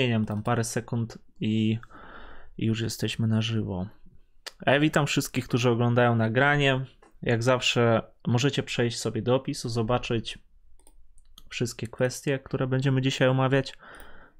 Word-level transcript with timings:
Zmieniam 0.00 0.26
tam 0.26 0.42
parę 0.42 0.64
sekund 0.64 1.18
i, 1.40 1.78
już 2.58 2.80
jesteśmy 2.80 3.26
na 3.26 3.42
żywo. 3.42 3.86
Witam 4.80 5.06
wszystkich, 5.06 5.48
którzy 5.48 5.70
oglądają 5.70 6.16
nagranie. 6.16 6.84
Jak 7.22 7.42
zawsze 7.42 8.02
możecie 8.26 8.62
przejść 8.62 8.98
sobie 8.98 9.22
do 9.22 9.34
opisu, 9.34 9.68
zobaczyć 9.68 10.38
wszystkie 11.48 11.86
kwestie, 11.86 12.38
które 12.38 12.66
będziemy 12.66 13.02
dzisiaj 13.02 13.28
omawiać. 13.28 13.78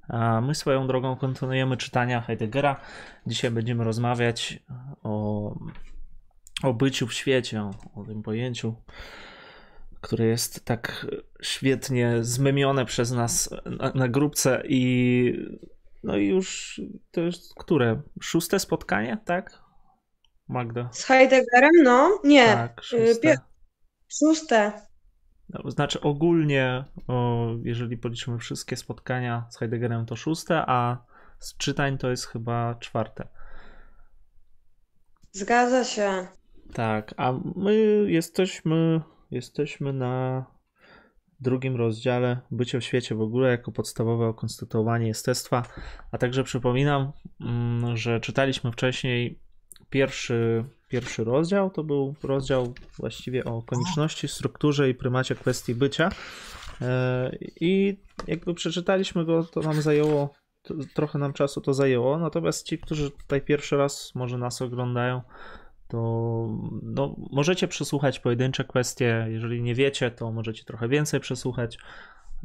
A 0.08 0.40
my 0.40 0.54
swoją 0.54 0.86
drogą 0.86 1.16
kontynuujemy 1.16 1.76
czytania 1.76 2.20
Heideggera. 2.20 2.80
Dzisiaj 3.26 3.50
będziemy 3.50 3.84
rozmawiać 3.84 4.62
o, 5.02 5.54
o 6.62 6.74
byciu 6.74 7.06
w 7.06 7.14
świecie, 7.14 7.70
o 7.94 8.04
tym 8.04 8.22
pojęciu, 8.22 8.74
które 10.00 10.26
jest 10.26 10.64
tak 10.64 11.06
świetnie 11.42 12.24
zmemione 12.24 12.84
przez 12.84 13.10
nas 13.12 13.50
na, 13.64 13.92
na 13.94 14.08
grupce 14.08 14.62
i 14.68 15.32
no 16.02 16.16
i 16.16 16.26
już 16.26 16.80
to 17.10 17.20
jest 17.20 17.54
które? 17.54 18.02
Szóste 18.22 18.58
spotkanie, 18.58 19.18
tak? 19.24 19.62
Magda. 20.48 20.88
Z 20.92 21.04
Heideggerem? 21.04 21.70
No, 21.82 22.20
nie. 22.24 22.46
Tak, 22.46 22.82
szóste. 22.82 23.28
Pie- 23.28 23.38
Szóste. 24.08 24.72
No, 25.48 25.70
Znaczy 25.70 26.00
ogólnie, 26.00 26.84
o, 27.08 27.46
jeżeli 27.62 27.98
policzymy 27.98 28.38
wszystkie 28.38 28.76
spotkania 28.76 29.46
z 29.50 29.58
Heideggerem, 29.58 30.06
to 30.06 30.16
szóste, 30.16 30.64
a 30.66 31.04
z 31.38 31.56
czytań 31.56 31.98
to 31.98 32.10
jest 32.10 32.26
chyba 32.26 32.74
czwarte. 32.74 33.28
Zgadza 35.32 35.84
się. 35.84 36.26
Tak, 36.74 37.14
a 37.16 37.32
my 37.56 37.74
jesteśmy, 38.06 39.00
jesteśmy 39.30 39.92
na 39.92 40.44
drugim 41.40 41.76
rozdziale 41.76 42.40
Bycie 42.50 42.80
w 42.80 42.84
świecie 42.84 43.14
w 43.14 43.20
ogóle 43.20 43.50
jako 43.50 43.72
podstawowe 43.72 44.26
okonstytuowanie 44.26 45.06
jestestwa. 45.06 45.62
A 46.12 46.18
także 46.18 46.44
przypominam, 46.44 47.12
mm, 47.40 47.96
że 47.96 48.20
czytaliśmy 48.20 48.72
wcześniej 48.72 49.40
pierwszy, 49.90 50.64
pierwszy 50.88 51.24
rozdział. 51.24 51.70
To 51.70 51.84
był 51.84 52.14
rozdział 52.22 52.74
właściwie 52.98 53.44
o 53.44 53.62
konieczności, 53.62 54.28
strukturze 54.28 54.90
i 54.90 54.94
prymacie 54.94 55.34
kwestii 55.34 55.74
bycia. 55.74 56.10
E, 56.80 57.36
I 57.60 58.00
jakby 58.26 58.54
przeczytaliśmy 58.54 59.24
go, 59.24 59.44
to 59.44 59.60
nam 59.60 59.82
zajęło, 59.82 60.34
trochę 60.94 61.18
nam 61.18 61.32
czasu 61.32 61.60
to 61.60 61.74
zajęło. 61.74 62.18
Natomiast 62.18 62.66
ci, 62.66 62.78
którzy 62.78 63.10
tutaj 63.10 63.40
pierwszy 63.40 63.76
raz 63.76 64.14
może 64.14 64.38
nas 64.38 64.62
oglądają, 64.62 65.22
to 65.88 65.98
no, 66.82 67.16
możecie 67.30 67.68
przesłuchać 67.68 68.20
pojedyncze 68.20 68.64
kwestie. 68.64 69.26
Jeżeli 69.28 69.62
nie 69.62 69.74
wiecie, 69.74 70.10
to 70.10 70.32
możecie 70.32 70.64
trochę 70.64 70.88
więcej 70.88 71.20
przesłuchać. 71.20 71.78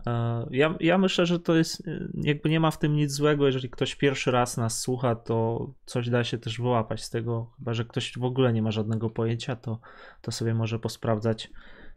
E, 0.07 0.45
Ja, 0.51 0.75
ja 0.79 0.97
myślę, 0.97 1.25
że 1.25 1.39
to 1.39 1.55
jest, 1.55 1.87
e, 1.87 2.07
jakby 2.13 2.49
nie 2.49 2.59
ma 2.59 2.71
w 2.71 2.77
tym 2.79 2.95
nic 2.95 3.11
złego, 3.11 3.45
jeżeli 3.45 3.69
ktoś 3.69 3.95
pierwszy 3.95 4.31
raz 4.31 4.57
nas 4.57 4.79
słucha, 4.79 5.15
to 5.15 5.67
coś 5.85 6.09
da 6.09 6.23
się 6.23 6.37
też 6.37 6.57
wyłapać 6.57 7.03
z 7.03 7.09
tego, 7.09 7.51
chyba 7.57 7.73
że 7.73 7.85
ktoś 7.85 8.17
w 8.17 8.23
ogóle 8.23 8.53
nie 8.53 8.61
ma 8.61 8.71
żadnego 8.71 9.09
pojęcia, 9.09 9.55
to, 9.55 9.79
to 10.21 10.31
sobie 10.31 10.53
może 10.53 10.79
posprawdzać 10.79 11.49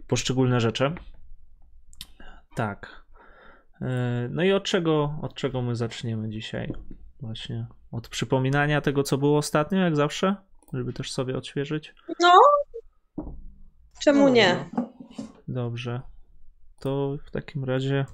poszczególne 0.06 0.61
rzeczy. 0.61 0.92
Tak. 2.55 3.05
E, 3.81 4.29
No 4.31 4.42
i 4.45 4.53
od 4.53 4.64
czego, 4.64 5.19
od 5.23 5.34
czego 5.34 5.62
my 5.62 5.77
zaczniemy 5.77 6.29
dzisiaj? 6.29 6.73
Właśnie 7.20 7.67
od 7.92 8.08
przypominania 8.08 8.81
tego, 8.81 9.03
co 9.03 9.19
było 9.19 9.39
ostatnio, 9.39 9.79
jak 9.79 9.97
zawsze, 9.97 10.36
żeby 10.77 10.92
też 10.92 11.12
sobie 11.12 11.36
odświeżyć. 11.36 11.94
No, 12.20 12.33
czemu 14.03 14.28
nie? 14.28 14.64
Dobrze. 15.48 16.00
To 16.80 17.17
w 17.27 17.30
takim 17.30 17.64
razie, 17.64 18.06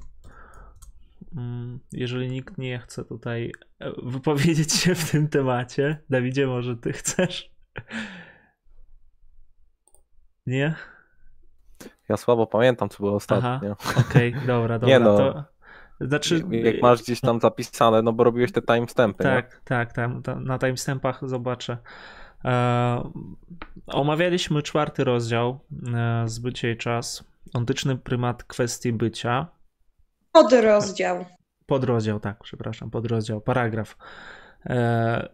mm, 1.37 1.81
jeżeli 1.93 2.31
nikt 2.31 2.59
nie 2.59 2.79
chce 2.79 3.05
tutaj 3.05 3.53
e, 3.79 3.93
wypowiedzieć 4.03 4.73
się 4.73 4.95
w 4.95 5.11
tym 5.11 5.29
temacie, 5.29 5.99
Dawidzie, 6.11 6.47
może 6.47 6.77
ty 6.77 6.93
chcesz? 6.93 7.51
Nie? 10.47 10.75
Ja 12.09 12.17
słabo 12.17 12.47
pamiętam, 12.47 12.89
co 12.89 12.97
było 12.97 13.15
ostatnio. 13.15 13.77
Okej, 14.09 14.35
dobra, 14.47 14.79
dobra. 14.79 14.89
Nie 14.89 15.01
no. 15.01 15.17
To, 15.17 15.45
znaczy, 16.01 16.43
Jak 16.51 16.83
masz 16.83 17.03
gdzieś 17.03 17.21
tam 17.21 17.41
zapisane, 17.41 18.03
no 18.03 18.13
bo 18.13 18.25
robiłeś 18.25 18.53
te 18.53 18.63
timestampy, 18.63 19.25
nie? 19.25 19.31
Tak, 19.31 19.61
tak, 19.65 19.93
tam, 19.93 20.23
tam 20.23 20.45
na 20.45 20.59
timestampach 20.59 21.29
zobaczę. 21.29 21.79
E, 22.45 23.11
omawialiśmy 23.87 24.63
czwarty 24.63 25.05
rozdział 25.05 25.61
e, 25.95 26.29
Zbycie 26.29 26.73
i 26.73 26.77
czas. 26.77 27.25
Ontyczny 27.55 27.97
prymat 27.97 28.45
kwestii 28.45 28.93
bycia. 28.93 29.47
Podrozdział. 30.33 31.25
Podrozdział, 31.67 32.21
tak, 32.21 32.39
przepraszam, 32.43 32.91
podrozdział, 32.91 33.41
paragraf. 33.41 33.97
E, 34.67 35.29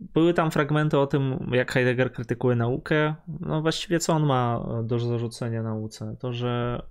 były 0.00 0.34
tam 0.34 0.50
fragmenty 0.50 0.98
o 0.98 1.06
tym, 1.06 1.50
jak 1.52 1.72
Heidegger 1.72 2.12
krytykuje 2.12 2.56
naukę. 2.56 3.14
No 3.40 3.62
właściwie 3.62 3.98
co 3.98 4.12
on 4.12 4.26
ma 4.26 4.66
do 4.84 4.98
zarzucenia 4.98 5.62
nauce? 5.62 6.16
To, 6.20 6.32
że 6.32 6.82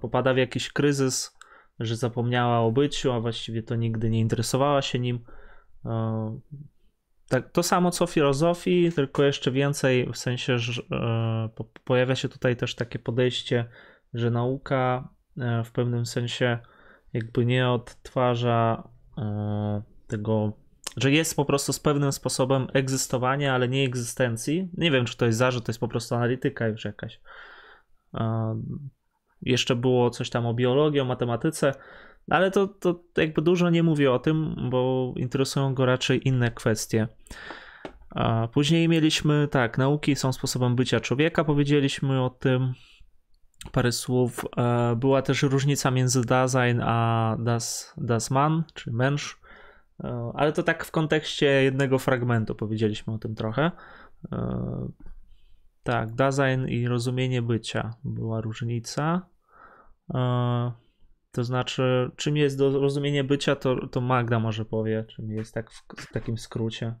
popada 0.00 0.34
w 0.34 0.36
jakiś 0.36 0.72
kryzys, 0.72 1.38
że 1.80 1.96
zapomniała 1.96 2.60
o 2.60 2.72
byciu, 2.72 3.12
a 3.12 3.20
właściwie 3.20 3.62
to 3.62 3.76
nigdy 3.76 4.10
nie 4.10 4.20
interesowała 4.20 4.82
się 4.82 4.98
nim. 4.98 5.24
Tak, 7.32 7.50
to 7.50 7.62
samo 7.62 7.90
co 7.90 8.06
w 8.06 8.10
filozofii, 8.10 8.92
tylko 8.92 9.22
jeszcze 9.22 9.50
więcej, 9.50 10.12
w 10.12 10.16
sensie, 10.16 10.58
że 10.58 10.82
e, 10.92 11.48
po- 11.54 11.64
pojawia 11.84 12.14
się 12.14 12.28
tutaj 12.28 12.56
też 12.56 12.74
takie 12.74 12.98
podejście, 12.98 13.64
że 14.14 14.30
nauka 14.30 15.08
e, 15.38 15.64
w 15.64 15.72
pewnym 15.72 16.06
sensie 16.06 16.58
jakby 17.12 17.46
nie 17.46 17.68
odtwarza 17.68 18.88
e, 19.18 19.82
tego, 20.06 20.52
że 20.96 21.10
jest 21.10 21.36
po 21.36 21.44
prostu 21.44 21.72
z 21.72 21.80
pewnym 21.80 22.12
sposobem 22.12 22.66
egzystowania, 22.72 23.54
ale 23.54 23.68
nie 23.68 23.84
egzystencji. 23.84 24.70
Nie 24.74 24.90
wiem, 24.90 25.04
czy 25.04 25.16
to 25.16 25.26
jest 25.26 25.38
zarzut, 25.38 25.66
to 25.66 25.70
jest 25.70 25.80
po 25.80 25.88
prostu 25.88 26.14
analityka 26.14 26.68
już 26.68 26.84
jakaś. 26.84 27.20
Jeszcze 29.42 29.76
było 29.76 30.10
coś 30.10 30.30
tam 30.30 30.46
o 30.46 30.54
biologii, 30.54 31.00
o 31.00 31.04
matematyce, 31.04 31.74
ale 32.30 32.50
to, 32.50 32.66
to 32.66 33.04
jakby 33.16 33.42
dużo 33.42 33.70
nie 33.70 33.82
mówię 33.82 34.12
o 34.12 34.18
tym, 34.18 34.56
bo 34.70 35.12
interesują 35.16 35.74
go 35.74 35.86
raczej 35.86 36.28
inne 36.28 36.50
kwestie. 36.50 37.08
A 38.10 38.48
później 38.48 38.88
mieliśmy, 38.88 39.48
tak, 39.50 39.78
nauki 39.78 40.16
są 40.16 40.32
sposobem 40.32 40.76
bycia 40.76 41.00
człowieka, 41.00 41.44
powiedzieliśmy 41.44 42.22
o 42.22 42.30
tym 42.30 42.72
parę 43.72 43.92
słów. 43.92 44.44
E, 44.56 44.96
Była 44.96 45.22
też 45.22 45.42
różnica 45.42 45.90
między 45.90 46.24
Dasein 46.24 46.80
a 46.80 47.36
das, 47.40 47.94
das 47.96 48.30
Mann, 48.30 48.64
czy 48.74 48.92
Mensch, 48.92 49.42
E, 50.04 50.32
ale 50.34 50.52
to 50.52 50.62
tak 50.62 50.84
w 50.84 50.90
kontekście 50.90 51.46
jednego 51.46 51.98
fragmentu 51.98 52.54
powiedzieliśmy 52.54 53.12
o 53.12 53.18
tym 53.18 53.34
trochę. 53.34 53.70
E, 54.32 54.88
Tak, 55.82 56.14
Dasein 56.14 56.68
i 56.68 56.86
rozumienie 56.88 57.42
bycia 57.42 57.94
była 58.04 58.40
różnica. 58.40 59.26
To 61.32 61.44
znaczy, 61.44 62.10
czym 62.16 62.36
jest 62.36 62.58
do 62.58 62.80
rozumienie 62.80 63.24
bycia, 63.24 63.56
to, 63.56 63.88
to 63.88 64.00
Magda 64.00 64.38
może 64.38 64.64
powie, 64.64 65.04
czym 65.04 65.30
jest 65.30 65.54
tak 65.54 65.70
w, 65.70 65.82
w 65.96 66.12
takim 66.12 66.38
skrócie. 66.38 66.94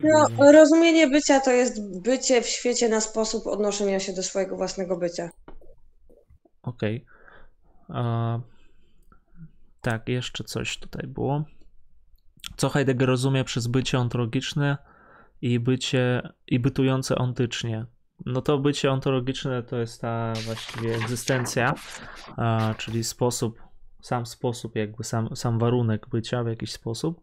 No, 0.00 0.52
rozumienie 0.52 1.06
bycia 1.06 1.40
to 1.40 1.50
jest 1.50 2.02
bycie 2.02 2.42
w 2.42 2.46
świecie 2.46 2.88
na 2.88 3.00
sposób 3.00 3.46
odnoszenia 3.46 4.00
się 4.00 4.12
do 4.12 4.22
swojego 4.22 4.56
własnego 4.56 4.96
bycia. 4.96 5.30
Okej. 6.62 7.06
A, 7.88 8.38
Tak, 9.80 10.08
jeszcze 10.08 10.44
coś 10.44 10.78
tutaj 10.78 11.06
było. 11.06 11.44
Co 12.56 12.68
Heidegger 12.68 13.08
rozumie 13.08 13.44
przez 13.44 13.66
bycie 13.66 13.98
ontologiczne 13.98 14.78
i 15.40 15.60
bycie 15.60 16.28
i 16.46 16.58
bytujące 16.58 17.16
ontycznie? 17.16 17.86
No 18.26 18.42
to 18.42 18.58
bycie 18.58 18.90
ontologiczne 18.90 19.62
to 19.62 19.76
jest 19.76 20.00
ta 20.00 20.32
właściwie 20.44 20.94
egzystencja, 20.94 21.74
czyli 22.78 23.04
sposób, 23.04 23.65
sam 24.06 24.26
sposób, 24.26 24.76
jakby 24.76 25.04
sam, 25.04 25.36
sam 25.36 25.58
warunek 25.58 26.06
bycia 26.08 26.44
w 26.44 26.48
jakiś 26.48 26.72
sposób, 26.72 27.20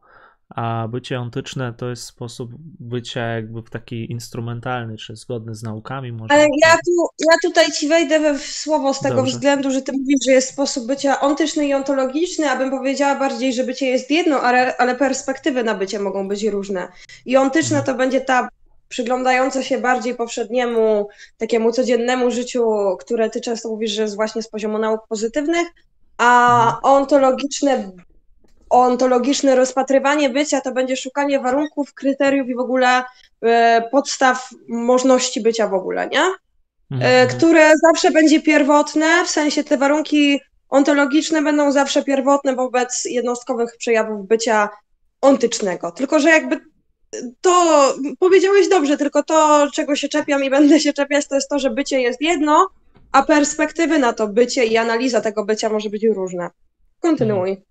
a 0.49 0.87
bycie 0.87 1.19
ontyczne 1.19 1.73
to 1.73 1.89
jest 1.89 2.03
sposób 2.03 2.51
bycia 2.79 3.21
jakby 3.21 3.61
w 3.61 3.69
taki 3.69 4.11
instrumentalny, 4.11 4.97
czy 4.97 5.15
zgodny 5.15 5.55
z 5.55 5.63
naukami 5.63 6.11
może. 6.11 6.33
Ale 6.33 6.43
ja, 6.43 6.73
tu, 6.73 7.07
ja 7.19 7.35
tutaj 7.43 7.71
ci 7.71 7.87
wejdę 7.87 8.19
we 8.19 8.39
w 8.39 8.41
słowo 8.41 8.93
z 8.93 8.99
tego 8.99 9.15
Dobrze. 9.15 9.31
względu, 9.31 9.71
że 9.71 9.81
ty 9.81 9.91
mówisz, 9.91 10.19
że 10.25 10.31
jest 10.31 10.49
sposób 10.49 10.87
bycia 10.87 11.19
ontyczny 11.19 11.67
i 11.67 11.73
ontologiczny, 11.73 12.49
abym 12.49 12.71
powiedziała 12.71 13.19
bardziej, 13.19 13.53
że 13.53 13.63
bycie 13.63 13.85
jest 13.85 14.11
jedno, 14.11 14.41
ale, 14.41 14.77
ale 14.77 14.95
perspektywy 14.95 15.63
na 15.63 15.75
bycie 15.75 15.99
mogą 15.99 16.27
być 16.27 16.43
różne. 16.43 16.87
I 17.25 17.37
ontyczna 17.37 17.77
Mhm. 17.77 17.85
to 17.85 18.03
będzie 18.03 18.21
ta 18.21 18.49
przyglądająca 18.89 19.63
się 19.63 19.77
bardziej 19.77 20.15
powszedniemu, 20.15 21.07
takiemu 21.37 21.71
codziennemu 21.71 22.31
życiu, 22.31 22.65
które 22.99 23.29
ty 23.29 23.41
często 23.41 23.69
mówisz, 23.69 23.91
że 23.91 24.01
jest 24.01 24.15
właśnie 24.15 24.43
z 24.43 24.47
poziomu 24.47 24.77
nauk 24.77 25.07
pozytywnych, 25.07 25.67
a 26.23 26.65
Mhm. 26.65 26.79
ontologiczne 26.83 27.91
ontologiczne 28.69 29.55
rozpatrywanie 29.55 30.29
bycia 30.29 30.61
to 30.61 30.71
będzie 30.71 30.97
szukanie 30.97 31.39
warunków, 31.39 31.93
kryteriów 31.93 32.47
i 32.49 32.55
w 32.55 32.59
ogóle 32.59 33.03
e, 33.41 33.81
podstaw 33.91 34.49
możliwości 34.67 35.41
bycia 35.41 35.67
w 35.67 35.73
ogóle, 35.73 36.07
nie? 36.07 36.21
E, 36.21 36.35
mhm. 36.91 37.29
które 37.29 37.71
zawsze 37.77 38.11
będzie 38.11 38.41
pierwotne, 38.41 39.25
w 39.25 39.29
sensie 39.29 39.63
te 39.63 39.77
warunki 39.77 40.41
ontologiczne 40.69 41.41
będą 41.41 41.71
zawsze 41.71 42.03
pierwotne 42.03 42.55
wobec 42.55 43.05
jednostkowych 43.05 43.77
przejawów 43.77 44.27
bycia 44.27 44.69
ontycznego. 45.21 45.91
Tylko, 45.91 46.19
że 46.19 46.29
jakby 46.29 46.61
to 47.41 47.95
powiedziałeś 48.19 48.69
dobrze, 48.69 48.97
tylko 48.97 49.23
to, 49.23 49.67
czego 49.73 49.95
się 49.95 50.09
czepiam 50.09 50.43
i 50.43 50.49
będę 50.49 50.79
się 50.79 50.93
czepiać, 50.93 51.27
to 51.27 51.35
jest 51.35 51.49
to, 51.49 51.59
że 51.59 51.69
bycie 51.69 52.01
jest 52.01 52.21
jedno, 52.21 52.67
a 53.13 53.23
perspektywy 53.23 53.99
na 53.99 54.13
to 54.13 54.27
bycie 54.27 54.65
i 54.65 54.77
analiza 54.77 55.21
tego 55.21 55.45
bycia 55.45 55.69
może 55.69 55.89
być 55.89 56.03
różna. 56.03 56.51
Kontynuuj. 56.99 57.49
Mhm. 57.49 57.67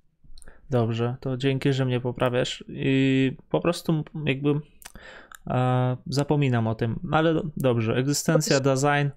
Dobrze, 0.71 1.17
to 1.21 1.37
dzięki, 1.37 1.73
że 1.73 1.85
mnie 1.85 2.01
poprawiasz. 2.01 2.65
I 2.69 3.37
po 3.51 3.61
prostu 3.61 4.05
jakby 4.25 4.55
e, 5.47 5.97
zapominam 6.07 6.67
o 6.67 6.75
tym, 6.75 7.01
ale 7.13 7.43
dobrze. 7.57 7.95
Egzystencja, 7.95 8.61
design. 8.61 9.09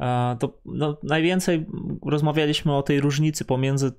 E, 0.00 0.36
to 0.40 0.60
no, 0.64 0.98
najwięcej 1.02 1.66
rozmawialiśmy 2.06 2.76
o 2.76 2.82
tej 2.82 3.00
różnicy 3.00 3.44
pomiędzy 3.44 3.92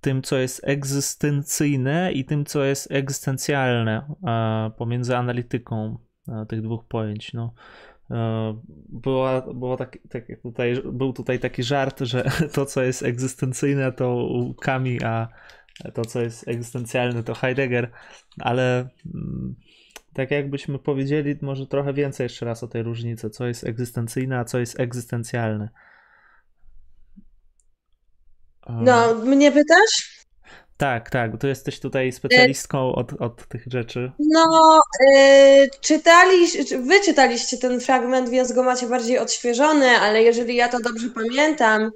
tym, 0.00 0.22
co 0.22 0.36
jest 0.36 0.60
egzystencyjne 0.64 2.12
i 2.12 2.24
tym, 2.24 2.44
co 2.44 2.64
jest 2.64 2.92
egzystencjalne, 2.92 4.14
e, 4.26 4.70
pomiędzy 4.78 5.16
analityką 5.16 5.98
tych 6.48 6.62
dwóch 6.62 6.84
pojęć. 6.88 7.32
No. 7.32 7.54
E, 8.10 8.54
była, 8.88 9.40
było 9.40 9.76
tak, 9.76 9.98
tak 10.10 10.24
tutaj, 10.42 10.82
był 10.92 11.12
tutaj 11.12 11.38
taki 11.38 11.62
żart, 11.62 12.00
że 12.00 12.30
to, 12.54 12.66
co 12.66 12.82
jest 12.82 13.02
egzystencyjne, 13.02 13.92
to 13.92 14.28
Kami, 14.60 15.02
a 15.02 15.28
to, 15.94 16.04
co 16.04 16.20
jest 16.20 16.48
egzystencjalne, 16.48 17.22
to 17.22 17.34
Heidegger, 17.34 17.90
ale 18.40 18.88
mm, 19.14 19.54
tak 20.12 20.30
jakbyśmy 20.30 20.78
powiedzieli, 20.78 21.36
może 21.42 21.66
trochę 21.66 21.92
więcej 21.92 22.24
jeszcze 22.24 22.46
raz 22.46 22.62
o 22.62 22.68
tej 22.68 22.82
różnicy, 22.82 23.30
co 23.30 23.46
jest 23.46 23.64
egzystencyjne, 23.64 24.38
a 24.38 24.44
co 24.44 24.58
jest 24.58 24.80
egzystencjalne. 24.80 25.68
No, 28.68 29.14
mnie 29.14 29.52
pytasz? 29.52 30.13
Tak, 30.84 31.10
tak, 31.10 31.30
to 31.40 31.46
jesteś 31.46 31.80
tutaj 31.80 32.12
specjalistką 32.12 32.94
od, 32.94 33.12
od 33.12 33.48
tych 33.48 33.62
rzeczy. 33.66 34.12
No, 34.18 34.80
yy, 35.06 35.68
czytali, 35.80 36.46
wy 36.80 37.00
czytaliście 37.00 37.58
ten 37.58 37.80
fragment, 37.80 38.28
więc 38.28 38.52
go 38.52 38.62
macie 38.62 38.86
bardziej 38.86 39.18
odświeżony, 39.18 39.90
ale 39.90 40.22
jeżeli 40.22 40.56
ja 40.56 40.68
to 40.68 40.80
dobrze 40.80 41.08
pamiętam, 41.14 41.90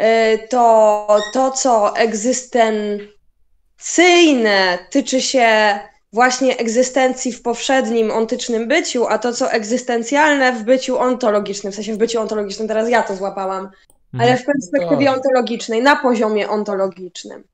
yy, 0.00 0.06
to 0.50 1.06
to, 1.32 1.50
co 1.50 1.96
egzystencyjne 1.96 4.78
tyczy 4.90 5.20
się 5.20 5.78
właśnie 6.12 6.56
egzystencji 6.56 7.32
w 7.32 7.42
powszednim 7.42 8.10
ontycznym 8.10 8.68
byciu, 8.68 9.06
a 9.06 9.18
to, 9.18 9.32
co 9.32 9.52
egzystencjalne 9.52 10.52
w 10.52 10.62
byciu 10.62 10.98
ontologicznym, 10.98 11.72
w 11.72 11.76
sensie 11.76 11.94
w 11.94 11.98
byciu 11.98 12.20
ontologicznym, 12.20 12.68
teraz 12.68 12.90
ja 12.90 13.02
to 13.02 13.16
złapałam, 13.16 13.70
ale 14.12 14.30
mhm. 14.30 14.38
w 14.38 14.44
perspektywie 14.44 15.06
tak. 15.06 15.16
ontologicznej, 15.16 15.82
na 15.82 15.96
poziomie 15.96 16.48
ontologicznym. 16.48 17.44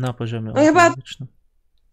Na 0.00 0.12
poziomie 0.12 0.52
no. 0.54 0.60
Chyba, 0.60 0.94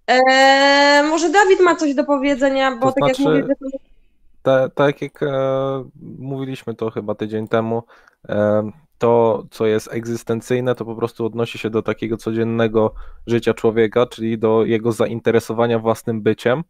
e, 0.08 1.04
może 1.10 1.30
Dawid 1.30 1.60
ma 1.60 1.76
coś 1.76 1.96
do 1.96 2.04
powiedzenia, 2.04 2.76
bo 2.76 2.92
to 2.92 2.94
tak 3.02 3.16
znaczy, 3.16 3.38
jak 3.38 3.62
mówię... 3.62 3.78
To... 4.44 4.70
tak 4.70 5.02
jak 5.02 5.24
e, 5.24 5.28
mówiliśmy 6.20 6.76
to 6.76 6.92
chyba 6.92 7.16
tydzień 7.16 7.48
temu, 7.48 7.84
e, 8.30 8.72
to, 8.98 9.44
co 9.52 9.66
jest 9.66 9.90
egzystencyjne, 9.92 10.76
to 10.76 10.86
po 10.86 10.96
prostu 10.96 11.26
odnosi 11.26 11.58
się 11.58 11.70
do 11.70 11.82
takiego 11.82 12.18
codziennego 12.18 12.94
życia 13.28 13.54
człowieka, 13.54 14.06
czyli 14.06 14.38
do 14.38 14.66
jego 14.66 14.92
zainteresowania 14.92 15.80
własnym 15.80 16.22
byciem, 16.22 16.64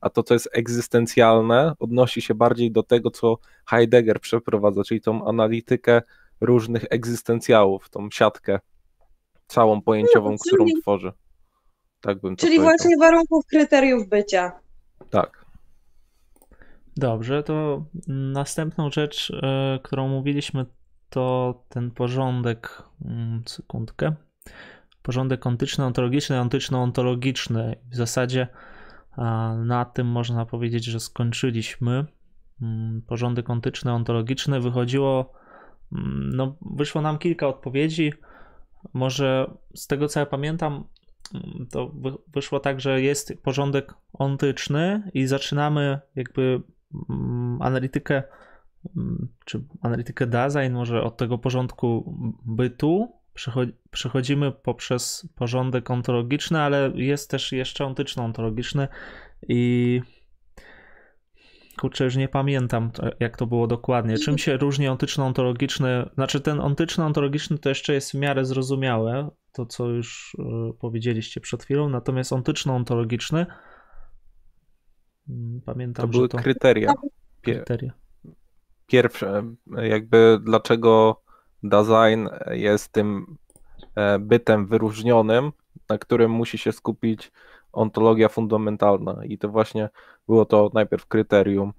a 0.00 0.10
to, 0.10 0.22
co 0.22 0.34
jest 0.34 0.48
egzystencjalne, 0.52 1.72
odnosi 1.78 2.22
się 2.22 2.34
bardziej 2.34 2.72
do 2.72 2.82
tego, 2.82 3.10
co 3.10 3.38
Heidegger 3.66 4.20
przeprowadza, 4.20 4.84
czyli 4.84 5.00
tą 5.00 5.28
analitykę 5.28 6.02
różnych 6.40 6.84
egzystencjałów, 6.90 7.90
tą 7.90 8.08
siatkę 8.10 8.58
całą 9.50 9.82
pojęciową, 9.82 10.30
no, 10.30 10.36
czyli, 10.50 10.72
którą 10.72 10.80
tworzy. 10.80 11.12
Tak 12.00 12.20
bym 12.20 12.36
to 12.36 12.40
Czyli 12.40 12.56
powiedział. 12.56 12.64
właśnie 12.64 12.96
warunków, 12.98 13.46
kryteriów 13.46 14.08
bycia. 14.08 14.52
Tak. 15.10 15.44
Dobrze, 16.96 17.42
to 17.42 17.84
następną 18.08 18.90
rzecz, 18.90 19.32
e, 19.42 19.78
którą 19.82 20.08
mówiliśmy, 20.08 20.66
to 21.10 21.54
ten 21.68 21.90
porządek, 21.90 22.82
mm, 23.04 23.42
sekundkę, 23.46 24.14
porządek 25.02 25.46
ontyczny, 25.46 25.84
ontologiczny, 25.84 26.40
ontyczno-ontologiczny. 26.40 27.76
W 27.90 27.96
zasadzie 27.96 28.48
na 29.64 29.84
tym 29.84 30.06
można 30.06 30.46
powiedzieć, 30.46 30.84
że 30.84 31.00
skończyliśmy. 31.00 32.04
Mm, 32.62 33.02
porządek 33.06 33.50
ontyczny, 33.50 33.92
ontologiczny 33.92 34.60
wychodziło 34.60 35.40
Mm, 35.92 36.30
no, 36.34 36.56
wyszło 36.76 37.02
nam 37.02 37.18
kilka 37.18 37.48
odpowiedzi. 37.48 38.12
Może 38.92 39.50
z 39.74 39.86
tego 39.86 40.08
co 40.08 40.20
ja 40.20 40.26
pamiętam, 40.26 40.84
mm, 41.34 41.66
to 41.70 41.90
wyszło 42.34 42.60
tak, 42.60 42.80
że 42.80 43.02
jest 43.02 43.32
porządek 43.42 43.94
ontyczny 44.12 45.10
i 45.14 45.26
zaczynamy 45.26 46.00
jakby 46.16 46.62
mm, 47.10 47.62
analitykę, 47.62 48.22
czy 49.44 49.64
analitykę 49.80 50.26
design 50.26 50.72
może 50.72 51.02
od 51.02 51.16
tego 51.16 51.38
porządku 51.38 52.16
bytu. 52.46 53.20
Przechodzimy 53.90 54.52
poprzez 54.52 55.28
porządek 55.34 55.90
ontologiczny, 55.90 56.60
ale 56.60 56.92
jest 56.94 57.30
też 57.30 57.52
jeszcze 57.52 57.84
ontyczno-ontologiczny 57.84 58.88
i 59.48 60.00
kurczę, 61.80 62.04
już 62.04 62.16
nie 62.16 62.28
pamiętam, 62.28 62.90
jak 63.20 63.36
to 63.36 63.46
było 63.46 63.66
dokładnie. 63.66 64.18
Czym 64.18 64.38
się 64.38 64.56
różni 64.56 64.88
ontyczno-ontologiczny? 64.88 66.10
Znaczy, 66.14 66.40
ten 66.40 66.60
ontyczno-ontologiczny 66.60 67.58
to 67.58 67.68
jeszcze 67.68 67.94
jest 67.94 68.10
w 68.10 68.14
miarę 68.14 68.44
zrozumiałe, 68.44 69.30
to 69.52 69.66
co 69.66 69.88
już 69.88 70.34
y, 70.34 70.78
powiedzieliście 70.78 71.40
przed 71.40 71.64
chwilą, 71.64 71.88
natomiast 71.88 72.32
ontyczno-ontologiczny 72.32 73.46
mm, 75.28 75.60
pamiętam, 75.60 76.06
to 76.06 76.08
były 76.08 76.28
to... 76.28 76.38
kryteria. 76.38 76.92
kryteria. 77.42 77.92
Pierwsze, 78.86 79.42
jakby 79.82 80.38
dlaczego 80.42 81.22
design 81.62 82.28
jest 82.50 82.92
tym 82.92 83.36
e, 83.94 84.18
bytem 84.18 84.66
wyróżnionym, 84.66 85.52
na 85.88 85.98
którym 85.98 86.30
musi 86.30 86.58
się 86.58 86.72
skupić 86.72 87.32
ontologia 87.72 88.28
fundamentalna 88.28 89.20
i 89.24 89.38
to 89.38 89.48
właśnie 89.48 89.88
było 90.28 90.44
to 90.44 90.70
najpierw 90.74 91.06
kryterium 91.06 91.72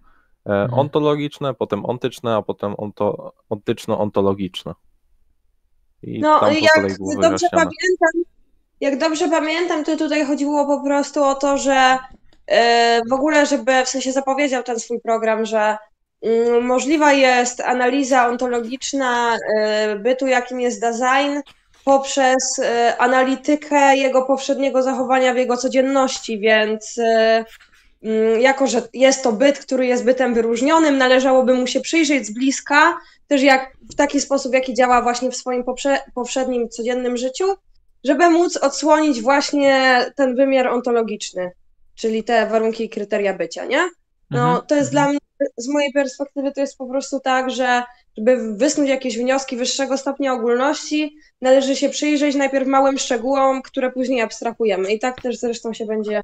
e, 0.45 0.49
mhm. 0.49 0.79
ontologiczne, 0.79 1.53
potem 1.53 1.85
ontyczne, 1.85 2.35
a 2.35 2.41
potem 2.41 2.73
onto, 2.77 3.33
ontyczno-ontologiczne. 3.49 4.73
I 6.03 6.19
no, 6.19 6.51
jak 6.51 6.97
dobrze 7.21 7.47
pamiętam, 7.51 8.23
jak 8.81 8.97
dobrze 8.97 9.29
pamiętam, 9.29 9.83
to 9.83 9.97
tutaj 9.97 10.25
chodziło 10.25 10.65
po 10.65 10.83
prostu 10.83 11.23
o 11.23 11.35
to, 11.35 11.57
że 11.57 11.97
yy, 12.47 12.55
w 13.09 13.13
ogóle, 13.13 13.45
żeby 13.45 13.85
w 13.85 13.89
sensie 13.89 14.11
zapowiedział 14.11 14.63
ten 14.63 14.79
swój 14.79 15.01
program, 15.01 15.45
że 15.45 15.77
yy, 16.21 16.61
możliwa 16.61 17.13
jest 17.13 17.61
analiza 17.61 18.27
ontologiczna 18.27 19.37
yy, 19.87 19.99
bytu, 19.99 20.27
jakim 20.27 20.59
jest 20.59 20.81
design, 20.81 21.39
poprzez 21.85 22.59
y, 22.59 22.97
analitykę 22.97 23.97
jego 23.97 24.21
poprzedniego 24.21 24.83
zachowania 24.83 25.33
w 25.33 25.37
jego 25.37 25.57
codzienności, 25.57 26.39
więc 26.39 26.97
y, 26.97 27.45
mm, 28.03 28.41
jako, 28.41 28.67
że 28.67 28.81
jest 28.93 29.23
to 29.23 29.31
byt, 29.31 29.59
który 29.59 29.85
jest 29.85 30.03
bytem 30.03 30.33
wyróżnionym, 30.33 30.97
należałoby 30.97 31.53
mu 31.53 31.67
się 31.67 31.81
przyjrzeć 31.81 32.25
z 32.25 32.33
bliska, 32.33 32.97
też 33.27 33.41
jak 33.41 33.73
w 33.91 33.95
taki 33.95 34.21
sposób, 34.21 34.53
jaki 34.53 34.73
działa 34.73 35.01
właśnie 35.01 35.31
w 35.31 35.35
swoim 35.35 35.63
poprzednim 36.15 36.69
codziennym 36.69 37.17
życiu, 37.17 37.45
żeby 38.03 38.29
móc 38.29 38.57
odsłonić 38.57 39.21
właśnie 39.21 40.05
ten 40.15 40.35
wymiar 40.35 40.67
ontologiczny, 40.67 41.51
czyli 41.95 42.23
te 42.23 42.47
warunki 42.47 42.83
i 42.83 42.89
kryteria 42.89 43.33
bycia, 43.33 43.65
nie? 43.65 43.89
No, 44.29 44.43
mhm, 44.43 44.67
to 44.67 44.75
jest 44.75 44.93
mhm. 44.93 45.05
dla 45.05 45.09
mnie, 45.09 45.19
z 45.57 45.67
mojej 45.67 45.91
perspektywy, 45.91 46.51
to 46.51 46.61
jest 46.61 46.77
po 46.77 46.85
prostu 46.85 47.19
tak, 47.19 47.49
że 47.49 47.83
żeby 48.17 48.57
wysnuć 48.57 48.89
jakieś 48.89 49.17
wnioski 49.17 49.57
wyższego 49.57 49.97
stopnia 49.97 50.33
ogólności, 50.33 51.15
należy 51.41 51.75
się 51.75 51.89
przyjrzeć 51.89 52.35
najpierw 52.35 52.67
małym 52.67 52.97
szczegółom, 52.97 53.61
które 53.61 53.91
później 53.91 54.21
abstrahujemy. 54.21 54.93
I 54.93 54.99
tak 54.99 55.21
też 55.21 55.39
zresztą 55.39 55.73
się 55.73 55.85
będzie 55.85 56.21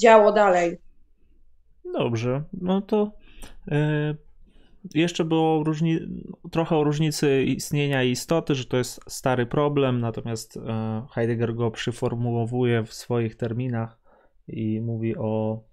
działo 0.00 0.32
dalej. 0.32 0.78
Dobrze, 1.92 2.42
no 2.52 2.82
to 2.82 3.12
yy, 3.66 4.16
jeszcze 4.94 5.24
było 5.24 5.64
różni, 5.64 5.98
trochę 6.50 6.76
o 6.76 6.84
różnicy 6.84 7.42
istnienia 7.42 8.02
i 8.02 8.10
istoty, 8.10 8.54
że 8.54 8.64
to 8.64 8.76
jest 8.76 9.00
stary 9.08 9.46
problem, 9.46 10.00
natomiast 10.00 10.56
yy, 10.56 10.62
Heidegger 11.14 11.54
go 11.54 11.70
przyformułowuje 11.70 12.84
w 12.84 12.94
swoich 12.94 13.36
terminach 13.36 14.00
i 14.48 14.80
mówi 14.80 15.16
o. 15.16 15.64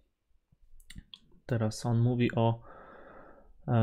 Teraz 1.45 1.85
on 1.85 1.99
mówi 1.99 2.35
o. 2.35 2.61
Yy, 3.67 3.73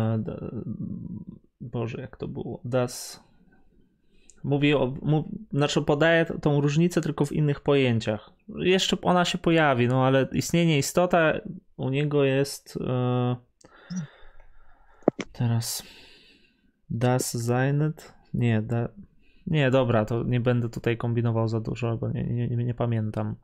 Boże, 1.63 2.01
jak 2.01 2.17
to 2.17 2.29
było? 2.29 2.61
Das. 2.65 3.23
Mówi 4.45 4.75
o, 4.75 4.95
mów, 5.03 5.25
znaczy 5.53 5.83
podaje 5.83 6.25
tą 6.25 6.61
różnicę 6.61 7.01
tylko 7.01 7.25
w 7.25 7.33
innych 7.33 7.61
pojęciach. 7.61 8.31
Jeszcze 8.49 8.97
ona 9.03 9.25
się 9.25 9.39
pojawi, 9.39 9.89
no 9.89 10.07
ale 10.07 10.29
istnienie 10.33 10.79
istota 10.79 11.33
u 11.77 11.89
niego 11.89 12.25
jest 12.25 12.79
e, 12.87 13.37
teraz 15.33 15.83
das 16.91 17.35
Zeinet? 17.35 18.15
Nie, 18.35 18.63
da, 18.63 18.89
nie, 19.47 19.71
dobra, 19.71 20.05
to 20.05 20.23
nie 20.23 20.41
będę 20.41 20.69
tutaj 20.69 20.97
kombinował 20.97 21.49
za 21.49 21.61
dużo, 21.61 21.97
bo 21.97 22.09
nie, 22.09 22.25
nie, 22.25 22.49
nie, 22.49 22.65
nie 22.65 22.75
pamiętam. 22.75 23.37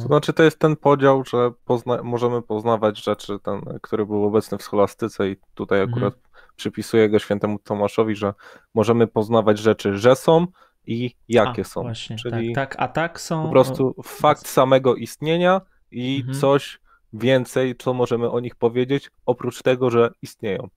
To 0.00 0.06
znaczy, 0.06 0.32
to 0.32 0.42
jest 0.42 0.58
ten 0.58 0.76
podział, 0.76 1.24
że 1.24 1.50
pozna 1.64 2.02
możemy 2.02 2.42
poznawać 2.42 3.04
rzeczy, 3.04 3.38
ten, 3.38 3.60
który 3.82 4.06
był 4.06 4.24
obecny 4.24 4.58
w 4.58 4.62
scholastyce, 4.62 5.30
i 5.30 5.36
tutaj 5.54 5.80
mhm. 5.80 5.92
akurat 5.92 6.14
mhm. 6.14 6.23
Przypisuję 6.56 7.08
go 7.08 7.18
świętemu 7.18 7.58
Tomaszowi, 7.58 8.16
że 8.16 8.34
możemy 8.74 9.06
poznawać 9.06 9.58
rzeczy, 9.58 9.98
że 9.98 10.16
są 10.16 10.46
i 10.86 11.14
jakie 11.28 11.62
a, 11.62 11.64
są. 11.64 11.82
Właśnie, 11.82 12.16
Czyli 12.16 12.54
tak, 12.54 12.70
tak, 12.70 12.82
a 12.82 12.88
tak 12.88 13.20
są. 13.20 13.42
Po 13.44 13.50
prostu 13.50 13.94
fakt 14.04 14.46
samego 14.46 14.94
istnienia 14.94 15.60
i 15.90 16.16
mhm. 16.16 16.40
coś 16.40 16.80
więcej, 17.12 17.76
co 17.76 17.94
możemy 17.94 18.30
o 18.30 18.40
nich 18.40 18.56
powiedzieć, 18.56 19.10
oprócz 19.26 19.62
tego, 19.62 19.90
że 19.90 20.10
istnieją. 20.22 20.68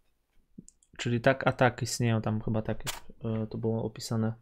Czyli 0.98 1.22
tak, 1.22 1.48
a 1.48 1.52
tak 1.52 1.82
istnieją 1.82 2.22
tam 2.22 2.42
chyba 2.42 2.62
tak, 2.62 2.84
e, 3.24 3.48
to 3.48 3.58
było 3.58 3.84
opisane. 3.84 4.34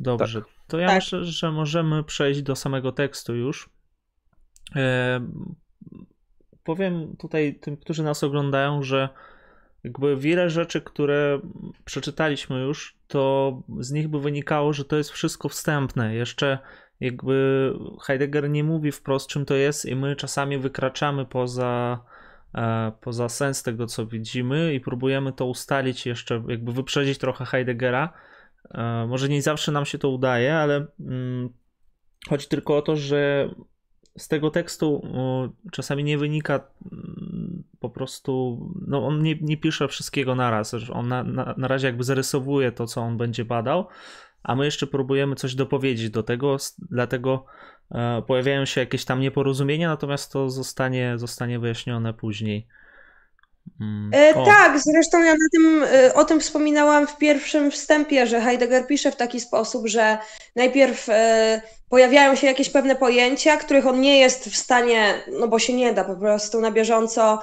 Dobrze, 0.00 0.40
tak. 0.40 0.50
to 0.68 0.78
ja 0.78 0.86
tak. 0.86 0.96
myślę, 0.96 1.24
że 1.24 1.52
możemy 1.52 2.04
przejść 2.04 2.42
do 2.42 2.56
samego 2.56 2.92
tekstu 2.92 3.34
już. 3.34 3.70
E, 4.76 5.20
powiem 6.64 7.16
tutaj 7.16 7.58
tym, 7.60 7.76
którzy 7.76 8.02
nas 8.02 8.24
oglądają, 8.24 8.82
że 8.82 9.08
jakby 9.84 10.16
wiele 10.16 10.50
rzeczy, 10.50 10.80
które 10.80 11.40
przeczytaliśmy 11.84 12.60
już, 12.60 12.96
to 13.08 13.62
z 13.78 13.90
nich 13.90 14.08
by 14.08 14.20
wynikało, 14.20 14.72
że 14.72 14.84
to 14.84 14.96
jest 14.96 15.10
wszystko 15.10 15.48
wstępne. 15.48 16.14
Jeszcze 16.14 16.58
jakby 17.00 17.72
Heidegger 18.02 18.50
nie 18.50 18.64
mówi 18.64 18.92
wprost, 18.92 19.28
czym 19.28 19.44
to 19.44 19.54
jest, 19.54 19.84
i 19.84 19.96
my 19.96 20.16
czasami 20.16 20.58
wykraczamy 20.58 21.26
poza, 21.26 22.04
e, 22.54 22.92
poza 23.00 23.28
sens 23.28 23.62
tego, 23.62 23.86
co 23.86 24.06
widzimy, 24.06 24.74
i 24.74 24.80
próbujemy 24.80 25.32
to 25.32 25.46
ustalić 25.46 26.06
jeszcze, 26.06 26.42
jakby 26.48 26.72
wyprzedzić 26.72 27.18
trochę 27.18 27.44
Heideggera. 27.44 28.12
E, 28.70 29.06
może 29.08 29.28
nie 29.28 29.42
zawsze 29.42 29.72
nam 29.72 29.84
się 29.84 29.98
to 29.98 30.08
udaje, 30.08 30.56
ale 30.56 30.86
mm, 31.00 31.48
chodzi 32.28 32.48
tylko 32.48 32.76
o 32.76 32.82
to, 32.82 32.96
że 32.96 33.50
z 34.18 34.28
tego 34.28 34.50
tekstu 34.50 35.06
czasami 35.72 36.04
nie 36.04 36.18
wynika 36.18 36.60
mm, 36.92 37.62
po 37.80 37.90
prostu, 37.90 38.58
no 38.86 39.06
on 39.06 39.22
nie, 39.22 39.34
nie 39.40 39.56
pisze 39.56 39.88
wszystkiego 39.88 40.34
naraz, 40.34 40.74
on 40.92 41.08
na, 41.08 41.24
na, 41.24 41.54
na 41.56 41.68
razie 41.68 41.86
jakby 41.86 42.04
zarysowuje 42.04 42.72
to, 42.72 42.86
co 42.86 43.00
on 43.00 43.16
będzie 43.16 43.44
badał, 43.44 43.86
a 44.42 44.54
my 44.54 44.64
jeszcze 44.64 44.86
próbujemy 44.86 45.36
coś 45.36 45.54
dopowiedzieć 45.54 46.10
do 46.10 46.22
tego, 46.22 46.56
dlatego 46.78 47.44
e, 47.90 48.22
pojawiają 48.26 48.64
się 48.64 48.80
jakieś 48.80 49.04
tam 49.04 49.20
nieporozumienia, 49.20 49.88
natomiast 49.88 50.32
to 50.32 50.50
zostanie, 50.50 51.18
zostanie 51.18 51.58
wyjaśnione 51.58 52.14
później. 52.14 52.66
Mm. 53.82 54.10
E, 54.14 54.34
tak, 54.44 54.80
zresztą 54.80 55.22
ja 55.22 55.32
na 55.32 55.48
tym, 55.52 55.84
e, 55.92 56.14
o 56.14 56.24
tym 56.24 56.40
wspominałam 56.40 57.06
w 57.06 57.16
pierwszym 57.16 57.70
wstępie, 57.70 58.26
że 58.26 58.40
Heidegger 58.40 58.86
pisze 58.86 59.12
w 59.12 59.16
taki 59.16 59.40
sposób, 59.40 59.88
że 59.88 60.18
najpierw 60.56 61.08
e, 61.08 61.60
pojawiają 61.88 62.34
się 62.34 62.46
jakieś 62.46 62.70
pewne 62.70 62.96
pojęcia, 62.96 63.56
których 63.56 63.86
on 63.86 64.00
nie 64.00 64.18
jest 64.18 64.44
w 64.44 64.56
stanie, 64.56 65.14
no 65.40 65.48
bo 65.48 65.58
się 65.58 65.72
nie 65.72 65.92
da 65.92 66.04
po 66.04 66.16
prostu 66.16 66.60
na 66.60 66.70
bieżąco 66.70 67.38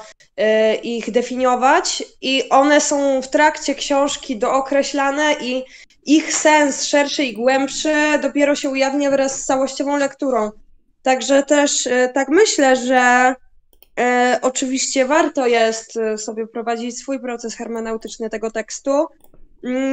ich 0.83 1.11
definiować 1.11 2.03
i 2.21 2.49
one 2.49 2.81
są 2.81 3.21
w 3.21 3.27
trakcie 3.27 3.75
książki 3.75 4.37
dookreślane 4.37 5.35
i 5.41 5.63
ich 6.05 6.33
sens 6.33 6.83
szerszy 6.83 7.23
i 7.23 7.33
głębszy 7.33 7.93
dopiero 8.21 8.55
się 8.55 8.69
ujawnia 8.69 9.11
wraz 9.11 9.41
z 9.41 9.45
całościową 9.45 9.97
lekturą. 9.97 10.51
Także 11.03 11.43
też 11.43 11.89
tak 12.13 12.29
myślę, 12.29 12.75
że 12.75 13.35
E, 13.99 14.39
oczywiście 14.41 15.05
warto 15.05 15.47
jest 15.47 15.97
e, 15.97 16.17
sobie 16.17 16.47
prowadzić 16.47 16.97
swój 16.97 17.19
proces 17.19 17.55
hermeneutyczny 17.55 18.29
tego 18.29 18.51
tekstu. 18.51 19.07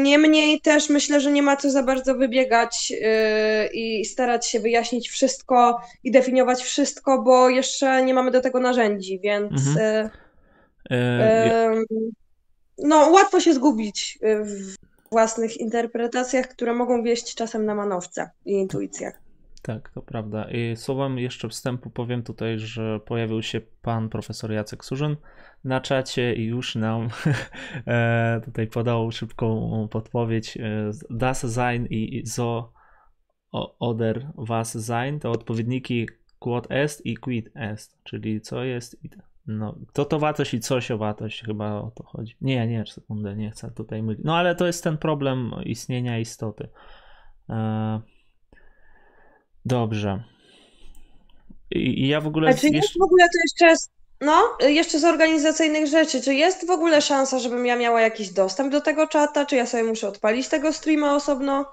Niemniej 0.03 0.61
też 0.61 0.91
myślę, 0.91 1.21
że 1.21 1.33
nie 1.33 1.43
ma 1.43 1.57
co 1.57 1.71
za 1.71 1.83
bardzo 1.83 2.15
wybiegać 2.15 2.93
e, 3.03 3.67
i 3.67 4.05
starać 4.05 4.47
się 4.47 4.61
wyjaśnić 4.61 5.09
wszystko 5.09 5.81
i 6.05 6.11
definiować 6.11 6.63
wszystko, 6.63 7.23
bo 7.23 7.49
jeszcze 7.49 8.05
nie 8.05 8.15
mamy 8.15 8.31
do 8.31 8.41
tego 8.41 8.61
narzędzi, 8.61 9.21
więc 9.21 9.53
mhm. 9.53 10.11
no, 12.79 13.11
łatwo 13.11 13.41
się 13.41 13.55
zgubić 13.55 14.19
w 14.23 14.75
własnych 15.11 15.57
interpretacjach, 15.57 16.49
które 16.49 16.75
mogą 16.75 17.03
wieść 17.03 17.35
czasem 17.35 17.67
na 17.67 17.75
manowce 17.75 18.31
i 18.45 18.53
intuicjach. 18.53 19.26
Tak, 19.67 19.91
to 19.91 20.03
prawda. 20.03 20.51
I 20.51 20.77
słowem 20.77 21.19
jeszcze 21.19 21.49
wstępu 21.49 21.91
powiem 21.91 22.23
tutaj, 22.23 22.59
że 22.59 23.01
pojawił 23.01 23.43
się 23.43 23.61
pan 23.83 24.09
profesor 24.09 24.53
Jacek 24.53 24.85
Surzyn 24.85 25.17
na 25.65 25.81
czacie 25.81 26.35
i 26.35 26.45
już 26.45 26.75
nam 26.75 27.09
e, 27.87 28.41
tutaj 28.45 28.67
podał 28.67 29.13
szybką 29.13 29.89
podpowiedź. 29.91 30.57
E, 30.57 30.91
das 31.11 31.55
sein 31.55 31.87
i 31.91 32.27
so 32.27 32.73
oder 33.79 34.33
was 34.37 34.87
sein 34.87 35.21
to 35.21 35.31
odpowiedniki 35.31 36.09
quod 36.39 36.67
est 36.71 37.07
i 37.07 37.17
quid 37.17 37.51
est, 37.55 37.99
czyli 38.03 38.41
co 38.41 38.65
jest 38.65 39.05
i 39.05 39.11
no, 39.47 39.79
to 39.93 40.05
to 40.05 40.19
wartość 40.19 40.55
i 40.55 40.61
coś 40.61 40.91
o 40.91 40.99
wartość, 40.99 41.43
chyba 41.43 41.81
o 41.81 41.91
to 41.91 42.05
chodzi. 42.05 42.37
Nie, 42.41 42.67
nie, 42.67 42.87
sekundę, 42.87 43.37
nie 43.37 43.51
chcę 43.51 43.71
tutaj 43.71 44.03
mylić. 44.03 44.25
No 44.25 44.37
ale 44.37 44.55
to 44.55 44.67
jest 44.67 44.85
ten 44.85 44.99
problem 44.99 45.51
istnienia 45.65 46.19
istoty. 46.19 46.69
E, 47.49 48.01
Dobrze. 49.67 50.23
I, 51.71 52.09
ja 52.09 52.21
w 52.21 52.27
ogóle. 52.27 52.51
A 52.51 52.55
czy 52.55 52.69
jest 52.69 52.99
w 52.99 53.03
ogóle 53.03 53.25
to 53.25 53.65
jeszcze. 53.65 53.87
No, 54.21 54.43
jeszcze 54.61 54.99
z 54.99 55.05
organizacyjnych 55.05 55.87
rzeczy. 55.87 56.23
Czy 56.23 56.35
jest 56.35 56.67
w 56.67 56.71
ogóle 56.71 57.03
szansa, 57.03 57.39
żebym 57.39 57.67
ja 57.67 57.77
miała 57.77 58.01
jakiś 58.01 58.31
dostęp 58.31 58.73
do 58.73 58.81
tego 58.81 59.07
czata? 59.07 59.47
Czy 59.47 59.57
ja 59.57 59.67
sobie 59.67 59.85
muszę 59.85 60.09
odpalić 60.09 60.49
tego 60.49 60.73
streama 60.73 61.17
osobno? 61.17 61.65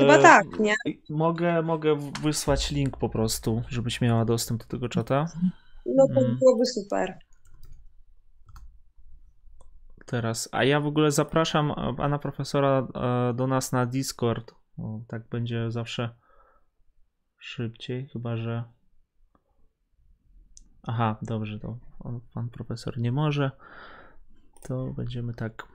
Chyba 0.00 0.16
e, 0.16 0.22
tak, 0.22 0.44
nie? 0.58 0.74
Mogę, 1.10 1.62
mogę 1.62 1.98
wysłać 2.22 2.70
link 2.70 2.96
po 2.96 3.08
prostu, 3.08 3.62
żebyś 3.68 4.00
miała 4.00 4.24
dostęp 4.24 4.60
do 4.60 4.68
tego 4.68 4.88
czata. 4.88 5.26
No 5.86 6.06
to 6.14 6.20
mm. 6.20 6.38
byłoby 6.38 6.66
super. 6.66 7.18
Teraz, 10.06 10.48
a 10.52 10.64
ja 10.64 10.80
w 10.80 10.86
ogóle 10.86 11.10
zapraszam 11.10 11.94
pana 11.96 12.18
profesora 12.18 12.86
e, 12.94 13.34
do 13.34 13.46
nas 13.46 13.72
na 13.72 13.86
Discord. 13.86 14.54
O, 14.78 15.00
tak 15.08 15.28
będzie 15.28 15.70
zawsze 15.70 16.23
szybciej, 17.44 18.08
chyba 18.08 18.36
że. 18.36 18.64
Aha, 20.82 21.18
dobrze, 21.22 21.58
to 21.58 21.78
pan 22.34 22.50
profesor 22.50 22.98
nie 22.98 23.12
może. 23.12 23.50
To 24.62 24.86
będziemy 24.86 25.34
tak. 25.34 25.68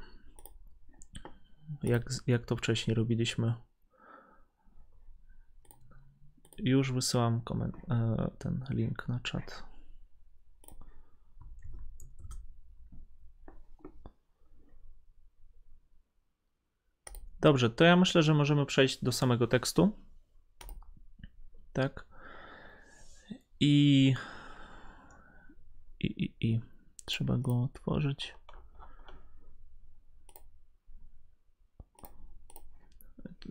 Jak, 1.84 2.04
jak 2.28 2.46
to 2.46 2.56
wcześniej 2.56 2.96
robiliśmy. 2.96 3.54
Już 6.58 6.92
wysyłam 6.92 7.42
e, 7.90 8.32
ten 8.38 8.66
link 8.70 9.08
na 9.08 9.20
czat. 9.20 9.64
Dobrze, 17.42 17.70
to 17.70 17.84
ja 17.84 17.96
myślę, 17.96 18.24
że 18.24 18.34
możemy 18.34 18.66
przejść 18.66 19.04
do 19.04 19.12
samego 19.12 19.48
tekstu 19.48 20.09
tak? 21.74 22.06
I, 23.60 24.14
i, 26.00 26.08
i, 26.08 26.34
i 26.42 26.62
trzeba 27.06 27.38
go 27.38 27.64
otworzyć. 27.64 28.36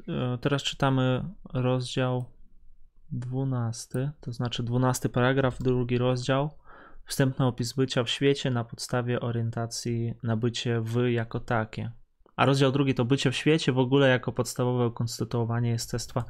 E, 0.08 0.38
teraz 0.40 0.62
czytamy 0.62 1.24
rozdział 1.54 2.24
12, 3.10 4.12
to 4.20 4.32
znaczy 4.32 4.62
12 4.62 5.08
paragraf, 5.08 5.62
drugi 5.62 5.98
rozdział. 5.98 6.50
Wstępny 7.04 7.46
opis 7.46 7.72
bycia 7.72 8.04
w 8.04 8.10
świecie 8.10 8.50
na 8.50 8.64
podstawie 8.64 9.20
orientacji 9.20 10.14
na 10.22 10.36
bycie 10.36 10.80
w 10.80 11.06
jako 11.10 11.40
takie. 11.40 11.92
A 12.36 12.46
rozdział 12.46 12.72
drugi 12.72 12.94
to 12.94 13.04
bycie 13.04 13.30
w 13.30 13.36
świecie 13.36 13.72
w 13.72 13.78
ogóle 13.78 14.08
jako 14.08 14.32
podstawowe 14.32 14.90
konstytuowanie 14.90 15.70
jestestwa 15.70 16.24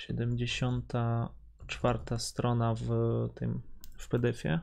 74 0.00 1.98
strona 2.18 2.74
w 2.74 2.88
tym 3.34 3.62
w 3.96 4.08
PDF-ie. 4.08 4.60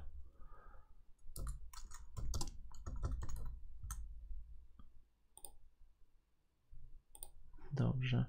Dobrze. 7.72 8.26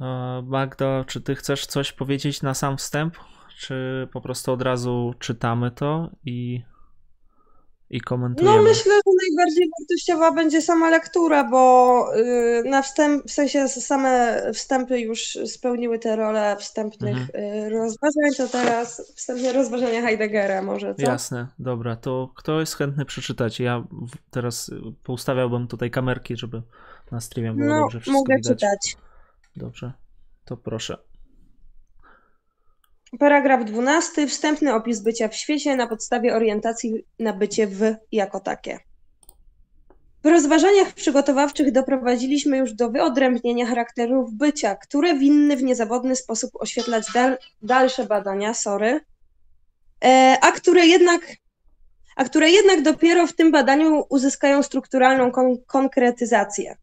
E, 0.00 0.42
Magda, 0.46 1.04
czy 1.04 1.20
ty 1.20 1.34
chcesz 1.34 1.66
coś 1.66 1.92
powiedzieć 1.92 2.42
na 2.42 2.54
sam 2.54 2.76
wstęp? 2.76 3.16
Czy 3.56 4.08
po 4.12 4.20
prostu 4.20 4.52
od 4.52 4.62
razu 4.62 5.14
czytamy 5.18 5.70
to 5.70 6.10
i 6.24 6.62
i 7.90 8.00
komentujemy. 8.00 8.56
No 8.56 8.62
myślę, 8.62 8.92
że 8.92 9.12
najbardziej 9.28 9.70
wartościowa 9.80 10.32
będzie 10.32 10.62
sama 10.62 10.90
lektura, 10.90 11.44
bo 11.44 12.04
y, 12.16 12.62
na 12.64 12.82
wstęp, 12.82 13.24
w 13.24 13.30
sensie 13.30 13.68
same 13.68 14.42
wstępy 14.54 15.00
już 15.00 15.38
spełniły 15.46 15.98
te 15.98 16.16
role 16.16 16.56
wstępnych 16.56 17.16
mhm. 17.16 17.44
Y, 17.44 17.68
rozważań, 17.70 18.30
to 18.36 18.48
teraz 18.48 19.12
wstępne 19.16 19.52
rozważania 19.52 20.02
Heideggera 20.02 20.62
może, 20.62 20.94
co? 20.94 21.02
Jasne, 21.02 21.46
dobra, 21.58 21.96
to 21.96 22.32
kto 22.36 22.60
jest 22.60 22.76
chętny 22.76 23.04
przeczytać? 23.04 23.60
Ja 23.60 23.84
teraz 24.30 24.70
poustawiałbym 25.02 25.68
tutaj 25.68 25.90
kamerki, 25.90 26.36
żeby 26.36 26.62
na 27.10 27.20
streamie 27.20 27.52
było 27.52 27.68
no, 27.68 27.80
dobrze 27.80 28.00
wszystko 28.00 28.18
mogę 28.20 28.36
widać. 28.36 28.58
czytać. 28.58 28.96
Dobrze, 29.56 29.92
to 30.44 30.56
proszę. 30.56 31.09
Paragraf 33.18 33.64
12. 33.64 34.26
Wstępny 34.26 34.74
opis 34.74 35.00
bycia 35.00 35.28
w 35.28 35.34
świecie 35.36 35.76
na 35.76 35.86
podstawie 35.86 36.34
orientacji 36.34 37.04
na 37.18 37.32
bycie 37.32 37.66
w 37.66 37.94
jako 38.12 38.40
takie. 38.40 38.78
W 40.24 40.26
rozważaniach 40.26 40.92
przygotowawczych 40.92 41.72
doprowadziliśmy 41.72 42.58
już 42.58 42.72
do 42.72 42.90
wyodrębnienia 42.90 43.66
charakterów 43.66 44.34
bycia, 44.34 44.74
które 44.74 45.18
winny 45.18 45.56
w 45.56 45.62
niezawodny 45.62 46.16
sposób 46.16 46.50
oświetlać 46.54 47.04
dal, 47.14 47.38
dalsze 47.62 48.06
badania, 48.06 48.54
sorry, 48.54 49.00
e, 50.04 50.36
a 50.40 50.52
które 50.52 50.86
jednak 50.86 51.20
a 52.16 52.24
które 52.24 52.50
jednak 52.50 52.82
dopiero 52.82 53.26
w 53.26 53.32
tym 53.32 53.52
badaniu 53.52 54.04
uzyskają 54.08 54.62
strukturalną 54.62 55.30
kon 55.30 55.56
konkretyzację. 55.66 56.76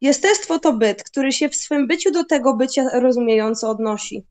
Jestestwo 0.00 0.58
to 0.58 0.72
byt, 0.72 1.02
który 1.02 1.32
się 1.32 1.48
w 1.48 1.56
swym 1.56 1.86
byciu 1.86 2.10
do 2.10 2.24
tego 2.24 2.54
bycia 2.54 2.82
rozumiejąco 2.92 3.70
odnosi. 3.70 4.24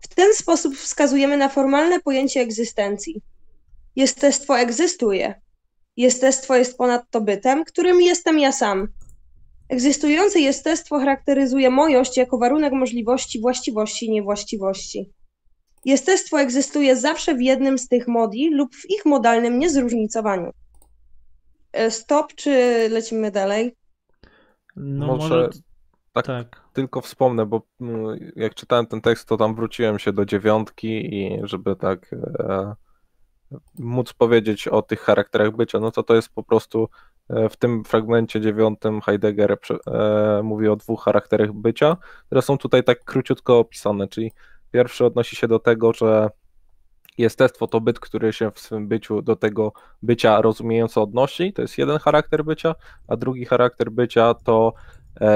W 0.00 0.14
ten 0.14 0.34
sposób 0.34 0.76
wskazujemy 0.76 1.36
na 1.36 1.48
formalne 1.48 2.00
pojęcie 2.00 2.40
egzystencji. 2.40 3.22
Jestestwo 3.96 4.58
egzystuje. 4.58 5.40
Jestestwo 5.96 6.56
jest 6.56 6.78
ponadto 6.78 7.20
bytem, 7.20 7.64
którym 7.64 8.00
jestem 8.00 8.38
ja 8.38 8.52
sam. 8.52 8.88
Egzystujące 9.68 10.40
jestestwo 10.40 10.98
charakteryzuje 10.98 11.70
mojość 11.70 12.16
jako 12.16 12.38
warunek 12.38 12.72
możliwości 12.72 13.40
właściwości 13.40 14.06
i 14.06 14.10
niewłaściwości. 14.10 15.10
Jestestwo 15.84 16.40
egzystuje 16.40 16.96
zawsze 16.96 17.34
w 17.34 17.40
jednym 17.40 17.78
z 17.78 17.88
tych 17.88 18.08
modi 18.08 18.50
lub 18.50 18.76
w 18.76 18.90
ich 18.90 19.06
modalnym 19.06 19.58
niezróżnicowaniu. 19.58 20.52
E, 21.72 21.90
stop, 21.90 22.34
czy 22.34 22.50
lecimy 22.90 23.30
dalej? 23.30 23.76
No 24.76 25.06
może, 25.06 25.28
może 25.28 25.50
tak, 26.12 26.26
tak, 26.26 26.67
tylko 26.78 27.00
wspomnę, 27.00 27.46
bo 27.46 27.62
no, 27.80 28.14
jak 28.36 28.54
czytałem 28.54 28.86
ten 28.86 29.00
tekst, 29.00 29.28
to 29.28 29.36
tam 29.36 29.54
wróciłem 29.54 29.98
się 29.98 30.12
do 30.12 30.24
dziewiątki 30.24 31.14
i 31.14 31.40
żeby 31.42 31.76
tak 31.76 32.12
e, 32.12 32.74
móc 33.78 34.12
powiedzieć 34.12 34.68
o 34.68 34.82
tych 34.82 35.00
charakterach 35.00 35.56
bycia, 35.56 35.80
no 35.80 35.90
to 35.90 36.02
to 36.02 36.14
jest 36.14 36.28
po 36.28 36.42
prostu 36.42 36.88
e, 37.30 37.48
w 37.48 37.56
tym 37.56 37.84
fragmencie 37.84 38.40
dziewiątym 38.40 39.00
Heidegger 39.00 39.58
e, 39.86 40.40
mówi 40.42 40.68
o 40.68 40.76
dwóch 40.76 41.04
charakterach 41.04 41.52
bycia, 41.52 41.96
które 42.26 42.42
są 42.42 42.58
tutaj 42.58 42.84
tak 42.84 43.04
króciutko 43.04 43.58
opisane, 43.58 44.08
czyli 44.08 44.32
pierwszy 44.70 45.04
odnosi 45.04 45.36
się 45.36 45.48
do 45.48 45.58
tego, 45.58 45.92
że 45.92 46.30
jestestwo 47.18 47.66
to 47.66 47.80
byt, 47.80 48.00
który 48.00 48.32
się 48.32 48.50
w 48.50 48.58
swym 48.58 48.88
byciu 48.88 49.22
do 49.22 49.36
tego 49.36 49.72
bycia 50.02 50.42
rozumiejąco 50.42 51.02
odnosi, 51.02 51.52
to 51.52 51.62
jest 51.62 51.78
jeden 51.78 51.98
charakter 51.98 52.44
bycia, 52.44 52.74
a 53.08 53.16
drugi 53.16 53.44
charakter 53.44 53.90
bycia 53.90 54.34
to 54.34 54.72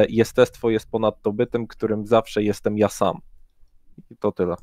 jestestwo 0.08 0.70
jest 0.70 0.90
ponadto 0.90 1.32
bytem, 1.32 1.66
którym 1.66 2.06
zawsze 2.06 2.42
jestem 2.42 2.78
ja 2.78 2.88
sam. 2.88 3.20
I 4.10 4.16
to 4.16 4.32
tyle. 4.32 4.56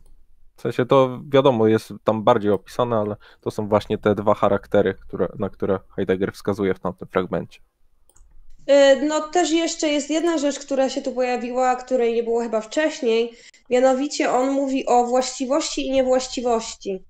W 0.59 0.61
sensie 0.61 0.85
to 0.85 1.19
wiadomo, 1.29 1.67
jest 1.67 1.93
tam 2.03 2.23
bardziej 2.23 2.51
opisane, 2.51 2.95
ale 2.95 3.15
to 3.41 3.51
są 3.51 3.67
właśnie 3.67 3.97
te 3.97 4.15
dwa 4.15 4.33
charaktery, 4.33 4.93
które, 4.93 5.27
na 5.39 5.49
które 5.49 5.79
Heidegger 5.95 6.33
wskazuje 6.33 6.73
w 6.73 6.79
tamtym 6.79 7.07
fragmencie. 7.07 7.59
Y, 8.69 9.05
no 9.05 9.21
też 9.21 9.51
jeszcze 9.51 9.87
jest 9.87 10.09
jedna 10.09 10.37
rzecz, 10.37 10.59
która 10.59 10.89
się 10.89 11.01
tu 11.01 11.11
pojawiła, 11.11 11.75
której 11.75 12.13
nie 12.13 12.23
było 12.23 12.41
chyba 12.41 12.61
wcześniej, 12.61 13.33
mianowicie 13.69 14.31
on 14.31 14.51
mówi 14.51 14.85
o 14.85 15.05
właściwości 15.05 15.87
i 15.87 15.91
niewłaściwości. 15.91 17.03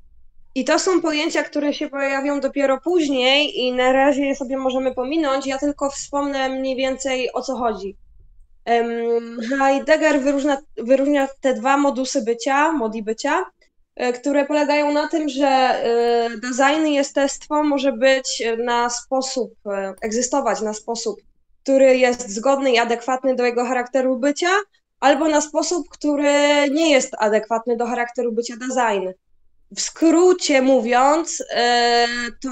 I 0.56 0.66
to 0.66 0.80
są 0.80 1.02
pojęcia, 1.02 1.44
które 1.44 1.74
się 1.74 1.90
pojawią 1.90 2.40
dopiero 2.40 2.82
później 2.82 3.60
i 3.60 3.74
na 3.74 3.92
razie 3.92 4.26
je 4.26 4.36
sobie 4.36 4.58
możemy 4.58 4.94
pominąć, 4.94 5.48
ja 5.48 5.58
tylko 5.58 5.90
wspomnę 5.90 6.50
mniej 6.50 6.76
więcej 6.76 7.34
o 7.34 7.42
co 7.42 7.56
chodzi. 7.56 7.96
Heidegger 9.60 10.22
wyróżnia, 10.22 10.58
wyróżnia 10.78 11.28
te 11.42 11.54
dwa 11.54 11.78
modusy 11.78 12.22
bycia, 12.22 12.72
modi 12.72 13.04
bycia, 13.04 13.46
e, 13.96 14.14
które 14.14 14.46
polegają 14.46 14.92
na 14.92 15.08
tym, 15.08 15.30
że 15.30 15.48
e, 15.48 16.30
design 16.30 16.86
jestestwo 16.86 17.64
może 17.64 17.94
być 17.94 18.44
na 18.58 18.90
sposób, 18.90 19.54
e, 19.66 19.94
egzystować 20.02 20.62
na 20.62 20.74
sposób, 20.74 21.22
który 21.64 21.98
jest 21.98 22.30
zgodny 22.30 22.72
i 22.72 22.78
adekwatny 22.78 23.36
do 23.36 23.46
jego 23.46 23.66
charakteru 23.66 24.20
bycia, 24.20 24.52
albo 25.00 25.28
na 25.28 25.42
sposób, 25.42 25.90
który 25.90 26.34
nie 26.72 26.92
jest 26.92 27.16
adekwatny 27.20 27.78
do 27.78 27.86
charakteru 27.86 28.32
bycia 28.32 28.54
design. 28.58 29.10
W 29.76 29.82
skrócie 29.82 30.62
mówiąc, 30.62 31.44
to 32.44 32.50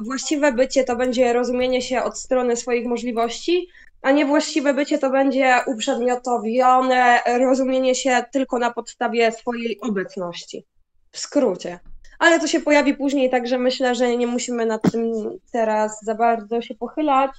właściwe 0.00 0.52
bycie 0.52 0.84
to 0.84 0.96
będzie 0.96 1.32
rozumienie 1.32 1.82
się 1.82 2.02
od 2.02 2.18
strony 2.18 2.56
swoich 2.56 2.86
możliwości, 2.86 3.68
a 4.02 4.10
niewłaściwe 4.10 4.74
bycie 4.74 4.98
to 4.98 5.10
będzie 5.10 5.60
uprzedmiotowione 5.66 7.20
rozumienie 7.38 7.94
się 7.94 8.24
tylko 8.32 8.58
na 8.58 8.70
podstawie 8.70 9.32
swojej 9.32 9.80
obecności. 9.80 10.66
W 11.10 11.18
skrócie. 11.18 11.78
Ale 12.18 12.40
to 12.40 12.46
się 12.46 12.60
pojawi 12.60 12.94
później, 12.94 13.30
także 13.30 13.58
myślę, 13.58 13.94
że 13.94 14.16
nie 14.16 14.26
musimy 14.26 14.66
nad 14.66 14.82
tym 14.92 15.12
teraz 15.52 15.98
za 16.02 16.14
bardzo 16.14 16.62
się 16.62 16.74
pochylać. 16.74 17.30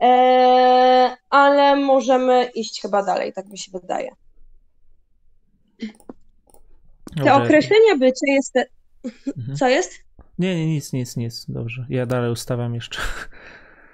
Eee, 0.00 1.16
ale 1.30 1.76
możemy 1.76 2.50
iść 2.54 2.82
chyba 2.82 3.02
dalej, 3.02 3.32
tak 3.32 3.46
mi 3.48 3.58
się 3.58 3.72
wydaje. 3.72 4.10
Te 7.16 7.24
Dobrze. 7.24 7.34
określenia 7.34 7.96
bycia 7.98 8.26
jest. 8.26 8.54
Mhm. 9.04 9.56
Co 9.56 9.68
jest? 9.68 9.92
Nie, 10.38 10.56
nie, 10.56 10.66
nic, 10.66 10.92
nic, 10.92 11.16
nic. 11.16 11.46
Dobrze. 11.48 11.86
Ja 11.88 12.06
dalej 12.06 12.32
ustawiam 12.32 12.74
jeszcze. 12.74 13.00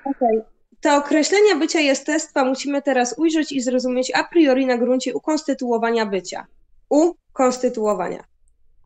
Okej. 0.05 0.38
Okay. 0.38 0.57
Te 0.81 0.96
określenia 0.96 1.57
bycia 1.59 1.81
jestestwa 1.81 2.44
musimy 2.44 2.83
teraz 2.83 3.14
ujrzeć 3.18 3.52
i 3.52 3.61
zrozumieć 3.61 4.12
a 4.14 4.24
priori 4.24 4.66
na 4.66 4.79
gruncie 4.79 5.14
ukonstytuowania 5.14 6.07
bycia. 6.07 6.46
Ukonstytuowania, 6.88 8.24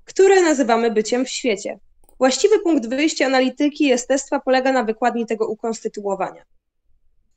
które 0.04 0.42
nazywamy 0.42 0.90
byciem 0.90 1.24
w 1.24 1.28
świecie. 1.28 1.78
Właściwy 2.18 2.58
punkt 2.58 2.88
wyjścia 2.88 3.26
analityki 3.26 3.84
jestestwa 3.84 4.40
polega 4.40 4.72
na 4.72 4.84
wykładni 4.84 5.26
tego 5.26 5.48
ukonstytuowania. 5.48 6.42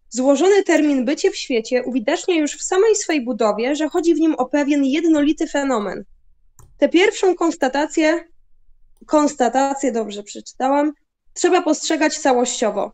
Złożony 0.10 0.64
termin 0.64 1.06
bycie 1.06 1.32
w 1.32 1.36
świecie 1.36 1.84
uwidacznia 1.84 2.36
już 2.36 2.58
w 2.58 2.64
samej 2.64 2.96
swej 2.96 3.22
budowie, 3.22 3.76
że 3.76 3.90
chodzi 3.90 4.16
w 4.16 4.20
nim 4.20 4.36
o 4.36 4.46
pewien 4.46 4.86
jednolity 4.86 5.48
fenomen. 5.48 6.04
Tę 6.84 6.90
pierwszą 6.90 7.36
konstatację, 7.36 8.28
konstatację 9.06 9.92
dobrze 9.92 10.24
przeczytałam, 10.24 10.94
trzeba 11.34 11.62
postrzegać 11.62 12.18
całościowo. 12.18 12.92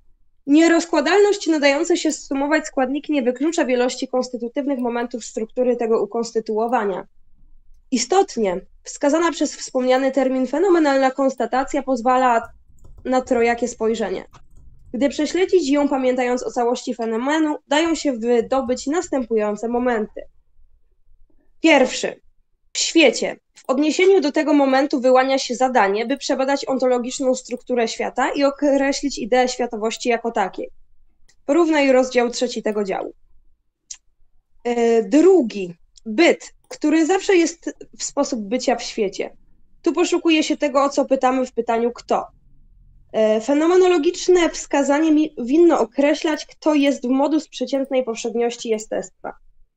Nierozkładalność 0.47 1.47
nadająca 1.47 1.95
się 1.95 2.11
sumować 2.11 2.67
składniki 2.67 3.13
nie 3.13 3.21
wyklucza 3.21 3.65
wielości 3.65 4.07
konstytutywnych 4.07 4.79
momentów 4.79 5.25
struktury 5.25 5.75
tego 5.75 6.03
ukonstytuowania. 6.03 7.07
Istotnie, 7.91 8.61
wskazana 8.83 9.31
przez 9.31 9.55
wspomniany 9.55 10.11
termin 10.11 10.47
fenomenalna 10.47 11.11
konstatacja 11.11 11.83
pozwala 11.83 12.49
na 13.05 13.21
trojakie 13.21 13.67
spojrzenie. 13.67 14.25
Gdy 14.93 15.09
prześledzić 15.09 15.69
ją 15.69 15.87
pamiętając 15.89 16.43
o 16.43 16.51
całości 16.51 16.95
fenomenu, 16.95 17.57
dają 17.67 17.95
się 17.95 18.13
wydobyć 18.13 18.87
następujące 18.87 19.67
momenty. 19.67 20.21
Pierwszy. 21.61 22.28
W 22.73 22.77
świecie, 22.77 23.39
w 23.55 23.69
odniesieniu 23.69 24.21
do 24.21 24.31
tego 24.31 24.53
momentu 24.53 25.01
wyłania 25.01 25.37
się 25.37 25.55
zadanie, 25.55 26.05
by 26.05 26.17
przebadać 26.17 26.65
ontologiczną 26.65 27.35
strukturę 27.35 27.87
świata 27.87 28.31
i 28.31 28.43
określić 28.43 29.17
ideę 29.17 29.47
światowości 29.47 30.09
jako 30.09 30.31
takiej. 30.31 30.69
Porównaj 31.45 31.91
rozdział 31.91 32.29
trzeci 32.29 32.63
tego 32.63 32.83
działu. 32.83 33.13
E, 34.63 35.03
drugi, 35.03 35.73
byt, 36.05 36.53
który 36.67 37.05
zawsze 37.05 37.35
jest 37.35 37.73
w 37.97 38.03
sposób 38.03 38.39
bycia 38.39 38.75
w 38.75 38.83
świecie. 38.83 39.37
Tu 39.81 39.93
poszukuje 39.93 40.43
się 40.43 40.57
tego, 40.57 40.83
o 40.83 40.89
co 40.89 41.05
pytamy 41.05 41.45
w 41.45 41.53
pytaniu 41.53 41.91
kto. 41.91 42.27
E, 43.13 43.41
fenomenologiczne 43.41 44.49
wskazanie 44.49 45.29
winno 45.37 45.79
określać, 45.79 46.45
kto 46.45 46.73
jest 46.73 47.07
w 47.07 47.09
modus 47.09 47.47
przeciętnej 47.47 48.03
powszedniości 48.03 48.69
jestestwa. 48.69 49.33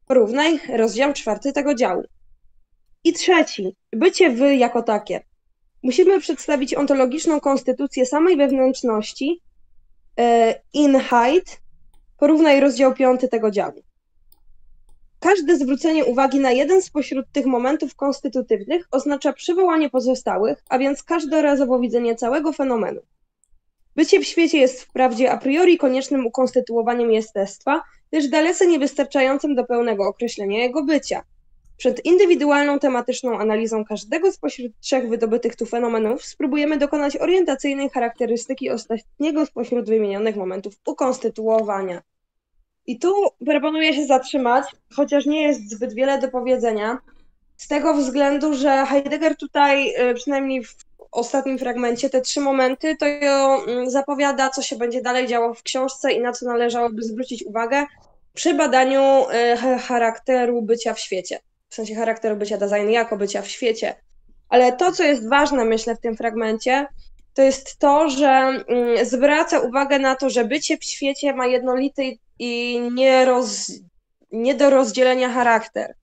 Porównaj 0.06 0.58
rozdział 0.76 1.12
czwarty 1.12 1.52
tego 1.52 1.74
działu. 1.74 2.02
I 3.04 3.12
trzeci, 3.12 3.76
bycie 3.92 4.30
wy 4.30 4.56
jako 4.56 4.82
takie. 4.82 5.20
Musimy 5.82 6.20
przedstawić 6.20 6.74
ontologiczną 6.74 7.40
konstytucję 7.40 8.06
samej 8.06 8.36
wewnętrzności, 8.36 9.42
e, 10.18 10.54
Inheit, 10.72 11.60
porównaj 12.18 12.60
rozdział 12.60 12.94
piąty 12.94 13.28
tego 13.28 13.50
działu. 13.50 13.82
Każde 15.20 15.56
zwrócenie 15.56 16.04
uwagi 16.04 16.40
na 16.40 16.50
jeden 16.50 16.82
spośród 16.82 17.26
tych 17.32 17.46
momentów 17.46 17.94
konstytutywnych 17.94 18.88
oznacza 18.90 19.32
przywołanie 19.32 19.90
pozostałych, 19.90 20.62
a 20.68 20.78
więc 20.78 21.02
każdorazowo 21.02 21.78
widzenie 21.78 22.14
całego 22.14 22.52
fenomenu. 22.52 23.00
Bycie 23.96 24.20
w 24.20 24.24
świecie 24.24 24.58
jest 24.58 24.82
wprawdzie 24.82 25.30
a 25.30 25.38
priori 25.38 25.78
koniecznym 25.78 26.26
ukonstytuowaniem 26.26 27.12
jestestwa, 27.12 27.82
lecz 28.12 28.26
dalece 28.26 28.66
niewystarczającym 28.66 29.54
do 29.54 29.64
pełnego 29.64 30.08
określenia 30.08 30.58
jego 30.58 30.84
bycia. 30.84 31.22
Przed 31.82 32.04
indywidualną 32.04 32.78
tematyczną 32.78 33.38
analizą 33.38 33.84
każdego 33.84 34.32
spośród 34.32 34.72
trzech 34.80 35.08
wydobytych 35.08 35.56
tu 35.56 35.66
fenomenów 35.66 36.24
spróbujemy 36.24 36.76
dokonać 36.76 37.16
orientacyjnej 37.16 37.90
charakterystyki 37.90 38.70
ostatniego 38.70 39.46
spośród 39.46 39.88
wymienionych 39.88 40.36
momentów 40.36 40.74
ukonstytuowania. 40.86 42.02
I 42.86 42.98
tu 42.98 43.12
proponuję 43.46 43.94
się 43.94 44.06
zatrzymać, 44.06 44.64
chociaż 44.94 45.26
nie 45.26 45.42
jest 45.42 45.70
zbyt 45.70 45.94
wiele 45.94 46.18
do 46.18 46.28
powiedzenia, 46.28 46.98
z 47.56 47.68
tego 47.68 47.94
względu, 47.94 48.54
że 48.54 48.86
Heidegger 48.86 49.36
tutaj, 49.36 49.94
y, 50.10 50.14
przynajmniej 50.14 50.64
w 50.64 50.76
ostatnim 51.12 51.58
fragmencie, 51.58 52.10
te 52.10 52.20
trzy 52.20 52.40
momenty, 52.40 52.96
to 52.96 53.06
mm, 53.06 53.90
zapowiada, 53.90 54.50
co 54.50 54.62
się 54.62 54.76
będzie 54.76 55.02
dalej 55.02 55.26
działo 55.26 55.54
w 55.54 55.62
książce 55.62 56.12
i 56.12 56.20
na 56.20 56.32
co 56.32 56.46
należałoby 56.46 57.02
zwrócić 57.02 57.46
uwagę 57.46 57.86
przy 58.34 58.54
badaniu 58.54 59.02
y, 59.02 59.78
charakteru 59.78 60.62
bycia 60.62 60.94
w 60.94 61.00
świecie. 61.00 61.38
W 61.72 61.74
sensie 61.74 61.94
charakteru 61.94 62.36
bycia 62.36 62.58
design 62.58 62.90
jako 62.90 63.16
bycia 63.16 63.42
w 63.42 63.48
świecie. 63.48 63.94
Ale 64.48 64.72
to, 64.72 64.92
co 64.92 65.04
jest 65.04 65.28
ważne, 65.28 65.64
myślę, 65.64 65.96
w 65.96 66.00
tym 66.00 66.16
fragmencie, 66.16 66.86
to 67.34 67.42
jest 67.42 67.78
to, 67.78 68.10
że 68.10 68.28
mm, 68.28 69.06
zwraca 69.06 69.60
uwagę 69.60 69.98
na 69.98 70.16
to, 70.16 70.30
że 70.30 70.44
bycie 70.44 70.78
w 70.78 70.84
świecie 70.84 71.34
ma 71.34 71.46
jednolity 71.46 72.12
i 72.38 72.80
nie, 72.92 73.24
roz, 73.24 73.72
nie 74.32 74.54
do 74.54 74.70
rozdzielenia 74.70 75.28
charakter. 75.28 75.94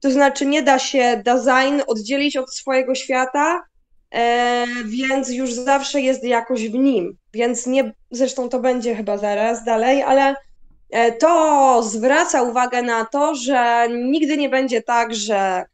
To 0.00 0.10
znaczy, 0.10 0.46
nie 0.46 0.62
da 0.62 0.78
się 0.78 1.22
design 1.24 1.80
oddzielić 1.86 2.36
od 2.36 2.54
swojego 2.54 2.94
świata, 2.94 3.62
e, 4.14 4.66
więc 4.84 5.30
już 5.30 5.52
zawsze 5.52 6.00
jest 6.00 6.24
jakoś 6.24 6.68
w 6.68 6.74
nim. 6.74 7.16
Więc 7.34 7.66
nie, 7.66 7.92
zresztą 8.10 8.48
to 8.48 8.60
będzie 8.60 8.94
chyba 8.96 9.18
zaraz 9.18 9.64
dalej, 9.64 10.02
ale 10.02 10.34
to 11.18 11.82
zwraca 11.82 12.42
uwagę 12.42 12.82
na 12.82 13.04
to, 13.04 13.34
że 13.34 13.88
nigdy 13.90 14.36
nie 14.36 14.48
będzie 14.48 14.82
tak, 14.82 15.14
że 15.14 15.64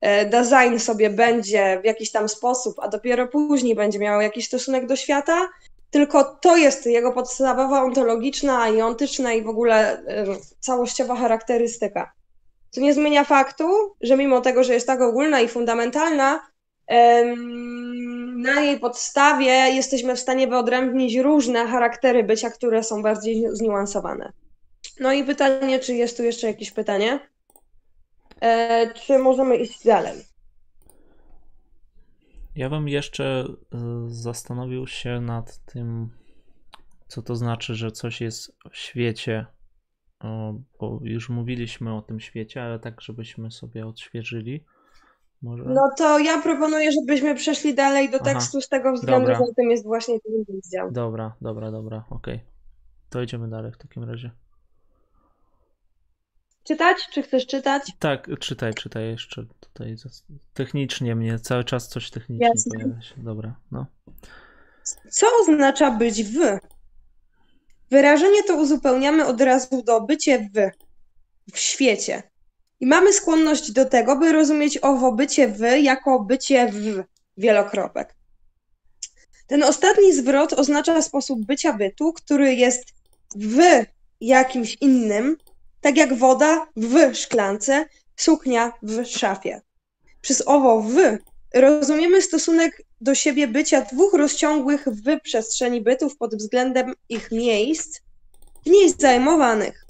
e, 0.00 0.26
design 0.26 0.78
sobie 0.78 1.10
będzie 1.10 1.80
w 1.82 1.84
jakiś 1.84 2.10
tam 2.10 2.28
sposób, 2.28 2.74
a 2.78 2.88
dopiero 2.88 3.28
później 3.28 3.74
będzie 3.74 3.98
miał 3.98 4.20
jakiś 4.20 4.46
stosunek 4.46 4.86
do 4.86 4.96
świata, 4.96 5.48
tylko 5.90 6.24
to 6.24 6.56
jest 6.56 6.86
jego 6.86 7.12
podstawowa 7.12 7.82
ontologiczna 7.82 8.68
i 8.68 8.80
ontyczna 8.80 9.32
i 9.32 9.42
w 9.42 9.48
ogóle 9.48 10.02
całościowa 10.60 11.16
charakterystyka. 11.16 12.12
Co 12.70 12.80
nie 12.80 12.94
zmienia 12.94 13.24
faktu, 13.24 13.94
że 14.00 14.16
mimo 14.16 14.40
tego, 14.40 14.64
że 14.64 14.74
jest 14.74 14.86
tak 14.86 15.00
ogólna 15.00 15.40
i 15.40 15.48
fundamentalna, 15.48 16.40
na 18.36 18.60
jej 18.60 18.80
podstawie 18.80 19.52
jesteśmy 19.52 20.16
w 20.16 20.20
stanie 20.20 20.48
wyodrębnić 20.48 21.16
różne 21.16 21.66
charaktery 21.66 22.24
bycia, 22.24 22.50
które 22.50 22.82
są 22.82 23.02
bardziej 23.02 23.44
zniuansowane. 23.52 24.32
No 25.00 25.12
i 25.12 25.24
pytanie, 25.24 25.78
czy 25.78 25.94
jest 25.94 26.16
tu 26.16 26.22
jeszcze 26.22 26.46
jakieś 26.46 26.70
pytanie? 26.70 27.20
E, 28.40 28.94
czy 28.94 29.18
możemy 29.18 29.56
iść 29.56 29.84
dalej? 29.84 30.22
Ja 32.56 32.70
bym 32.70 32.88
jeszcze 32.88 33.44
e, 33.74 33.78
zastanowił 34.08 34.86
się 34.86 35.20
nad 35.20 35.58
tym, 35.64 36.10
co 37.08 37.22
to 37.22 37.36
znaczy, 37.36 37.74
że 37.74 37.90
coś 37.90 38.20
jest 38.20 38.56
w 38.70 38.76
świecie, 38.76 39.46
bo 40.80 41.00
już 41.02 41.28
mówiliśmy 41.28 41.96
o 41.96 42.02
tym 42.02 42.20
świecie, 42.20 42.62
ale 42.62 42.78
tak, 42.78 43.00
żebyśmy 43.00 43.50
sobie 43.50 43.86
odświeżyli. 43.86 44.64
Może? 45.42 45.64
No 45.64 45.90
to 45.98 46.18
ja 46.18 46.42
proponuję, 46.42 46.92
żebyśmy 46.92 47.34
przeszli 47.34 47.74
dalej 47.74 48.10
do 48.10 48.18
tekstu 48.18 48.58
Aha, 48.58 48.66
z 48.66 48.68
tego 48.68 48.92
względu, 48.92 49.28
dobra. 49.28 49.46
że 49.46 49.54
tym 49.56 49.70
jest 49.70 49.84
właśnie 49.84 50.20
ten 50.20 50.54
rozdział. 50.54 50.92
Dobra, 50.92 51.36
dobra, 51.40 51.70
dobra, 51.70 52.04
okej. 52.10 52.34
Okay. 52.34 52.46
To 53.10 53.22
idziemy 53.22 53.48
dalej 53.48 53.72
w 53.72 53.78
takim 53.78 54.04
razie. 54.04 54.30
Czytać? 56.64 56.96
Czy 57.12 57.22
chcesz 57.22 57.46
czytać? 57.46 57.82
Tak, 57.98 58.28
czytaj, 58.40 58.74
czytaj 58.74 59.04
jeszcze 59.04 59.44
tutaj. 59.60 59.96
Technicznie 60.54 61.14
mnie, 61.14 61.38
cały 61.38 61.64
czas 61.64 61.88
coś 61.88 62.10
technicznie 62.10 62.46
Jasne. 62.46 62.72
pojawia 62.74 63.02
się. 63.02 63.14
Dobra, 63.16 63.54
no. 63.70 63.86
Co 65.10 65.26
oznacza 65.42 65.90
być 65.90 66.24
w? 66.24 66.58
Wyrażenie 67.90 68.42
to 68.42 68.56
uzupełniamy 68.56 69.26
od 69.26 69.40
razu 69.40 69.82
do 69.82 70.00
bycie 70.00 70.38
w, 70.38 70.70
w 71.52 71.58
świecie. 71.58 72.22
I 72.80 72.86
mamy 72.86 73.12
skłonność 73.12 73.72
do 73.72 73.84
tego, 73.84 74.16
by 74.16 74.32
rozumieć 74.32 74.78
owo 74.82 75.12
bycie 75.12 75.48
w 75.48 75.60
jako 75.82 76.20
bycie 76.20 76.72
w 76.72 77.04
wielokropek. 77.36 78.16
Ten 79.46 79.62
ostatni 79.62 80.12
zwrot 80.12 80.52
oznacza 80.52 81.02
sposób 81.02 81.46
bycia 81.46 81.72
bytu, 81.72 82.12
który 82.12 82.54
jest 82.54 82.84
w 83.36 83.58
jakimś 84.20 84.76
innym, 84.80 85.36
tak 85.82 85.96
jak 85.96 86.14
woda 86.14 86.66
w 86.76 87.14
szklance, 87.14 87.84
suknia 88.16 88.72
w 88.82 89.04
szafie. 89.04 89.60
Przez 90.20 90.42
owo 90.46 90.82
w 90.82 90.96
rozumiemy 91.54 92.22
stosunek 92.22 92.82
do 93.00 93.14
siebie 93.14 93.48
bycia 93.48 93.80
dwóch 93.80 94.14
rozciągłych 94.14 94.84
w 94.88 95.20
przestrzeni 95.20 95.80
bytów 95.80 96.16
pod 96.16 96.34
względem 96.34 96.94
ich 97.08 97.30
miejsc, 97.32 98.00
w 98.66 98.70
niej 98.70 98.94
zajmowanych. 98.98 99.86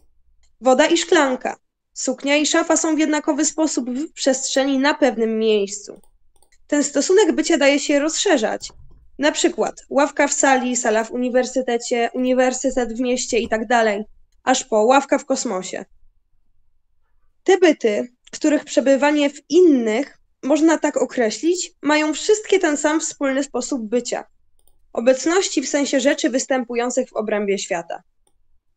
Woda 0.60 0.86
i 0.86 0.98
szklanka, 0.98 1.56
suknia 1.94 2.36
i 2.36 2.46
szafa 2.46 2.76
są 2.76 2.96
w 2.96 2.98
jednakowy 2.98 3.44
sposób 3.44 3.90
w 3.90 4.12
przestrzeni 4.12 4.78
na 4.78 4.94
pewnym 4.94 5.38
miejscu. 5.38 6.00
Ten 6.66 6.84
stosunek 6.84 7.32
bycia 7.32 7.58
daje 7.58 7.80
się 7.80 7.98
rozszerzać. 7.98 8.72
Na 9.18 9.32
przykład 9.32 9.84
ławka 9.90 10.28
w 10.28 10.32
sali, 10.32 10.76
sala 10.76 11.04
w 11.04 11.10
uniwersytecie, 11.10 12.10
uniwersytet 12.14 12.92
w 12.92 13.00
mieście 13.00 13.38
i 13.38 13.48
tak 13.48 13.66
aż 14.44 14.64
po 14.64 14.82
ławka 14.84 15.18
w 15.18 15.24
kosmosie. 15.24 15.84
Te 17.44 17.58
byty, 17.58 18.12
których 18.32 18.64
przebywanie 18.64 19.30
w 19.30 19.40
innych 19.48 20.18
można 20.42 20.78
tak 20.78 20.96
określić, 20.96 21.72
mają 21.82 22.14
wszystkie 22.14 22.58
ten 22.58 22.76
sam 22.76 23.00
wspólny 23.00 23.44
sposób 23.44 23.88
bycia. 23.88 24.24
Obecności 24.92 25.62
w 25.62 25.68
sensie 25.68 26.00
rzeczy 26.00 26.30
występujących 26.30 27.08
w 27.08 27.12
obrębie 27.12 27.58
świata. 27.58 28.02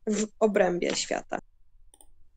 W 0.08 0.28
obrębie 0.40 0.96
świata. 0.96 1.40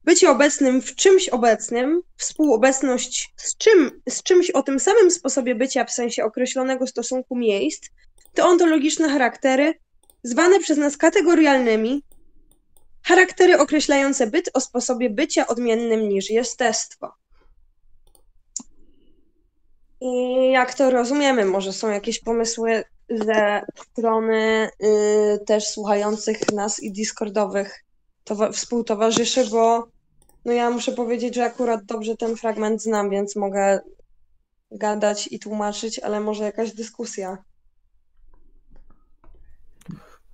Bycie 0.05 0.31
obecnym 0.31 0.83
w 0.83 0.95
czymś 0.95 1.29
obecnym, 1.29 2.03
współobecność 2.17 3.33
z, 3.37 3.57
czym, 3.57 4.01
z 4.09 4.23
czymś 4.23 4.51
o 4.51 4.62
tym 4.62 4.81
samym 4.81 5.11
sposobie 5.11 5.55
bycia 5.55 5.85
w 5.85 5.93
sensie 5.93 6.25
określonego 6.25 6.87
stosunku 6.87 7.37
miejsc, 7.37 7.88
to 8.35 8.47
ontologiczne 8.47 9.09
charaktery, 9.09 9.75
zwane 10.23 10.61
przez 10.61 10.79
nas 10.79 10.97
kategorialnymi, 10.97 12.03
charaktery 13.09 13.59
określające 13.59 14.27
byt 14.27 14.51
o 14.55 14.61
sposobie 14.61 15.11
bycia 15.11 15.47
odmiennym 15.47 16.09
niż 16.09 16.31
jestestwo. 16.31 17.12
I 20.01 20.51
jak 20.53 20.75
to 20.75 20.90
rozumiemy? 20.90 21.44
Może 21.44 21.73
są 21.73 21.88
jakieś 21.88 22.21
pomysły 22.21 22.85
ze 23.11 23.62
strony 23.77 24.71
y, 24.83 25.44
też 25.47 25.68
słuchających 25.68 26.53
nas 26.53 26.83
i 26.83 26.92
Discordowych 26.92 27.85
współtowarzyszy, 28.53 29.47
bo 29.51 29.88
no 30.44 30.53
ja 30.53 30.71
muszę 30.71 30.92
powiedzieć, 30.92 31.35
że 31.35 31.44
akurat 31.44 31.85
dobrze 31.85 32.16
ten 32.16 32.37
fragment 32.37 32.83
znam, 32.83 33.11
więc 33.11 33.37
mogę 33.37 33.81
gadać 34.71 35.29
i 35.33 35.38
tłumaczyć, 35.38 35.99
ale 35.99 36.21
może 36.21 36.44
jakaś 36.44 36.73
dyskusja. 36.73 37.38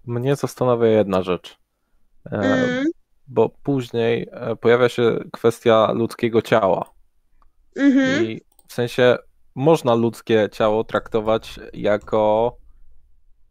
Mnie 0.04 0.36
zastanawia 0.36 0.86
jedna 0.86 1.22
rzecz. 1.22 1.63
E, 2.32 2.36
mm. 2.36 2.84
Bo 3.26 3.48
później 3.48 4.28
e, 4.32 4.56
pojawia 4.56 4.88
się 4.88 5.18
kwestia 5.32 5.92
ludzkiego 5.92 6.42
ciała. 6.42 6.90
Mm 7.76 7.92
-hmm. 7.92 8.24
I 8.24 8.40
w 8.68 8.72
sensie 8.72 9.16
można 9.54 9.94
ludzkie 9.94 10.48
ciało 10.52 10.84
traktować 10.84 11.60
jako 11.72 12.56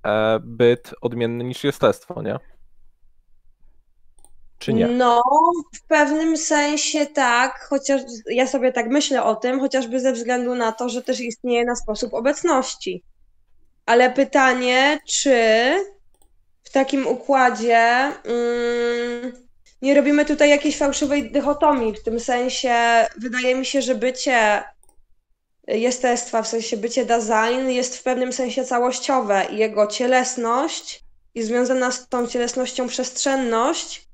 e, 0.05 0.39
byt 0.43 0.95
odmienny 1.01 1.43
niż 1.43 1.63
jestestwo, 1.63 2.21
nie? 2.21 2.39
Czy 4.59 4.73
nie? 4.73 4.87
No, 4.87 5.21
w 5.75 5.87
pewnym 5.87 6.37
sensie 6.37 7.05
tak, 7.05 7.67
chociaż 7.69 8.01
ja 8.29 8.47
sobie 8.47 8.71
tak 8.71 8.89
myślę 8.89 9.23
o 9.23 9.35
tym, 9.35 9.59
chociażby 9.59 9.99
ze 9.99 10.13
względu 10.13 10.55
na 10.55 10.71
to, 10.71 10.89
że 10.89 11.01
też 11.01 11.19
istnieje 11.19 11.65
na 11.65 11.75
sposób 11.75 12.13
obecności. 12.13 13.03
Ale 13.85 14.11
pytanie, 14.11 14.99
czy 15.07 15.35
takim 16.73 17.07
układzie 17.07 18.11
mm, 18.23 19.33
nie 19.81 19.95
robimy 19.95 20.25
tutaj 20.25 20.49
jakiejś 20.49 20.77
fałszywej 20.77 21.31
dychotomii, 21.31 21.93
w 21.93 22.03
tym 22.03 22.19
sensie 22.19 22.75
wydaje 23.17 23.55
mi 23.55 23.65
się, 23.65 23.81
że 23.81 23.95
bycie 23.95 24.63
jestestwa, 25.67 26.41
w 26.41 26.47
sensie 26.47 26.77
bycie 26.77 27.05
design 27.05 27.69
jest 27.69 27.97
w 27.97 28.03
pewnym 28.03 28.33
sensie 28.33 28.65
całościowe 28.65 29.45
i 29.51 29.57
jego 29.57 29.87
cielesność 29.87 31.03
i 31.35 31.43
związana 31.43 31.91
z 31.91 32.09
tą 32.09 32.27
cielesnością 32.27 32.87
przestrzenność 32.87 34.07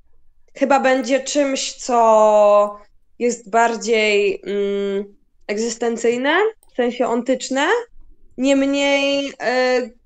chyba 0.54 0.80
będzie 0.80 1.20
czymś, 1.20 1.72
co 1.72 2.78
jest 3.18 3.50
bardziej 3.50 4.42
mm, 4.46 5.16
egzystencyjne, 5.46 6.36
w 6.72 6.76
sensie 6.76 7.06
ontyczne, 7.06 7.66
niemniej 8.38 9.28
y, 9.28 9.99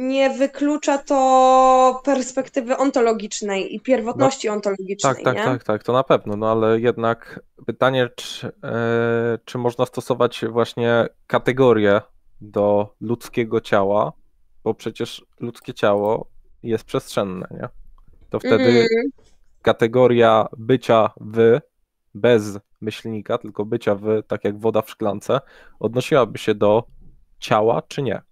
nie 0.00 0.30
wyklucza 0.30 0.98
to 0.98 2.00
perspektywy 2.04 2.76
ontologicznej 2.76 3.74
i 3.74 3.80
pierwotności 3.80 4.48
no, 4.48 4.54
ontologicznej. 4.54 5.14
Tak, 5.14 5.24
tak, 5.24 5.36
nie? 5.36 5.44
tak, 5.44 5.64
tak, 5.64 5.82
to 5.82 5.92
na 5.92 6.04
pewno, 6.04 6.36
no 6.36 6.50
ale 6.50 6.80
jednak 6.80 7.40
pytanie, 7.66 8.08
czy, 8.16 8.52
e, 8.64 9.38
czy 9.44 9.58
można 9.58 9.86
stosować 9.86 10.44
właśnie 10.50 11.06
kategorię 11.26 12.00
do 12.40 12.94
ludzkiego 13.00 13.60
ciała, 13.60 14.12
bo 14.64 14.74
przecież 14.74 15.26
ludzkie 15.40 15.74
ciało 15.74 16.30
jest 16.62 16.84
przestrzenne, 16.84 17.46
nie? 17.50 17.68
To 18.30 18.38
wtedy, 18.38 18.64
mm. 18.64 18.88
kategoria 19.62 20.48
bycia 20.56 21.10
w 21.20 21.58
bez 22.14 22.58
myślnika, 22.80 23.38
tylko 23.38 23.64
bycia 23.64 23.94
w, 23.94 24.22
tak 24.26 24.44
jak 24.44 24.58
woda 24.58 24.82
w 24.82 24.90
szklance, 24.90 25.40
odnosiłaby 25.80 26.38
się 26.38 26.54
do 26.54 26.84
ciała, 27.38 27.82
czy 27.88 28.02
nie? 28.02 28.22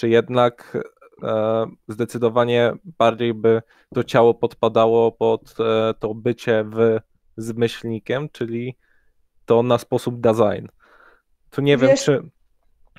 Czy 0.00 0.08
jednak 0.08 0.78
e, 1.22 1.66
zdecydowanie 1.88 2.72
bardziej 2.98 3.34
by 3.34 3.62
to 3.94 4.04
ciało 4.04 4.34
podpadało 4.34 5.12
pod 5.12 5.54
e, 5.60 5.94
to 5.98 6.14
bycie 6.14 6.64
w 6.64 6.98
z 7.36 7.52
myślnikiem, 7.52 8.28
czyli 8.32 8.76
to 9.46 9.62
na 9.62 9.78
sposób 9.78 10.20
design. 10.20 10.66
Tu 11.50 11.62
nie 11.62 11.76
Wiesz, 11.76 11.88
wiem, 11.88 11.96
czy 11.96 12.30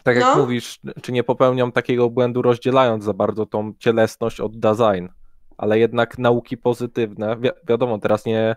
tak 0.03 0.15
jak 0.15 0.25
no. 0.25 0.35
mówisz, 0.35 0.79
czy 1.01 1.11
nie 1.11 1.23
popełniam 1.23 1.71
takiego 1.71 2.09
błędu, 2.09 2.41
rozdzielając 2.41 3.03
za 3.03 3.13
bardzo 3.13 3.45
tą 3.45 3.73
cielesność 3.79 4.39
od 4.39 4.59
design, 4.59 5.07
ale 5.57 5.79
jednak 5.79 6.17
nauki 6.17 6.57
pozytywne, 6.57 7.37
wi 7.37 7.49
wiadomo, 7.67 7.97
teraz 7.97 8.25
nie, 8.25 8.55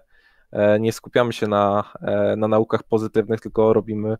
e, 0.53 0.81
nie 0.81 0.93
skupiamy 0.93 1.33
się 1.33 1.47
na, 1.47 1.93
na 2.37 2.49
naukach 2.49 2.83
pozytywnych, 2.83 3.41
tylko 3.41 3.73
robimy 3.73 4.17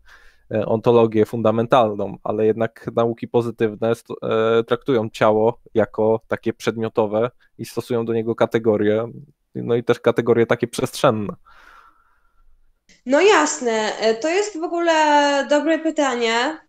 ontologię 0.65 1.25
fundamentalną, 1.25 2.17
ale 2.23 2.45
jednak 2.45 2.89
nauki 2.95 3.27
pozytywne 3.27 3.93
traktują 4.67 5.09
ciało 5.09 5.59
jako 5.73 6.21
takie 6.27 6.53
przedmiotowe 6.53 7.31
i 7.57 7.65
stosują 7.65 8.05
do 8.05 8.13
niego 8.13 8.35
kategorie, 8.35 9.07
no 9.55 9.75
i 9.75 9.83
też 9.83 9.99
kategorie 9.99 10.45
takie 10.45 10.67
przestrzenne. 10.67 11.33
No 13.05 13.21
jasne, 13.21 13.91
to 14.21 14.29
jest 14.29 14.59
w 14.59 14.63
ogóle 14.63 15.47
dobre 15.49 15.79
pytanie, 15.79 16.65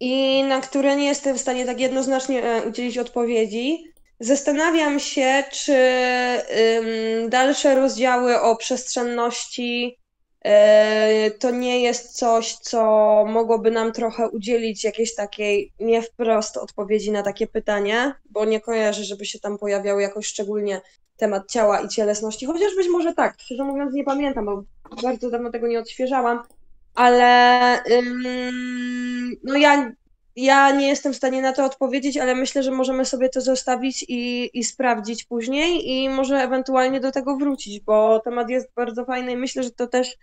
i 0.00 0.42
na 0.42 0.60
które 0.60 0.96
nie 0.96 1.06
jestem 1.06 1.36
w 1.36 1.40
stanie 1.40 1.66
tak 1.66 1.80
jednoznacznie 1.80 2.44
e, 2.44 2.68
udzielić 2.68 2.98
odpowiedzi. 2.98 3.84
Zastanawiam 4.20 5.00
się, 5.00 5.44
czy 5.52 5.76
dalsze 7.28 7.74
rozdziały 7.74 8.40
o 8.40 8.56
przestrzenności 8.56 9.98
e, 9.98 10.03
to 11.38 11.50
nie 11.50 11.82
jest 11.82 12.16
coś, 12.16 12.54
co 12.54 12.80
mogłoby 13.28 13.70
nam 13.70 13.92
trochę 13.92 14.28
udzielić 14.28 14.84
jakiejś 14.84 15.14
takiej 15.14 15.72
nie 15.80 16.02
wprost 16.02 16.56
odpowiedzi 16.56 17.12
na 17.12 17.22
takie 17.22 17.46
pytanie, 17.46 18.14
bo 18.30 18.44
nie 18.44 18.60
kojarzę, 18.60 19.04
żeby 19.04 19.26
się 19.26 19.38
tam 19.38 19.58
pojawiał 19.58 20.00
jakoś 20.00 20.26
szczególnie 20.26 20.80
temat 21.16 21.50
ciała 21.50 21.80
i 21.80 21.88
cielesności, 21.88 22.46
chociaż 22.46 22.76
być 22.76 22.88
może 22.88 23.14
tak, 23.14 23.34
szczerze 23.38 23.64
mówiąc 23.64 23.94
nie 23.94 24.04
pamiętam, 24.04 24.44
bo 24.44 24.64
bardzo 25.02 25.30
dawno 25.30 25.50
tego 25.50 25.66
nie 25.66 25.78
odświeżałam, 25.78 26.42
ale 26.94 27.82
ym, 27.90 28.22
no 29.44 29.56
ja, 29.56 29.92
ja 30.36 30.70
nie 30.70 30.88
jestem 30.88 31.12
w 31.12 31.16
stanie 31.16 31.42
na 31.42 31.52
to 31.52 31.64
odpowiedzieć, 31.64 32.16
ale 32.16 32.34
myślę, 32.34 32.62
że 32.62 32.70
możemy 32.70 33.04
sobie 33.04 33.28
to 33.28 33.40
zostawić 33.40 34.04
i, 34.08 34.50
i 34.58 34.64
sprawdzić 34.64 35.24
później 35.24 35.90
i 35.90 36.08
może 36.08 36.36
ewentualnie 36.36 37.00
do 37.00 37.12
tego 37.12 37.36
wrócić, 37.36 37.80
bo 37.80 38.20
temat 38.20 38.50
jest 38.50 38.68
bardzo 38.76 39.04
fajny 39.04 39.32
i 39.32 39.36
myślę, 39.36 39.62
że 39.62 39.70
to 39.70 39.86
też 39.86 40.16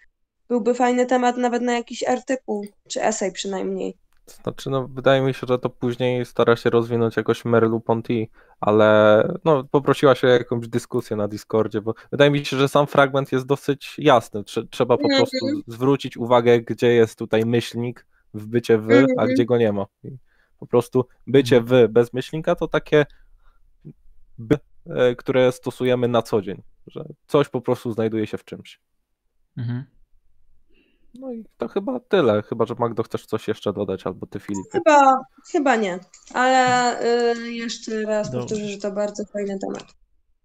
byłby 0.51 0.73
fajny 0.73 1.05
temat 1.05 1.37
nawet 1.37 1.61
na 1.61 1.73
jakiś 1.73 2.03
artykuł, 2.03 2.67
czy 2.87 3.03
esej 3.03 3.31
przynajmniej. 3.31 3.97
Znaczy, 4.43 4.69
no, 4.69 4.87
wydaje 4.87 5.21
mi 5.21 5.33
się, 5.33 5.47
że 5.47 5.59
to 5.59 5.69
później 5.69 6.25
stara 6.25 6.55
się 6.55 6.69
rozwinąć 6.69 7.17
jakoś 7.17 7.45
Merleau-Ponty, 7.45 8.27
ale 8.59 9.23
no, 9.45 9.63
poprosiła 9.63 10.15
się 10.15 10.27
o 10.27 10.29
jakąś 10.29 10.67
dyskusję 10.67 11.17
na 11.17 11.27
Discordzie, 11.27 11.81
bo 11.81 11.93
wydaje 12.11 12.31
mi 12.31 12.45
się, 12.45 12.57
że 12.57 12.69
sam 12.69 12.87
fragment 12.87 13.31
jest 13.31 13.45
dosyć 13.45 13.95
jasny. 13.97 14.43
Trzeba 14.69 14.97
po 14.97 15.07
prostu 15.07 15.45
mhm. 15.45 15.63
zwrócić 15.67 16.17
uwagę, 16.17 16.61
gdzie 16.61 16.93
jest 16.93 17.19
tutaj 17.19 17.45
myślnik 17.45 18.05
w 18.33 18.45
bycie 18.45 18.77
w, 18.77 18.91
a 18.91 18.93
mhm. 18.93 19.33
gdzie 19.33 19.45
go 19.45 19.57
nie 19.57 19.73
ma. 19.73 19.85
I 20.03 20.17
po 20.59 20.67
prostu 20.67 21.05
bycie 21.27 21.61
w 21.61 21.87
bez 21.89 22.13
myślnika 22.13 22.55
to 22.55 22.67
takie 22.67 23.05
by, 24.37 24.57
e, 24.85 25.15
które 25.15 25.51
stosujemy 25.51 26.07
na 26.07 26.21
co 26.21 26.41
dzień, 26.41 26.61
że 26.87 27.05
coś 27.27 27.49
po 27.49 27.61
prostu 27.61 27.91
znajduje 27.91 28.27
się 28.27 28.37
w 28.37 28.45
czymś. 28.45 28.79
Mhm. 29.57 30.00
No 31.13 31.33
i 31.33 31.45
to 31.57 31.67
chyba 31.67 31.99
tyle, 31.99 32.41
chyba 32.43 32.65
że 32.65 32.75
Magdo 32.79 33.03
chcesz 33.03 33.25
coś 33.25 33.47
jeszcze 33.47 33.73
dodać, 33.73 34.07
albo 34.07 34.27
ty 34.27 34.39
Filip. 34.39 34.71
Chyba, 34.71 35.19
chyba 35.51 35.75
nie, 35.75 35.99
ale 36.33 36.99
y, 37.35 37.51
jeszcze 37.51 38.01
raz 38.01 38.31
Dobrze. 38.31 38.39
powtórzę, 38.47 38.71
że 38.71 38.77
to 38.77 38.91
bardzo 38.91 39.25
fajny 39.25 39.59
temat. 39.59 39.83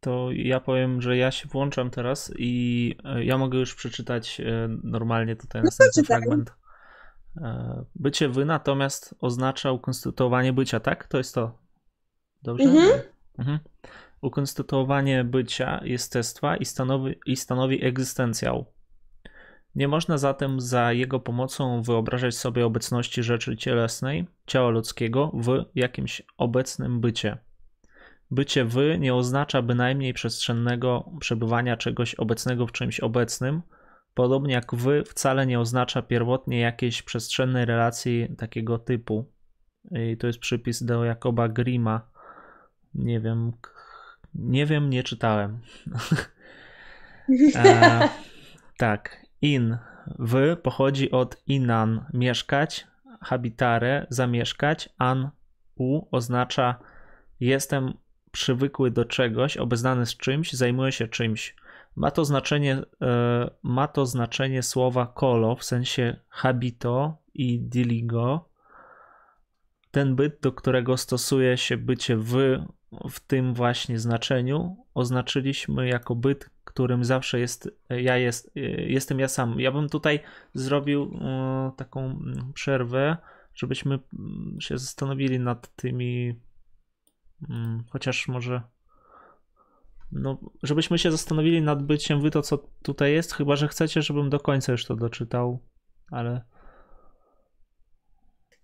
To 0.01 0.29
ja 0.33 0.61
powiem, 0.61 1.03
że 1.03 1.17
ja 1.17 1.31
się 1.31 1.49
włączam 1.49 1.91
teraz 1.91 2.33
i 2.39 2.95
y, 3.19 3.25
ja 3.25 3.39
mogę 3.39 3.59
już 3.59 3.75
przeczytać 3.75 4.41
y, 4.41 4.45
normalnie 4.83 5.37
tutaj 5.37 5.63
no 5.63 5.67
następny 5.67 6.05
fragment. 6.05 6.53
Bycie 7.95 8.29
wy 8.29 8.45
natomiast 8.45 9.15
oznacza 9.21 9.73
ukonstytuowanie 9.73 10.53
bycia, 10.53 10.81
tak? 10.81 11.09
To 11.09 11.19
jest 11.19 11.35
to. 11.35 11.59
Dobrze? 12.43 12.65
Mhm. 12.65 13.01
Mhm. 13.39 13.59
Ukonstytuowanie 14.21 15.25
bycia, 15.25 15.81
jestestwa 15.85 16.57
i 16.57 16.65
stanowi, 16.65 17.15
i 17.27 17.37
stanowi 17.37 17.85
egzystencjał. 17.85 18.67
Nie 19.77 19.89
można 19.89 20.19
zatem 20.19 20.61
za 20.61 20.93
jego 20.93 21.21
pomocą 21.21 21.83
wyobrażać 21.83 22.37
sobie 22.37 22.67
obecności 22.67 23.23
rzeczy 23.23 23.57
cielesnej, 23.57 24.27
ciała 24.47 24.71
ludzkiego 24.71 25.33
w 25.35 25.65
jakimś 25.75 26.23
obecnym 26.39 27.01
bycie. 27.01 27.39
Bycie 28.31 28.65
wy 28.65 28.99
nie 28.99 29.15
oznacza 29.15 29.63
bynajmniej 29.63 30.15
przestrzennego 30.15 31.11
przebywania 31.21 31.77
czegoś 31.77 32.15
obecnego 32.15 32.67
w 32.67 32.73
czymś 32.73 33.01
obecnym, 33.01 33.63
podobnie 34.15 34.55
jak 34.55 34.75
wy 34.75 35.05
wcale 35.05 35.47
nie 35.47 35.61
oznacza 35.61 36.03
pierwotnie 36.03 36.61
jakiejś 36.61 37.03
przestrzennej 37.03 37.65
relacji 37.65 38.29
takiego 38.39 38.79
typu. 38.79 39.33
I 39.91 40.17
to 40.17 40.27
jest 40.27 40.39
przypis 40.39 40.83
do 40.83 41.05
Jakoba 41.05 41.49
Grima. 41.49 42.11
Nie 42.95 43.21
wiem, 43.21 43.53
nie 44.35 44.67
wiem, 44.67 44.91
nie 44.91 45.03
czytałem. 45.03 45.59
e, 47.55 48.09
tak, 48.79 49.26
In 49.43 49.79
w 50.19 50.57
pochodzi 50.63 51.11
od 51.11 51.43
inan 51.47 52.05
mieszkać, 52.13 52.87
habitare 53.21 54.07
zamieszkać, 54.11 54.89
an 54.99 55.31
u 55.77 56.17
oznacza 56.17 56.79
jestem 57.41 57.93
przywykły 58.33 58.91
do 58.91 59.05
czegoś, 59.05 59.57
obeznany 59.57 60.07
z 60.07 60.17
czymś, 60.17 60.53
zajmuję 60.53 60.93
się 60.93 61.09
czymś. 61.09 61.57
Ma 61.97 62.11
to 62.11 62.25
znaczenie, 62.25 62.83
e, 63.03 63.51
ma 63.63 63.89
to 63.89 64.07
znaczenie 64.07 64.63
słowa 64.63 65.07
kolo 65.07 65.57
w 65.57 65.65
sensie 65.65 66.17
habito 66.29 67.17
i 67.35 67.61
diligo. 67.61 68.49
Ten 69.91 70.17
byt, 70.17 70.41
do 70.41 70.53
którego 70.53 70.97
stosuje 70.97 71.57
się 71.57 71.77
bycie 71.77 72.17
w, 72.17 72.35
w 73.11 73.21
tym 73.21 73.55
właśnie 73.55 73.99
znaczeniu, 73.99 74.77
oznaczyliśmy 74.95 75.89
jako 75.89 76.15
byt, 76.15 76.51
którym 76.77 77.05
zawsze 77.05 77.41
jest 77.41 77.71
ja 77.91 78.17
jest, 78.17 78.51
jestem 78.77 79.19
ja 79.19 79.29
sam. 79.29 79.61
Ja 79.61 79.73
bym 79.73 79.89
tutaj 79.89 80.21
zrobił 80.55 81.03
e, 81.03 81.73
taką 81.77 82.05
mm, 82.05 82.53
przerwę, 82.55 83.17
żebyśmy 83.55 83.99
mm, 84.19 84.57
się 84.61 84.79
zastanowili 84.79 85.41
nad 85.41 85.77
tymi 85.77 86.41
mm, 87.51 87.85
chociaż 87.91 88.29
może 88.29 88.63
no, 90.13 90.39
żebyśmy 90.63 90.99
się 90.99 91.11
zastanowili 91.11 91.63
nad 91.63 91.83
byciem 91.83 92.23
wy 92.23 92.31
to, 92.31 92.43
co 92.43 92.59
tutaj 92.83 93.13
jest, 93.13 93.35
chyba 93.35 93.57
że 93.57 93.69
chcecie, 93.69 94.03
żebym 94.03 94.31
do 94.31 94.41
końca 94.41 94.73
już 94.73 94.85
to 94.85 94.97
doczytał, 94.97 95.59
ale. 96.11 96.45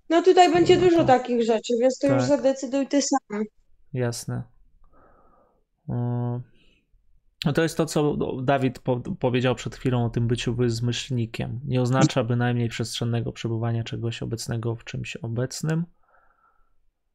No 0.08 0.22
tutaj 0.22 0.52
będzie 0.52 0.76
dużo 0.76 0.96
to... 0.96 1.04
takich 1.04 1.42
rzeczy, 1.44 1.74
więc 1.80 1.98
to 1.98 2.08
tak. 2.08 2.16
już 2.16 2.28
zadecyduj 2.28 2.86
ty 2.86 3.02
sam. 3.02 3.42
Jasne. 3.92 4.42
No 7.44 7.52
to 7.52 7.62
jest 7.62 7.76
to, 7.76 7.86
co 7.86 8.16
Dawid 8.42 8.78
po 8.78 9.00
powiedział 9.00 9.54
przed 9.54 9.76
chwilą 9.76 10.04
o 10.04 10.10
tym 10.10 10.28
byciu 10.28 10.54
wyzmyślnikiem. 10.54 11.60
Nie 11.64 11.82
oznacza 11.82 12.24
bynajmniej 12.24 12.68
przestrzennego 12.68 13.32
przebywania 13.32 13.84
czegoś 13.84 14.22
obecnego 14.22 14.76
w 14.76 14.84
czymś 14.84 15.16
obecnym. 15.16 15.84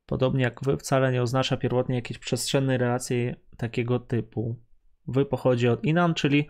Podobnie 0.06 0.44
jak 0.44 0.60
wy, 0.64 0.78
wcale 0.78 1.12
nie 1.12 1.22
oznacza 1.22 1.58
pierwotnie 1.58 1.96
jakiejś 1.96 2.20
przestrzennej 2.20 2.78
relacji 2.78 3.36
takiego 3.58 4.00
typu. 4.00 4.56
Wy 5.08 5.26
pochodzi 5.26 5.68
od 5.68 5.84
inan, 5.84 6.14
czyli 6.14 6.50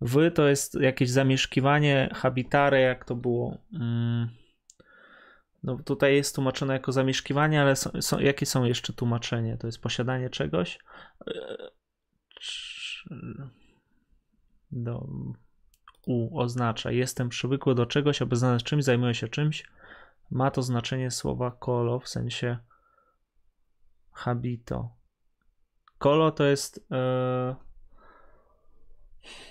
wy 0.00 0.30
to 0.30 0.48
jest 0.48 0.80
jakieś 0.80 1.10
zamieszkiwanie, 1.10 2.10
habitare, 2.14 2.80
jak 2.80 3.04
to 3.04 3.16
było. 3.16 3.58
Mm. 3.74 4.28
No 5.62 5.78
tutaj 5.84 6.14
jest 6.14 6.34
tłumaczone 6.34 6.72
jako 6.72 6.92
zamieszkiwanie, 6.92 7.60
ale 7.60 7.76
są, 7.76 7.90
są, 8.00 8.18
jakie 8.18 8.46
są 8.46 8.64
jeszcze 8.64 8.92
tłumaczenie? 8.92 9.56
To 9.56 9.66
jest 9.66 9.82
posiadanie 9.82 10.30
czegoś? 10.30 10.78
Do 14.72 15.06
u 16.06 16.38
oznacza 16.38 16.90
jestem 16.90 17.28
przywykły 17.28 17.74
do 17.74 17.86
czegoś, 17.86 18.22
obeznany 18.22 18.60
z 18.60 18.62
czymś, 18.62 18.84
zajmuję 18.84 19.14
się 19.14 19.28
czymś. 19.28 19.64
Ma 20.30 20.50
to 20.50 20.62
znaczenie 20.62 21.10
słowa 21.10 21.50
kolo 21.50 22.00
w 22.00 22.08
sensie 22.08 22.58
habito. 24.12 24.90
Kolo 25.98 26.30
to 26.30 26.44
jest 26.44 26.86
e, 26.92 27.54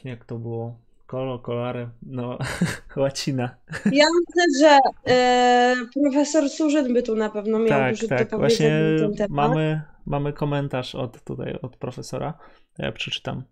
jak 0.03 0.25
to 0.25 0.37
było? 0.37 0.79
Kolo, 1.07 1.39
kolare, 1.39 1.89
no 2.03 2.37
łacina. 2.95 3.55
Ja 3.85 4.05
myślę, 4.19 4.43
że 4.59 4.79
e, 5.07 5.75
profesor 5.93 6.49
Surzyn 6.49 6.93
by 6.93 7.03
tu 7.03 7.15
na 7.15 7.29
pewno 7.29 7.59
miał 7.59 7.69
tak, 7.69 7.95
dużo 7.95 8.07
tak. 8.07 8.29
do 8.29 8.37
Właśnie 8.37 8.69
na 8.69 8.99
ten 8.99 9.15
temat. 9.15 9.49
Mamy, 9.49 9.81
mamy 10.05 10.33
komentarz 10.33 10.95
od 10.95 11.23
tutaj 11.23 11.59
od 11.61 11.77
profesora. 11.77 12.33
Ja 12.81 12.91
przeczytam. 12.91 13.43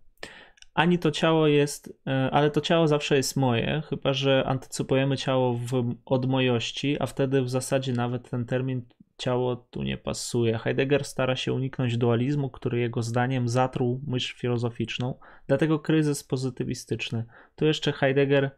ani 0.74 0.98
to 0.98 1.10
ciało 1.10 1.46
jest, 1.46 2.00
e, 2.06 2.30
ale 2.30 2.50
to 2.50 2.60
ciało 2.60 2.88
zawsze 2.88 3.16
jest 3.16 3.36
moje, 3.36 3.82
chyba 3.88 4.12
że 4.12 4.44
antycypujemy 4.46 5.16
ciało 5.16 5.54
w 5.54 5.94
odmojości, 6.04 6.96
a 7.00 7.06
wtedy 7.06 7.42
w 7.42 7.50
zasadzie 7.50 7.92
nawet 7.92 8.30
ten 8.30 8.44
termin 8.46 8.82
ciało 9.18 9.56
tu 9.56 9.82
nie 9.82 9.96
pasuje. 9.98 10.58
Heidegger 10.58 11.04
stara 11.04 11.36
się 11.36 11.52
uniknąć 11.52 11.96
dualizmu, 11.96 12.50
który 12.50 12.78
jego 12.80 13.02
zdaniem 13.02 13.48
zatruł 13.48 14.00
myśl 14.06 14.36
filozoficzną, 14.36 15.14
dlatego 15.46 15.78
kryzys 15.78 16.24
pozytywistyczny. 16.24 17.24
Tu 17.56 17.66
jeszcze 17.66 17.92
Heidegger 17.92 18.50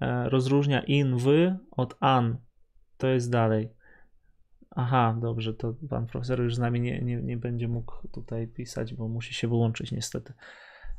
e, 0.00 0.28
rozróżnia 0.28 0.82
in, 0.82 1.16
wy 1.16 1.56
od 1.70 1.96
an. 2.00 2.36
To 2.98 3.08
jest 3.08 3.30
dalej. 3.30 3.68
Aha, 4.76 5.16
dobrze, 5.20 5.54
to 5.54 5.74
pan 5.90 6.06
profesor 6.06 6.40
już 6.40 6.54
z 6.54 6.58
nami 6.58 6.80
nie, 6.80 7.00
nie, 7.00 7.16
nie 7.16 7.36
będzie 7.36 7.68
mógł 7.68 8.08
tutaj 8.08 8.46
pisać, 8.46 8.94
bo 8.94 9.08
musi 9.08 9.34
się 9.34 9.48
wyłączyć 9.48 9.92
niestety. 9.92 10.32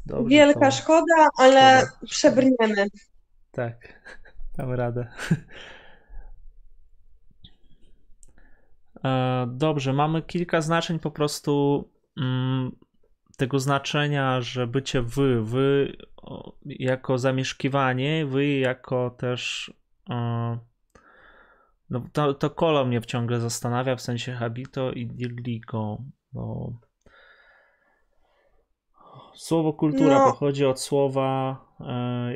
Dobrze, 0.05 0.29
Wielka 0.29 0.65
to... 0.65 0.71
szkoda, 0.71 1.27
ale 1.37 1.81
szkoda. 1.81 2.05
przebrniemy. 2.05 2.87
Tak, 3.51 4.01
dam 4.57 4.71
radę. 4.71 5.07
E, 9.03 9.45
dobrze, 9.47 9.93
mamy 9.93 10.21
kilka 10.21 10.61
znaczeń 10.61 10.99
po 10.99 11.11
prostu 11.11 11.83
mm, 12.17 12.71
tego 13.37 13.59
znaczenia, 13.59 14.41
że 14.41 14.67
bycie 14.67 15.01
wy, 15.01 15.43
wy 15.43 15.97
jako 16.65 17.17
zamieszkiwanie, 17.17 18.25
wy 18.25 18.47
jako 18.47 19.09
też 19.09 19.73
e, 20.09 20.57
no 21.89 22.07
to, 22.13 22.33
to 22.33 22.49
kolo 22.49 22.85
mnie 22.85 23.01
ciągle 23.01 23.39
zastanawia 23.39 23.95
w 23.95 24.01
sensie 24.01 24.33
habito 24.33 24.91
i 24.91 25.07
dirligo, 25.07 25.97
bo 26.33 26.73
słowo 29.35 29.73
kultura 29.73 30.19
no. 30.19 30.25
pochodzi 30.25 30.65
od 30.65 30.81
słowa, 30.81 31.59
e, 31.79 32.33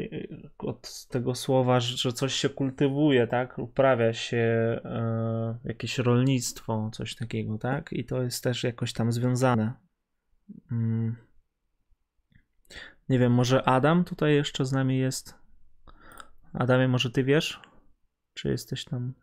od 0.58 1.06
tego 1.06 1.36
słowa, 1.36 1.80
że 1.80 2.14
coś 2.14 2.34
się 2.34 2.50
kultywuje, 2.50 3.28
tak? 3.28 3.60
Uprawia 3.60 4.14
się 4.14 4.38
e, 4.86 5.58
jakieś 5.64 5.98
rolnictwo, 5.98 6.90
coś 6.94 7.16
takiego, 7.16 7.58
tak? 7.58 7.94
I 7.94 8.06
to 8.06 8.24
jest 8.24 8.44
też 8.44 8.64
jakoś 8.64 8.94
tam 8.94 9.12
związane. 9.12 9.74
Mm. 10.72 11.16
Nie 13.10 13.20
wiem, 13.20 13.34
może 13.34 13.64
Adam 13.64 14.04
tutaj 14.04 14.36
jeszcze 14.36 14.66
z 14.66 14.72
nami 14.72 14.98
jest? 14.98 15.36
Adamie, 16.54 16.88
może 16.88 17.10
ty 17.10 17.24
wiesz? 17.24 17.62
Czy 18.34 18.50
jesteś 18.50 18.86
tam? 18.86 19.14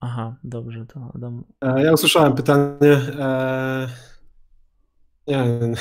Aha, 0.00 0.36
dobrze, 0.44 0.86
to 0.86 1.10
Adam. 1.14 1.44
E, 1.60 1.84
ja 1.84 1.92
usłyszałem 1.92 2.34
pytanie. 2.34 2.92
E, 3.18 3.88
nie 5.26 5.36
wiem. 5.36 5.74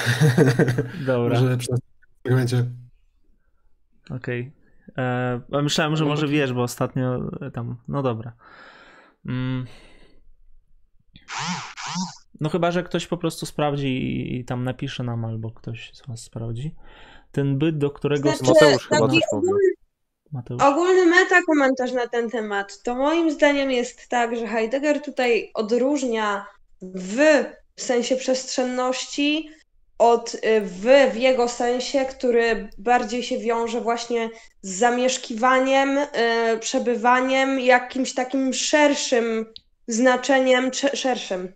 Dobra. 1.06 1.42
Może 1.42 1.58
przy 1.58 1.72
fragmencie. 2.24 2.66
Okej. 4.10 4.54
Okay. 4.94 5.60
E, 5.60 5.62
myślałem, 5.62 5.96
że 5.96 6.06
może 6.06 6.28
wiesz, 6.28 6.54
bo 6.54 6.64
ostatnio 6.64 7.32
tam. 7.54 7.78
No 7.88 8.04
dobra. 8.04 8.34
Mm. 9.26 9.66
No 12.40 12.50
chyba, 12.50 12.72
że 12.72 12.84
ktoś 12.84 13.08
po 13.08 13.18
prostu 13.18 13.46
sprawdzi 13.46 14.36
i 14.40 14.46
tam 14.46 14.64
napisze 14.64 15.04
nam, 15.04 15.26
albo 15.26 15.52
ktoś 15.52 15.92
z 15.94 16.08
was 16.08 16.24
sprawdzi. 16.24 16.76
Ten 17.32 17.58
byt, 17.58 17.78
do 17.78 17.90
którego... 17.90 18.32
Znaczy, 18.32 18.54
Mateusz 18.54 18.88
chyba 18.88 19.08
coś 19.08 19.20
Mateusz? 20.32 20.64
Ogólny 20.64 21.06
metakomentarz 21.06 21.92
na 21.92 22.08
ten 22.08 22.30
temat. 22.30 22.84
To 22.84 22.96
moim 22.96 23.32
zdaniem 23.32 23.72
jest 23.72 24.08
tak, 24.10 24.36
że 24.36 24.48
Heidegger 24.48 25.02
tutaj 25.02 25.52
odróżnia 25.54 26.46
w, 26.82 27.18
w 27.76 27.82
sensie 27.82 28.16
przestrzenności 28.16 29.50
od 29.98 30.34
y, 30.34 30.40
w 30.62 31.12
w 31.14 31.16
jego 31.16 31.48
sensie, 31.48 32.06
który 32.06 32.70
bardziej 32.78 33.24
się 33.24 33.38
wiąże 33.38 33.82
właśnie 33.82 34.30
z 34.62 34.78
zamieszkiwaniem, 34.78 35.98
y, 35.98 36.08
przebywaniem, 36.60 37.60
jakimś 37.60 38.14
takim 38.14 38.54
szerszym 38.54 39.46
znaczeniem, 39.88 40.72
szerszym, 40.94 41.54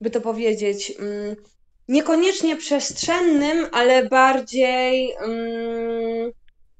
by 0.00 0.10
to 0.10 0.20
powiedzieć. 0.20 0.92
Niekoniecznie 1.88 2.56
przestrzennym, 2.56 3.66
ale 3.72 4.08
bardziej 4.08 5.14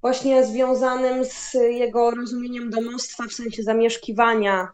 właśnie 0.07 0.45
związanym 0.45 1.25
z 1.25 1.55
jego 1.55 2.11
rozumieniem 2.11 2.71
domostwa 2.71 3.25
w 3.29 3.33
sensie 3.33 3.63
zamieszkiwania. 3.63 4.69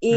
I 0.00 0.14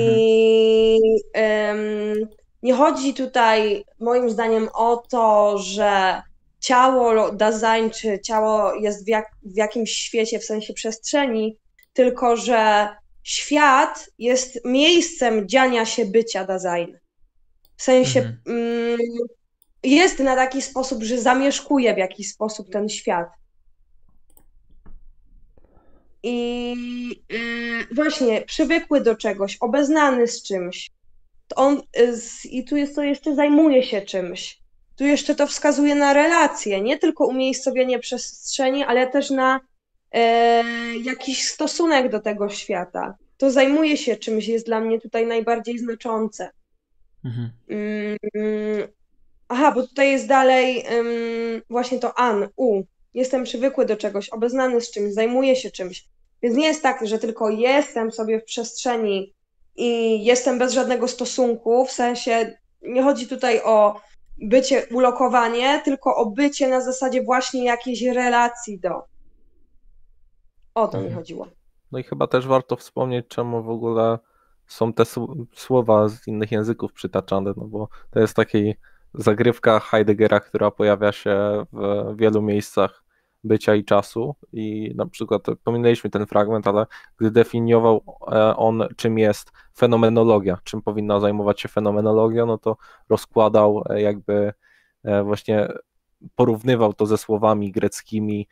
mhm. 1.36 2.30
nie 2.64 2.74
chodzi 2.74 3.14
tutaj 3.14 3.84
moim 4.00 4.30
zdaniem 4.30 4.70
o 4.74 5.04
to, 5.10 5.58
że 5.58 6.22
ciało 6.60 7.32
Dasein 7.32 7.90
czy 7.90 8.20
ciało 8.20 8.74
jest 8.74 9.06
w, 9.06 9.08
jak, 9.08 9.26
w 9.44 9.58
jakimś 9.58 9.92
świecie 9.92 10.40
w 10.40 10.46
sensie 10.46 10.74
przestrzeni, 10.74 11.58
tylko 11.94 12.38
że 12.38 12.90
świat 13.24 14.10
jest 14.20 14.66
miejscem 14.66 15.50
dziania 15.50 15.86
się 15.86 16.06
bycia 16.06 16.46
Dasein. 16.46 17.00
W 17.76 17.84
sensie 17.84 18.20
mhm. 18.20 18.38
mm, 18.48 19.00
jest 19.84 20.20
na 20.20 20.36
taki 20.36 20.62
sposób, 20.62 21.04
że 21.04 21.22
zamieszkuje 21.22 21.94
w 21.94 21.98
jakiś 21.98 22.30
sposób 22.30 22.70
ten 22.70 22.90
świat. 22.90 23.28
I 26.24 26.76
yy, 27.30 27.96
właśnie 27.96 28.42
przywykły 28.42 29.02
do 29.02 29.16
czegoś, 29.16 29.58
obeznany 29.60 30.28
z 30.28 30.44
czymś. 30.44 30.92
To 31.48 31.56
on 31.56 31.82
yy, 31.96 32.14
i 32.52 32.66
tu 32.66 32.78
jest 32.78 32.96
to 32.96 33.04
jeszcze 33.04 33.36
zajmuje 33.36 33.84
się 33.84 34.02
czymś. 34.02 34.60
Tu 34.96 35.04
jeszcze 35.04 35.36
to 35.36 35.48
wskazuje 35.48 35.96
na 35.96 36.14
relacje, 36.14 36.82
nie 36.82 36.98
tylko 36.98 37.26
umiejscowienie 37.26 38.00
przestrzeni, 38.00 38.84
ale 38.84 39.08
też 39.08 39.30
na 39.30 39.60
yy, 40.14 40.20
jakiś 41.04 41.48
stosunek 41.48 42.12
do 42.12 42.20
tego 42.20 42.50
świata. 42.50 43.16
To 43.38 43.52
zajmuje 43.52 43.98
się 43.98 44.16
czymś, 44.16 44.48
jest 44.48 44.66
dla 44.66 44.80
mnie 44.80 45.02
tutaj 45.02 45.28
najbardziej 45.28 45.80
znaczące. 45.80 46.50
Mhm. 47.26 47.52
Mm, 47.70 48.88
aha, 49.48 49.72
bo 49.72 49.88
tutaj 49.88 50.12
jest 50.12 50.28
dalej 50.28 50.84
właśnie 51.70 52.00
to 52.00 52.20
an, 52.20 52.48
u. 52.56 52.84
Jestem 53.18 53.44
przywykły 53.44 53.86
do 53.86 53.98
czegoś, 53.98 54.30
obeznany 54.30 54.82
z 54.82 54.92
czymś, 54.92 55.14
zajmuję 55.14 55.56
się 55.56 55.72
czymś. 55.72 56.08
Więc 56.42 56.56
nie 56.56 56.68
jest 56.68 56.84
tak, 56.84 57.08
że 57.08 57.20
tylko 57.20 57.50
jestem 57.50 58.12
sobie 58.12 58.40
w 58.40 58.44
przestrzeni 58.44 59.34
i 59.76 60.24
jestem 60.26 60.60
bez 60.60 60.74
żadnego 60.74 61.08
stosunku, 61.08 61.86
w 61.86 61.92
sensie 61.92 62.58
nie 62.82 63.04
chodzi 63.04 63.28
tutaj 63.28 63.62
o 63.64 64.02
bycie, 64.42 64.86
ulokowanie, 64.92 65.82
tylko 65.86 66.16
o 66.16 66.26
bycie 66.26 66.68
na 66.68 66.82
zasadzie 66.82 67.24
właśnie 67.24 67.66
jakiejś 67.66 68.02
relacji 68.02 68.80
do. 68.80 69.04
O 70.76 70.88
to 70.88 70.98
mi 70.98 71.04
mhm. 71.04 71.22
chodziło. 71.22 71.48
No 71.92 72.00
i 72.00 72.04
chyba 72.04 72.28
też 72.28 72.48
warto 72.48 72.76
wspomnieć, 72.76 73.26
czemu 73.28 73.64
w 73.64 73.70
ogóle 73.70 74.20
są 74.68 74.94
te 74.94 75.04
słowa 75.56 76.10
z 76.10 76.28
innych 76.28 76.52
języków 76.52 76.94
przytaczane, 76.94 77.54
no 77.58 77.66
bo 77.66 77.88
to 78.12 78.20
jest 78.20 78.34
taki 78.34 78.76
zagrywka 79.14 79.80
Heideggera, 79.80 80.40
która 80.40 80.72
pojawia 80.72 81.12
się 81.12 81.66
w 81.74 82.16
wielu 82.18 82.42
miejscach 82.42 83.07
bycia 83.48 83.76
i 83.76 83.84
czasu 83.84 84.36
i 84.54 84.94
na 84.96 85.06
przykład 85.06 85.44
pominęliśmy 85.64 86.10
ten 86.10 86.26
fragment, 86.26 86.68
ale 86.68 86.86
gdy 87.18 87.32
definiował 87.32 88.04
e, 88.32 88.56
on 88.56 88.84
czym 88.96 89.18
jest 89.18 89.52
fenomenologia, 89.78 90.58
czym 90.64 90.82
powinna 90.82 91.20
zajmować 91.20 91.62
się 91.62 91.70
fenomenologia, 91.70 92.46
no 92.46 92.58
to 92.58 92.78
rozkładał 93.10 93.84
e, 93.90 94.02
jakby 94.02 94.54
e, 95.04 95.24
właśnie 95.24 95.68
porównywał 96.36 96.94
to 96.94 97.06
ze 97.06 97.18
słowami 97.18 97.72
greckimi 97.72 98.48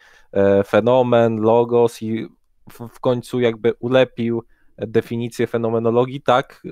fenomen, 0.68 1.38
logos 1.38 2.02
i 2.02 2.28
w 2.70 3.00
końcu 3.00 3.40
jakby 3.40 3.74
ulepił 3.80 4.44
definicję 4.78 5.48
fenomenologii 5.48 6.22
tak, 6.22 6.64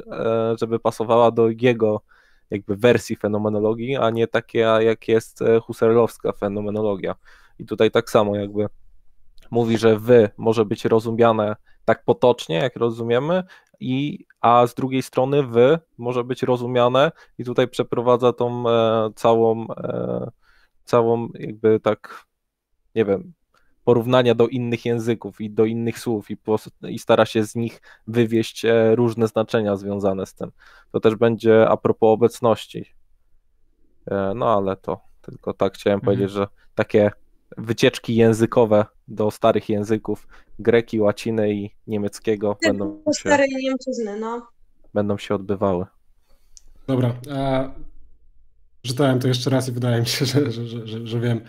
żeby 0.60 0.80
pasowała 0.80 1.32
do 1.32 1.50
jego 1.50 2.02
jakby 2.50 2.76
wersji 2.76 3.16
fenomenologii, 3.16 3.96
a 3.96 4.10
nie 4.10 4.28
takie 4.28 4.60
jak 4.60 5.08
jest 5.08 5.40
husserlowska 5.62 6.32
fenomenologia. 6.32 7.16
I 7.60 7.66
tutaj 7.66 7.92
tak 7.92 8.10
samo 8.10 8.36
jakby 8.36 8.68
mówi, 9.52 9.78
że 9.78 10.00
wy 10.00 10.30
może 10.38 10.66
być 10.66 10.86
rozumiane 10.86 11.56
tak 11.86 12.04
potocznie, 12.04 12.56
jak 12.56 12.76
rozumiemy, 12.76 13.44
i, 13.80 14.26
a 14.42 14.68
z 14.68 14.74
drugiej 14.74 15.04
strony 15.04 15.44
wy 15.44 15.80
może 15.98 16.24
być 16.24 16.44
rozumiane 16.44 17.12
i 17.38 17.44
tutaj 17.44 17.68
przeprowadza 17.68 18.34
tą 18.34 18.70
e, 18.70 19.10
całą, 19.16 19.68
e, 19.72 20.32
całą 20.84 21.30
jakby 21.34 21.80
tak, 21.80 22.26
nie 22.96 23.06
wiem, 23.06 23.34
porównania 23.84 24.36
do 24.36 24.48
innych 24.48 24.86
języków 24.86 25.42
i 25.42 25.50
do 25.50 25.66
innych 25.66 26.00
słów 26.00 26.32
i, 26.32 26.38
i 26.88 27.00
stara 27.00 27.26
się 27.26 27.44
z 27.44 27.56
nich 27.56 27.82
wywieść 28.08 28.66
e, 28.66 28.96
różne 28.96 29.28
znaczenia 29.28 29.76
związane 29.76 30.26
z 30.26 30.34
tym. 30.34 30.52
To 30.92 31.00
też 31.00 31.16
będzie 31.16 31.70
a 31.70 31.78
propos 31.78 32.14
obecności. 32.14 32.86
E, 34.12 34.34
no 34.36 34.58
ale 34.58 34.76
to 34.76 35.02
tylko 35.22 35.54
tak 35.54 35.74
chciałem 35.74 35.98
mhm. 36.00 36.06
powiedzieć, 36.06 36.32
że 36.32 36.48
takie 36.76 37.12
wycieczki 37.58 38.16
językowe 38.16 38.86
do 39.08 39.32
starych 39.32 39.70
języków 39.70 40.28
greki, 40.60 41.00
łaciny 41.00 41.54
i 41.54 41.70
niemieckiego 41.88 42.58
będą 42.64 43.04
się, 43.18 43.38
Niemczyzny, 43.64 44.20
no. 44.20 44.48
będą 44.94 45.18
się 45.18 45.36
odbywały. 45.36 45.86
Dobra. 46.88 47.16
E, 47.28 47.70
czytałem 48.82 49.20
to 49.20 49.28
jeszcze 49.28 49.50
raz 49.50 49.70
i 49.70 49.72
wydaje 49.72 50.00
mi 50.00 50.06
się, 50.06 50.26
że, 50.26 50.52
że, 50.52 50.88
że, 50.88 51.08
że 51.08 51.20
wiem. 51.20 51.42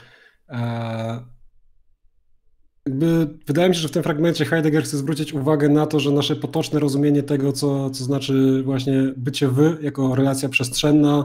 Jakby, 2.86 3.38
wydaje 3.46 3.68
mi 3.68 3.74
się, 3.74 3.80
że 3.80 3.88
w 3.88 3.92
tym 3.92 4.02
fragmencie 4.02 4.44
Heidegger 4.44 4.84
chce 4.84 4.96
zwrócić 4.96 5.32
uwagę 5.32 5.68
na 5.68 5.86
to, 5.86 6.00
że 6.00 6.10
nasze 6.10 6.36
potoczne 6.36 6.80
rozumienie 6.80 7.22
tego, 7.22 7.52
co, 7.52 7.90
co 7.90 8.04
znaczy 8.04 8.62
właśnie 8.62 9.12
bycie 9.16 9.48
wy, 9.48 9.78
jako 9.80 10.14
relacja 10.14 10.48
przestrzenna, 10.48 11.24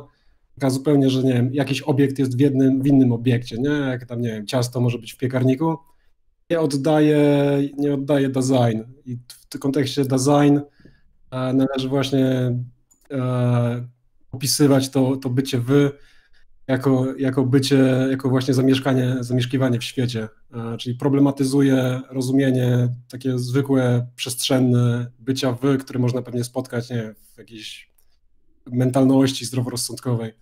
zupełnie, 0.68 1.10
że 1.10 1.24
nie 1.24 1.34
wiem, 1.34 1.54
jakiś 1.54 1.82
obiekt 1.82 2.20
jest 2.20 2.38
w 2.38 2.40
jednym, 2.40 2.82
w 2.82 2.88
innym 2.88 3.12
obiekcie, 3.12 3.58
nie? 3.58 3.70
Jak 3.70 4.06
tam, 4.06 4.22
nie 4.22 4.30
wiem, 4.30 4.48
ciasto 4.48 4.82
może 4.82 5.00
być 5.00 5.14
w 5.14 5.18
piekarniku, 5.18 5.78
nie 6.50 6.60
oddaje, 6.60 7.24
nie 7.78 7.94
oddaje 7.94 8.30
design. 8.30 8.82
I 9.06 9.18
w 9.28 9.46
tym 9.46 9.62
kontekście 9.62 10.06
design 10.06 10.60
e, 11.32 11.54
należy 11.54 11.90
właśnie 11.90 12.56
e, 13.12 13.88
opisywać 14.32 14.90
to, 14.90 15.16
to 15.16 15.30
bycie 15.30 15.60
wy 15.60 15.92
jako, 16.68 17.06
jako 17.18 17.46
bycie, 17.46 18.08
jako 18.10 18.30
właśnie 18.30 18.54
zamieszkanie, 18.54 19.16
zamieszkiwanie 19.20 19.80
w 19.80 19.84
świecie. 19.84 20.28
E, 20.54 20.78
czyli 20.78 20.96
problematyzuje 20.96 22.02
rozumienie 22.10 22.96
takie 23.12 23.40
zwykłe, 23.40 24.08
przestrzenne 24.16 25.12
bycia 25.20 25.52
wy, 25.52 25.78
które 25.78 26.00
można 26.00 26.22
pewnie 26.22 26.44
spotkać 26.44 26.90
nie, 26.90 27.14
w 27.36 27.38
jakiejś 27.38 27.90
mentalności 28.72 29.46
zdroworozsądkowej. 29.46 30.34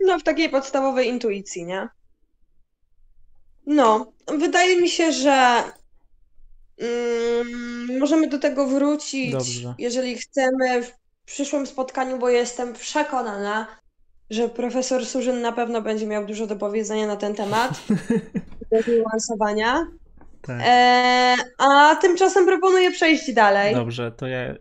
No, 0.00 0.18
w 0.18 0.22
takiej 0.22 0.48
podstawowej 0.48 1.08
intuicji, 1.08 1.64
nie? 1.66 1.88
No, 3.66 4.12
wydaje 4.38 4.80
mi 4.80 4.88
się, 4.88 5.12
że 5.12 5.62
mm, 6.78 7.98
możemy 7.98 8.28
do 8.28 8.38
tego 8.38 8.66
wrócić, 8.66 9.32
Dobrze. 9.32 9.74
jeżeli 9.78 10.18
chcemy 10.18 10.82
w 10.82 10.92
przyszłym 11.24 11.66
spotkaniu, 11.66 12.18
bo 12.18 12.28
jestem 12.28 12.72
przekonana, 12.72 13.66
że 14.30 14.48
profesor 14.48 15.06
Surzyn 15.06 15.40
na 15.40 15.52
pewno 15.52 15.82
będzie 15.82 16.06
miał 16.06 16.26
dużo 16.26 16.46
do 16.46 16.56
powiedzenia 16.56 17.06
na 17.06 17.16
ten 17.16 17.34
temat, 17.34 17.70
do 18.72 18.92
niuansowania. 18.92 19.86
Tak. 20.42 20.60
E, 20.64 21.36
a 21.58 21.96
tymczasem 21.96 22.46
proponuję 22.46 22.90
przejść 22.90 23.32
dalej. 23.32 23.74
Dobrze, 23.74 24.12
to 24.12 24.26
ja 24.26 24.52
y, 24.52 24.58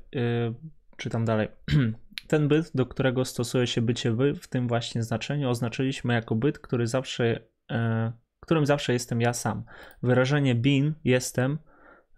czytam 0.98 1.26
dalej. 1.26 1.48
Ten 2.28 2.48
byt, 2.48 2.72
do 2.76 2.86
którego 2.86 3.26
stosuje 3.26 3.68
się 3.68 3.82
bycie 3.82 4.12
wy, 4.12 4.36
w 4.36 4.48
tym 4.48 4.68
właśnie 4.68 5.04
znaczeniu 5.04 5.50
oznaczyliśmy 5.50 6.14
jako 6.14 6.36
byt, 6.36 6.60
który 6.60 6.88
zawsze, 6.88 7.40
e, 7.72 8.12
którym 8.40 8.66
zawsze 8.66 8.94
jestem 8.94 9.22
ja 9.22 9.34
sam. 9.34 9.64
Wyrażenie 10.04 10.56
bin, 10.56 10.94
jestem, 11.04 11.58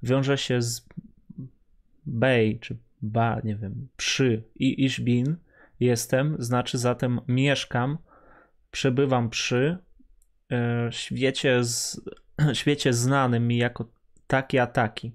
wiąże 0.03 0.38
się 0.38 0.62
z 0.62 0.88
bej, 2.05 2.60
czy 2.60 2.78
ba, 3.01 3.41
nie 3.43 3.55
wiem, 3.55 3.88
przy 3.97 4.43
i 4.55 4.86
iż 4.86 5.01
bin, 5.01 5.36
jestem, 5.80 6.36
znaczy 6.39 6.78
zatem 6.78 7.22
mieszkam, 7.28 7.97
przebywam 8.72 9.30
przy 9.30 9.78
e, 10.51 10.88
świecie, 10.91 11.64
z, 11.64 12.01
świecie 12.53 12.93
znanym 12.93 13.47
mi 13.47 13.57
jako 13.57 13.91
taki 14.28 14.60
a 14.60 14.68
taki. 14.68 15.12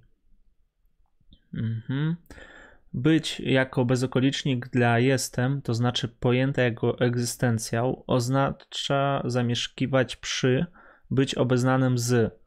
Mhm. 1.54 2.16
Być 2.96 3.40
jako 3.40 3.84
bezokolicznik 3.84 4.68
dla 4.68 4.98
jestem, 4.98 5.62
to 5.62 5.74
znaczy 5.74 6.08
pojęte 6.08 6.62
jako 6.62 6.98
egzystencjał, 6.98 8.04
oznacza 8.06 9.22
zamieszkiwać 9.24 10.16
przy, 10.16 10.66
być 11.10 11.34
obeznanym 11.34 11.98
z. 11.98 12.38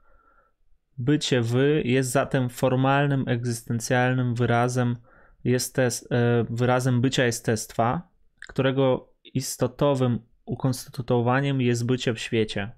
Bycie 0.97 1.41
wy 1.41 1.81
jest 1.85 2.11
zatem 2.11 2.49
formalnym, 2.49 3.23
egzystencjalnym 3.27 4.35
wyrazem, 4.35 4.95
jest 5.43 5.79
e, 5.79 5.91
wyrazem 6.49 7.01
bycia 7.01 7.25
jestestwa, 7.25 8.09
którego 8.47 9.13
istotowym 9.23 10.19
ukonstytuowaniem 10.45 11.61
jest 11.61 11.85
bycie 11.85 12.13
w 12.13 12.19
świecie. 12.19 12.71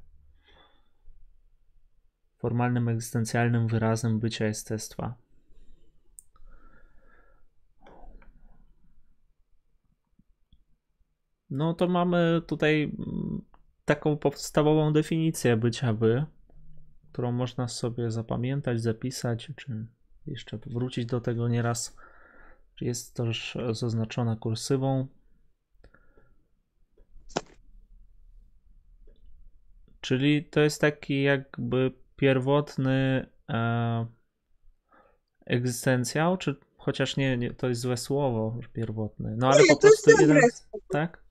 Formalnym, 2.37 2.89
egzystencjalnym 2.89 3.67
wyrazem 3.67 4.19
bycia 4.19 4.45
jestestwa. 4.45 5.28
No 11.49 11.73
to 11.73 11.87
mamy 11.87 12.41
tutaj 12.47 12.83
mm, 12.83 13.41
taką 13.85 14.17
podstawową 14.17 14.93
definicję 14.93 15.57
bycia 15.57 15.93
by, 15.93 16.25
którą 17.11 17.31
można 17.31 17.67
sobie 17.67 18.11
zapamiętać, 18.11 18.81
zapisać, 18.81 19.51
czy 19.55 19.85
jeszcze 20.25 20.57
wrócić 20.65 21.05
do 21.05 21.21
tego 21.21 21.47
nieraz. 21.47 21.97
Jest 22.81 23.15
też 23.15 23.57
zaznaczona 23.71 24.35
kursywą. 24.35 25.07
Czyli 30.01 30.45
to 30.45 30.59
jest 30.59 30.81
taki 30.81 31.23
jakby 31.23 31.91
pierwotny 32.15 33.29
e, 33.49 34.05
egzystencjał, 35.45 36.37
czy 36.37 36.55
chociaż 36.77 37.17
nie, 37.17 37.37
nie, 37.37 37.53
to 37.53 37.69
jest 37.69 37.81
złe 37.81 37.97
słowo, 37.97 38.59
pierwotny. 38.73 39.35
No 39.37 39.47
ale 39.47 39.61
nie, 39.61 39.67
po 39.67 39.77
prostu 39.77 40.11
jeden, 40.21 40.41
tak? 40.89 41.28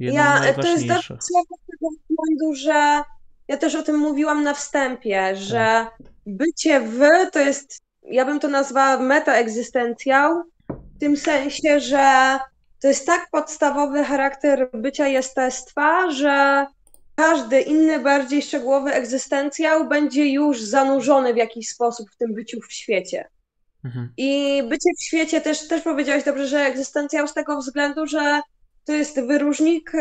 Ja, 0.00 0.40
to 0.54 0.68
jest 0.68 0.86
słowo 1.06 1.54
z 1.62 1.70
tego 1.70 1.88
względu, 1.90 2.54
że 2.54 3.02
ja 3.48 3.56
też 3.56 3.74
o 3.74 3.82
tym 3.82 3.98
mówiłam 3.98 4.44
na 4.44 4.54
wstępie, 4.54 5.36
że 5.36 5.58
tak. 5.58 5.98
bycie 6.26 6.80
w 6.80 7.00
to 7.32 7.38
jest, 7.38 7.82
ja 8.02 8.24
bym 8.24 8.40
to 8.40 8.48
nazwała 8.48 9.02
metaegzystencjał, 9.02 10.42
w 10.96 11.00
tym 11.00 11.16
sensie, 11.16 11.80
że 11.80 12.38
to 12.80 12.88
jest 12.88 13.06
tak 13.06 13.28
podstawowy 13.30 14.04
charakter 14.04 14.70
bycia 14.74 15.08
jestestwa, 15.08 16.10
że 16.10 16.66
każdy 17.14 17.60
inny, 17.60 17.98
bardziej 17.98 18.42
szczegółowy 18.42 18.92
egzystencjał 18.92 19.88
będzie 19.88 20.26
już 20.26 20.62
zanurzony 20.62 21.34
w 21.34 21.36
jakiś 21.36 21.68
sposób 21.68 22.10
w 22.10 22.16
tym 22.16 22.34
byciu 22.34 22.60
w 22.60 22.72
świecie. 22.72 23.28
Mhm. 23.84 24.12
I 24.16 24.62
bycie 24.68 24.90
w 24.98 25.04
świecie 25.04 25.40
też, 25.40 25.68
też 25.68 25.82
powiedziałeś 25.82 26.24
dobrze, 26.24 26.46
że 26.46 26.60
egzystencjał 26.60 27.28
z 27.28 27.34
tego 27.34 27.58
względu, 27.58 28.06
że 28.06 28.40
to 28.84 28.92
jest 28.92 29.20
wyróżnik 29.20 29.92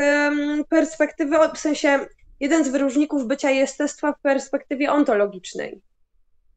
perspektywy, 0.69 1.35
w 1.53 1.57
sensie 1.57 2.05
jeden 2.39 2.65
z 2.65 2.69
wyróżników 2.69 3.27
bycia 3.27 3.49
jestestwa 3.49 4.13
w 4.13 4.19
perspektywie 4.21 4.91
ontologicznej, 4.91 5.81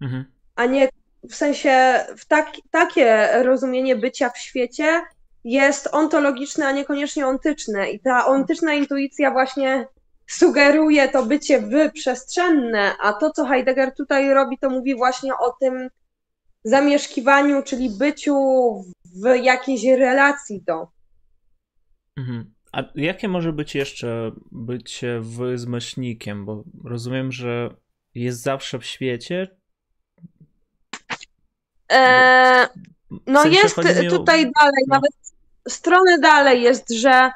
mhm. 0.01 0.25
a 0.55 0.67
nie 0.67 0.89
w 1.31 1.35
sensie 1.35 2.05
w 2.17 2.25
tak, 2.27 2.47
takie 2.71 3.29
rozumienie 3.43 3.97
bycia 3.97 4.31
w 4.31 4.39
świecie 4.39 5.03
jest 5.45 5.89
ontologiczne, 5.93 6.67
a 6.67 6.73
niekoniecznie 6.73 7.27
ontyczne. 7.27 7.91
I 7.91 8.01
ta 8.01 8.27
ontyczna 8.27 8.75
intuicja 8.75 9.31
właśnie 9.31 9.87
sugeruje 10.27 11.09
to 11.09 11.27
bycie 11.27 11.61
wyprzestrzenne, 11.61 12.93
a 13.01 13.13
to, 13.13 13.31
co 13.31 13.45
Heidegger 13.45 13.95
tutaj 13.95 14.35
robi, 14.35 14.59
to 14.59 14.71
mówi 14.71 14.97
właśnie 14.97 15.33
o 15.37 15.53
tym 15.61 15.89
zamieszkiwaniu, 16.65 17.63
czyli 17.63 17.91
byciu 17.91 18.37
w 19.05 19.37
jakiejś 19.43 19.85
relacji 19.85 20.63
do. 20.63 20.89
Mhm. 22.17 22.55
A 22.73 22.83
jakie 22.95 23.29
może 23.29 23.53
być 23.53 23.75
jeszcze 23.75 24.33
bycie 24.53 25.21
wyzmyślnikiem? 25.21 26.45
Bo 26.47 26.65
rozumiem, 26.85 27.33
że 27.33 27.75
jest 28.15 28.43
zawsze 28.43 28.79
w 28.79 28.85
świecie. 28.85 29.57
Eee, 31.89 32.67
no 33.27 33.41
w 33.41 33.43
sensie 33.43 33.59
jest 33.59 33.75
tutaj 34.11 34.53
dalej, 34.61 34.85
no. 34.89 34.95
nawet 34.95 35.13
strony 35.69 36.19
dalej 36.19 36.63
jest, 36.63 36.91
że 36.91 37.31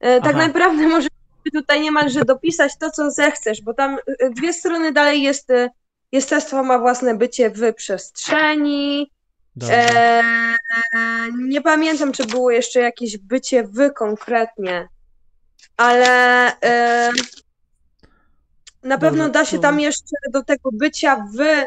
e, 0.00 0.20
tak 0.20 0.34
Aha. 0.34 0.46
naprawdę 0.46 0.88
może 0.88 1.08
tutaj 1.52 1.80
niemalże 1.80 2.24
dopisać 2.24 2.78
to, 2.78 2.90
co 2.90 3.10
zechcesz, 3.10 3.62
bo 3.62 3.74
tam 3.74 3.98
e, 4.18 4.30
dwie 4.30 4.52
strony 4.52 4.92
dalej 4.92 5.22
jest 5.22 5.50
e, 5.50 5.70
jestestwo 6.12 6.62
ma 6.62 6.78
własne 6.78 7.14
bycie 7.14 7.50
w 7.50 7.74
przestrzeni, 7.74 9.10
E, 9.62 10.22
nie 11.38 11.60
pamiętam, 11.60 12.12
czy 12.12 12.26
było 12.26 12.50
jeszcze 12.50 12.80
jakieś 12.80 13.18
bycie 13.18 13.64
wy 13.64 13.90
konkretnie, 13.90 14.88
ale 15.76 16.06
e, 16.60 17.10
na 18.82 18.98
pewno 18.98 19.28
da 19.28 19.44
się 19.44 19.58
tam 19.58 19.80
jeszcze 19.80 20.16
do 20.32 20.42
tego 20.42 20.70
bycia 20.72 21.26
wy 21.34 21.66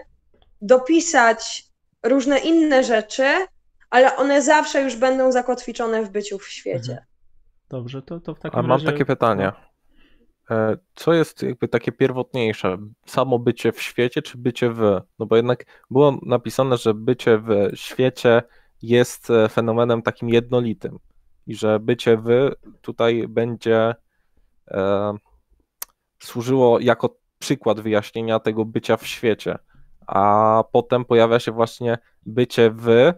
dopisać 0.61 1.65
różne 2.03 2.39
inne 2.39 2.83
rzeczy, 2.83 3.45
ale 3.89 4.15
one 4.15 4.41
zawsze 4.41 4.81
już 4.81 4.95
będą 4.95 5.31
zakotwiczone 5.31 6.03
w 6.03 6.09
byciu 6.09 6.39
w 6.39 6.47
świecie. 6.47 6.91
Mhm. 6.91 7.07
Dobrze, 7.69 8.01
to, 8.01 8.19
to 8.19 8.35
w 8.35 8.39
takim 8.39 8.59
A 8.59 8.63
mam 8.63 8.81
takie 8.85 9.05
pytanie. 9.05 9.51
E, 10.51 10.77
co 10.95 11.13
jest 11.13 11.43
jakby 11.43 11.67
takie 11.67 11.91
pierwotniejsze? 11.91 12.77
Samo 13.05 13.39
bycie 13.39 13.71
w 13.71 13.81
świecie, 13.81 14.21
czy 14.21 14.37
bycie 14.37 14.69
w? 14.69 15.01
No 15.19 15.25
bo 15.25 15.35
jednak 15.35 15.65
było 15.91 16.19
napisane, 16.21 16.77
że 16.77 16.93
bycie 16.93 17.37
w 17.37 17.51
świecie 17.73 18.43
jest 18.81 19.29
e, 19.29 19.49
fenomenem 19.49 20.01
takim 20.01 20.29
jednolitym 20.29 20.99
i 21.47 21.55
że 21.55 21.79
bycie 21.79 22.17
w 22.17 22.51
tutaj 22.81 23.27
będzie 23.27 23.95
e, 24.67 25.13
służyło 26.19 26.79
jako 26.79 27.17
przykład 27.39 27.79
wyjaśnienia 27.79 28.39
tego 28.39 28.65
bycia 28.65 28.97
w 28.97 29.07
świecie, 29.07 29.57
a 30.07 30.63
potem 30.71 31.05
pojawia 31.05 31.39
się 31.39 31.51
właśnie 31.51 31.97
bycie 32.25 32.71
w, 32.71 33.13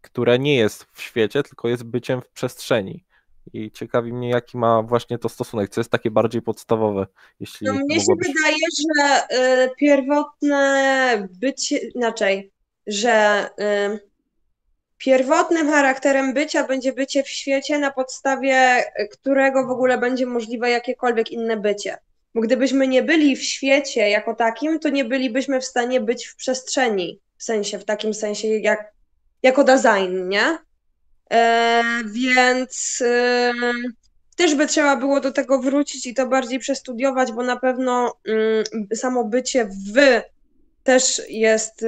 które 0.00 0.38
nie 0.38 0.56
jest 0.56 0.84
w 0.84 1.02
świecie, 1.02 1.42
tylko 1.42 1.68
jest 1.68 1.84
byciem 1.84 2.20
w 2.22 2.28
przestrzeni. 2.28 3.04
I 3.52 3.70
ciekawi 3.70 4.12
mnie, 4.12 4.30
jaki 4.30 4.58
ma 4.58 4.82
właśnie 4.82 5.18
to 5.18 5.28
stosunek, 5.28 5.70
co 5.70 5.80
jest 5.80 5.90
takie 5.90 6.10
bardziej 6.10 6.42
podstawowe, 6.42 7.06
jeśli 7.40 7.66
no, 7.66 7.74
Mnie 7.74 8.00
się 8.00 8.14
wydaje, 8.18 8.56
że 8.80 9.36
y, 9.64 9.70
pierwotne 9.76 11.28
bycie, 11.40 11.78
inaczej, 11.78 12.52
że 12.86 13.48
y, 13.60 14.12
pierwotnym 14.98 15.70
charakterem 15.70 16.34
bycia 16.34 16.66
będzie 16.66 16.92
bycie 16.92 17.22
w 17.22 17.28
świecie, 17.28 17.78
na 17.78 17.90
podstawie 17.90 18.84
którego 19.12 19.66
w 19.66 19.70
ogóle 19.70 19.98
będzie 19.98 20.26
możliwe 20.26 20.70
jakiekolwiek 20.70 21.30
inne 21.30 21.56
bycie. 21.56 21.98
Bo 22.34 22.40
gdybyśmy 22.40 22.88
nie 22.88 23.02
byli 23.02 23.36
w 23.36 23.42
świecie 23.42 24.10
jako 24.10 24.34
takim, 24.34 24.78
to 24.78 24.88
nie 24.88 25.04
bylibyśmy 25.04 25.60
w 25.60 25.64
stanie 25.64 26.00
być 26.00 26.26
w 26.26 26.36
przestrzeni, 26.36 27.20
w 27.36 27.44
sensie, 27.44 27.78
w 27.78 27.84
takim 27.84 28.14
sensie 28.14 28.48
jak, 28.48 28.92
jako 29.42 29.64
design, 29.64 30.28
nie? 30.28 30.58
E, 31.32 31.82
więc 32.06 33.02
e, 33.06 33.52
też 34.36 34.54
by 34.54 34.66
trzeba 34.66 34.96
było 34.96 35.20
do 35.20 35.32
tego 35.32 35.58
wrócić 35.58 36.06
i 36.06 36.14
to 36.14 36.26
bardziej 36.26 36.58
przestudiować, 36.58 37.32
bo 37.32 37.42
na 37.42 37.56
pewno 37.56 38.14
mm, 38.28 38.64
samo 38.94 39.24
bycie 39.24 39.64
w 39.64 40.22
też 40.84 41.22
jest, 41.28 41.84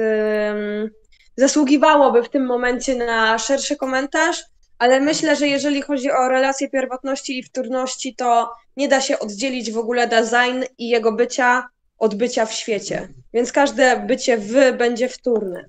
zasługiwałoby 1.37 2.23
w 2.23 2.29
tym 2.29 2.45
momencie 2.45 2.95
na 2.95 3.39
szerszy 3.39 3.75
komentarz, 3.75 4.43
ale 4.79 4.99
myślę, 4.99 5.35
że 5.35 5.47
jeżeli 5.47 5.81
chodzi 5.81 6.11
o 6.11 6.27
relacje 6.27 6.69
pierwotności 6.69 7.39
i 7.39 7.43
wtórności, 7.43 8.15
to 8.15 8.51
nie 8.77 8.87
da 8.87 9.01
się 9.01 9.19
oddzielić 9.19 9.71
w 9.71 9.77
ogóle 9.77 10.07
design 10.07 10.63
i 10.77 10.89
jego 10.89 11.11
bycia 11.11 11.67
od 11.97 12.15
bycia 12.15 12.45
w 12.45 12.53
świecie. 12.53 13.07
Więc 13.33 13.51
każde 13.51 13.99
bycie 13.99 14.37
w 14.37 14.77
będzie 14.77 15.09
wtórne. 15.09 15.65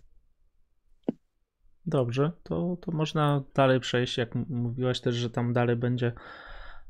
Dobrze, 1.86 2.32
to, 2.42 2.76
to 2.80 2.92
można 2.92 3.42
dalej 3.54 3.80
przejść, 3.80 4.18
jak 4.18 4.34
mówiłaś 4.48 5.00
też, 5.00 5.14
że 5.14 5.30
tam 5.30 5.52
dalej 5.52 5.76
będzie, 5.76 6.12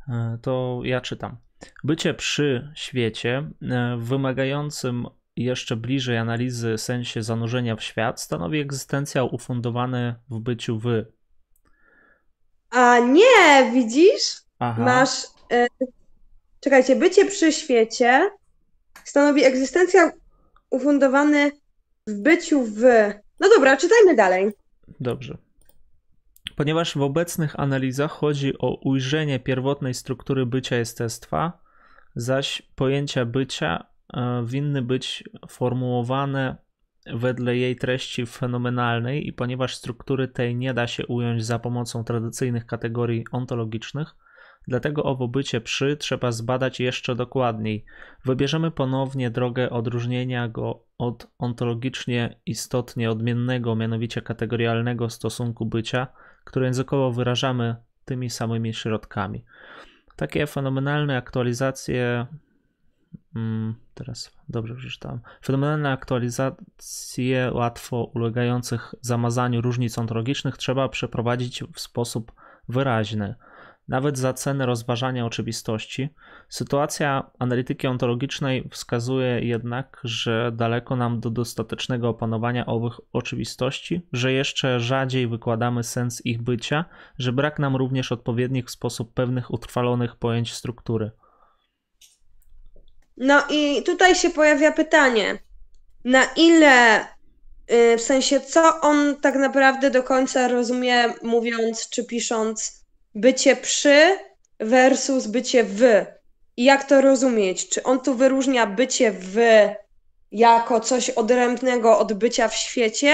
e, 0.09 0.38
to 0.42 0.80
ja 0.84 1.01
czytam. 1.01 1.36
Bycie 1.84 2.14
przy 2.14 2.72
świecie, 2.74 3.51
e, 3.62 3.97
wymagającym 4.01 5.07
jeszcze 5.36 5.76
bliżej 5.76 6.18
analizy 6.18 6.78
sensie 6.78 7.22
zanurzenia 7.22 7.76
w 7.76 7.82
świat, 7.82 8.20
stanowi 8.20 8.61
egzystencjał 8.61 9.34
ufundowany 9.34 10.14
w 10.30 10.38
byciu 10.38 10.78
wy. 10.78 11.12
A 12.70 12.99
nie, 12.99 13.70
widzisz? 13.72 14.42
Aha. 14.59 14.84
Masz. 14.84 15.24
Y 15.53 15.66
czekajcie, 16.61 16.97
bycie 16.97 17.26
przy 17.26 17.53
świecie 17.53 18.30
stanowi 19.05 19.44
egzystencjał 19.44 20.11
ufundowany 20.70 21.53
w 22.07 22.14
byciu 22.14 22.62
w. 22.62 22.82
No 23.40 23.49
dobra, 23.49 23.76
czytajmy 23.76 24.14
dalej. 24.14 24.53
Dobrze. 25.01 25.39
Ponieważ 26.57 26.97
w 26.97 27.03
obecnych 27.03 27.61
analizach 27.61 28.11
chodzi 28.11 28.59
o 28.59 28.74
ujrzenie 28.74 29.41
pierwotnej 29.41 29.95
struktury 29.95 30.47
bycia 30.47 30.76
jestestwa, 30.76 31.53
zaś 32.14 32.62
pojęcia 32.62 33.24
bycia 33.24 33.87
e, 34.14 34.45
winny 34.47 34.82
być 34.82 35.24
formułowane 35.49 36.57
wedle 37.14 37.57
jej 37.57 37.76
treści 37.76 38.26
fenomenalnej 38.26 39.28
i 39.28 39.32
ponieważ 39.32 39.76
struktury 39.76 40.28
tej 40.28 40.57
nie 40.57 40.74
da 40.74 40.87
się 40.87 41.07
ująć 41.07 41.45
za 41.45 41.59
pomocą 41.59 42.05
tradycyjnych 42.05 42.66
kategorii 42.66 43.24
ontologicznych, 43.32 44.14
dlatego 44.69 45.05
owo 45.05 45.29
bycie 45.29 45.61
przy 45.61 45.97
trzeba 45.97 46.33
zbadać 46.33 46.81
jeszcze 46.81 47.14
dokładniej. 47.14 47.85
Wybierzemy 48.25 48.71
ponownie 48.71 49.31
drogę 49.31 49.71
odróżnienia 49.71 50.49
go 50.49 50.83
od 50.99 51.31
ontologicznie 51.39 52.37
istotnie 52.47 53.11
odmiennego, 53.11 53.77
mianowicie 53.77 54.23
kategorialnego 54.23 55.11
stosunku 55.11 55.67
bycia, 55.67 56.07
które 56.45 56.67
językowo 56.67 57.12
wyrażamy 57.12 57.77
tymi 58.05 58.31
samymi 58.31 58.75
środkami. 58.75 59.45
Takie 60.17 60.47
fenomenalne 60.47 61.17
aktualizacje. 61.17 62.27
Hmm, 63.35 63.75
teraz 63.95 64.37
dobrze 64.49 64.75
przeczytałem. 64.75 65.21
Fenomenalne 65.45 65.91
aktualizacje 65.93 67.51
łatwo 67.55 68.05
ulegających 68.05 68.95
zamazaniu 69.01 69.61
różnic 69.61 69.99
ontologicznych 69.99 70.57
trzeba 70.57 70.89
przeprowadzić 70.89 71.64
w 71.73 71.81
sposób 71.81 72.33
wyraźny 72.69 73.35
nawet 73.89 74.18
za 74.18 74.32
cenę 74.32 74.66
rozważania 74.66 75.26
oczywistości. 75.26 76.09
Sytuacja 76.49 77.30
analityki 77.39 77.87
ontologicznej 77.87 78.68
wskazuje 78.70 79.41
jednak, 79.41 80.01
że 80.05 80.53
daleko 80.55 80.97
nam 80.97 81.20
do 81.20 81.30
dostatecznego 81.30 82.09
opanowania 82.09 82.66
owych 82.66 83.01
oczywistości, 83.12 84.01
że 84.12 84.32
jeszcze 84.32 84.80
rzadziej 84.80 85.28
wykładamy 85.28 85.82
sens 85.82 86.26
ich 86.26 86.43
bycia, 86.43 86.84
że 87.18 87.32
brak 87.32 87.59
nam 87.59 87.76
również 87.76 88.12
odpowiednich 88.12 88.66
w 88.66 88.70
sposób 88.70 89.14
pewnych 89.14 89.51
utrwalonych 89.51 90.16
pojęć 90.16 90.53
struktury. 90.53 91.11
No 93.16 93.43
i 93.51 93.82
tutaj 93.82 94.14
się 94.14 94.30
pojawia 94.30 94.72
pytanie, 94.72 95.39
na 96.05 96.24
ile 96.24 97.01
y, 97.01 97.97
w 97.99 98.01
sensie, 98.01 98.41
co 98.41 98.80
on 98.80 99.16
tak 99.20 99.34
naprawdę 99.34 99.91
do 99.91 100.03
końca 100.03 100.49
rozumie, 100.49 101.14
mówiąc 101.22 101.89
czy 101.89 102.05
pisząc 102.05 102.76
bycie 103.17 103.57
przy 103.57 104.19
versus 104.61 105.27
bycie 105.27 105.64
w. 105.64 106.05
I 106.57 106.64
jak 106.64 106.85
to 106.85 107.01
rozumieć? 107.01 107.69
Czy 107.69 107.83
on 107.83 108.01
tu 108.01 108.14
wyróżnia 108.14 108.67
bycie 108.67 109.12
w 109.12 109.39
jako 110.33 110.81
coś 110.81 111.11
odrębnego 111.11 111.99
od 111.99 112.12
bycia 112.12 112.49
w 112.49 112.55
świecie, 112.55 113.12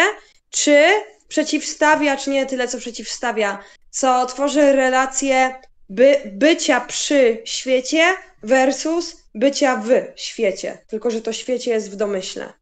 czy 0.51 0.85
przeciwstawia, 1.29 2.17
czy 2.17 2.31
nie 2.31 2.47
tyle 2.47 2.69
co 2.69 2.79
przeciwstawia, 2.79 3.65
co 3.91 4.27
tworzy 4.27 4.73
relację 4.73 5.55
by, 5.89 6.21
bycia 6.33 6.81
przy 6.81 7.43
świecie 7.45 8.05
versus 8.43 9.17
bycia 9.35 9.77
w 9.77 9.91
świecie, 10.17 10.79
tylko 10.87 11.11
że 11.11 11.21
to 11.21 11.33
świecie 11.33 11.71
jest 11.71 11.91
w 11.91 11.97
domyśle. 11.97 12.53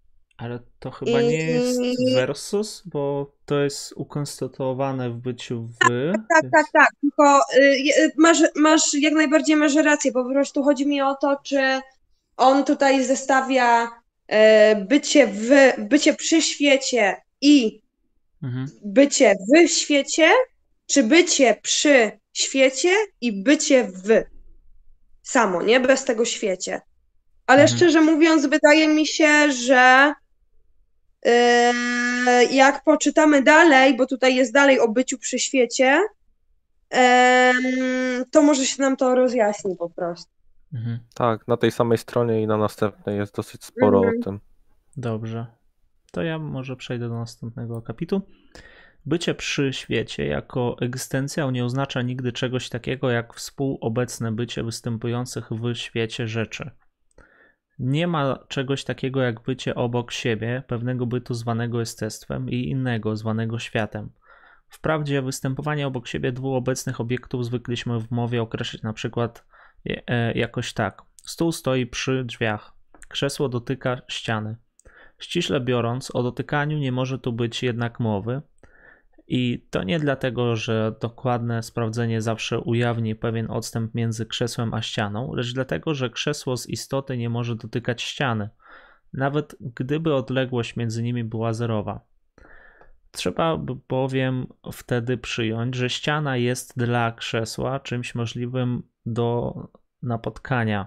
Ale 0.40 0.58
to 0.78 0.90
chyba 0.90 1.20
nie 1.20 1.36
jest 1.36 1.80
versus, 2.14 2.82
bo 2.86 3.32
to 3.44 3.60
jest 3.60 3.92
ukonstytuowane 3.96 5.10
w 5.10 5.16
byciu 5.16 5.62
w. 5.62 5.78
Tak, 5.78 6.22
tak, 6.28 6.42
więc... 6.42 6.52
tak, 6.52 6.66
tak. 6.72 6.88
Tylko 7.00 7.40
y, 7.56 8.12
masz, 8.16 8.38
masz 8.56 8.94
jak 8.94 9.14
najbardziej 9.14 9.56
masz 9.56 9.74
rację, 9.74 10.12
po 10.12 10.24
prostu 10.24 10.62
chodzi 10.62 10.86
mi 10.86 11.02
o 11.02 11.14
to, 11.14 11.36
czy 11.42 11.80
on 12.36 12.64
tutaj 12.64 13.04
zestawia 13.04 13.86
y, 13.86 13.88
bycie 14.88 15.26
w, 15.26 15.50
bycie 15.78 16.14
przy 16.14 16.42
świecie 16.42 17.16
i 17.40 17.82
mhm. 18.42 18.66
bycie 18.84 19.34
w 19.54 19.68
świecie, 19.68 20.30
czy 20.86 21.02
bycie 21.02 21.56
przy 21.62 22.10
świecie 22.32 22.94
i 23.20 23.42
bycie 23.42 23.84
w. 23.84 24.24
Samo, 25.22 25.62
nie? 25.62 25.80
Bez 25.80 26.04
tego 26.04 26.24
świecie. 26.24 26.80
Ale 27.46 27.62
mhm. 27.62 27.78
szczerze 27.78 28.00
mówiąc, 28.00 28.46
wydaje 28.46 28.88
mi 28.88 29.06
się, 29.06 29.52
że 29.52 30.12
jak 32.50 32.84
poczytamy 32.84 33.42
dalej, 33.42 33.96
bo 33.96 34.06
tutaj 34.06 34.34
jest 34.34 34.52
dalej 34.52 34.80
o 34.80 34.88
byciu 34.88 35.18
przy 35.18 35.38
świecie, 35.38 36.00
to 38.30 38.42
może 38.42 38.66
się 38.66 38.82
nam 38.82 38.96
to 38.96 39.14
rozjaśni 39.14 39.76
po 39.76 39.90
prostu. 39.90 40.32
Mhm. 40.74 40.98
Tak, 41.14 41.48
na 41.48 41.56
tej 41.56 41.70
samej 41.70 41.98
stronie 41.98 42.42
i 42.42 42.46
na 42.46 42.56
następnej 42.56 43.18
jest 43.18 43.36
dosyć 43.36 43.64
sporo 43.64 43.98
mhm. 43.98 44.18
o 44.20 44.24
tym. 44.24 44.40
Dobrze. 44.96 45.46
To 46.12 46.22
ja 46.22 46.38
może 46.38 46.76
przejdę 46.76 47.08
do 47.08 47.14
następnego 47.14 47.76
akapitu. 47.76 48.22
Bycie 49.06 49.34
przy 49.34 49.72
świecie 49.72 50.26
jako 50.26 50.76
egzystencjał 50.80 51.50
nie 51.50 51.64
oznacza 51.64 52.02
nigdy 52.02 52.32
czegoś 52.32 52.68
takiego 52.68 53.10
jak 53.10 53.34
współobecne 53.34 54.32
bycie 54.32 54.62
występujących 54.62 55.50
w 55.50 55.74
świecie 55.74 56.28
rzeczy. 56.28 56.70
Nie 57.82 58.06
ma 58.06 58.38
czegoś 58.48 58.84
takiego 58.84 59.22
jak 59.22 59.40
bycie 59.40 59.74
obok 59.74 60.12
siebie, 60.12 60.62
pewnego 60.66 61.06
bytu 61.06 61.34
zwanego 61.34 61.80
jestestwem 61.80 62.50
i 62.50 62.68
innego 62.68 63.16
zwanego 63.16 63.58
światem. 63.58 64.10
Wprawdzie 64.68 65.22
występowanie 65.22 65.86
obok 65.86 66.08
siebie 66.08 66.32
dwóch 66.32 66.56
obecnych 66.56 67.00
obiektów 67.00 67.44
zwykliśmy 67.44 68.00
w 68.00 68.10
mowie 68.10 68.42
określić 68.42 68.82
na 68.82 68.92
przykład 68.92 69.46
e, 69.86 70.32
jakoś 70.32 70.72
tak. 70.72 71.02
Stół 71.16 71.52
stoi 71.52 71.86
przy 71.86 72.24
drzwiach, 72.24 72.72
krzesło 73.08 73.48
dotyka 73.48 74.02
ściany. 74.08 74.56
Ściśle 75.18 75.60
biorąc, 75.60 76.14
o 76.14 76.22
dotykaniu 76.22 76.78
nie 76.78 76.92
może 76.92 77.18
tu 77.18 77.32
być 77.32 77.62
jednak 77.62 78.00
mowy, 78.00 78.42
i 79.32 79.66
to 79.70 79.82
nie 79.82 79.98
dlatego, 79.98 80.56
że 80.56 80.94
dokładne 81.00 81.62
sprawdzenie 81.62 82.22
zawsze 82.22 82.60
ujawni 82.60 83.14
pewien 83.14 83.50
odstęp 83.50 83.94
między 83.94 84.26
krzesłem 84.26 84.74
a 84.74 84.82
ścianą, 84.82 85.34
lecz 85.34 85.54
dlatego, 85.54 85.94
że 85.94 86.10
krzesło 86.10 86.56
z 86.56 86.68
istoty 86.68 87.16
nie 87.16 87.30
może 87.30 87.56
dotykać 87.56 88.02
ściany, 88.02 88.48
nawet 89.12 89.56
gdyby 89.60 90.14
odległość 90.14 90.76
między 90.76 91.02
nimi 91.02 91.24
była 91.24 91.52
zerowa. 91.52 92.00
Trzeba 93.10 93.56
bowiem 93.88 94.46
wtedy 94.72 95.18
przyjąć, 95.18 95.74
że 95.74 95.90
ściana 95.90 96.36
jest 96.36 96.78
dla 96.78 97.12
krzesła 97.12 97.80
czymś 97.80 98.14
możliwym 98.14 98.82
do 99.06 99.54
napotkania. 100.02 100.86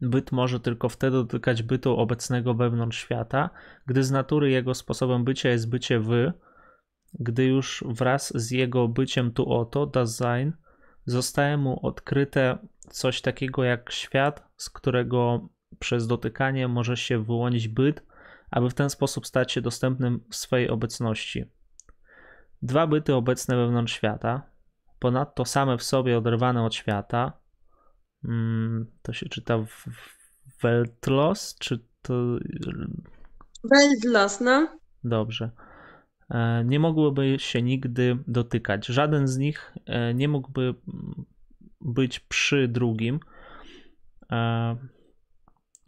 Byt 0.00 0.32
może 0.32 0.60
tylko 0.60 0.88
wtedy 0.88 1.16
dotykać 1.16 1.62
bytu 1.62 1.96
obecnego 1.96 2.54
wewnątrz 2.54 2.98
świata, 2.98 3.50
gdy 3.86 4.04
z 4.04 4.10
natury 4.10 4.50
jego 4.50 4.74
sposobem 4.74 5.24
bycia 5.24 5.48
jest 5.48 5.70
bycie 5.70 6.00
wy, 6.00 6.32
gdy 7.14 7.44
już 7.44 7.84
wraz 7.86 8.32
z 8.34 8.50
jego 8.50 8.88
byciem 8.88 9.32
tu 9.32 9.52
oto, 9.52 9.86
Dasein, 9.86 10.52
zostaje 11.06 11.56
mu 11.56 11.86
odkryte 11.86 12.58
coś 12.90 13.20
takiego 13.20 13.64
jak 13.64 13.92
świat, 13.92 14.48
z 14.56 14.70
którego 14.70 15.48
przez 15.78 16.06
dotykanie 16.06 16.68
może 16.68 16.96
się 16.96 17.24
wyłonić 17.24 17.68
byt, 17.68 18.02
aby 18.50 18.70
w 18.70 18.74
ten 18.74 18.90
sposób 18.90 19.26
stać 19.26 19.52
się 19.52 19.60
dostępnym 19.60 20.24
w 20.30 20.36
swojej 20.36 20.70
obecności. 20.70 21.44
Dwa 22.62 22.86
byty 22.86 23.14
obecne 23.14 23.56
wewnątrz 23.56 23.92
świata, 23.92 24.42
ponadto 24.98 25.44
same 25.44 25.78
w 25.78 25.82
sobie 25.82 26.18
oderwane 26.18 26.64
od 26.64 26.74
świata, 26.74 27.32
mm, 28.24 28.86
to 29.02 29.12
się 29.12 29.28
czyta 29.28 29.58
w 29.58 29.86
Weltlos, 30.62 31.56
czy 31.58 31.78
to... 32.02 32.14
Weltlos, 33.64 34.40
no. 34.40 34.78
Dobrze. 35.04 35.50
E, 36.30 36.64
nie 36.64 36.80
mogłyby 36.80 37.36
się 37.38 37.62
nigdy 37.62 38.18
dotykać. 38.26 38.86
Żaden 38.86 39.28
z 39.28 39.38
nich 39.38 39.74
e, 39.86 40.14
nie 40.14 40.28
mógłby 40.28 40.74
być 41.80 42.20
przy 42.20 42.68
drugim 42.68 43.20
e, 44.32 44.76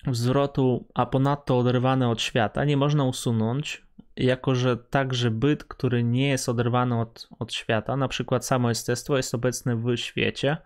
wzrotu, 0.06 0.88
a 0.94 1.06
ponadto 1.06 1.58
oderwane 1.58 2.08
od 2.08 2.22
świata, 2.22 2.64
nie 2.64 2.76
można 2.76 3.04
usunąć, 3.04 3.86
jako 4.16 4.54
że 4.54 4.76
także 4.76 5.30
byt, 5.30 5.64
który 5.64 6.04
nie 6.04 6.28
jest 6.28 6.48
oderwany 6.48 7.00
od, 7.00 7.28
od 7.38 7.52
świata, 7.52 7.96
na 7.96 8.08
przykład 8.08 8.46
samo 8.46 8.68
jestestwo, 8.68 9.16
jest 9.16 9.34
obecny 9.34 9.76
w 9.76 9.96
świecie, 9.96 10.56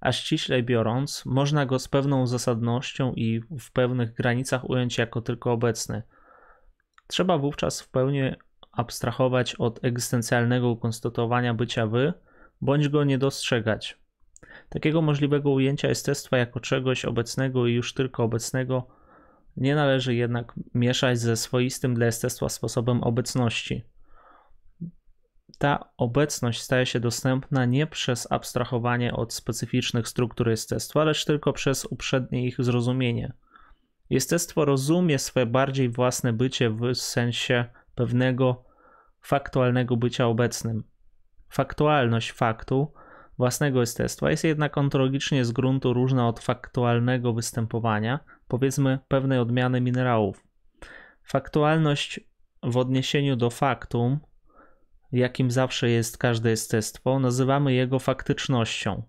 a 0.00 0.12
ściślej 0.12 0.62
biorąc, 0.62 1.26
można 1.26 1.66
go 1.66 1.78
z 1.78 1.88
pewną 1.88 2.26
zasadnością 2.26 3.12
i 3.12 3.40
w 3.60 3.72
pewnych 3.72 4.14
granicach 4.14 4.70
ująć 4.70 4.98
jako 4.98 5.20
tylko 5.20 5.52
obecny. 5.52 6.02
Trzeba 7.06 7.38
wówczas 7.38 7.80
w 7.80 7.90
pełni 7.90 8.20
abstrahować 8.76 9.54
od 9.54 9.84
egzystencjalnego 9.84 10.70
ukonstatowania 10.70 11.54
bycia 11.54 11.86
wy, 11.86 12.12
bądź 12.60 12.88
go 12.88 13.04
nie 13.04 13.18
dostrzegać. 13.18 13.98
Takiego 14.68 15.02
możliwego 15.02 15.50
ujęcia 15.50 15.88
jestestwa 15.88 16.38
jako 16.38 16.60
czegoś 16.60 17.04
obecnego 17.04 17.66
i 17.66 17.72
już 17.72 17.94
tylko 17.94 18.24
obecnego 18.24 18.86
nie 19.56 19.74
należy 19.74 20.14
jednak 20.14 20.54
mieszać 20.74 21.18
ze 21.18 21.36
swoistym 21.36 21.94
dla 21.94 22.06
jestestwa 22.06 22.48
sposobem 22.48 23.02
obecności. 23.02 23.84
Ta 25.58 25.90
obecność 25.96 26.60
staje 26.60 26.86
się 26.86 27.00
dostępna 27.00 27.64
nie 27.64 27.86
przez 27.86 28.32
abstrahowanie 28.32 29.12
od 29.12 29.32
specyficznych 29.32 30.08
struktur 30.08 30.48
jestestwa, 30.48 31.04
lecz 31.04 31.24
tylko 31.24 31.52
przez 31.52 31.84
uprzednie 31.84 32.46
ich 32.46 32.64
zrozumienie. 32.64 33.32
Jestestwo 34.10 34.64
rozumie 34.64 35.18
swoje 35.18 35.46
bardziej 35.46 35.88
własne 35.88 36.32
bycie 36.32 36.70
w 36.70 36.94
sensie 36.94 37.64
pewnego 37.94 38.63
faktualnego 39.24 39.96
bycia 39.96 40.26
obecnym. 40.26 40.84
Faktualność 41.48 42.32
faktu 42.32 42.92
własnego 43.38 43.80
jestestwa 43.80 44.30
jest 44.30 44.44
jednak 44.44 44.78
ontologicznie 44.78 45.44
z 45.44 45.52
gruntu 45.52 45.92
różna 45.92 46.28
od 46.28 46.40
faktualnego 46.40 47.32
występowania, 47.32 48.20
powiedzmy 48.48 48.98
pewnej 49.08 49.38
odmiany 49.38 49.80
minerałów. 49.80 50.46
Faktualność 51.22 52.20
w 52.62 52.76
odniesieniu 52.76 53.36
do 53.36 53.50
faktum, 53.50 54.20
jakim 55.12 55.50
zawsze 55.50 55.90
jest 55.90 56.18
każde 56.18 56.50
jestestwo, 56.50 57.18
nazywamy 57.18 57.72
jego 57.72 57.98
faktycznością. 57.98 59.02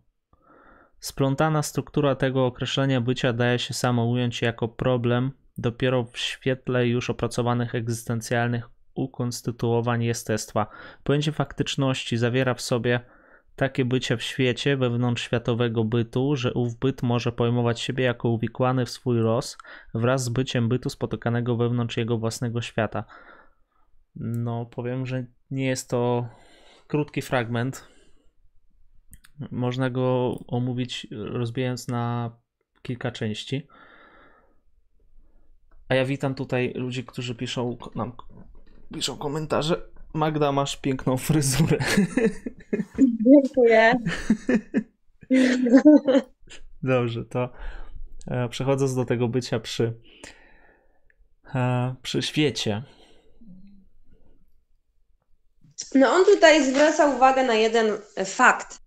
Splątana 1.00 1.64
struktura 1.64 2.16
tego 2.16 2.46
określenia 2.46 3.02
bycia 3.02 3.34
daje 3.34 3.60
się 3.60 3.74
samo 3.74 4.06
ująć 4.06 4.42
jako 4.42 4.68
problem 4.68 5.32
dopiero 5.58 6.04
w 6.04 6.18
świetle 6.18 6.88
już 6.88 7.10
opracowanych 7.10 7.76
egzystencjalnych 7.76 8.75
ukonstytuowań 8.96 10.04
jestestwa. 10.04 10.68
Pojęcie 11.04 11.32
faktyczności 11.32 12.18
zawiera 12.18 12.54
w 12.54 12.62
sobie 12.62 13.00
takie 13.56 13.86
bycie 13.86 14.18
w 14.18 14.24
świecie 14.24 14.78
wewnątrzświatowego 14.78 15.84
bytu, 15.84 16.36
że 16.36 16.54
ów 16.54 16.80
byt 16.80 17.04
może 17.04 17.32
pojmować 17.32 17.80
siebie 17.80 18.04
jako 18.04 18.30
uwikłany 18.30 18.86
w 18.86 18.90
swój 18.90 19.18
los 19.18 19.58
wraz 19.94 20.24
z 20.24 20.30
byciem 20.30 20.70
bytu 20.70 20.90
spotykanego 20.90 21.56
wewnątrz 21.56 21.98
jego 21.98 22.18
własnego 22.18 22.62
świata. 22.62 23.04
No, 24.16 24.66
powiem, 24.66 25.06
że 25.06 25.26
nie 25.52 25.66
jest 25.66 25.90
to 25.90 26.28
krótki 26.88 27.22
fragment. 27.22 27.88
Można 29.52 29.90
go 29.90 30.40
omówić 30.48 31.08
rozbijając 31.12 31.88
na 31.88 32.32
kilka 32.82 33.12
części. 33.12 33.68
A 35.90 35.96
ja 35.96 36.06
witam 36.06 36.36
tutaj 36.36 36.74
ludzi, 36.76 37.04
którzy 37.04 37.36
piszą 37.36 37.78
nam 37.96 38.12
piszą 38.94 39.18
komentarze. 39.18 39.82
Magda, 40.14 40.52
masz 40.52 40.78
piękną 40.78 41.18
fryzurę. 41.18 41.78
Dziękuję. 43.26 43.94
Dobrze, 46.84 47.26
to 47.26 47.50
e, 48.28 48.50
przechodząc 48.50 48.96
do 48.96 49.06
tego 49.06 49.28
bycia 49.28 49.60
przy, 49.60 49.94
e, 51.56 51.96
przy 52.02 52.22
świecie. 52.22 52.84
No 55.96 56.10
on 56.10 56.26
tutaj 56.26 56.64
zwraca 56.64 57.16
uwagę 57.16 57.44
na 57.44 57.54
jeden 57.54 57.92
fakt. 58.26 58.80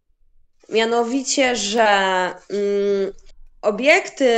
Mianowicie, 0.69 1.57
że 1.57 1.85
mm, 2.51 3.13
obiekty 3.63 4.31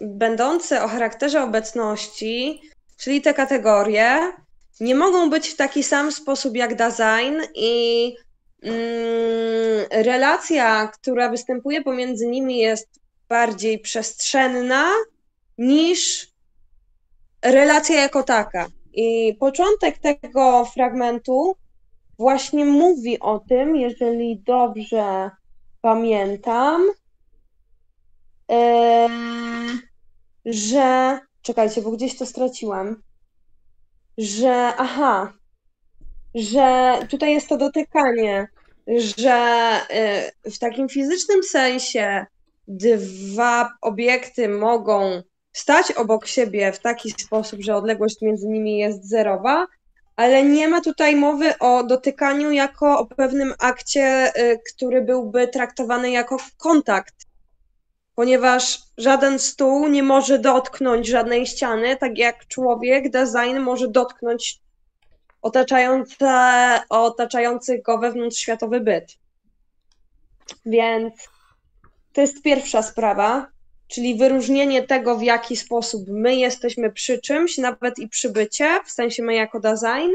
będące 0.00 0.84
o 0.84 0.88
charakterze 0.88 1.42
obecności, 1.42 2.60
czyli 2.96 3.20
te 3.20 3.34
kategorie, 3.34 4.32
nie 4.80 4.94
mogą 4.94 5.30
być 5.30 5.48
w 5.48 5.56
taki 5.56 5.82
sam 5.82 6.12
sposób 6.12 6.56
jak 6.56 6.74
design 6.74 7.40
i 7.54 8.16
mm, 8.62 9.86
relacja, 9.90 10.88
która 10.88 11.28
występuje 11.28 11.82
pomiędzy 11.82 12.26
nimi 12.26 12.58
jest 12.58 13.00
bardziej 13.28 13.78
przestrzenna 13.78 14.90
niż 15.58 16.28
relacja 17.42 18.00
jako 18.00 18.22
taka. 18.22 18.66
I 18.92 19.36
początek 19.40 19.98
tego 19.98 20.64
fragmentu 20.64 21.56
właśnie 22.18 22.64
mówi 22.64 23.20
o 23.20 23.38
tym, 23.38 23.76
jeżeli 23.76 24.42
dobrze 24.46 25.30
pamiętam, 25.80 26.82
yy, 28.48 28.56
że. 30.44 31.18
Czekajcie, 31.42 31.82
bo 31.82 31.90
gdzieś 31.90 32.18
to 32.18 32.26
straciłam 32.26 33.02
że 34.18 34.72
aha, 34.78 35.32
że 36.34 36.98
tutaj 37.10 37.32
jest 37.32 37.48
to 37.48 37.56
dotykanie, 37.56 38.48
że 38.86 39.80
y, 40.44 40.50
w 40.50 40.58
takim 40.58 40.88
fizycznym 40.88 41.42
sensie 41.42 42.26
dwa 42.68 43.70
obiekty 43.80 44.48
mogą 44.48 45.22
stać 45.52 45.92
obok 45.92 46.26
siebie 46.26 46.72
w 46.72 46.78
taki 46.78 47.10
sposób, 47.10 47.60
że 47.60 47.76
odległość 47.76 48.22
między 48.22 48.48
nimi 48.48 48.78
jest 48.78 49.08
zerowa, 49.08 49.66
ale 50.16 50.42
nie 50.42 50.68
ma 50.68 50.80
tutaj 50.80 51.16
mowy 51.16 51.58
o 51.58 51.84
dotykaniu 51.84 52.50
jako 52.50 52.98
o 52.98 53.06
pewnym 53.06 53.54
akcie, 53.58 54.32
y, 54.36 54.60
który 54.74 55.02
byłby 55.02 55.48
traktowany 55.48 56.10
jako 56.10 56.36
kontakt 56.58 57.14
ponieważ 58.14 58.82
żaden 58.98 59.38
stół 59.38 59.88
nie 59.88 60.02
może 60.02 60.38
dotknąć 60.38 61.06
żadnej 61.06 61.46
ściany, 61.46 61.96
tak 61.96 62.18
jak 62.18 62.46
człowiek, 62.46 63.10
design 63.10 63.58
może 63.58 63.88
dotknąć 63.88 64.60
otaczający 66.90 67.78
go 67.78 67.98
wewnątrzświatowy 67.98 68.80
byt. 68.80 69.18
Więc 70.66 71.14
to 72.12 72.20
jest 72.20 72.42
pierwsza 72.42 72.82
sprawa, 72.82 73.46
czyli 73.88 74.18
wyróżnienie 74.18 74.82
tego, 74.82 75.16
w 75.16 75.22
jaki 75.22 75.56
sposób 75.56 76.04
my 76.08 76.34
jesteśmy 76.34 76.92
przy 76.92 77.18
czymś, 77.18 77.58
nawet 77.58 77.98
i 77.98 78.08
przy 78.08 78.30
bycie, 78.30 78.80
w 78.86 78.90
sensie 78.90 79.22
my 79.22 79.34
jako 79.34 79.60
design, 79.60 80.10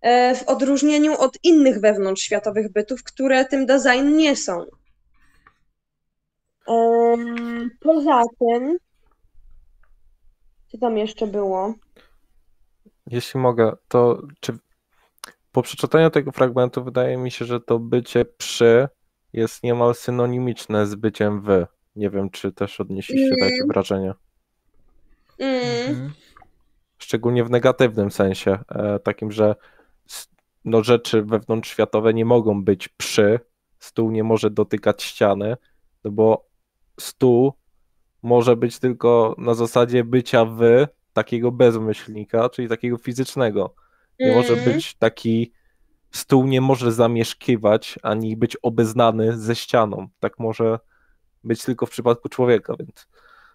e, 0.00 0.34
w 0.34 0.42
odróżnieniu 0.42 1.18
od 1.18 1.38
innych 1.42 1.80
wewnątrzświatowych 1.80 2.72
bytów, 2.72 3.04
które 3.04 3.44
tym 3.44 3.66
design 3.66 4.16
nie 4.16 4.36
są. 4.36 4.66
Poza 7.80 8.22
tym, 8.38 8.78
co 10.68 10.78
tam 10.78 10.98
jeszcze 10.98 11.26
było? 11.26 11.74
Jeśli 13.06 13.40
mogę, 13.40 13.76
to 13.88 14.22
czy 14.40 14.58
po 15.52 15.62
przeczytaniu 15.62 16.10
tego 16.10 16.32
fragmentu 16.32 16.84
wydaje 16.84 17.16
mi 17.16 17.30
się, 17.30 17.44
że 17.44 17.60
to 17.60 17.78
bycie 17.78 18.24
przy 18.24 18.88
jest 19.32 19.62
niemal 19.62 19.94
synonimiczne 19.94 20.86
z 20.86 20.94
byciem 20.94 21.40
wy. 21.40 21.66
Nie 21.96 22.10
wiem, 22.10 22.30
czy 22.30 22.52
też 22.52 22.80
odnieśliście 22.80 23.34
mm. 23.34 23.38
takie 23.38 23.66
wrażenie. 23.68 24.14
Mm. 25.38 26.12
Szczególnie 26.98 27.44
w 27.44 27.50
negatywnym 27.50 28.10
sensie, 28.10 28.58
e, 28.68 28.98
takim, 28.98 29.32
że 29.32 29.54
no, 30.64 30.82
rzeczy 30.82 31.22
wewnątrzświatowe 31.22 32.14
nie 32.14 32.24
mogą 32.24 32.64
być 32.64 32.88
przy, 32.88 33.40
stół 33.78 34.10
nie 34.10 34.24
może 34.24 34.50
dotykać 34.50 35.02
ściany, 35.02 35.56
no 36.04 36.10
bo 36.10 36.49
stół 37.00 37.52
może 38.22 38.56
być 38.56 38.78
tylko 38.78 39.34
na 39.38 39.54
zasadzie 39.54 40.04
bycia 40.04 40.44
wy, 40.44 40.88
takiego 41.12 41.52
bezmyślnika, 41.52 42.48
czyli 42.48 42.68
takiego 42.68 42.98
fizycznego. 42.98 43.74
Nie 44.20 44.32
mm. 44.32 44.38
może 44.38 44.56
być 44.56 44.94
taki 44.94 45.52
stół 46.10 46.46
nie 46.46 46.60
może 46.60 46.92
zamieszkiwać 46.92 47.98
ani 48.02 48.36
być 48.36 48.56
obeznany 48.62 49.38
ze 49.38 49.56
ścianą. 49.56 50.08
Tak 50.20 50.38
może 50.38 50.78
być 51.44 51.64
tylko 51.64 51.86
w 51.86 51.90
przypadku 51.90 52.28
człowieka, 52.28 52.74
więc 52.78 53.06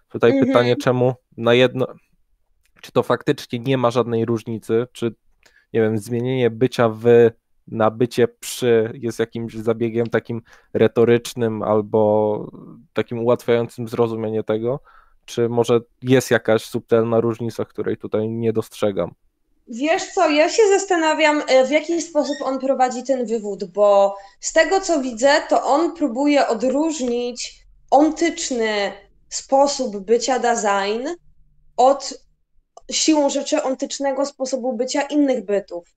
tutaj 0.08 0.30
mhm. 0.30 0.46
pytanie, 0.46 0.76
czemu 0.76 1.14
na 1.36 1.54
jedno, 1.54 1.86
czy 2.80 2.92
to 2.92 3.02
faktycznie 3.02 3.58
nie 3.58 3.78
ma 3.78 3.90
żadnej 3.90 4.24
różnicy, 4.24 4.86
czy 4.92 5.14
nie 5.72 5.80
wiem, 5.80 5.98
zmienienie 5.98 6.50
bycia 6.50 6.88
w 6.88 7.30
na 7.68 7.90
bycie 7.90 8.28
przy 8.28 8.92
jest 8.94 9.18
jakimś 9.18 9.54
zabiegiem 9.54 10.06
takim 10.06 10.42
retorycznym 10.72 11.62
albo 11.62 12.50
takim 12.92 13.18
ułatwiającym 13.18 13.88
zrozumienie 13.88 14.42
tego, 14.42 14.80
czy 15.24 15.48
może 15.48 15.80
jest 16.02 16.30
jakaś 16.30 16.64
subtelna 16.64 17.20
różnica, 17.20 17.64
której 17.64 17.96
tutaj 17.96 18.28
nie 18.28 18.52
dostrzegam? 18.52 19.14
Wiesz 19.68 20.12
co, 20.12 20.30
ja 20.30 20.48
się 20.48 20.62
zastanawiam, 20.78 21.42
e, 21.48 21.66
w 21.66 21.70
jaki 21.70 22.02
sposób 22.02 22.36
on 22.44 22.58
prowadzi 22.58 23.02
ten 23.02 23.26
wywód, 23.26 23.64
bo 23.64 24.16
z 24.40 24.52
tego 24.52 24.80
co 24.80 25.00
widzę, 25.00 25.30
to 25.48 25.62
on 25.62 25.96
próbuje 25.96 26.48
odróżnić 26.48 27.66
ontyczny 27.90 28.92
sposób 29.28 29.98
bycia 29.98 30.38
design 30.38 31.08
od 31.76 32.26
siłą 32.90 33.30
rzeczy 33.30 33.62
ontycznego 33.62 34.26
sposobu 34.26 34.72
bycia 34.72 35.02
innych 35.02 35.44
bytów. 35.44 35.95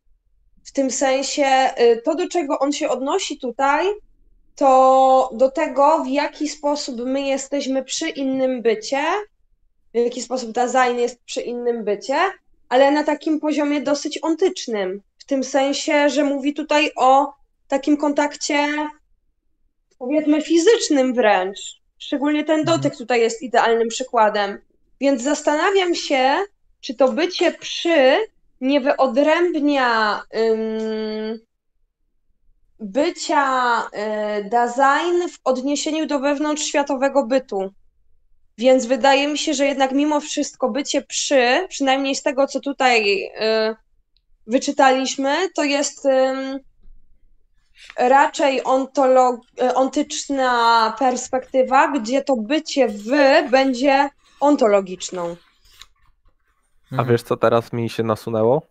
W 0.70 0.72
tym 0.72 0.92
sensie 0.92 1.74
y, 1.80 2.02
to, 2.06 2.16
do 2.16 2.28
czego 2.28 2.60
on 2.60 2.72
się 2.72 2.90
odnosi 2.90 3.38
tutaj, 3.38 3.86
to 4.56 5.30
do 5.34 5.52
tego, 5.52 6.04
w 6.04 6.08
jaki 6.08 6.50
sposób 6.50 7.02
my 7.06 7.22
jesteśmy 7.22 7.84
przy 7.84 8.10
innym 8.10 8.62
bycie, 8.62 9.04
w 9.94 9.98
jaki 9.98 10.22
sposób 10.22 10.52
design 10.52 10.98
jest 10.98 11.24
przy 11.24 11.42
innym 11.42 11.84
bycie, 11.84 12.18
ale 12.70 12.92
na 12.92 13.04
takim 13.04 13.40
poziomie 13.40 13.82
dosyć 13.82 14.20
ontycznym. 14.22 15.02
W 15.18 15.26
tym 15.26 15.44
sensie, 15.44 16.10
że 16.10 16.24
mówi 16.24 16.54
tutaj 16.54 16.92
o 16.96 17.34
takim 17.68 17.98
kontakcie, 17.98 18.68
powiedzmy, 20.00 20.42
fizycznym 20.42 21.14
wręcz. 21.14 21.60
Szczególnie 21.98 22.44
ten 22.44 22.60
mhm. 22.60 22.78
dotyk 22.78 22.98
tutaj 22.98 23.22
jest 23.22 23.42
idealnym 23.42 23.88
przykładem. 23.88 24.58
Więc 25.02 25.22
zastanawiam 25.22 25.96
się, 25.96 26.44
czy 26.82 26.96
to 26.96 27.12
bycie 27.12 27.52
przy 27.52 28.18
nie 28.62 28.82
wyodrębnia 28.82 30.22
bycia 32.80 33.82
y, 33.82 35.30
w 35.30 35.40
odniesieniu 35.44 36.06
do 36.06 36.20
wewnątrzświatowego 36.20 37.26
bytu. 37.26 37.74
Więc 38.58 38.86
wydaje 38.86 39.28
mi 39.28 39.38
się, 39.38 39.54
że 39.54 39.66
jednak 39.66 39.92
mimo 39.92 40.20
wszystko 40.20 40.70
bycie 40.70 41.02
przy, 41.02 41.66
przynajmniej 41.70 42.16
z 42.16 42.24
tego, 42.24 42.48
co 42.48 42.60
tutaj 42.60 43.24
y, 43.24 43.76
wyczytaliśmy, 44.48 45.50
to 45.56 45.64
jest 45.64 46.08
raczej 47.98 48.64
ontolog, 48.64 49.42
y, 49.62 49.74
ontyczna 49.74 50.96
perspektywa, 51.00 51.88
gdzie 51.88 52.22
to 52.22 52.36
bycie 52.36 52.88
w 52.88 53.10
będzie 53.52 54.10
ontologiczną. 54.40 55.36
A 56.92 56.96
mhm. 56.96 57.10
wiesz, 57.10 57.24
co 57.24 57.38
teraz 57.38 57.74
mi 57.74 57.90
się 57.90 58.04
nasunęło? 58.04 58.68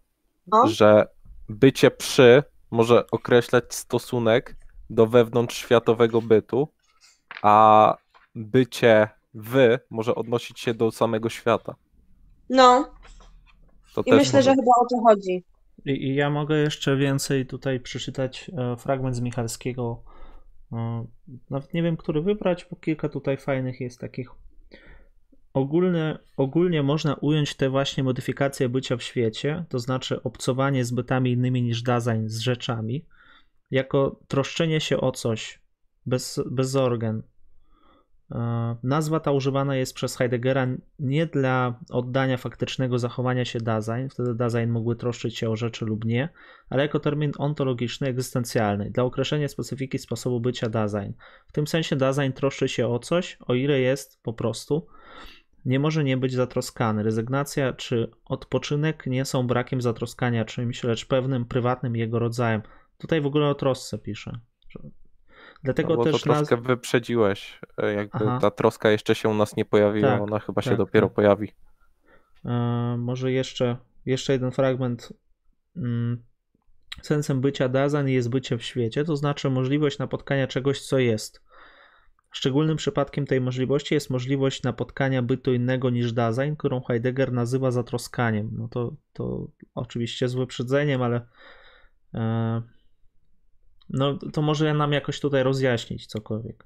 No? 0.46 0.66
Że 0.66 1.06
bycie 1.48 1.90
przy 1.90 2.42
może 2.70 3.10
określać 3.10 3.74
stosunek 3.74 4.56
do 4.90 5.06
wewnątrzświatowego 5.06 6.22
bytu, 6.22 6.68
a 7.42 7.96
bycie 8.34 9.08
w 9.34 9.78
może 9.90 10.14
odnosić 10.14 10.60
się 10.60 10.74
do 10.74 10.90
samego 10.90 11.28
świata. 11.28 11.74
No. 12.50 12.94
To 13.94 14.02
I 14.06 14.12
myślę, 14.12 14.38
może... 14.38 14.42
że 14.42 14.50
chyba 14.50 14.72
o 14.80 14.86
to 14.90 15.02
chodzi. 15.02 15.44
I, 15.84 15.90
I, 15.90 16.14
ja 16.14 16.30
mogę 16.30 16.56
jeszcze 16.56 16.96
więcej 16.96 17.46
tutaj 17.46 17.80
przeczytać 17.80 18.50
e, 18.58 18.76
fragment 18.76 19.16
z 19.16 19.20
Michalskiego. 19.20 20.02
E, 20.72 21.06
nawet 21.50 21.74
nie 21.74 21.82
wiem, 21.82 21.96
który 21.96 22.22
wybrać, 22.22 22.66
bo 22.70 22.76
kilka 22.76 23.08
tutaj 23.08 23.36
fajnych 23.36 23.80
jest 23.80 24.00
takich 24.00 24.30
Ogólnie, 26.36 26.82
można 26.82 27.14
ująć 27.14 27.54
te 27.54 27.70
właśnie 27.70 28.04
modyfikacje 28.04 28.68
bycia 28.68 28.96
w 28.96 29.02
świecie, 29.02 29.64
to 29.68 29.78
znaczy 29.78 30.22
obcowanie 30.22 30.84
z 30.84 30.92
bytami 30.92 31.32
innymi 31.32 31.62
niż 31.62 31.82
design 31.82 32.26
z 32.28 32.38
rzeczami, 32.38 33.04
jako 33.70 34.20
troszczenie 34.28 34.80
się 34.80 35.00
o 35.00 35.12
coś 35.12 35.60
bez, 36.06 36.40
bez 36.50 36.76
organ. 36.76 37.22
E, 38.32 38.76
nazwa 38.82 39.20
ta 39.20 39.32
używana 39.32 39.76
jest 39.76 39.94
przez 39.94 40.16
Heideggera 40.16 40.66
nie 40.98 41.26
dla 41.26 41.78
oddania 41.90 42.36
faktycznego 42.36 42.98
zachowania 42.98 43.44
się 43.44 43.58
design, 43.58 44.08
wtedy 44.10 44.34
design 44.34 44.70
mógłby 44.70 44.96
troszczyć 44.96 45.38
się 45.38 45.50
o 45.50 45.56
rzeczy 45.56 45.84
lub 45.84 46.04
nie, 46.04 46.28
ale 46.70 46.82
jako 46.82 47.00
termin 47.00 47.32
ontologiczny, 47.38 48.08
egzystencjalny, 48.08 48.90
dla 48.90 49.04
określenia 49.04 49.48
specyfiki 49.48 49.98
sposobu 49.98 50.40
bycia 50.40 50.68
design. 50.68 51.12
W 51.46 51.52
tym 51.52 51.66
sensie 51.66 51.96
design 51.96 52.32
troszczy 52.34 52.68
się 52.68 52.88
o 52.88 52.98
coś, 52.98 53.38
o 53.40 53.54
ile 53.54 53.80
jest 53.80 54.22
po 54.22 54.32
prostu 54.32 54.86
nie 55.68 55.80
może 55.80 56.04
nie 56.04 56.16
być 56.16 56.32
zatroskany. 56.32 57.02
Rezygnacja 57.02 57.72
czy 57.72 58.10
odpoczynek 58.24 59.06
nie 59.06 59.24
są 59.24 59.46
brakiem 59.46 59.82
zatroskania 59.82 60.44
czymś, 60.44 60.84
lecz 60.84 61.06
pewnym 61.06 61.44
prywatnym 61.44 61.96
jego 61.96 62.18
rodzajem. 62.18 62.62
Tutaj 62.98 63.20
w 63.20 63.26
ogóle 63.26 63.46
o 63.48 63.54
trosce 63.54 63.98
pisze. 63.98 64.38
Dlatego 65.62 65.96
no, 65.96 66.04
też 66.04 66.12
to 66.12 66.18
troszkę 66.18 66.56
naz... 66.56 66.66
wyprzedziłeś, 66.66 67.60
e, 67.78 67.94
jakby 67.94 68.18
Aha. 68.24 68.38
ta 68.40 68.50
troska 68.50 68.90
jeszcze 68.90 69.14
się 69.14 69.28
u 69.28 69.34
nas 69.34 69.56
nie 69.56 69.64
pojawiła, 69.64 70.08
tak, 70.10 70.20
ona 70.20 70.38
chyba 70.38 70.62
tak, 70.62 70.72
się 70.72 70.76
dopiero 70.76 71.06
tak. 71.06 71.14
pojawi. 71.14 71.52
E, 72.44 72.96
może 72.98 73.32
jeszcze, 73.32 73.76
jeszcze 74.06 74.32
jeden 74.32 74.50
fragment. 74.50 75.12
Mm, 75.76 76.22
sensem 77.02 77.40
bycia 77.40 77.68
Dazan 77.68 78.08
jest 78.08 78.30
bycie 78.30 78.58
w 78.58 78.62
świecie, 78.62 79.04
to 79.04 79.16
znaczy 79.16 79.50
możliwość 79.50 79.98
napotkania 79.98 80.46
czegoś, 80.46 80.80
co 80.80 80.98
jest. 80.98 81.47
Szczególnym 82.30 82.76
przypadkiem 82.76 83.26
tej 83.26 83.40
możliwości 83.40 83.94
jest 83.94 84.10
możliwość 84.10 84.62
napotkania 84.62 85.22
bytu 85.22 85.54
innego 85.54 85.90
niż 85.90 86.12
Dasein, 86.12 86.56
którą 86.56 86.80
Heidegger 86.80 87.32
nazywa 87.32 87.70
zatroskaniem. 87.70 88.50
No 88.52 88.68
to, 88.68 88.96
to 89.12 89.48
oczywiście 89.74 90.28
z 90.28 90.34
wyprzedzeniem, 90.34 91.02
ale 91.02 91.26
e, 92.14 92.62
no 93.90 94.18
to 94.32 94.42
może 94.42 94.74
nam 94.74 94.92
jakoś 94.92 95.20
tutaj 95.20 95.42
rozjaśnić 95.42 96.06
cokolwiek. 96.06 96.64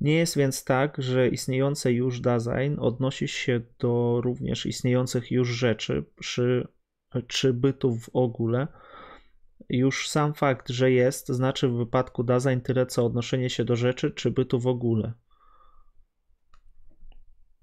Nie 0.00 0.14
jest 0.14 0.36
więc 0.36 0.64
tak, 0.64 0.96
że 1.02 1.28
istniejące 1.28 1.92
już 1.92 2.20
Dasein 2.20 2.76
odnosi 2.78 3.28
się 3.28 3.60
do 3.78 4.20
również 4.24 4.66
istniejących 4.66 5.30
już 5.30 5.48
rzeczy 5.48 6.04
czy, 6.22 6.68
czy 7.26 7.52
bytów 7.52 8.04
w 8.04 8.10
ogóle, 8.12 8.68
już 9.68 10.08
sam 10.08 10.34
fakt, 10.34 10.68
że 10.68 10.90
jest, 10.90 11.28
znaczy 11.28 11.68
w 11.68 11.76
wypadku 11.76 12.24
Dasein 12.24 12.60
tyle 12.60 12.86
co 12.86 13.06
odnoszenie 13.06 13.50
się 13.50 13.64
do 13.64 13.76
rzeczy 13.76 14.10
czy 14.10 14.30
bytu 14.30 14.60
w 14.60 14.66
ogóle. 14.66 15.12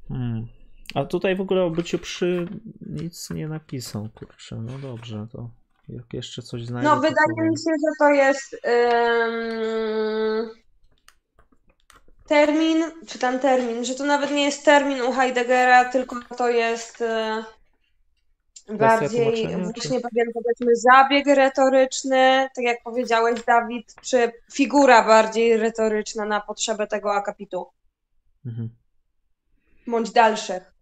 Hmm. 0.08 0.48
A 0.96 1.06
tutaj 1.06 1.36
w 1.36 1.42
ogóle 1.42 1.64
o 1.64 1.70
byciu 1.70 2.00
przy 2.00 2.48
nic 2.82 3.30
nie 3.30 3.48
napisał, 3.48 4.10
kurczę. 4.16 4.56
No 4.56 4.80
dobrze, 4.80 5.28
to 5.32 5.50
jak 5.90 6.14
jeszcze 6.14 6.42
coś 6.42 6.66
znajdę. 6.66 6.90
No, 6.90 6.96
wydaje 6.96 7.50
mi 7.50 7.58
się, 7.58 7.72
że 7.72 7.92
to 8.00 8.10
jest 8.10 8.58
um, 8.64 10.50
termin, 12.28 12.84
czy 13.08 13.20
ten 13.20 13.40
termin, 13.40 13.86
że 13.86 13.96
to 13.96 14.06
nawet 14.06 14.32
nie 14.32 14.44
jest 14.44 14.66
termin 14.66 15.02
u 15.02 15.12
Heideggera, 15.12 15.86
tylko 15.86 16.16
to 16.38 16.50
jest. 16.50 17.04
Bardziej 18.70 19.48
właśnie 19.64 20.02
pewien 20.02 20.28
powiedzmy 20.34 20.76
zabieg 20.76 21.28
retoryczny, 21.28 22.50
tak 22.56 22.66
jak 22.66 22.84
powiedziałeś 22.84 23.44
Dawid, 23.44 23.96
czy 24.02 24.32
figura 24.54 25.08
bardziej 25.08 25.58
retoryczna 25.58 26.26
na 26.26 26.42
potrzebę 26.42 26.88
tego 26.88 27.14
akapitu. 27.14 27.66
Mhm. 28.46 28.70
Bądź 29.88 30.12
dalszych. 30.12 30.74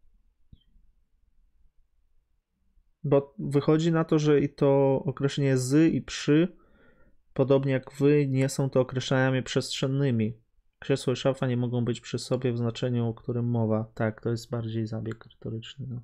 Bo 3.04 3.34
wychodzi 3.40 3.92
na 3.92 4.04
to, 4.04 4.20
że 4.20 4.40
i 4.40 4.50
to 4.50 5.04
określenie 5.06 5.58
z 5.58 5.94
i 5.94 6.02
przy, 6.02 6.58
podobnie 7.34 7.74
jak 7.74 7.92
wy, 7.92 8.28
nie 8.28 8.50
są 8.50 8.70
to 8.70 8.80
określeniami 8.80 9.44
przestrzennymi. 9.44 10.42
Krzesło 10.80 11.14
i 11.14 11.16
szafa 11.16 11.48
nie 11.48 11.58
mogą 11.58 11.86
być 11.86 12.02
przy 12.02 12.20
sobie 12.20 12.54
w 12.54 12.58
znaczeniu, 12.58 13.08
o 13.08 13.14
którym 13.14 13.46
mowa. 13.46 13.92
Tak, 13.94 14.22
to 14.22 14.30
jest 14.30 14.50
bardziej 14.50 14.88
zabieg 14.88 15.26
retoryczny. 15.26 15.86
No. 15.90 16.02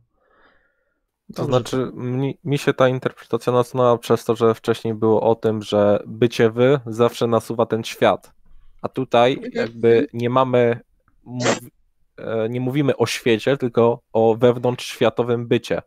To 1.35 1.45
znaczy, 1.45 1.91
mi, 1.93 2.37
mi, 2.43 2.57
się 2.57 2.73
ta 2.73 2.87
interpretacja 2.87 3.53
nasunęła 3.53 3.97
przez 3.97 4.25
to, 4.25 4.35
że 4.35 4.53
wcześniej 4.53 4.93
było 4.93 5.21
o 5.21 5.35
tym, 5.35 5.61
że 5.61 6.03
bycie 6.05 6.49
wy 6.49 6.79
zawsze 6.85 7.27
nasuwa 7.27 7.65
ten 7.65 7.83
świat. 7.83 8.31
A 8.81 8.89
tutaj 8.89 9.41
jakby 9.53 10.07
nie 10.13 10.29
mamy, 10.29 10.79
e, 12.17 12.49
nie 12.49 12.61
mówimy 12.61 12.97
o 12.97 13.05
świecie, 13.05 13.57
tylko 13.57 14.01
o 14.13 14.35
wewnątrzświatowym 14.35 15.47
bycie. 15.47 15.81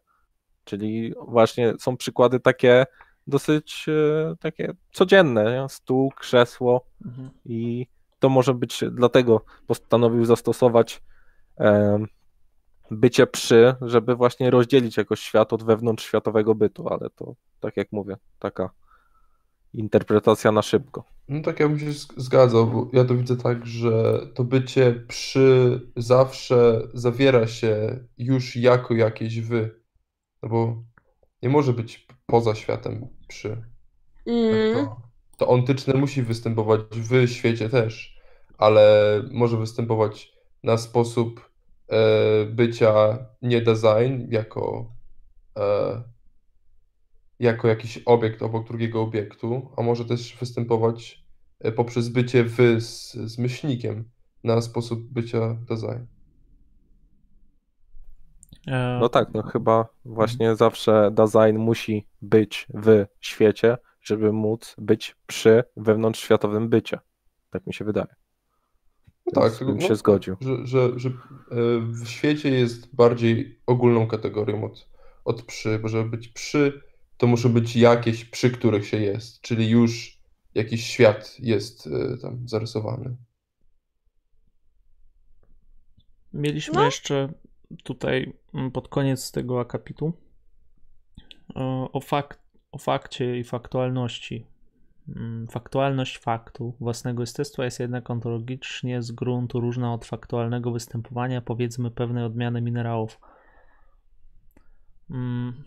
Czyli 0.65 1.15
właśnie 1.29 1.75
są 1.79 1.97
przykłady 1.97 2.41
takie 2.41 2.87
dosyć 3.27 3.87
e, 3.89 4.35
takie 4.37 4.73
codzienne, 4.93 5.45
nie? 5.45 5.69
stół, 5.69 6.13
krzesło 6.17 6.85
mhm. 7.07 7.31
i 7.45 7.87
to 8.19 8.29
może 8.29 8.55
być, 8.55 8.85
dlatego 8.91 9.45
postanowił 9.67 10.25
zastosować 10.25 11.03
bycie 12.91 13.27
przy, 13.27 13.75
żeby 13.83 14.15
właśnie 14.15 14.51
rozdzielić 14.51 14.97
jakoś 14.97 15.21
świat 15.21 15.53
od 15.53 15.63
wewnątrzświatowego 15.63 16.55
bytu, 16.55 16.89
ale 16.89 17.11
to 17.11 17.35
tak 17.61 17.77
jak 17.77 17.93
mówię, 17.93 18.17
taka 18.39 18.71
interpretacja 19.73 20.53
na 20.53 20.63
szybko. 20.63 21.05
No 21.29 21.43
tak, 21.43 21.61
ja 21.61 21.69
bym 21.69 21.79
się 21.79 21.93
zgadzał, 22.17 22.67
bo 22.67 22.89
ja 22.93 23.05
to 23.05 23.15
widzę 23.15 23.37
tak, 23.37 23.67
że 23.67 24.21
to 24.35 24.45
bycie 24.45 25.05
przy 25.09 25.81
zawsze 25.97 26.83
zawiera 26.95 27.47
się 27.47 27.99
już 28.19 28.57
jako 28.57 28.95
jakieś 28.95 29.41
wy. 29.41 29.81
No 30.43 30.49
bo 30.49 30.83
nie 31.43 31.49
może 31.49 31.73
być 31.73 32.07
poza 32.27 32.55
światem 32.55 33.09
przy. 33.29 33.65
Mm. 34.27 34.75
Tak 34.75 34.85
to, 34.85 34.97
to 35.37 35.49
ontyczne 35.49 35.95
musi 35.95 36.23
występować 36.23 36.81
w 36.93 37.29
świecie 37.29 37.69
też, 37.69 38.19
ale 38.59 39.23
może 39.31 39.57
występować 39.57 40.33
na 40.63 40.79
sposób 40.79 41.50
bycia 42.47 43.19
nie 43.43 43.61
design 43.61 44.27
jako 44.31 44.93
e, 45.59 46.03
jako 47.41 47.69
jakiś 47.69 47.99
obiekt 47.99 48.43
obok 48.43 48.67
drugiego 48.69 49.03
obiektu, 49.03 49.71
a 49.77 49.83
może 49.83 50.05
też 50.05 50.37
występować 50.41 51.25
e, 51.61 51.73
poprzez 51.73 52.09
bycie 52.09 52.45
wy 52.45 52.81
z, 52.81 53.13
z 53.13 53.39
myślnikiem 53.39 54.11
na 54.45 54.61
sposób 54.61 55.13
bycia 55.13 55.55
design. 55.55 56.07
E, 58.67 58.99
no 59.01 59.09
tak, 59.09 59.29
no 59.35 59.43
chyba 59.43 59.89
właśnie 60.05 60.51
mhm. 60.51 60.57
zawsze 60.57 61.11
design 61.11 61.59
musi 61.59 62.07
być 62.23 62.67
w 62.75 63.07
świecie, 63.21 63.77
żeby 64.03 64.33
móc 64.33 64.75
być 64.79 65.17
przy 65.27 65.65
wewnątrzświatowym 65.77 66.69
bycie. 66.69 66.99
Tak 67.51 67.67
mi 67.67 67.75
się 67.75 67.85
wydaje. 67.85 68.20
No 69.27 69.43
tak, 69.43 69.65
bym 69.65 69.79
no, 69.79 69.89
się 69.89 69.97
zgodził. 69.97 70.37
Że, 70.41 70.67
że, 70.67 70.99
że 70.99 71.09
e, 71.09 71.15
w 71.81 72.09
świecie 72.09 72.51
jest 72.51 72.95
bardziej 72.95 73.61
ogólną 73.67 74.07
kategorią 74.07 74.65
od, 74.65 74.89
od 75.25 75.43
przy, 75.43 75.79
bo 75.79 75.89
żeby 75.89 76.11
być 76.11 76.29
przy, 76.29 76.83
to 77.17 77.27
muszą 77.27 77.53
być 77.53 77.77
jakieś, 77.77 78.25
przy 78.25 78.51
których 78.51 78.87
się 78.87 78.97
jest, 78.97 79.41
czyli 79.41 79.71
już 79.71 80.21
jakiś 80.55 80.87
świat 80.87 81.37
jest 81.39 81.87
e, 81.87 82.17
tam 82.17 82.49
zarysowany. 82.49 83.17
Mieliśmy 86.33 86.75
no. 86.75 86.85
jeszcze 86.85 87.33
tutaj 87.85 88.33
mm, 88.55 88.71
pod 88.71 88.89
koniec 88.89 89.33
tego 89.33 89.61
akapitu 89.61 90.13
o, 91.93 92.01
fakt, 92.01 92.41
o 92.73 92.79
fakcie 92.79 93.39
i 93.39 93.45
faktualności. 93.45 94.47
Mm, 95.09 95.49
faktualność 95.49 96.19
faktu 96.19 96.75
własnego 96.81 97.23
jestestwa 97.23 97.65
jest 97.65 97.81
jednak 97.81 98.11
ontologicznie 98.11 99.03
z 99.03 99.13
gruntu 99.13 99.61
różna 99.61 99.95
od 99.95 100.05
faktualnego 100.05 100.73
występowania, 100.73 101.41
powiedzmy, 101.41 101.91
pewnej 101.91 102.25
odmiany 102.25 102.61
minerałów. 102.61 103.21
Mm, 105.11 105.65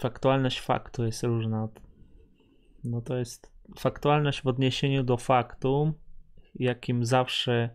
faktualność 0.00 0.60
faktu 0.60 1.04
jest 1.04 1.22
różna. 1.22 1.68
No 2.84 3.00
to 3.00 3.16
jest 3.16 3.52
faktualność 3.78 4.42
w 4.42 4.46
odniesieniu 4.46 5.04
do 5.04 5.16
faktu, 5.16 5.92
jakim 6.54 7.04
zawsze 7.04 7.70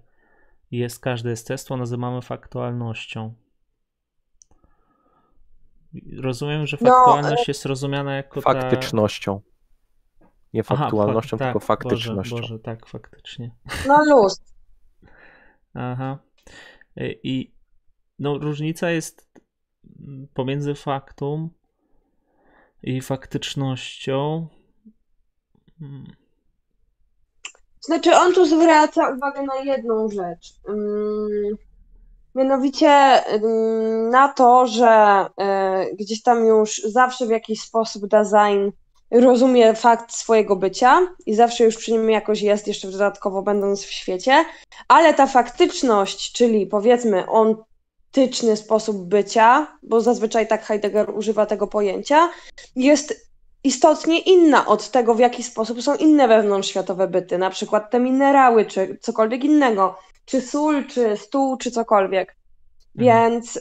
jest 0.72 1.00
każde 1.00 1.30
jestestwo, 1.30 1.78
nazywamy 1.78 2.22
faktualnością. 2.22 3.34
Rozumiem, 6.18 6.68
że 6.68 6.78
no, 6.82 6.90
faktualność 6.90 7.48
no, 7.48 7.52
jest 7.52 7.66
rozumiana 7.66 8.16
jako 8.16 8.42
faktycznością. 8.42 9.40
Ta... 9.40 9.57
Nie 10.58 10.64
faktualnością, 10.64 11.38
Aha, 11.38 11.46
tylko 11.46 11.60
tak, 11.60 11.68
faktycznością. 11.68 12.36
Boże, 12.36 12.42
Boże, 12.42 12.60
tak, 12.60 12.86
faktycznie. 12.86 13.52
No 13.88 14.06
luz. 14.06 14.42
Aha. 15.74 16.20
I 17.24 17.54
no, 18.20 18.38
różnica 18.38 18.92
jest 18.92 19.30
pomiędzy 20.34 20.76
faktum 20.76 21.50
i 22.84 23.02
faktycznością. 23.02 24.48
Hmm. 25.80 26.06
Znaczy, 27.82 28.16
on 28.16 28.34
tu 28.34 28.46
zwraca 28.46 29.10
uwagę 29.10 29.44
na 29.44 29.56
jedną 29.56 30.10
rzecz. 30.10 30.54
Hmm. 30.66 31.58
Mianowicie 32.36 32.88
hmm, 33.26 34.10
na 34.10 34.28
to, 34.28 34.68
że 34.68 35.26
y, 35.92 35.96
gdzieś 35.96 36.24
tam 36.24 36.46
już 36.46 36.82
zawsze 36.86 37.26
w 37.26 37.30
jakiś 37.30 37.62
sposób 37.62 38.08
design 38.08 38.70
rozumie 39.12 39.74
fakt 39.74 40.14
swojego 40.14 40.56
bycia 40.56 41.08
i 41.26 41.36
zawsze 41.36 41.64
już 41.64 41.78
przy 41.78 41.92
nim 41.92 42.10
jakoś 42.10 42.42
jest, 42.42 42.68
jeszcze 42.68 42.92
dodatkowo 42.92 43.42
będąc 43.42 43.84
w 43.84 43.92
świecie, 43.92 44.46
ale 44.88 45.14
ta 45.14 45.28
faktyczność, 45.28 46.32
czyli 46.32 46.68
powiedzmy 46.68 47.30
on 47.30 47.56
praktyczny 48.18 48.58
sposób 48.58 49.08
bycia, 49.08 49.78
bo 49.84 50.02
zazwyczaj 50.02 50.48
tak 50.48 50.66
Heidegger 50.66 51.10
używa 51.10 51.46
tego 51.46 51.68
pojęcia, 51.68 52.30
jest 52.76 53.30
istotnie 53.64 54.20
inna 54.20 54.66
od 54.66 54.92
tego, 54.92 55.16
w 55.16 55.20
jaki 55.20 55.44
sposób 55.44 55.82
są 55.82 55.96
inne 55.96 56.28
wewnątrzświatowe 56.28 57.08
byty, 57.08 57.38
na 57.38 57.50
przykład 57.50 57.92
te 57.92 58.00
minerały, 58.00 58.66
czy 58.66 58.98
cokolwiek 59.02 59.44
innego, 59.44 60.00
czy 60.26 60.42
sól, 60.42 60.88
czy 60.88 61.18
stół, 61.18 61.58
czy 61.58 61.72
cokolwiek. 61.72 62.36
Mhm. 62.98 63.32
Więc 63.32 63.60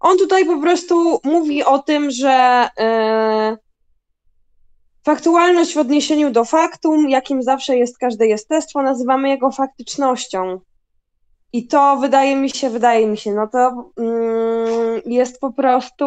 on 0.00 0.18
tutaj 0.18 0.46
po 0.46 0.60
prostu 0.60 1.20
mówi 1.24 1.64
o 1.64 1.78
tym, 1.78 2.10
że 2.10 2.68
yy, 2.78 3.56
faktualność 5.04 5.74
w 5.74 5.78
odniesieniu 5.78 6.30
do 6.30 6.44
faktum, 6.44 7.08
jakim 7.10 7.42
zawsze 7.42 7.76
jest 7.76 7.98
każde 7.98 8.26
jestestwo, 8.26 8.82
nazywamy 8.82 9.28
jego 9.28 9.50
faktycznością. 9.50 10.60
I 11.52 11.66
to 11.66 11.96
wydaje 11.96 12.36
mi 12.36 12.50
się, 12.50 12.70
wydaje 12.70 13.06
mi 13.06 13.18
się, 13.18 13.32
no 13.32 13.48
to 13.48 13.90
mm, 13.96 15.00
jest 15.06 15.40
po 15.40 15.52
prostu 15.52 16.04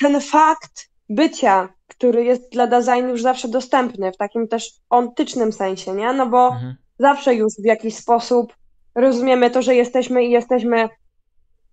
ten 0.00 0.20
fakt 0.20 0.88
bycia, 1.08 1.68
który 1.88 2.24
jest 2.24 2.52
dla 2.52 2.66
designu 2.66 3.08
już 3.08 3.22
zawsze 3.22 3.48
dostępny, 3.48 4.12
w 4.12 4.16
takim 4.16 4.48
też 4.48 4.70
ontycznym 4.90 5.52
sensie, 5.52 5.92
nie? 5.92 6.12
No 6.12 6.26
bo 6.26 6.46
mhm. 6.46 6.74
zawsze 6.98 7.34
już 7.34 7.52
w 7.54 7.64
jakiś 7.64 7.96
sposób 7.96 8.52
rozumiemy 8.94 9.50
to, 9.50 9.62
że 9.62 9.74
jesteśmy 9.74 10.24
i 10.24 10.30
jesteśmy 10.30 10.88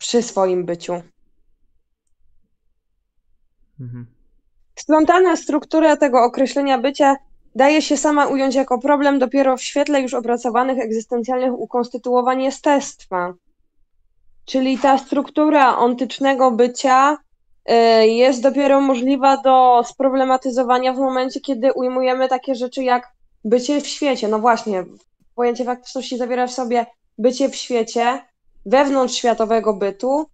przy 0.02 0.22
swoim 0.22 0.66
byciu. 0.66 0.94
Mhm. 3.80 4.06
Splątana 4.76 5.36
struktura 5.36 5.98
tego 5.98 6.24
określenia 6.24 6.78
bycia 6.78 7.16
daje 7.56 7.82
się 7.82 7.98
sama 7.98 8.28
ująć 8.28 8.56
jako 8.56 8.80
problem 8.80 9.20
dopiero 9.20 9.58
w 9.58 9.62
świetle 9.62 10.02
już 10.02 10.14
opracowanych 10.14 10.80
egzystencjalnych 10.80 11.54
ukonstytuowań 11.54 12.44
jestestwa. 12.44 13.34
Czyli 14.46 14.78
ta 14.78 14.98
struktura 14.98 15.78
ontycznego 15.78 16.52
bycia 16.52 17.18
y, 17.72 18.08
jest 18.08 18.42
dopiero 18.42 18.82
możliwa 18.82 19.38
do 19.38 19.84
sproblematyzowania 19.86 20.94
w 20.94 20.98
momencie, 20.98 21.40
kiedy 21.40 21.74
ujmujemy 21.74 22.28
takie 22.28 22.56
rzeczy 22.56 22.84
jak 22.84 23.12
bycie 23.44 23.82
w 23.82 23.88
świecie. 23.88 24.28
No 24.28 24.40
właśnie, 24.40 24.86
pojęcie 25.36 25.66
faktyczności 25.66 26.18
zawiera 26.18 26.48
w 26.48 26.52
sobie 26.52 26.86
bycie 27.18 27.50
w 27.50 27.56
świecie, 27.56 28.31
wewnątrz 28.66 29.16
światowego 29.16 29.74
bytu, 29.74 30.26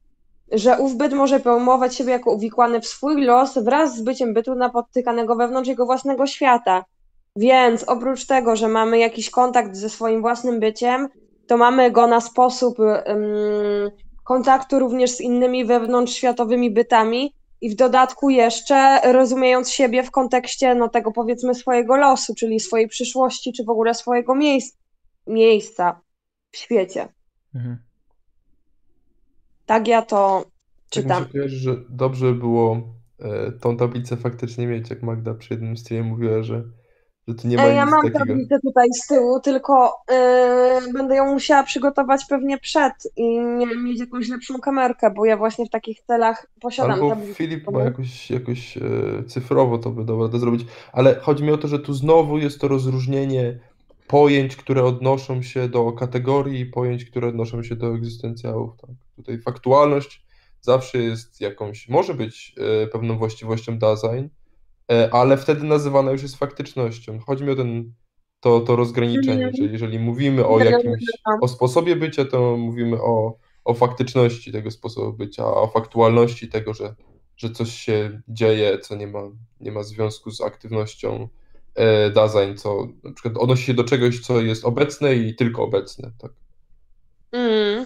że 0.51 0.79
ów 0.79 0.95
byt 0.95 1.13
może 1.13 1.39
pojmować 1.39 1.95
siebie 1.95 2.11
jako 2.11 2.31
uwikłany 2.31 2.81
w 2.81 2.87
swój 2.87 3.25
los 3.25 3.57
wraz 3.57 3.97
z 3.97 4.01
byciem 4.01 4.33
bytu 4.33 4.55
napotykanego 4.55 5.35
wewnątrz 5.35 5.69
jego 5.69 5.85
własnego 5.85 6.27
świata. 6.27 6.85
Więc 7.35 7.83
oprócz 7.83 8.25
tego, 8.25 8.55
że 8.55 8.67
mamy 8.67 8.99
jakiś 8.99 9.29
kontakt 9.29 9.75
ze 9.75 9.89
swoim 9.89 10.21
własnym 10.21 10.59
byciem, 10.59 11.07
to 11.47 11.57
mamy 11.57 11.91
go 11.91 12.07
na 12.07 12.21
sposób 12.21 12.79
um, 12.79 12.97
kontaktu 14.23 14.79
również 14.79 15.11
z 15.11 15.21
innymi 15.21 15.65
wewnątrzświatowymi 15.65 16.71
bytami 16.71 17.33
i 17.61 17.69
w 17.69 17.75
dodatku 17.75 18.29
jeszcze 18.29 19.11
rozumiejąc 19.11 19.71
siebie 19.71 20.03
w 20.03 20.11
kontekście 20.11 20.75
no, 20.75 20.89
tego 20.89 21.11
powiedzmy 21.11 21.55
swojego 21.55 21.97
losu, 21.97 22.35
czyli 22.35 22.59
swojej 22.59 22.87
przyszłości, 22.87 23.53
czy 23.53 23.63
w 23.63 23.69
ogóle 23.69 23.93
swojego 23.93 24.35
miejsc, 24.35 24.77
miejsca 25.27 26.01
w 26.51 26.57
świecie. 26.57 27.07
Mhm. 27.55 27.86
Tak 29.67 29.87
ja 29.87 30.01
to 30.01 30.45
czytam. 30.89 31.25
Tak 31.25 31.33
mi 31.33 31.41
się 31.41 31.49
że 31.49 31.75
dobrze 31.89 32.33
było 32.33 32.81
e, 33.19 33.51
tą 33.51 33.77
tablicę 33.77 34.17
faktycznie 34.17 34.67
mieć, 34.67 34.89
jak 34.89 35.03
Magda 35.03 35.33
przy 35.33 35.53
jednym 35.53 35.77
streamie 35.77 36.03
mówiła, 36.03 36.43
że 36.43 36.63
że 37.27 37.35
tu 37.35 37.47
nie 37.47 37.57
ma 37.57 37.63
Ja 37.63 37.83
nic 37.83 37.91
mam 37.91 38.01
takiego. 38.01 38.19
tablicę 38.19 38.59
tutaj 38.59 38.87
z 39.03 39.07
tyłu, 39.07 39.39
tylko 39.39 39.95
yy, 40.09 40.93
będę 40.93 41.15
ją 41.15 41.33
musiała 41.33 41.63
przygotować 41.63 42.25
pewnie 42.29 42.57
przed 42.57 42.93
i 43.15 43.39
mieć 43.83 43.99
jakąś 43.99 44.29
lepszą 44.29 44.59
kamerkę, 44.59 45.11
bo 45.11 45.25
ja 45.25 45.37
właśnie 45.37 45.65
w 45.65 45.69
takich 45.69 46.01
celach 46.01 46.47
posiadam 46.61 46.91
Albo 46.91 47.09
tablicę. 47.09 47.33
Filip 47.33 47.71
ma 47.71 47.83
jakoś, 47.83 48.31
jakoś 48.31 48.77
e, 48.77 48.81
cyfrowo 49.27 49.77
to 49.77 49.89
by 49.89 50.05
dobra 50.05 50.29
to 50.29 50.39
zrobić, 50.39 50.67
ale 50.93 51.15
chodzi 51.15 51.43
mi 51.43 51.51
o 51.51 51.57
to, 51.57 51.67
że 51.67 51.79
tu 51.79 51.93
znowu 51.93 52.37
jest 52.37 52.61
to 52.61 52.67
rozróżnienie 52.67 53.59
pojęć, 54.07 54.55
które 54.55 54.83
odnoszą 54.83 55.41
się 55.41 55.69
do 55.69 55.91
kategorii 55.91 56.59
i 56.59 56.65
pojęć, 56.65 57.05
które 57.05 57.27
odnoszą 57.27 57.63
się 57.63 57.75
do 57.75 57.95
egzystencjałów. 57.95 58.77
Tak? 58.81 58.89
Tutaj 59.17 59.39
faktualność 59.39 60.25
zawsze 60.61 60.97
jest 60.97 61.41
jakąś, 61.41 61.89
może 61.89 62.13
być 62.13 62.55
e, 62.57 62.87
pewną 62.87 63.17
właściwością 63.17 63.79
design, 63.79 64.27
E, 64.91 65.13
ale 65.13 65.37
wtedy 65.37 65.63
nazywana 65.63 66.11
już 66.11 66.21
jest 66.21 66.35
faktycznością. 66.35 67.19
Chodzi 67.19 67.43
mi 67.43 67.49
o 67.49 67.55
ten, 67.55 67.93
to, 68.39 68.59
to 68.59 68.75
rozgraniczenie, 68.75 69.41
że 69.41 69.47
mhm. 69.47 69.71
jeżeli 69.71 69.99
mówimy 69.99 70.47
o 70.47 70.59
jakimś, 70.59 71.03
o 71.41 71.47
sposobie 71.47 71.95
bycia, 71.95 72.25
to 72.25 72.57
mówimy 72.57 73.01
o, 73.01 73.37
o 73.63 73.73
faktyczności 73.73 74.51
tego 74.51 74.71
sposobu 74.71 75.13
bycia, 75.13 75.45
o 75.45 75.67
faktualności 75.67 76.47
tego, 76.47 76.73
że 76.73 76.95
że 77.37 77.49
coś 77.49 77.69
się 77.69 78.21
dzieje, 78.27 78.79
co 78.79 78.95
nie 78.95 79.07
ma, 79.07 79.21
nie 79.59 79.71
ma 79.71 79.83
związku 79.83 80.31
z 80.31 80.41
aktywnością 80.41 81.29
e, 81.75 82.11
Dasein, 82.11 82.57
co 82.57 82.87
na 83.03 83.11
przykład 83.11 83.37
odnosi 83.37 83.63
się 83.63 83.73
do 83.73 83.83
czegoś, 83.83 84.19
co 84.19 84.41
jest 84.41 84.65
obecne 84.65 85.15
i 85.15 85.35
tylko 85.35 85.63
obecne, 85.63 86.11
tak. 86.17 86.31
Mm. 87.31 87.85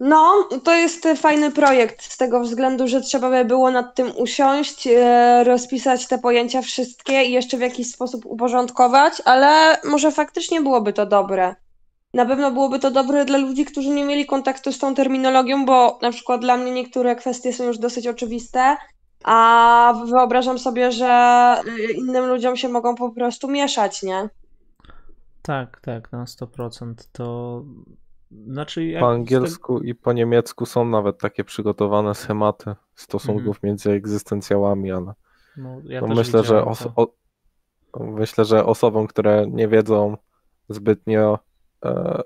No, 0.00 0.48
to 0.64 0.74
jest 0.74 1.08
fajny 1.16 1.50
projekt 1.52 2.02
z 2.02 2.16
tego 2.16 2.40
względu, 2.40 2.88
że 2.88 3.00
trzeba 3.00 3.30
by 3.30 3.44
było 3.44 3.70
nad 3.70 3.94
tym 3.94 4.12
usiąść, 4.16 4.86
e, 4.86 5.44
rozpisać 5.44 6.06
te 6.06 6.18
pojęcia 6.18 6.62
wszystkie 6.62 7.24
i 7.24 7.32
jeszcze 7.32 7.56
w 7.56 7.60
jakiś 7.60 7.90
sposób 7.90 8.26
uporządkować, 8.26 9.22
ale 9.24 9.78
może 9.84 10.12
faktycznie 10.12 10.60
byłoby 10.60 10.92
to 10.92 11.06
dobre. 11.06 11.54
Na 12.14 12.26
pewno 12.26 12.50
byłoby 12.50 12.78
to 12.78 12.90
dobre 12.90 13.24
dla 13.24 13.38
ludzi, 13.38 13.64
którzy 13.64 13.88
nie 13.88 14.04
mieli 14.04 14.26
kontaktu 14.26 14.72
z 14.72 14.78
tą 14.78 14.94
terminologią, 14.94 15.64
bo 15.64 15.98
na 16.02 16.10
przykład 16.10 16.40
dla 16.40 16.56
mnie 16.56 16.70
niektóre 16.70 17.16
kwestie 17.16 17.52
są 17.52 17.64
już 17.64 17.78
dosyć 17.78 18.06
oczywiste, 18.06 18.76
a 19.24 19.94
wyobrażam 20.06 20.58
sobie, 20.58 20.92
że 20.92 21.54
y, 21.66 21.92
innym 21.92 22.26
ludziom 22.26 22.56
się 22.56 22.68
mogą 22.68 22.94
po 22.94 23.10
prostu 23.10 23.48
mieszać, 23.48 24.02
nie? 24.02 24.28
Tak, 25.42 25.80
tak, 25.80 26.12
na 26.12 26.24
100%. 26.24 26.94
To 27.12 27.62
znaczy, 28.44 28.96
po 29.00 29.10
angielsku 29.10 29.80
i 29.80 29.94
po 29.94 30.12
niemiecku 30.12 30.66
są 30.66 30.84
nawet 30.84 31.18
takie 31.18 31.44
przygotowane 31.44 32.14
schematy 32.14 32.74
stosunków 32.94 33.56
mm. 33.56 33.58
między 33.62 33.90
egzystencjałami, 33.90 34.92
ale 34.92 35.12
no, 35.56 35.80
ja 35.84 36.00
myślę, 36.06 36.44
że 36.44 36.64
o, 36.64 37.08
myślę, 38.00 38.44
że 38.44 38.66
osobom, 38.66 39.06
które 39.06 39.46
nie 39.50 39.68
wiedzą 39.68 40.16
zbytnio, 40.68 41.38
e, 41.84 42.22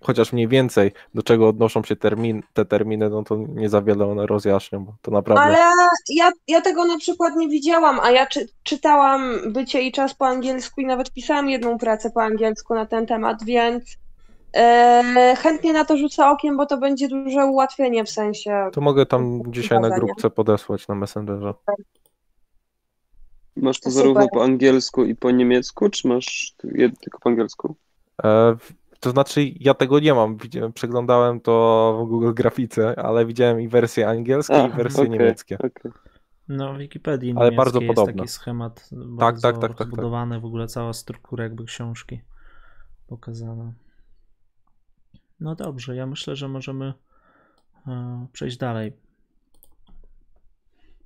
chociaż 0.00 0.32
mniej 0.32 0.48
więcej 0.48 0.92
do 1.14 1.22
czego 1.22 1.48
odnoszą 1.48 1.82
się 1.82 1.96
termin, 1.96 2.42
te 2.52 2.64
terminy, 2.64 3.10
no 3.10 3.22
to 3.22 3.36
nie 3.36 3.68
za 3.68 3.82
wiele 3.82 4.06
one 4.06 4.26
rozjaśnią, 4.26 4.84
bo 4.84 4.94
to 5.02 5.10
naprawdę... 5.10 5.42
Ale 5.42 5.58
ja, 6.08 6.30
ja 6.48 6.60
tego 6.60 6.84
na 6.84 6.98
przykład 6.98 7.36
nie 7.36 7.48
widziałam, 7.48 8.00
a 8.00 8.10
ja 8.10 8.26
czy, 8.26 8.48
czytałam 8.62 9.52
Bycie 9.52 9.82
i 9.82 9.92
Czas 9.92 10.14
po 10.14 10.26
angielsku 10.26 10.80
i 10.80 10.86
nawet 10.86 11.12
pisałam 11.12 11.50
jedną 11.50 11.78
pracę 11.78 12.10
po 12.10 12.22
angielsku 12.22 12.74
na 12.74 12.86
ten 12.86 13.06
temat, 13.06 13.44
więc 13.44 13.96
E, 14.56 15.36
chętnie 15.38 15.72
na 15.72 15.84
to 15.84 15.96
rzucę 15.96 16.26
okiem, 16.26 16.56
bo 16.56 16.66
to 16.66 16.78
będzie 16.78 17.08
duże 17.08 17.46
ułatwienie 17.46 18.04
w 18.04 18.10
sensie. 18.10 18.70
To 18.72 18.80
mogę 18.80 19.06
tam 19.06 19.42
dzisiaj 19.48 19.80
na 19.80 19.90
grupce 19.90 20.30
podesłać 20.30 20.88
na 20.88 20.94
Messengerze. 20.94 21.54
Masz 23.56 23.80
to 23.80 23.90
zarówno 23.90 24.28
po 24.28 24.44
angielsku 24.44 25.04
i 25.04 25.14
po 25.14 25.30
niemiecku, 25.30 25.88
czy 25.88 26.08
masz 26.08 26.54
tylko 27.00 27.18
po 27.18 27.28
angielsku? 27.28 27.76
E, 28.24 28.56
to 29.00 29.10
znaczy, 29.10 29.52
ja 29.60 29.74
tego 29.74 30.00
nie 30.00 30.14
mam. 30.14 30.36
Widziałem, 30.36 30.72
przeglądałem 30.72 31.40
to 31.40 31.98
w 32.04 32.08
Google 32.08 32.32
Grafice, 32.34 32.98
ale 32.98 33.26
widziałem 33.26 33.60
i 33.60 33.68
wersje 33.68 34.08
angielskie, 34.08 34.62
A, 34.62 34.66
i 34.66 34.70
wersje 34.70 35.00
okay, 35.00 35.10
niemieckie. 35.10 35.58
Okay. 35.58 35.92
No, 36.48 36.74
w 36.74 36.78
Wikipedii 36.78 37.34
ale 37.36 37.52
bardzo 37.52 37.80
jest 37.80 37.94
podobne. 37.94 38.14
taki 38.14 38.28
schemat 38.28 38.90
tak, 39.18 39.40
tak, 39.40 39.58
tak, 39.58 39.74
tak, 39.74 39.86
zbudowany, 39.86 40.34
tak. 40.34 40.42
w 40.42 40.44
ogóle 40.44 40.66
cała 40.66 40.92
struktura 40.92 41.44
jakby 41.44 41.64
książki 41.64 42.20
pokazana. 43.06 43.72
No 45.40 45.54
dobrze, 45.54 45.96
ja 45.96 46.06
myślę, 46.06 46.36
że 46.36 46.48
możemy 46.48 46.94
e, 47.86 48.26
przejść 48.32 48.56
dalej. 48.56 48.92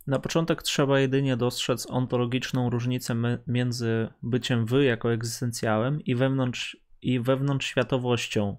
Na 0.07 0.19
początek 0.19 0.63
trzeba 0.63 1.01
jedynie 1.01 1.37
dostrzec 1.37 1.91
ontologiczną 1.91 2.71
różnicę 2.71 3.15
między 3.47 4.09
byciem 4.23 4.67
wy 4.67 4.85
jako 4.85 5.13
egzystencjałem 5.13 6.01
i 6.01 6.15
wewnątrz, 6.15 6.77
i 7.03 7.21
wewnątrz 7.21 7.67
światowością. 7.67 8.57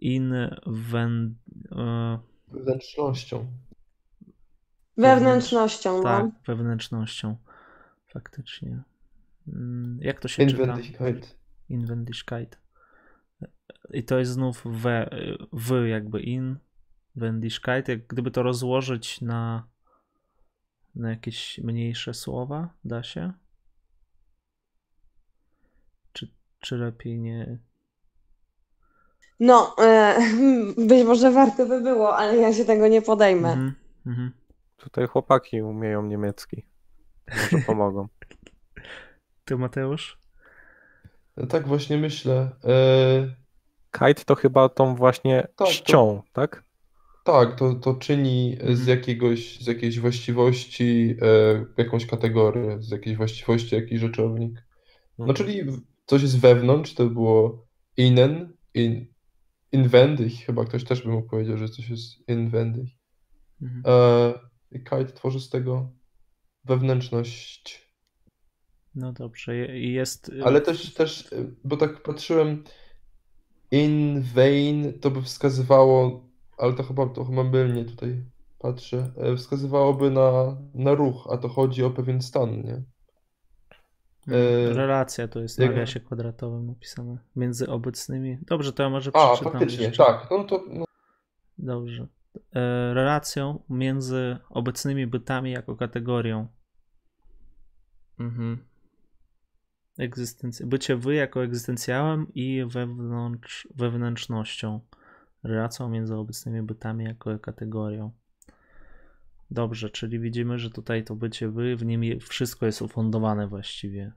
In 0.00 0.34
wen, 0.66 1.34
e, 1.72 2.18
wewnętrznością. 2.48 3.46
Wewnętrznością, 4.96 5.96
no. 5.96 6.02
Tak, 6.02 6.26
wewnętrznością. 6.46 7.36
Faktycznie. 8.06 8.82
Mm, 9.48 9.98
jak 10.00 10.20
to 10.20 10.28
się 10.28 10.42
Inwendigkeit. 10.42 11.20
czyta? 11.20 11.34
Inwendigkeit. 11.68 12.58
I 13.90 14.04
to 14.04 14.18
jest 14.18 14.32
znów 14.32 14.62
we, 14.64 15.10
w 15.52 15.86
jakby 15.86 16.20
in, 16.20 16.56
Wendigkeit. 17.16 17.88
Jak 17.88 18.06
gdyby 18.06 18.30
to 18.30 18.42
rozłożyć 18.42 19.20
na, 19.20 19.68
na 20.94 21.10
jakieś 21.10 21.58
mniejsze 21.58 22.14
słowa, 22.14 22.74
da 22.84 23.02
się? 23.02 23.32
Czy, 26.12 26.28
czy 26.60 26.76
lepiej 26.76 27.18
nie? 27.18 27.58
No, 29.40 29.74
e, 29.78 30.18
być 30.88 31.04
może 31.04 31.30
warto 31.30 31.66
by 31.66 31.80
było, 31.80 32.16
ale 32.16 32.36
ja 32.36 32.54
się 32.54 32.64
tego 32.64 32.88
nie 32.88 33.02
podejmę. 33.02 33.52
Mhm, 33.52 33.74
mhm. 34.06 34.32
Tutaj 34.76 35.06
chłopaki 35.06 35.62
umieją 35.62 36.02
niemiecki. 36.02 36.66
Może 37.30 37.64
pomogą. 37.66 38.08
Ty, 39.44 39.56
Mateusz? 39.56 40.18
Tak 41.48 41.68
właśnie 41.68 41.98
myślę. 41.98 42.50
E, 42.64 43.47
Kite 43.92 44.24
to 44.24 44.34
chyba 44.34 44.68
tą 44.68 44.94
właśnie 44.94 45.48
tak, 45.56 45.68
czcią, 45.68 46.22
to, 46.26 46.32
tak? 46.32 46.64
Tak, 47.24 47.58
to, 47.58 47.74
to 47.74 47.94
czyni 47.94 48.56
z, 48.60 48.80
mhm. 48.80 48.88
jakiegoś, 48.88 49.60
z 49.60 49.66
jakiejś 49.66 50.00
właściwości 50.00 51.16
e, 51.22 51.64
jakąś 51.82 52.06
kategorię, 52.06 52.76
z 52.80 52.90
jakiejś 52.90 53.16
właściwości 53.16 53.74
jakiś 53.74 54.00
rzeczownik. 54.00 54.62
No 55.18 55.24
mhm. 55.24 55.36
czyli 55.36 55.62
coś 56.06 56.22
jest 56.22 56.40
wewnątrz, 56.40 56.94
to 56.94 57.06
było 57.06 57.66
innen, 57.96 58.52
in, 58.74 59.06
inwendig, 59.72 60.32
chyba 60.46 60.64
ktoś 60.64 60.84
też 60.84 61.02
by 61.02 61.08
mógł 61.08 61.28
powiedzieć, 61.28 61.58
że 61.58 61.68
coś 61.68 61.90
jest 61.90 62.28
inwendig. 62.28 62.88
Mhm. 63.62 63.82
E, 63.86 64.32
I 64.72 64.78
kite 64.78 65.12
tworzy 65.12 65.40
z 65.40 65.48
tego 65.50 65.90
wewnętrzność. 66.64 67.88
No 68.94 69.12
dobrze, 69.12 69.56
jest. 69.78 70.32
Ale 70.44 70.60
też, 70.60 70.94
też, 70.94 71.28
bo 71.64 71.76
tak 71.76 72.02
patrzyłem, 72.02 72.64
in 73.70 74.22
vain 74.34 74.98
to 75.00 75.10
by 75.10 75.22
wskazywało, 75.22 76.24
ale 76.58 76.72
to 76.72 76.82
chyba, 76.82 77.06
to 77.06 77.24
chyba 77.24 77.44
mylnie 77.44 77.84
tutaj 77.84 78.24
patrzę, 78.58 79.12
e, 79.16 79.36
wskazywałoby 79.36 80.10
na, 80.10 80.56
na 80.74 80.94
ruch, 80.94 81.28
a 81.30 81.36
to 81.36 81.48
chodzi 81.48 81.84
o 81.84 81.90
pewien 81.90 82.22
stan, 82.22 82.50
nie? 82.50 82.82
Hmm, 84.26 84.70
e, 84.70 84.72
relacja 84.72 85.28
to 85.28 85.40
jest 85.40 85.58
na 85.58 85.66
nawiasie 85.66 86.00
kwadratowym 86.00 86.66
napisane 86.66 87.18
między 87.36 87.68
obecnymi. 87.68 88.38
Dobrze, 88.42 88.72
to 88.72 88.82
ja 88.82 88.90
może 88.90 89.10
A, 89.14 89.36
faktycznie, 89.36 89.84
jeszcze. 89.84 90.04
tak. 90.04 90.28
No 90.30 90.44
to, 90.44 90.64
no. 90.68 90.84
Dobrze. 91.58 92.06
E, 92.54 92.94
relacją 92.94 93.62
między 93.70 94.36
obecnymi 94.50 95.06
bytami 95.06 95.50
jako 95.50 95.76
kategorią. 95.76 96.48
Mhm 98.18 98.68
egzystenc- 99.98 100.66
bycie 100.66 100.96
wy 100.96 101.14
jako 101.14 101.44
egzystencjałem 101.44 102.34
i 102.34 102.64
wewnątrz, 102.66 103.68
wewnętrznością, 103.74 104.80
relacją 105.42 105.88
między 105.88 106.16
obecnymi 106.16 106.62
bytami 106.62 107.04
jako 107.04 107.38
kategorią. 107.38 108.12
Dobrze, 109.50 109.90
czyli 109.90 110.20
widzimy, 110.20 110.58
że 110.58 110.70
tutaj 110.70 111.04
to 111.04 111.16
bycie 111.16 111.48
wy, 111.48 111.76
w 111.76 111.84
nim 111.84 112.20
wszystko 112.20 112.66
jest 112.66 112.82
ufundowane 112.82 113.48
właściwie. 113.48 114.12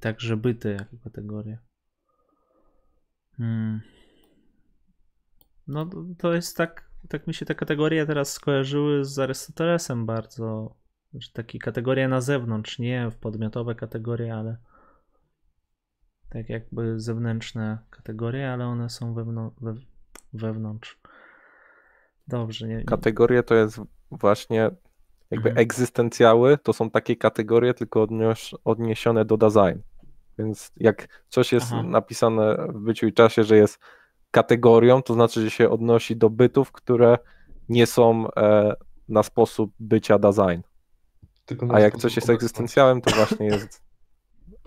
Także 0.00 0.36
byty 0.36 0.70
jako 0.72 0.96
kategoria. 1.04 1.58
Hmm. 3.36 3.80
No 5.66 5.90
to 6.18 6.34
jest 6.34 6.56
tak, 6.56 6.90
tak 7.08 7.26
mi 7.26 7.34
się 7.34 7.46
te 7.46 7.54
kategorie 7.54 8.06
teraz 8.06 8.32
skojarzyły 8.32 9.04
z 9.04 9.18
Arystotelesem 9.18 10.06
bardzo 10.06 10.76
znaczy 11.10 11.32
takie 11.32 11.58
kategorie 11.58 12.08
na 12.08 12.20
zewnątrz, 12.20 12.78
nie 12.78 13.10
w 13.10 13.16
podmiotowe 13.16 13.74
kategorie, 13.74 14.34
ale 14.34 14.56
tak 16.30 16.48
jakby 16.48 17.00
zewnętrzne 17.00 17.78
kategorie, 17.90 18.52
ale 18.52 18.66
one 18.66 18.90
są 18.90 19.14
wewnątrz. 19.14 19.56
We, 19.60 19.74
wewnątrz. 20.32 20.98
Dobrze. 22.28 22.68
Nie, 22.68 22.76
nie. 22.76 22.84
Kategorie 22.84 23.42
to 23.42 23.54
jest 23.54 23.80
właśnie 24.10 24.70
jakby 25.30 25.48
mhm. 25.48 25.58
egzystencjały, 25.58 26.58
to 26.58 26.72
są 26.72 26.90
takie 26.90 27.16
kategorie, 27.16 27.74
tylko 27.74 28.02
odnios, 28.02 28.54
odniesione 28.64 29.24
do 29.24 29.36
design. 29.36 29.80
Więc 30.38 30.72
jak 30.76 31.24
coś 31.28 31.52
jest 31.52 31.66
Aha. 31.72 31.82
napisane 31.82 32.56
w 32.68 32.78
byciu 32.78 33.06
i 33.06 33.12
czasie, 33.12 33.44
że 33.44 33.56
jest 33.56 33.78
kategorią, 34.30 35.02
to 35.02 35.14
znaczy, 35.14 35.40
że 35.40 35.50
się 35.50 35.70
odnosi 35.70 36.16
do 36.16 36.30
bytów, 36.30 36.72
które 36.72 37.18
nie 37.68 37.86
są 37.86 38.30
e, 38.36 38.74
na 39.08 39.22
sposób 39.22 39.72
bycia 39.80 40.18
design. 40.18 40.60
A 41.72 41.80
jak 41.80 41.96
coś 41.96 42.16
jest 42.16 42.30
egzystencjałem, 42.30 43.00
to 43.00 43.16
właśnie 43.16 43.46
jest 43.46 43.82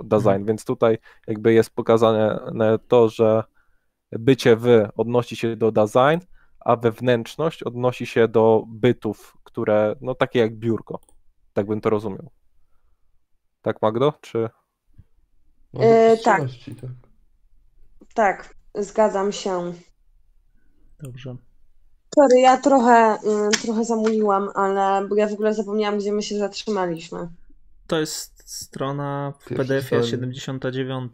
design, 0.03 0.45
więc 0.45 0.65
tutaj 0.65 0.97
jakby 1.27 1.53
jest 1.53 1.69
pokazane 1.69 2.39
to, 2.87 3.09
że 3.09 3.43
bycie 4.11 4.55
wy 4.55 4.89
odnosi 4.95 5.35
się 5.35 5.55
do 5.55 5.71
design, 5.71 6.25
a 6.59 6.75
wewnętrzność 6.75 7.63
odnosi 7.63 8.05
się 8.05 8.27
do 8.27 8.63
bytów, 8.67 9.37
które, 9.43 9.95
no 10.01 10.15
takie 10.15 10.39
jak 10.39 10.55
biurko. 10.55 10.99
Tak 11.53 11.65
bym 11.65 11.81
to 11.81 11.89
rozumiał. 11.89 12.31
Tak, 13.61 13.81
Magdo? 13.81 14.13
Czy. 14.21 14.49
No, 15.73 15.83
yy, 15.83 16.17
tak. 16.23 16.41
tak. 16.81 16.89
Tak, 18.13 18.55
zgadzam 18.75 19.31
się. 19.31 19.73
Dobrze. 20.99 21.35
Sorry, 22.15 22.39
ja 22.39 22.57
trochę, 22.57 23.15
y, 23.15 23.61
trochę 23.61 23.85
zamuliłam, 23.85 24.49
ale 24.55 25.07
bo 25.07 25.15
ja 25.15 25.27
w 25.27 25.33
ogóle 25.33 25.53
zapomniałam, 25.53 25.99
gdzie 25.99 26.13
my 26.13 26.23
się 26.23 26.37
zatrzymaliśmy. 26.37 27.29
To 27.87 27.99
jest 27.99 28.43
strona 28.45 29.33
w 29.39 29.55
PDF-ie 29.55 30.03
79. 30.03 31.11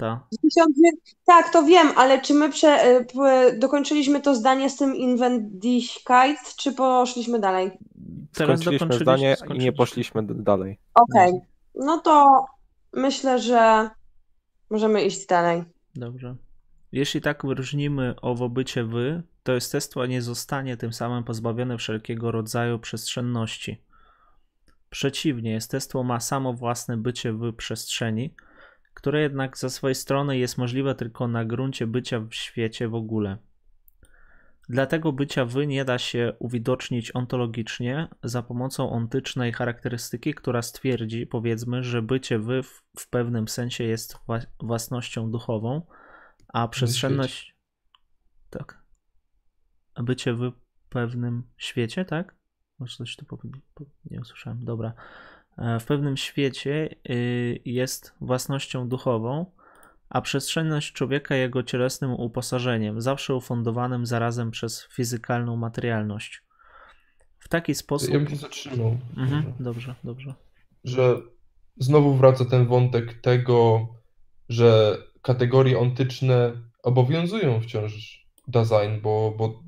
Tak, 1.25 1.53
to 1.53 1.63
wiem, 1.63 1.87
ale 1.95 2.21
czy 2.21 2.33
my 2.33 2.49
prze, 2.49 2.99
y, 2.99 3.05
dokończyliśmy 3.59 4.21
to 4.21 4.35
zdanie 4.35 4.69
z 4.69 4.75
tym 4.75 4.95
Invendichkeit, 4.95 6.55
czy 6.55 6.71
poszliśmy 6.71 7.39
dalej? 7.39 7.71
Teraz 8.33 8.61
skończyliśmy 8.61 8.99
zdanie 8.99 9.35
i 9.53 9.57
nie 9.57 9.73
poszliśmy 9.73 10.23
dalej. 10.23 10.79
Okej, 10.93 11.29
okay. 11.29 11.41
no 11.75 11.97
to 11.97 12.45
myślę, 12.93 13.39
że 13.39 13.89
możemy 14.69 15.03
iść 15.03 15.25
dalej. 15.25 15.63
Dobrze. 15.95 16.35
Jeśli 16.91 17.21
tak 17.21 17.45
wyróżnimy 17.45 18.15
owo 18.21 18.49
bycie 18.49 18.83
wy, 18.83 19.23
to 19.47 19.53
jestestwo 19.53 20.05
nie 20.05 20.21
zostanie 20.21 20.77
tym 20.77 20.93
samym 20.93 21.23
pozbawione 21.23 21.77
wszelkiego 21.77 22.31
rodzaju 22.31 22.79
przestrzenności. 22.79 23.81
Przeciwnie, 24.89 25.51
jestestwo 25.51 26.03
ma 26.03 26.19
samo 26.19 26.53
własne 26.53 26.97
bycie 26.97 27.33
w 27.33 27.53
przestrzeni, 27.53 28.35
które 28.93 29.21
jednak 29.21 29.57
ze 29.57 29.69
swojej 29.69 29.95
strony 29.95 30.37
jest 30.37 30.57
możliwe 30.57 30.95
tylko 30.95 31.27
na 31.27 31.45
gruncie 31.45 31.87
bycia 31.87 32.19
w 32.19 32.33
świecie 32.33 32.87
w 32.87 32.95
ogóle. 32.95 33.37
Dlatego 34.69 35.11
bycia 35.11 35.45
wy 35.45 35.67
nie 35.67 35.85
da 35.85 35.97
się 35.97 36.33
uwidocznić 36.39 37.15
ontologicznie 37.15 38.07
za 38.23 38.43
pomocą 38.43 38.89
ontycznej 38.89 39.53
charakterystyki, 39.53 40.33
która 40.33 40.61
stwierdzi, 40.61 41.27
powiedzmy, 41.27 41.83
że 41.83 42.01
bycie 42.01 42.39
wy 42.39 42.63
w, 42.63 42.83
w 42.99 43.09
pewnym 43.09 43.47
sensie 43.47 43.83
jest 43.83 44.17
własnością 44.59 45.31
duchową, 45.31 45.81
a 46.47 46.67
przestrzenność. 46.67 47.55
Tak. 48.49 48.86
Bycie 49.99 50.33
w 50.33 50.51
pewnym 50.89 51.43
świecie, 51.57 52.05
tak? 52.05 52.35
Może 52.79 52.97
coś 52.97 53.15
tu 53.15 53.25
nie 54.11 54.21
usłyszałem. 54.21 54.65
Dobra. 54.65 54.93
E, 55.57 55.79
w 55.79 55.85
pewnym 55.85 56.17
świecie 56.17 56.95
y, 57.09 57.59
jest 57.65 58.13
własnością 58.21 58.89
duchową, 58.89 59.45
a 60.09 60.21
przestrzenność 60.21 60.93
człowieka 60.93 61.35
jego 61.35 61.63
cielesnym 61.63 62.11
uposażeniem, 62.11 63.01
zawsze 63.01 63.35
ufundowanym 63.35 64.05
zarazem 64.05 64.51
przez 64.51 64.87
fizykalną 64.91 65.55
materialność. 65.55 66.43
W 67.39 67.47
taki 67.49 67.75
sposób. 67.75 68.13
Ja 68.13 68.19
bym 68.19 68.29
się 68.29 68.35
zatrzymał. 68.35 68.97
Mhm, 69.17 69.53
dobrze, 69.59 69.95
dobrze. 70.03 70.33
Że 70.83 71.15
znowu 71.77 72.13
wraca 72.13 72.45
ten 72.45 72.67
wątek 72.67 73.21
tego, 73.21 73.87
że 74.49 74.97
kategorie 75.21 75.79
ontyczne 75.79 76.51
obowiązują 76.83 77.61
wciąż 77.61 78.25
design, 78.47 79.01
bo, 79.01 79.35
bo 79.37 79.63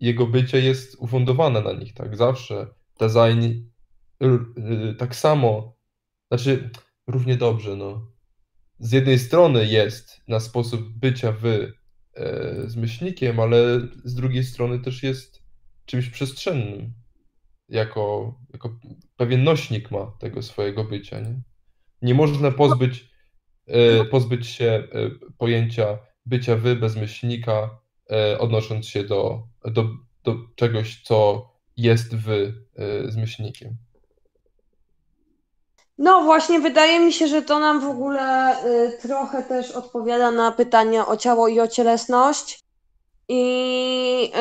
jego 0.00 0.26
bycie 0.26 0.60
jest 0.60 0.96
ufundowane 0.98 1.60
na 1.60 1.72
nich, 1.72 1.94
tak? 1.94 2.16
Zawsze 2.16 2.66
design 3.00 3.42
y, 4.22 4.94
tak 4.98 5.16
samo, 5.16 5.76
znaczy 6.28 6.70
równie 7.06 7.36
dobrze, 7.36 7.76
no. 7.76 8.12
Z 8.78 8.92
jednej 8.92 9.18
strony 9.18 9.66
jest 9.66 10.20
na 10.28 10.40
sposób 10.40 10.98
bycia 10.98 11.32
wy 11.32 11.72
e, 12.14 12.54
z 12.66 12.76
myślnikiem, 12.76 13.40
ale 13.40 13.80
z 14.04 14.14
drugiej 14.14 14.44
strony 14.44 14.78
też 14.78 15.02
jest 15.02 15.42
czymś 15.84 16.10
przestrzennym. 16.10 16.92
Jako, 17.68 18.34
jako 18.52 18.78
pewien 19.16 19.44
nośnik 19.44 19.90
ma 19.90 20.16
tego 20.20 20.42
swojego 20.42 20.84
bycia, 20.84 21.20
nie? 21.20 21.42
Nie 22.02 22.14
można 22.14 22.50
pozbyć, 22.50 23.10
e, 23.66 24.04
pozbyć 24.04 24.46
się 24.46 24.64
e, 24.66 25.10
pojęcia 25.38 25.98
bycia 26.26 26.56
wy 26.56 26.76
bez 26.76 26.96
myślnika, 26.96 27.80
odnosząc 28.38 28.86
się 28.86 29.04
do, 29.04 29.42
do, 29.64 29.84
do 30.24 30.34
czegoś, 30.56 31.02
co 31.02 31.48
jest 31.76 32.16
wy 32.16 32.54
e, 32.76 33.10
z 33.10 33.16
myślnikiem. 33.16 33.76
No 35.98 36.20
właśnie, 36.20 36.60
wydaje 36.60 37.00
mi 37.00 37.12
się, 37.12 37.28
że 37.28 37.42
to 37.42 37.58
nam 37.58 37.80
w 37.80 37.90
ogóle 37.90 38.56
y, 38.64 38.98
trochę 39.02 39.42
też 39.42 39.70
odpowiada 39.70 40.30
na 40.30 40.52
pytania 40.52 41.06
o 41.06 41.16
ciało 41.16 41.48
i 41.48 41.60
o 41.60 41.68
cielesność. 41.68 42.60
I 43.30 44.32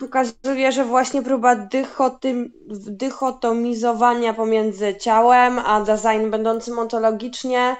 pokazuje, 0.00 0.72
że 0.72 0.84
właśnie 0.84 1.22
próba 1.22 1.56
dychotym, 1.56 2.52
dychotomizowania 2.86 4.34
pomiędzy 4.34 4.94
ciałem 4.94 5.58
a 5.58 5.80
design 5.80 6.30
będącym 6.30 6.78
ontologicznie 6.78 7.76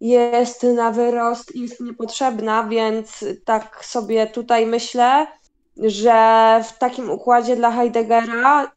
jest 0.00 0.62
na 0.62 0.90
wyrost 0.90 1.54
i 1.54 1.60
jest 1.60 1.80
niepotrzebna, 1.80 2.64
więc 2.64 3.24
tak 3.44 3.84
sobie 3.84 4.26
tutaj 4.26 4.66
myślę, 4.66 5.26
że 5.76 6.60
w 6.64 6.78
takim 6.78 7.10
układzie 7.10 7.56
dla 7.56 7.70
Heideggera 7.70 8.72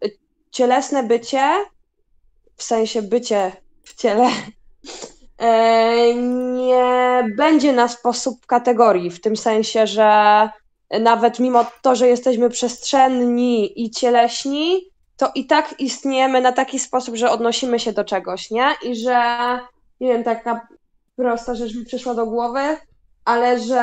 cielesne 0.51 1.03
bycie, 1.03 1.49
w 2.55 2.63
sensie 2.63 3.01
bycie 3.01 3.51
w 3.83 3.95
ciele, 3.95 4.29
e, 5.37 6.13
nie 6.53 7.27
będzie 7.37 7.73
na 7.73 7.87
sposób 7.87 8.45
kategorii, 8.45 9.11
w 9.11 9.21
tym 9.21 9.37
sensie, 9.37 9.87
że 9.87 10.49
nawet 10.99 11.39
mimo 11.39 11.65
to, 11.81 11.95
że 11.95 12.07
jesteśmy 12.07 12.49
przestrzenni 12.49 13.83
i 13.85 13.91
cieleśni, 13.91 14.81
to 15.17 15.31
i 15.35 15.45
tak 15.45 15.75
istniejemy 15.79 16.41
na 16.41 16.51
taki 16.51 16.79
sposób, 16.79 17.15
że 17.15 17.31
odnosimy 17.31 17.79
się 17.79 17.93
do 17.93 18.03
czegoś, 18.03 18.51
nie? 18.51 18.75
I 18.83 18.95
że, 18.95 19.19
nie 19.99 20.07
wiem, 20.07 20.23
taka 20.23 20.67
prosta 21.19 21.55
rzecz 21.55 21.75
mi 21.75 21.85
przyszła 21.85 22.13
do 22.13 22.25
głowy, 22.25 22.77
ale 23.25 23.59
że 23.59 23.81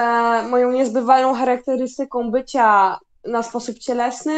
moją 0.50 0.72
niezbywalną 0.72 1.34
charakterystyką 1.34 2.30
bycia 2.30 2.98
na 3.24 3.42
sposób 3.42 3.78
cielesny 3.78 4.32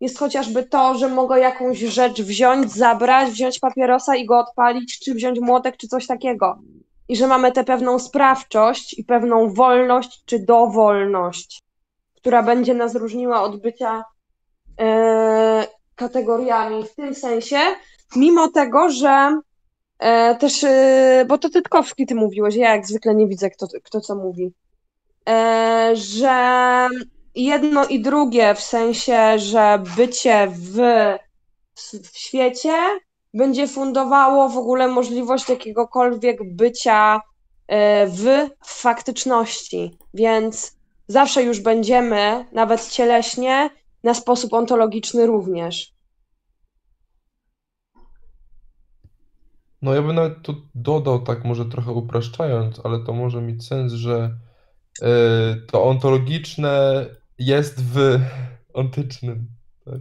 jest 0.00 0.18
chociażby 0.18 0.62
to, 0.62 0.94
że 0.94 1.08
mogę 1.08 1.40
jakąś 1.40 1.78
rzecz 1.78 2.22
wziąć, 2.22 2.72
zabrać, 2.72 3.30
wziąć 3.30 3.58
papierosa 3.58 4.16
i 4.16 4.26
go 4.26 4.38
odpalić, 4.38 4.98
czy 4.98 5.14
wziąć 5.14 5.40
młotek, 5.40 5.76
czy 5.76 5.88
coś 5.88 6.06
takiego. 6.06 6.58
I 7.08 7.16
że 7.16 7.26
mamy 7.26 7.52
tę 7.52 7.64
pewną 7.64 7.98
sprawczość 7.98 8.98
i 8.98 9.04
pewną 9.04 9.54
wolność, 9.54 10.22
czy 10.24 10.38
dowolność, 10.38 11.62
która 12.16 12.42
będzie 12.42 12.74
nas 12.74 12.94
różniła 12.94 13.42
od 13.42 13.62
bycia 13.62 14.04
yy, 14.78 14.86
kategoriami 15.94 16.84
w 16.84 16.94
tym 16.94 17.14
sensie, 17.14 17.58
mimo 18.16 18.48
tego, 18.48 18.88
że 18.88 19.40
E, 20.00 20.34
też, 20.34 20.64
e, 20.64 21.24
bo 21.28 21.38
to 21.38 21.50
Tytkowski 21.50 22.06
ty 22.06 22.14
mówiłeś, 22.14 22.56
ja 22.56 22.74
jak 22.74 22.86
zwykle 22.86 23.14
nie 23.14 23.26
widzę, 23.26 23.50
kto, 23.50 23.66
kto 23.84 24.00
co 24.00 24.14
mówi, 24.14 24.52
e, 25.28 25.90
że 25.94 26.88
jedno 27.34 27.86
i 27.86 28.00
drugie, 28.00 28.54
w 28.54 28.60
sensie, 28.60 29.38
że 29.38 29.82
bycie 29.96 30.48
w, 30.52 30.78
w 32.12 32.18
świecie 32.18 32.76
będzie 33.34 33.68
fundowało 33.68 34.48
w 34.48 34.58
ogóle 34.58 34.88
możliwość 34.88 35.48
jakiegokolwiek 35.48 36.54
bycia 36.54 37.20
w 38.06 38.48
faktyczności, 38.64 39.98
więc 40.14 40.76
zawsze 41.08 41.42
już 41.42 41.60
będziemy, 41.60 42.44
nawet 42.52 42.88
cieleśnie, 42.88 43.70
na 44.04 44.14
sposób 44.14 44.52
ontologiczny 44.52 45.26
również. 45.26 45.92
No 49.82 49.94
ja 49.94 50.02
bym 50.02 50.14
nawet 50.14 50.42
tu 50.42 50.54
dodał, 50.74 51.22
tak 51.22 51.44
może 51.44 51.64
trochę 51.64 51.92
upraszczając, 51.92 52.80
ale 52.84 53.04
to 53.04 53.12
może 53.12 53.42
mieć 53.42 53.66
sens, 53.66 53.92
że 53.92 54.36
y, 55.02 55.06
to 55.66 55.84
ontologiczne 55.84 57.06
jest 57.38 57.84
w 57.84 58.20
ontycznym. 58.72 59.46
Tak? 59.84 60.00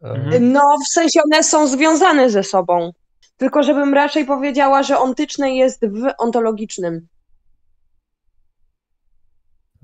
Mhm. 0.00 0.52
No, 0.52 0.76
w 0.86 0.88
sensie 0.88 1.20
one 1.22 1.42
są 1.42 1.68
związane 1.68 2.30
ze 2.30 2.42
sobą. 2.42 2.92
Tylko 3.36 3.62
żebym 3.62 3.94
raczej 3.94 4.24
powiedziała, 4.24 4.82
że 4.82 4.98
ontyczne 4.98 5.54
jest 5.54 5.86
w 5.86 6.12
ontologicznym. 6.18 7.08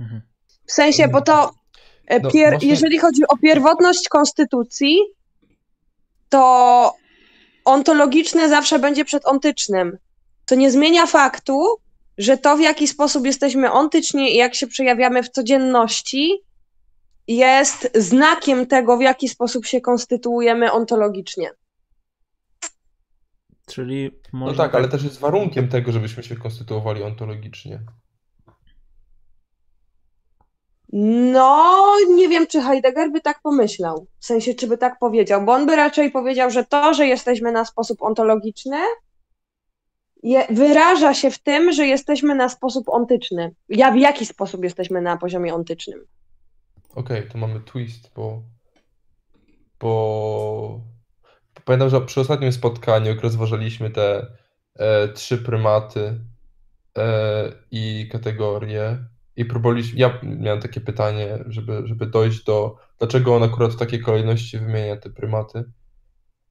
Mhm. 0.00 0.22
W 0.66 0.72
sensie, 0.72 1.08
bo 1.08 1.20
to 1.20 1.54
e, 2.06 2.20
no, 2.20 2.30
pier... 2.30 2.50
właśnie... 2.50 2.68
jeżeli 2.68 2.98
chodzi 2.98 3.22
o 3.28 3.36
pierwotność 3.36 4.08
konstytucji, 4.08 4.98
to 6.28 6.92
ontologiczne 7.64 8.48
zawsze 8.48 8.78
będzie 8.78 9.04
przed 9.04 9.26
ontycznym. 9.26 9.98
To 10.46 10.54
nie 10.54 10.70
zmienia 10.70 11.06
faktu, 11.06 11.76
że 12.18 12.38
to, 12.38 12.56
w 12.56 12.60
jaki 12.60 12.88
sposób 12.88 13.26
jesteśmy 13.26 13.72
ontyczni 13.72 14.34
i 14.34 14.36
jak 14.36 14.54
się 14.54 14.66
przejawiamy 14.66 15.22
w 15.22 15.30
codzienności, 15.30 16.40
jest 17.28 17.90
znakiem 17.94 18.66
tego, 18.66 18.96
w 18.96 19.00
jaki 19.00 19.28
sposób 19.28 19.66
się 19.66 19.80
konstytuujemy 19.80 20.72
ontologicznie. 20.72 21.50
Czyli 23.66 24.10
No 24.32 24.46
tak, 24.46 24.56
tak, 24.56 24.74
ale 24.74 24.88
też 24.88 25.04
jest 25.04 25.18
warunkiem 25.18 25.68
tego, 25.68 25.92
żebyśmy 25.92 26.22
się 26.22 26.36
konstytuowali 26.36 27.02
ontologicznie. 27.02 27.80
No, 30.96 31.96
nie 32.14 32.28
wiem, 32.28 32.46
czy 32.46 32.60
Heidegger 32.60 33.12
by 33.12 33.20
tak 33.20 33.42
pomyślał. 33.42 34.06
W 34.18 34.26
sensie, 34.26 34.54
czy 34.54 34.66
by 34.66 34.78
tak 34.78 34.98
powiedział, 34.98 35.44
bo 35.44 35.52
on 35.52 35.66
by 35.66 35.76
raczej 35.76 36.10
powiedział, 36.10 36.50
że 36.50 36.64
to, 36.64 36.94
że 36.94 37.06
jesteśmy 37.06 37.52
na 37.52 37.64
sposób 37.64 38.02
ontologiczny, 38.02 38.76
je, 40.22 40.46
wyraża 40.50 41.14
się 41.14 41.30
w 41.30 41.38
tym, 41.38 41.72
że 41.72 41.86
jesteśmy 41.86 42.34
na 42.34 42.48
sposób 42.48 42.88
ontyczny. 42.88 43.54
Ja 43.68 43.90
w 43.92 43.96
jaki 43.96 44.26
sposób 44.26 44.64
jesteśmy 44.64 45.00
na 45.00 45.16
poziomie 45.16 45.54
ontycznym? 45.54 46.06
Okej, 46.94 47.18
okay, 47.18 47.30
to 47.30 47.38
mamy 47.38 47.60
twist, 47.60 48.10
bo 48.16 48.42
bo 49.80 50.80
pamiętam, 51.64 51.90
że 51.90 52.00
przy 52.00 52.20
ostatnim 52.20 52.52
spotkaniu, 52.52 53.06
jak 53.06 53.20
rozważaliśmy 53.20 53.90
te 53.90 54.26
e, 54.76 55.08
trzy 55.08 55.38
prymaty 55.38 56.20
e, 56.98 57.52
i 57.70 58.08
kategorie, 58.12 58.98
i 59.36 59.44
próbowaliśmy, 59.44 59.98
ja 59.98 60.20
miałem 60.22 60.60
takie 60.60 60.80
pytanie, 60.80 61.38
żeby, 61.46 61.82
żeby 61.84 62.06
dojść 62.06 62.44
do, 62.44 62.76
dlaczego 62.98 63.36
on 63.36 63.42
akurat 63.42 63.72
w 63.72 63.78
takiej 63.78 64.00
kolejności 64.00 64.58
wymienia 64.58 64.96
te 64.96 65.10
prymaty. 65.10 65.64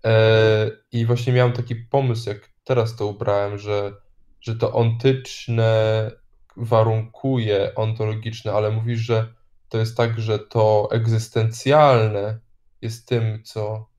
E, 0.06 0.72
I 0.92 1.06
właśnie 1.06 1.34
miałem 1.34 1.54
taki 1.54 1.76
pomysł, 1.76 2.30
jak 2.30 2.50
teraz 2.64 2.96
to 2.96 3.08
ubrałem, 3.08 3.58
że, 3.58 3.94
że 4.42 4.56
to 4.56 4.74
ontyczne 4.74 6.12
warunkuje 6.58 7.76
ontologiczne, 7.76 8.54
ale 8.54 8.72
mówisz, 8.72 9.00
że 9.00 9.34
to 9.70 9.78
jest 9.78 9.98
tak, 9.98 10.20
że 10.20 10.40
to 10.40 10.88
egzystencjalne 10.92 12.40
jest 12.82 13.08
tym, 13.08 13.44
co, 13.44 13.90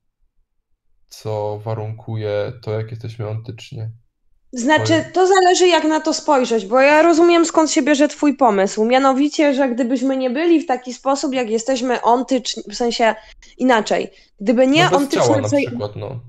co 1.07 1.59
warunkuje 1.59 2.53
to, 2.61 2.71
jak 2.71 2.91
jesteśmy 2.91 3.27
ontycznie. 3.27 3.91
Znaczy, 4.51 5.05
to 5.13 5.27
zależy 5.27 5.67
jak 5.67 5.83
na 5.83 5.99
to 5.99 6.13
spojrzeć, 6.13 6.65
bo 6.65 6.79
ja 6.79 7.01
rozumiem 7.01 7.45
skąd 7.45 7.71
się 7.71 7.81
bierze 7.81 8.07
twój 8.07 8.37
pomysł. 8.37 8.85
Mianowicie, 8.85 9.53
że 9.53 9.69
gdybyśmy 9.69 10.17
nie 10.17 10.29
byli 10.29 10.61
w 10.61 10.67
taki 10.67 10.93
sposób, 10.93 11.33
jak 11.33 11.49
jesteśmy 11.49 12.01
ontyczni, 12.01 12.63
w 12.69 12.75
sensie 12.75 13.15
inaczej. 13.57 14.11
Gdyby 14.41 14.67
nie 14.67 14.83
no 14.83 14.89
bez 14.89 14.99
ontyczne... 14.99 15.25
ciała 15.25 15.41
na 15.41 15.47
przykład, 15.47 15.95
no. 15.95 16.19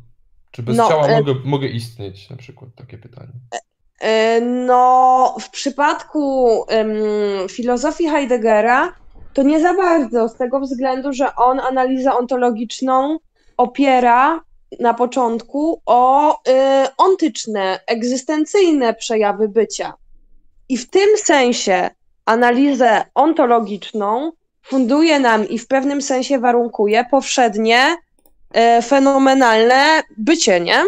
Czy 0.50 0.62
bez 0.62 0.76
no, 0.76 0.88
ciała 0.88 1.06
e... 1.06 1.18
mogę, 1.18 1.34
mogę 1.44 1.68
istnieć, 1.68 2.30
na 2.30 2.36
przykład, 2.36 2.70
takie 2.76 2.98
pytanie. 2.98 3.32
E, 4.00 4.40
no, 4.40 5.36
w 5.40 5.50
przypadku 5.50 6.46
um, 6.48 7.48
filozofii 7.48 8.08
Heideggera 8.08 8.92
to 9.32 9.42
nie 9.42 9.60
za 9.60 9.74
bardzo, 9.74 10.28
z 10.28 10.34
tego 10.34 10.60
względu, 10.60 11.12
że 11.12 11.34
on 11.34 11.60
analizę 11.60 12.12
ontologiczną 12.12 13.18
opiera 13.56 14.40
na 14.80 14.94
początku 14.94 15.82
o 15.86 16.32
y, 16.34 16.42
ontyczne, 16.98 17.80
egzystencyjne 17.86 18.94
przejawy 18.94 19.48
bycia. 19.48 19.94
I 20.68 20.76
w 20.76 20.90
tym 20.90 21.18
sensie 21.18 21.90
analizę 22.24 23.04
ontologiczną 23.14 24.32
funduje 24.62 25.20
nam 25.20 25.48
i 25.48 25.58
w 25.58 25.66
pewnym 25.66 26.02
sensie 26.02 26.38
warunkuje 26.38 27.04
powszednie, 27.10 27.96
y, 28.78 28.82
fenomenalne 28.82 30.02
bycie, 30.16 30.60
nie? 30.60 30.82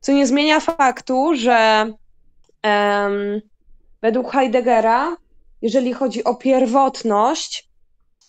Co 0.00 0.12
nie 0.12 0.26
zmienia 0.26 0.60
faktu, 0.60 1.34
że 1.34 1.86
według 4.02 4.32
Heideggera, 4.32 5.16
jeżeli 5.62 5.92
chodzi 5.92 6.24
o 6.24 6.34
pierwotność, 6.34 7.68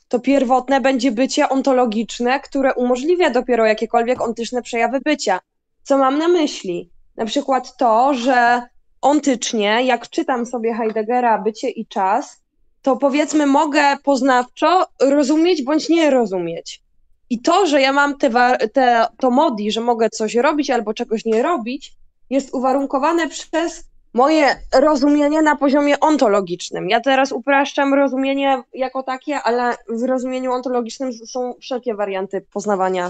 to 0.07 0.19
pierwotne 0.19 0.81
będzie 0.81 1.11
bycie 1.11 1.49
ontologiczne, 1.49 2.39
które 2.39 2.73
umożliwia 2.73 3.29
dopiero 3.29 3.65
jakiekolwiek 3.65 4.21
ontyczne 4.21 4.61
przejawy 4.61 4.99
bycia. 5.01 5.39
Co 5.83 5.97
mam 5.97 6.17
na 6.17 6.27
myśli? 6.27 6.89
Na 7.17 7.25
przykład 7.25 7.77
to, 7.77 8.13
że 8.13 8.61
ontycznie, 9.01 9.83
jak 9.85 10.09
czytam 10.09 10.45
sobie 10.45 10.73
Heideggera 10.73 11.37
bycie 11.37 11.69
i 11.69 11.85
czas, 11.85 12.41
to 12.81 12.97
powiedzmy 12.97 13.45
mogę 13.45 13.97
poznawczo 14.03 14.85
rozumieć 15.01 15.63
bądź 15.63 15.89
nie 15.89 16.09
rozumieć. 16.09 16.83
I 17.29 17.41
to, 17.41 17.67
że 17.67 17.81
ja 17.81 17.93
mam 17.93 18.17
te, 18.17 18.57
te, 18.73 19.05
to 19.19 19.31
modi, 19.31 19.71
że 19.71 19.81
mogę 19.81 20.09
coś 20.09 20.35
robić 20.35 20.69
albo 20.69 20.93
czegoś 20.93 21.25
nie 21.25 21.43
robić, 21.43 21.93
jest 22.29 22.53
uwarunkowane 22.53 23.29
przez 23.29 23.86
moje 24.17 24.55
rozumienie 24.73 25.41
na 25.41 25.55
poziomie 25.55 25.99
ontologicznym. 25.99 26.89
Ja 26.89 26.99
teraz 27.01 27.31
upraszczam 27.31 27.93
rozumienie 27.93 28.63
jako 28.73 29.03
takie, 29.03 29.35
ale 29.41 29.75
w 29.89 30.03
rozumieniu 30.03 30.51
ontologicznym 30.51 31.13
są 31.13 31.53
wszelkie 31.61 31.95
warianty 31.95 32.45
poznawania. 32.53 33.05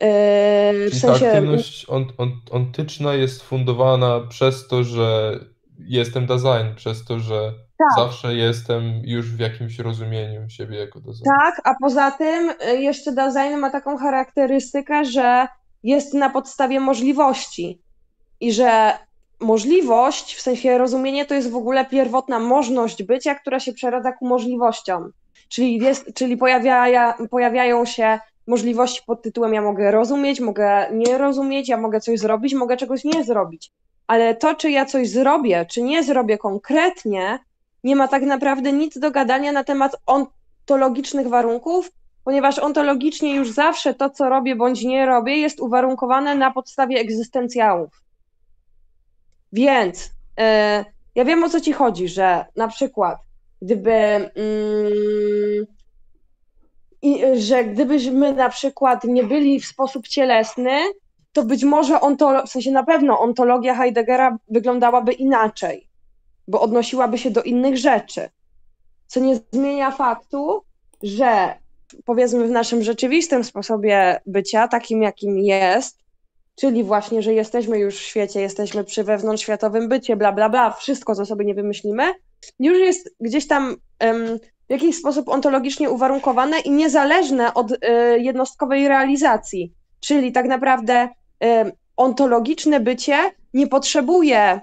Yy, 0.00 0.90
w 0.90 0.94
sensie... 1.00 1.26
aktywność 1.26 1.86
ont, 1.88 2.12
ont, 2.18 2.34
ontyczna 2.50 3.14
jest 3.14 3.42
fundowana 3.42 4.20
przez 4.28 4.68
to, 4.68 4.84
że 4.84 5.38
jestem 5.78 6.26
design, 6.26 6.74
przez 6.76 7.04
to, 7.04 7.18
że 7.18 7.52
tak. 7.78 8.04
zawsze 8.04 8.34
jestem 8.34 8.82
już 9.04 9.30
w 9.30 9.38
jakimś 9.38 9.78
rozumieniu 9.78 10.50
siebie 10.50 10.76
jako 10.78 11.00
design. 11.00 11.24
Tak, 11.24 11.60
a 11.64 11.74
poza 11.80 12.10
tym 12.10 12.50
y, 12.50 12.76
jeszcze 12.80 13.12
design 13.12 13.56
ma 13.56 13.70
taką 13.70 13.96
charakterystykę, 13.96 15.04
że 15.04 15.46
jest 15.82 16.14
na 16.14 16.30
podstawie 16.30 16.80
możliwości 16.80 17.82
i 18.40 18.52
że 18.52 18.92
możliwość, 19.40 20.34
w 20.34 20.40
sensie 20.40 20.78
rozumienie 20.78 21.26
to 21.26 21.34
jest 21.34 21.50
w 21.50 21.56
ogóle 21.56 21.84
pierwotna 21.84 22.38
możliwość 22.38 23.02
bycia, 23.02 23.34
która 23.34 23.60
się 23.60 23.72
przeradza 23.72 24.12
ku 24.12 24.26
możliwościom. 24.26 25.12
Czyli, 25.48 25.78
jest, 25.78 26.14
czyli 26.14 26.36
pojawia, 26.36 27.14
pojawiają 27.30 27.84
się 27.84 28.18
możliwości 28.46 29.02
pod 29.06 29.22
tytułem 29.22 29.54
ja 29.54 29.62
mogę 29.62 29.90
rozumieć, 29.90 30.40
mogę 30.40 30.86
nie 30.92 31.18
rozumieć, 31.18 31.68
ja 31.68 31.76
mogę 31.76 32.00
coś 32.00 32.20
zrobić, 32.20 32.54
mogę 32.54 32.76
czegoś 32.76 33.04
nie 33.04 33.24
zrobić. 33.24 33.72
Ale 34.06 34.34
to, 34.34 34.54
czy 34.54 34.70
ja 34.70 34.84
coś 34.84 35.08
zrobię, 35.08 35.66
czy 35.70 35.82
nie 35.82 36.02
zrobię 36.02 36.38
konkretnie, 36.38 37.38
nie 37.84 37.96
ma 37.96 38.08
tak 38.08 38.22
naprawdę 38.22 38.72
nic 38.72 38.98
do 38.98 39.10
gadania 39.10 39.52
na 39.52 39.64
temat 39.64 39.96
ontologicznych 40.06 41.28
warunków, 41.28 41.90
ponieważ 42.24 42.58
ontologicznie 42.58 43.34
już 43.34 43.50
zawsze 43.50 43.94
to, 43.94 44.10
co 44.10 44.28
robię 44.28 44.56
bądź 44.56 44.84
nie 44.84 45.06
robię, 45.06 45.36
jest 45.36 45.60
uwarunkowane 45.60 46.34
na 46.34 46.50
podstawie 46.50 47.00
egzystencjałów. 47.00 48.03
Więc 49.54 50.10
e, 50.40 50.84
ja 51.14 51.24
wiem 51.24 51.44
o 51.44 51.48
co 51.48 51.60
ci 51.60 51.72
chodzi, 51.72 52.08
że 52.08 52.44
na 52.56 52.68
przykład 52.68 53.18
gdyby 53.62 53.92
mm, 53.92 55.66
i, 57.02 57.22
że 57.34 57.64
gdybyśmy 57.64 58.32
na 58.32 58.48
przykład 58.48 59.04
nie 59.04 59.24
byli 59.24 59.60
w 59.60 59.66
sposób 59.66 60.08
cielesny, 60.08 60.80
to 61.32 61.44
być 61.44 61.64
może 61.64 61.94
ontolo- 61.94 62.46
w 62.46 62.50
sensie 62.50 62.70
na 62.70 62.84
pewno 62.84 63.20
ontologia 63.20 63.74
Heideggera 63.74 64.38
wyglądałaby 64.50 65.12
inaczej, 65.12 65.88
bo 66.48 66.60
odnosiłaby 66.60 67.18
się 67.18 67.30
do 67.30 67.42
innych 67.42 67.76
rzeczy. 67.76 68.28
Co 69.06 69.20
nie 69.20 69.40
zmienia 69.52 69.90
faktu, 69.90 70.62
że 71.02 71.54
powiedzmy 72.04 72.46
w 72.46 72.50
naszym 72.50 72.82
rzeczywistym 72.82 73.44
sposobie 73.44 74.20
bycia, 74.26 74.68
takim 74.68 75.02
jakim 75.02 75.38
jest, 75.38 76.03
czyli 76.56 76.84
właśnie, 76.84 77.22
że 77.22 77.34
jesteśmy 77.34 77.78
już 77.78 77.94
w 77.94 78.02
świecie, 78.02 78.40
jesteśmy 78.40 78.84
przy 78.84 79.04
wewnątrzświatowym 79.04 79.88
bycie, 79.88 80.16
bla, 80.16 80.32
bla, 80.32 80.48
bla, 80.48 80.70
wszystko, 80.70 81.14
co 81.14 81.26
sobie 81.26 81.44
nie 81.44 81.54
wymyślimy, 81.54 82.12
już 82.58 82.78
jest 82.78 83.16
gdzieś 83.20 83.46
tam 83.46 83.76
um, 84.00 84.38
w 84.68 84.70
jakiś 84.70 84.96
sposób 84.96 85.28
ontologicznie 85.28 85.90
uwarunkowane 85.90 86.60
i 86.60 86.70
niezależne 86.70 87.54
od 87.54 87.70
y, 87.70 87.76
jednostkowej 88.18 88.88
realizacji. 88.88 89.72
Czyli 90.00 90.32
tak 90.32 90.46
naprawdę 90.46 91.08
y, 91.44 91.72
ontologiczne 91.96 92.80
bycie 92.80 93.16
nie 93.54 93.66
potrzebuje, 93.66 94.60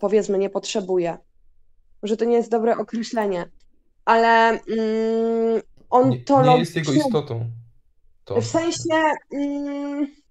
powiedzmy, 0.00 0.38
nie 0.38 0.50
potrzebuje, 0.50 1.18
może 2.02 2.16
to 2.16 2.24
nie 2.24 2.36
jest 2.36 2.50
dobre 2.50 2.76
określenie, 2.76 3.50
ale 4.04 4.48
mm, 4.48 5.62
ontologiczne... 5.90 6.44
Nie, 6.44 6.52
nie 6.52 6.58
jest 6.58 6.76
jego 6.76 6.92
istotą. 6.92 7.44
To. 8.24 8.40
W 8.40 8.46
sensie... 8.46 8.94
Mm, 9.32 10.23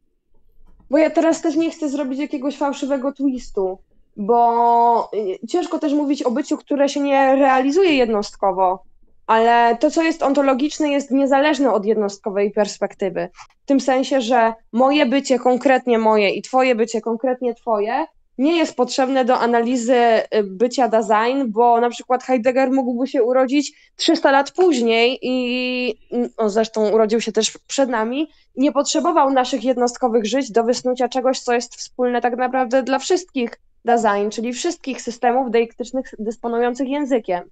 bo 0.94 0.98
ja 0.98 1.10
teraz 1.10 1.42
też 1.42 1.56
nie 1.56 1.72
chcę 1.72 1.90
zrobić 1.90 2.20
jakiegoś 2.20 2.58
fałszywego 2.58 3.12
twistu, 3.12 3.78
bo 4.18 5.10
y, 5.14 5.48
ciężko 5.48 5.80
też 5.80 5.94
mówić 5.94 6.24
o 6.24 6.32
byciu, 6.32 6.58
które 6.58 6.90
się 6.90 7.00
nie 7.00 7.36
realizuje 7.36 7.94
jednostkowo, 7.94 8.84
ale 9.28 9.78
to, 9.80 9.92
co 9.92 10.04
jest 10.04 10.24
ontologiczne, 10.24 10.90
jest 10.90 11.12
niezależne 11.12 11.72
od 11.72 11.86
jednostkowej 11.86 12.52
perspektywy. 12.52 13.30
W 13.64 13.66
tym 13.66 13.80
sensie, 13.80 14.22
że 14.22 14.54
moje 14.72 15.06
bycie 15.06 15.40
konkretnie 15.40 16.00
moje 16.00 16.30
i 16.30 16.42
twoje 16.42 16.76
bycie 16.76 17.02
konkretnie 17.02 17.56
twoje 17.56 18.06
nie 18.38 18.58
jest 18.58 18.76
potrzebne 18.76 19.26
do 19.26 19.40
analizy 19.40 19.96
y, 19.96 20.44
bycia 20.44 20.88
design, 20.88 21.44
bo 21.48 21.82
na 21.82 21.90
przykład 21.90 22.24
Heidegger 22.24 22.72
mógłby 22.72 23.08
się 23.08 23.24
urodzić 23.24 23.92
300 23.96 24.32
lat 24.32 24.52
później 24.52 25.20
i 25.22 25.96
no 26.38 26.50
zresztą 26.50 26.90
urodził 26.90 27.22
się 27.22 27.32
też 27.32 27.58
przed 27.68 27.90
nami, 27.90 28.30
nie 28.56 28.72
potrzebował 28.72 29.32
naszych 29.32 29.64
jednostkowych 29.64 30.26
żyć 30.26 30.52
do 30.52 30.64
wysnucia 30.64 31.10
czegoś, 31.10 31.40
co 31.40 31.54
jest 31.54 31.76
wspólne 31.76 32.22
tak 32.22 32.38
naprawdę 32.38 32.84
dla 32.84 33.00
wszystkich 33.00 33.60
design, 33.86 34.30
czyli 34.30 34.54
wszystkich 34.54 35.02
systemów 35.02 35.52
deiktycznych 35.52 36.14
dysponujących 36.20 36.88
językiem. 36.88 37.44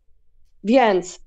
Więc 0.64 1.20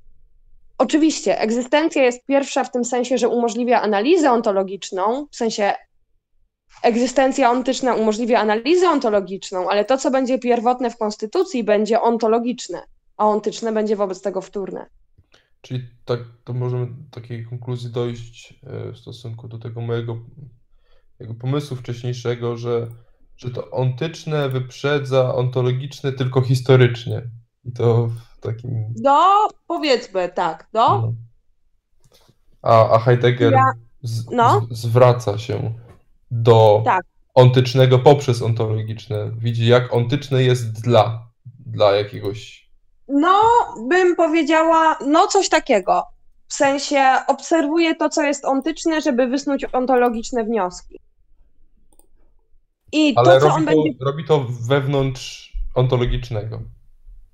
oczywiście 0.79 1.41
egzystencja 1.41 2.03
jest 2.03 2.27
pierwsza 2.27 2.65
w 2.65 2.71
tym 2.71 2.85
sensie, 2.85 3.19
że 3.19 3.29
umożliwia 3.29 3.81
analizę 3.81 4.31
ontologiczną, 4.31 5.27
w 5.31 5.37
sensie 5.37 5.73
egzystencja 6.83 7.51
ontyczna 7.51 7.95
umożliwia 7.95 8.41
analizę 8.41 8.89
ontologiczną, 8.89 9.71
ale 9.71 9.85
to, 9.85 9.99
co 9.99 10.11
będzie 10.11 10.39
pierwotne 10.39 10.91
w 10.91 10.99
konstytucji, 10.99 11.65
będzie 11.65 12.01
ontologiczne, 12.01 12.83
a 13.17 13.27
ontyczne 13.27 13.73
będzie 13.73 13.97
wobec 13.97 14.23
tego 14.23 14.41
wtórne. 14.41 14.87
Czyli 15.61 15.89
tak, 16.05 16.21
to 16.45 16.53
możemy 16.53 16.87
do 16.87 17.21
takiej 17.21 17.47
konkluzji 17.47 17.91
dojść 17.91 18.61
e, 18.67 18.93
w 18.93 18.99
stosunku 18.99 19.49
do 19.49 19.59
tego 19.59 19.81
mojego 19.81 20.17
jego 21.21 21.35
pomysłu 21.35 21.77
wcześniejszego, 21.77 22.57
że, 22.57 22.87
że 23.37 23.51
to 23.51 23.71
ontyczne 23.71 24.49
wyprzedza 24.49 25.35
ontologiczne 25.35 26.13
tylko 26.13 26.43
historycznie. 26.43 27.23
I 27.65 27.73
to 27.73 28.07
w 28.07 28.41
takim. 28.41 28.95
No, 29.03 29.49
powiedzmy 29.67 30.29
tak, 30.29 30.69
no. 30.73 30.89
no. 30.89 31.13
A, 32.63 32.91
a 32.91 32.99
Heidegger 32.99 33.53
ja... 33.53 33.73
z, 34.03 34.31
no. 34.31 34.67
z, 34.71 34.79
zwraca 34.79 35.39
się 35.39 35.75
do 36.43 36.83
tak. 36.85 37.05
ontycznego 37.35 37.99
poprzez 37.99 38.43
ontologiczne. 38.43 39.31
Widzi, 39.39 39.67
jak 39.67 39.95
ontyczne 39.95 40.43
jest 40.43 40.83
dla, 40.85 41.27
dla 41.67 41.93
jakiegoś. 41.93 42.71
No, 43.09 43.41
bym 43.89 44.17
powiedziała, 44.17 44.99
no 45.07 45.27
coś 45.27 45.49
takiego. 45.49 46.03
W 46.49 46.55
sensie 46.55 47.03
obserwuje 47.27 47.95
to, 47.95 48.09
co 48.09 48.23
jest 48.23 48.45
ontyczne, 48.45 49.01
żeby 49.01 49.27
wysnuć 49.27 49.65
ontologiczne 49.73 50.45
wnioski. 50.45 51.01
I 52.93 53.15
Ale 53.17 53.35
to, 53.35 53.41
co 53.41 53.49
robi 53.49 53.57
on 53.57 53.65
to, 53.65 53.71
będzie. 53.71 53.91
Robi 54.05 54.25
to 54.25 54.47
wewnątrz 54.69 55.53
ontologicznego. 55.75 56.61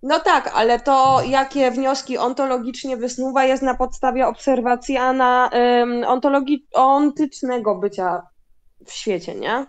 No 0.02 0.20
tak, 0.20 0.52
ale 0.54 0.80
to 0.80 1.22
jakie 1.22 1.70
wnioski 1.70 2.18
ontologicznie 2.18 2.96
wysnuwa 2.96 3.44
jest 3.44 3.62
na 3.62 3.74
podstawie 3.74 4.26
obserwacji 4.26 4.96
ana, 4.96 5.50
um, 5.52 6.02
ontologi- 6.02 6.66
ontycznego 6.74 7.74
bycia 7.74 8.22
w 8.86 8.92
świecie, 8.92 9.34
nie? 9.34 9.66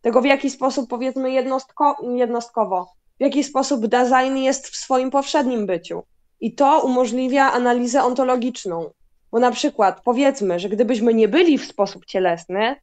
Tego 0.00 0.20
w 0.20 0.24
jaki 0.24 0.50
sposób 0.50 0.90
powiedzmy 0.90 1.30
jednostko, 1.30 1.96
jednostkowo, 2.16 2.92
w 3.18 3.22
jaki 3.22 3.44
sposób 3.44 3.86
design 3.86 4.36
jest 4.36 4.68
w 4.68 4.76
swoim 4.76 5.10
powszednim 5.10 5.66
byciu. 5.66 6.02
I 6.40 6.54
to 6.54 6.80
umożliwia 6.84 7.52
analizę 7.52 8.02
ontologiczną. 8.04 8.90
Bo 9.32 9.38
na 9.38 9.50
przykład 9.50 10.00
powiedzmy, 10.04 10.58
że 10.58 10.68
gdybyśmy 10.68 11.14
nie 11.14 11.28
byli 11.28 11.58
w 11.58 11.66
sposób 11.66 12.04
cielesny, 12.06 12.76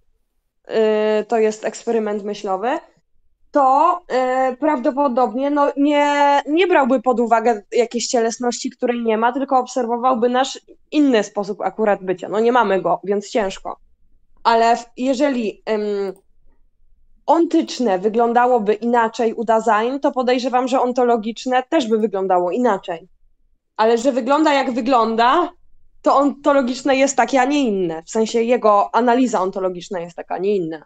yy, 0.67 0.75
to 1.27 1.37
jest 1.37 1.65
eksperyment 1.65 2.23
myślowy, 2.23 2.79
to 3.51 3.99
yy, 4.49 4.57
prawdopodobnie 4.57 5.49
no, 5.49 5.71
nie, 5.77 6.41
nie 6.47 6.67
brałby 6.67 7.01
pod 7.01 7.19
uwagę 7.19 7.61
jakiejś 7.71 8.07
cielesności, 8.07 8.69
której 8.69 9.03
nie 9.03 9.17
ma, 9.17 9.33
tylko 9.33 9.59
obserwowałby 9.59 10.29
nasz 10.29 10.59
inny 10.91 11.23
sposób 11.23 11.61
akurat 11.61 12.03
bycia. 12.03 12.29
No 12.29 12.39
nie 12.39 12.51
mamy 12.51 12.81
go, 12.81 12.99
więc 13.03 13.29
ciężko. 13.29 13.77
Ale 14.43 14.77
jeżeli 14.97 15.63
ym, 15.69 16.13
ontyczne 17.25 17.99
wyglądałoby 17.99 18.73
inaczej 18.73 19.33
u 19.33 19.43
design, 19.45 19.99
to 20.01 20.11
podejrzewam, 20.11 20.67
że 20.67 20.81
ontologiczne 20.81 21.63
też 21.63 21.87
by 21.87 21.97
wyglądało 21.97 22.51
inaczej. 22.51 23.07
Ale 23.77 23.97
że 23.97 24.11
wygląda 24.11 24.53
jak 24.53 24.73
wygląda, 24.73 25.49
to 26.01 26.17
ontologiczne 26.17 26.95
jest 26.95 27.17
takie, 27.17 27.41
a 27.41 27.45
nie 27.45 27.63
inne. 27.63 28.03
W 28.03 28.09
sensie 28.09 28.41
jego 28.41 28.95
analiza 28.95 29.41
ontologiczna 29.41 29.99
jest 29.99 30.15
taka, 30.15 30.35
a 30.35 30.37
nie 30.37 30.55
inna. 30.55 30.85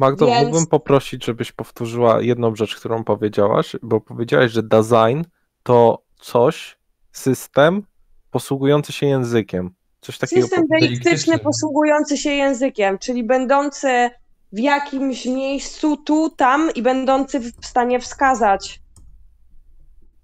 Magdo, 0.00 0.26
Więc... 0.26 0.44
mógłbym 0.44 0.66
poprosić, 0.66 1.24
żebyś 1.24 1.52
powtórzyła 1.52 2.20
jedną 2.20 2.56
rzecz, 2.56 2.76
którą 2.76 3.04
powiedziałaś, 3.04 3.76
bo 3.82 4.00
powiedziałaś, 4.00 4.52
że 4.52 4.62
design 4.62 5.22
to 5.62 6.02
coś, 6.20 6.78
system 7.12 7.82
posługujący 8.30 8.92
się 8.92 9.06
językiem. 9.06 9.74
Coś 10.04 10.18
takiego 10.18 10.42
system 10.42 10.64
deiktyczny 10.70 11.38
posługujący 11.38 12.16
się 12.16 12.30
językiem, 12.30 12.98
czyli 12.98 13.24
będący 13.24 14.10
w 14.52 14.58
jakimś 14.58 15.26
miejscu 15.26 15.96
tu, 15.96 16.30
tam 16.30 16.70
i 16.74 16.82
będący 16.82 17.40
w 17.40 17.66
stanie 17.66 18.00
wskazać 18.00 18.80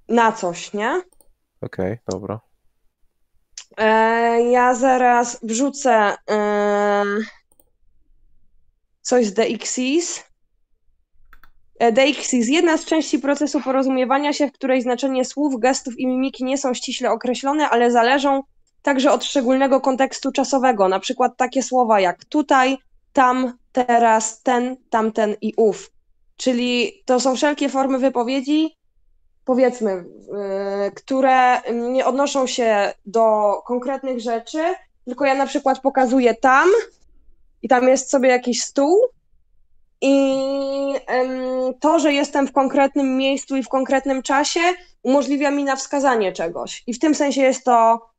na 0.08 0.32
coś, 0.32 0.72
nie? 0.72 1.02
Okej, 1.60 1.92
okay, 1.92 1.98
dobra. 2.08 2.40
E, 3.76 4.42
ja 4.50 4.74
zaraz 4.74 5.38
wrzucę 5.42 6.14
e, 6.30 7.04
coś 9.02 9.26
z 9.26 9.32
DXIS. 9.32 10.24
E, 11.78 11.92
DXIS, 11.92 12.48
jedna 12.48 12.78
z 12.78 12.84
części 12.84 13.18
procesu 13.18 13.60
porozumiewania 13.60 14.32
się, 14.32 14.48
w 14.48 14.52
której 14.52 14.82
znaczenie 14.82 15.24
słów, 15.24 15.60
gestów 15.60 15.98
i 15.98 16.06
mimiki 16.06 16.44
nie 16.44 16.58
są 16.58 16.74
ściśle 16.74 17.10
określone, 17.10 17.68
ale 17.68 17.90
zależą 17.90 18.42
także 18.82 19.12
od 19.12 19.24
szczególnego 19.24 19.80
kontekstu 19.80 20.32
czasowego, 20.32 20.88
na 20.88 21.00
przykład 21.00 21.36
takie 21.36 21.62
słowa 21.62 22.00
jak 22.00 22.24
tutaj, 22.24 22.78
tam, 23.12 23.58
teraz, 23.72 24.42
ten, 24.42 24.76
tamten 24.90 25.34
i 25.40 25.54
ów. 25.56 25.90
Czyli 26.36 27.02
to 27.04 27.20
są 27.20 27.36
wszelkie 27.36 27.68
formy 27.68 27.98
wypowiedzi, 27.98 28.76
powiedzmy, 29.44 29.90
yy, 29.90 30.90
które 30.90 31.60
nie 31.90 32.06
odnoszą 32.06 32.46
się 32.46 32.92
do 33.06 33.54
konkretnych 33.66 34.20
rzeczy, 34.20 34.62
tylko 35.04 35.24
ja 35.24 35.34
na 35.34 35.46
przykład 35.46 35.80
pokazuję 35.80 36.34
tam 36.34 36.68
i 37.62 37.68
tam 37.68 37.88
jest 37.88 38.10
sobie 38.10 38.28
jakiś 38.28 38.62
stół 38.62 38.96
i 40.00 40.44
to, 41.80 41.98
że 41.98 42.12
jestem 42.12 42.46
w 42.46 42.52
konkretnym 42.52 43.16
miejscu 43.16 43.56
i 43.56 43.62
w 43.62 43.68
konkretnym 43.68 44.22
czasie, 44.22 44.60
umożliwia 45.02 45.50
mi 45.50 45.64
na 45.64 45.76
wskazanie 45.76 46.32
czegoś. 46.32 46.82
I 46.86 46.94
w 46.94 46.98
tym 46.98 47.14
sensie 47.14 47.42
jest 47.42 47.64
to 47.64 48.09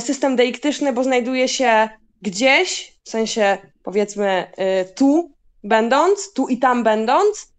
system 0.00 0.36
deiktyczny, 0.36 0.92
bo 0.92 1.04
znajduje 1.04 1.48
się 1.48 1.88
gdzieś, 2.22 2.98
w 3.04 3.08
sensie 3.08 3.58
powiedzmy 3.82 4.50
e, 4.56 4.84
tu 4.84 5.32
będąc, 5.64 6.32
tu 6.32 6.48
i 6.48 6.58
tam 6.58 6.84
będąc, 6.84 7.54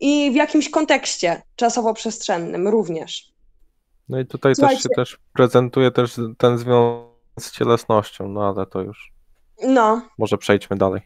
i 0.00 0.30
w 0.30 0.34
jakimś 0.34 0.70
kontekście 0.70 1.42
czasowo-przestrzennym 1.56 2.68
również. 2.68 3.32
No 4.08 4.20
i 4.20 4.26
tutaj 4.26 4.54
Słuchajcie. 4.54 4.76
też 4.76 4.82
się 4.82 4.88
też 4.96 5.18
prezentuje 5.32 5.90
też 5.90 6.16
ten 6.38 6.58
związek 6.58 7.12
z 7.40 7.50
cielesnością, 7.50 8.28
no 8.28 8.54
ale 8.56 8.66
to 8.66 8.80
już. 8.80 9.12
No. 9.62 10.02
Może 10.18 10.38
przejdźmy 10.38 10.76
dalej. 10.76 11.00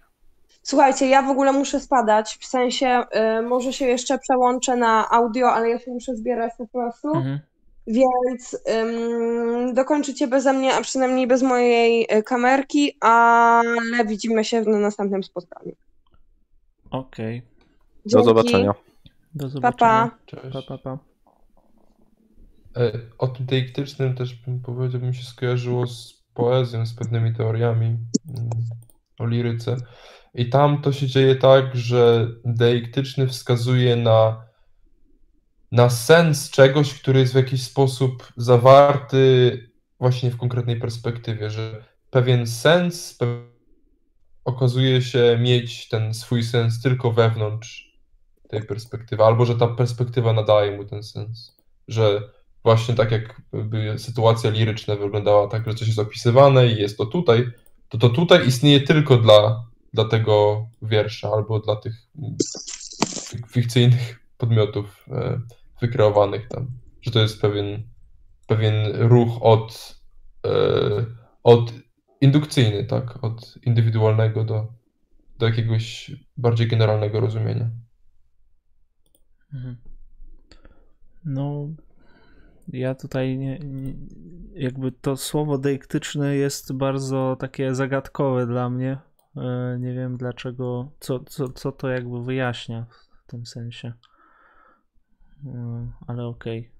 Słuchajcie, 0.63 1.07
ja 1.07 1.23
w 1.23 1.31
ogóle 1.31 1.53
muszę 1.53 1.81
spadać, 1.81 2.39
w 2.41 2.47
sensie 2.47 3.05
y, 3.39 3.43
może 3.43 3.73
się 3.73 3.87
jeszcze 3.87 4.19
przełączę 4.19 4.77
na 4.77 5.11
audio, 5.11 5.53
ale 5.53 5.71
ja 5.71 5.79
się 5.79 5.91
muszę 5.91 6.17
zbierać 6.17 6.53
po 6.59 6.67
prostu. 6.67 7.09
Mhm. 7.09 7.41
Więc 7.87 8.59
ym, 8.69 9.75
dokończycie 9.75 10.29
beze 10.29 10.53
mnie, 10.53 10.75
a 10.75 10.81
przynajmniej 10.81 11.27
bez 11.27 11.43
mojej 11.43 12.07
y, 12.17 12.23
kamerki, 12.23 12.97
ale 13.01 14.05
widzimy 14.07 14.45
się 14.45 14.63
na 14.63 14.79
następnym 14.79 15.23
spotkaniu. 15.23 15.73
Okej. 16.91 17.39
Okay. 17.39 17.57
Do 18.07 18.25
zobaczenia. 18.25 18.75
Do 19.35 19.49
zobaczenia. 19.49 20.11
Pa, 20.11 20.19
Cześć. 20.27 20.43
Pa, 20.53 20.63
pa, 20.63 20.79
pa. 20.79 20.99
E, 22.77 22.93
o 23.19 23.29
tym 23.29 23.47
deiktycznym 23.47 24.15
też 24.15 24.35
bym 24.35 24.61
powiedział, 24.61 25.01
mi 25.01 25.15
się 25.15 25.25
skojarzyło 25.25 25.87
z 25.87 26.25
poezją, 26.35 26.87
z 26.87 26.95
pewnymi 26.95 27.35
teoriami 27.35 27.87
mm, 27.87 28.51
o 29.19 29.27
liryce. 29.27 29.77
I 30.35 30.49
tam 30.51 30.83
to 30.83 30.93
się 30.93 31.07
dzieje 31.07 31.37
tak, 31.37 31.77
że 31.77 32.29
deiktyczny 32.45 33.27
wskazuje 33.27 33.97
na, 33.97 34.47
na 35.73 35.91
sens 35.91 36.51
czegoś, 36.51 36.95
który 36.95 37.21
jest 37.21 37.33
w 37.33 37.37
jakiś 37.37 37.63
sposób 37.63 38.33
zawarty 38.37 39.71
właśnie 40.01 40.31
w 40.31 40.37
konkretnej 40.37 40.81
perspektywie, 40.81 41.51
że 41.51 41.85
pewien 42.11 42.47
sens 42.47 43.19
okazuje 44.45 45.03
się 45.03 45.39
mieć 45.41 45.89
ten 45.89 46.15
swój 46.15 46.43
sens 46.43 46.83
tylko 46.83 47.13
wewnątrz 47.13 47.99
tej 48.49 48.63
perspektywy, 48.63 49.25
albo 49.25 49.47
że 49.47 49.55
ta 49.55 49.67
perspektywa 49.67 50.33
nadaje 50.33 50.77
mu 50.77 50.85
ten 50.85 51.03
sens, 51.03 51.57
że 51.89 52.21
właśnie 52.65 52.95
tak 52.95 53.11
jakby 53.11 53.99
sytuacja 53.99 54.51
liryczna 54.51 54.97
wyglądała 54.97 55.49
tak, 55.49 55.67
że 55.67 55.75
coś 55.75 55.87
jest 55.87 55.99
opisywane 55.99 56.67
i 56.67 56.81
jest 56.81 56.99
to 56.99 57.07
tutaj, 57.07 57.51
to 57.89 57.99
to 57.99 58.09
tutaj 58.09 58.47
istnieje 58.47 58.81
tylko 58.81 59.17
dla, 59.17 59.65
dla 59.93 60.05
tego 60.05 60.67
wiersza 60.83 61.31
albo 61.31 61.61
dla 61.61 61.77
tych 61.77 61.95
fikcyjnych 63.49 64.26
podmiotów 64.39 65.07
e, 65.09 65.41
wykreowanych 65.81 66.49
tam, 66.49 66.67
że 67.03 67.11
to 67.11 67.21
jest 67.21 67.41
pewien, 67.41 67.83
pewien 68.47 68.97
ruch 68.97 69.43
od, 69.43 69.97
e, 70.47 70.51
od 71.43 71.73
indukcyjny, 72.21 72.85
tak, 72.85 73.25
od 73.25 73.59
indywidualnego 73.63 74.45
do, 74.45 74.73
do 75.39 75.47
jakiegoś 75.47 76.11
bardziej 76.37 76.69
generalnego 76.69 77.21
rozumienia. 77.21 77.71
Mhm. 79.55 79.77
No, 81.25 81.69
ja 82.69 82.95
tutaj 82.95 83.39
nie, 83.39 83.59
nie, 83.59 83.95
jakby 84.55 84.93
to 84.93 85.17
słowo 85.17 85.59
deiktyczne 85.59 86.37
jest 86.37 86.73
bardzo 86.73 87.37
takie 87.41 87.75
zagadkowe 87.75 88.47
dla 88.47 88.71
mnie. 88.71 88.99
E, 89.37 89.77
nie 89.81 89.95
wiem 89.95 90.17
dlaczego, 90.17 90.93
co, 91.01 91.21
co, 91.21 91.49
co 91.49 91.73
to 91.73 91.89
jakby 91.89 92.25
wyjaśnia 92.25 92.87
w 92.91 93.31
tym 93.31 93.47
sensie. 93.47 93.93
E, 95.47 95.89
ale 96.07 96.27
okej. 96.27 96.59
Okay. 96.59 96.71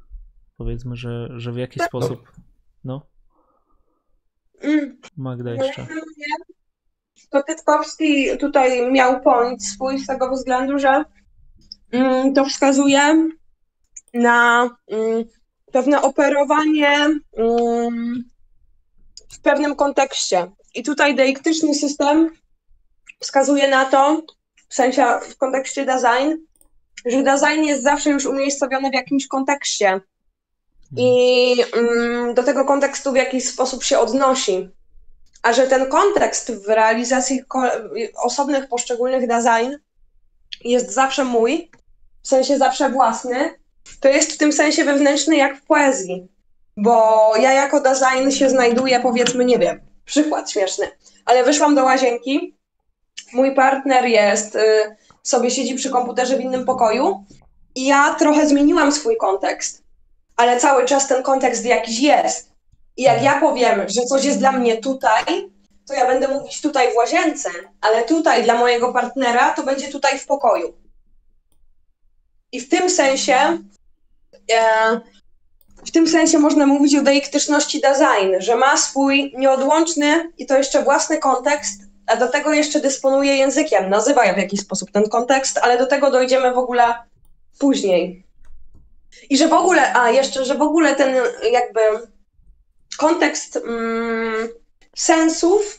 Powiedzmy, 0.57 0.97
że, 0.97 1.29
że 1.37 1.53
w 1.53 1.57
jakiś 1.57 1.79
tak. 1.79 1.89
sposób. 1.89 2.33
No. 2.85 3.07
Mm. 4.61 5.01
Magda 5.17 5.51
jeszcze. 5.51 5.87
To 7.31 7.43
Tytkowski 7.43 8.39
tutaj 8.39 8.93
miał 8.93 9.21
point 9.21 9.65
swój 9.65 9.99
z 9.99 10.07
tego 10.07 10.31
względu, 10.31 10.79
że 10.79 11.05
Mm, 11.93 12.35
to 12.35 12.45
wskazuje 12.45 13.31
na 14.15 14.71
mm, 14.89 15.25
pewne 15.73 16.03
operowanie 16.03 16.97
mm, 17.37 18.25
w 19.33 19.41
pewnym 19.41 19.77
kontekście. 19.77 20.51
I 20.75 20.83
tutaj 20.83 21.15
deiktyczny 21.15 21.75
system 21.75 22.31
wskazuje 23.21 23.71
na 23.71 23.85
to, 23.85 24.23
w 24.69 24.75
sensie 24.75 25.05
w 25.31 25.37
kontekście 25.37 25.87
design, 25.87 26.35
że 27.07 27.23
design 27.23 27.65
jest 27.65 27.83
zawsze 27.83 28.11
już 28.11 28.27
umiejscowiony 28.27 28.91
w 28.91 28.95
jakimś 28.95 29.27
kontekście. 29.27 30.01
i 30.97 31.65
mm, 31.77 32.35
do 32.35 32.43
tego 32.43 32.65
kontekstu 32.65 33.13
w 33.13 33.17
jakiś 33.17 33.49
sposób 33.49 33.85
się 33.85 33.99
odnosi. 33.99 34.69
A 35.43 35.53
że 35.53 35.67
ten 35.67 35.87
kontekst 35.87 36.53
w 36.53 36.69
realizacji 36.69 37.43
osobnych, 38.23 38.69
poszczególnych 38.69 39.29
design 39.29 39.73
jest 40.65 40.91
zawsze 40.91 41.25
mój, 41.25 41.71
w 42.23 42.29
sensie 42.29 42.59
zawsze 42.59 42.91
własny, 42.91 43.55
to 44.01 44.09
jest 44.09 44.33
w 44.33 44.39
tym 44.39 44.53
sensie 44.53 44.85
wewnętrzny 44.85 45.37
jak 45.37 45.57
w 45.57 45.67
poezji. 45.67 46.29
Bo 46.77 47.33
ja 47.37 47.53
jako 47.53 47.81
design 47.81 48.31
się 48.31 48.51
znajduję, 48.51 49.01
powiedzmy, 49.01 49.45
nie 49.45 49.59
wiem, 49.59 49.81
przykład 50.05 50.51
śmieszny, 50.51 50.89
ale 51.25 51.45
wyszłam 51.45 51.75
do 51.75 51.85
łazienki, 51.85 52.57
mój 53.33 53.55
partner 53.55 54.05
jest, 54.05 54.57
y, 54.57 54.97
sobie 55.29 55.51
siedzi 55.51 55.75
przy 55.75 55.91
komputerze 55.91 56.37
w 56.37 56.41
innym 56.41 56.65
pokoju 56.65 57.25
i 57.75 57.87
ja 57.87 58.15
trochę 58.15 58.47
zmieniłam 58.47 58.93
swój 58.93 59.17
kontekst, 59.17 59.83
ale 60.37 60.61
cały 60.61 60.85
czas 60.85 61.09
ten 61.09 61.23
kontekst 61.23 61.65
jakiś 61.65 62.01
jest. 62.01 62.53
I 62.97 63.03
jak 63.03 63.23
ja 63.23 63.41
powiem, 63.41 63.89
że 63.89 64.03
coś 64.03 64.25
jest 64.25 64.39
dla 64.39 64.53
mnie 64.53 64.77
tutaj, 64.77 65.25
to 65.87 65.95
ja 65.95 66.07
będę 66.07 66.29
mówić 66.29 66.61
tutaj 66.61 66.93
w 66.93 66.97
łazience, 66.97 67.51
ale 67.81 68.05
tutaj 68.05 68.45
dla 68.45 68.55
mojego 68.55 68.93
partnera 68.93 69.51
to 69.51 69.63
będzie 69.63 69.89
tutaj 69.89 70.19
w 70.19 70.27
pokoju. 70.27 70.73
I 72.53 72.61
w 72.61 72.69
tym 72.69 72.91
sensie, 72.91 73.59
e, 74.53 75.01
w 75.87 75.91
tym 75.91 76.09
sensie 76.09 76.39
można 76.39 76.67
mówić 76.67 76.97
o 76.97 77.03
deiktyczności 77.03 77.81
design, 77.81 78.35
że 78.39 78.57
ma 78.57 78.77
swój 78.77 79.33
nieodłączny 79.39 80.33
i 80.39 80.47
to 80.47 80.59
jeszcze 80.59 80.83
własny 80.83 81.19
kontekst, 81.19 81.86
a 82.07 82.17
do 82.17 82.29
tego 82.29 82.53
jeszcze 82.53 82.81
dysponuje 82.81 83.37
językiem, 83.37 83.91
nazywa 83.91 84.35
w 84.35 84.39
jakiś 84.39 84.61
sposób 84.61 84.91
ten 84.91 85.09
kontekst, 85.09 85.59
ale 85.63 85.79
do 85.79 85.87
tego 85.87 86.11
dojdziemy 86.11 86.53
w 86.53 86.59
ogóle 86.59 86.95
później. 87.59 88.27
I 89.31 89.37
że 89.37 89.49
w 89.49 89.53
ogóle, 89.53 89.97
a 89.97 90.11
jeszcze, 90.11 90.45
że 90.45 90.55
w 90.55 90.63
ogóle 90.63 90.95
ten 90.95 91.17
jakby 91.53 91.81
kontekst 92.97 93.57
mm, 93.57 94.49
sensów 94.97 95.79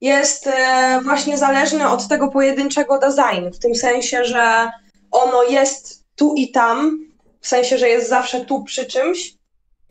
jest 0.00 0.46
e, 0.46 1.00
właśnie 1.04 1.38
zależny 1.38 1.88
od 1.88 2.08
tego 2.08 2.28
pojedynczego 2.28 2.98
designu, 2.98 3.50
w 3.50 3.58
tym 3.58 3.74
sensie, 3.74 4.24
że 4.24 4.70
ono 5.10 5.42
jest 5.42 6.04
tu 6.16 6.34
i 6.34 6.50
tam, 6.50 6.98
w 7.40 7.48
sensie, 7.48 7.78
że 7.78 7.88
jest 7.88 8.08
zawsze 8.08 8.44
tu 8.44 8.64
przy 8.64 8.86
czymś, 8.86 9.34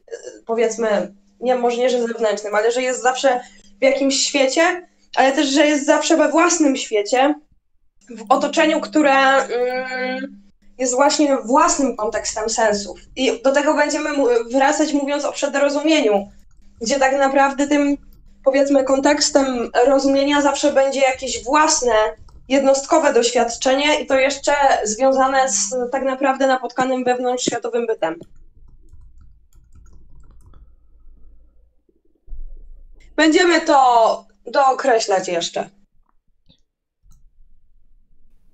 e, 0.08 0.16
powiedzmy, 0.46 1.14
nie, 1.40 1.56
może 1.56 1.78
nie, 1.78 1.90
że 1.90 2.08
zewnętrznym, 2.08 2.56
ale 2.56 2.72
że 2.72 2.82
jest 2.82 3.02
zawsze 3.02 3.44
w 3.80 3.84
jakimś 3.84 4.16
świecie, 4.16 4.88
ale 5.16 5.32
też, 5.32 5.48
że 5.48 5.68
jest 5.68 5.86
zawsze 5.86 6.18
we 6.18 6.30
własnym 6.30 6.76
świecie, 6.76 7.36
w 8.10 8.26
otoczeniu, 8.30 8.82
które 8.82 9.14
mm, 9.14 10.44
jest 10.78 10.96
właśnie 10.96 11.38
własnym 11.38 11.96
kontekstem 11.96 12.50
sensów. 12.50 13.00
I 13.16 13.42
do 13.42 13.52
tego 13.52 13.74
będziemy 13.74 14.10
wracać 14.52 14.94
mówiąc 14.94 15.26
o 15.26 15.32
przedrozumieniu, 15.32 16.30
gdzie 16.82 17.00
tak 17.00 17.18
naprawdę 17.18 17.68
tym, 17.68 17.98
powiedzmy, 18.46 18.84
kontekstem 18.84 19.72
rozumienia 19.88 20.42
zawsze 20.42 20.74
będzie 20.74 21.00
jakieś 21.00 21.44
własne, 21.44 21.94
jednostkowe 22.50 23.14
doświadczenie 23.14 24.00
i 24.00 24.06
to 24.06 24.16
jeszcze 24.16 24.54
związane 24.84 25.50
z 25.50 25.76
tak 25.92 26.04
naprawdę 26.04 26.48
napotkanym 26.48 27.04
wewnątrzświatowym 27.04 27.88
bytem. 27.88 28.16
Będziemy 33.16 33.62
to 33.62 34.33
dookreślać 34.52 35.28
jeszcze. 35.28 35.70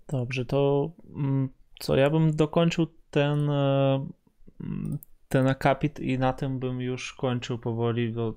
Dobrze, 0.08 0.46
to 0.46 0.92
mm, 1.16 1.50
co 1.80 1.96
ja 1.96 2.10
bym 2.10 2.36
dokończył 2.36 2.88
ten, 3.12 3.50
e, 3.50 4.08
ten 5.28 5.48
akapit 5.48 6.00
i 6.00 6.20
na 6.20 6.34
tym 6.34 6.60
bym 6.60 6.82
już 6.82 7.14
kończył 7.14 7.60
powoli, 7.60 8.12
bo 8.12 8.34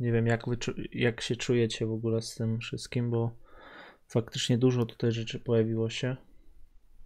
nie 0.00 0.12
wiem 0.12 0.26
jak, 0.26 0.48
wy, 0.48 0.56
jak 0.92 1.20
się 1.20 1.36
czujecie 1.36 1.86
w 1.86 1.92
ogóle 1.92 2.22
z 2.22 2.34
tym 2.34 2.58
wszystkim, 2.58 3.10
bo 3.10 3.30
faktycznie 4.08 4.58
dużo 4.58 4.86
tutaj 4.86 5.12
rzeczy 5.12 5.40
pojawiło 5.40 5.90
się. 5.90 6.16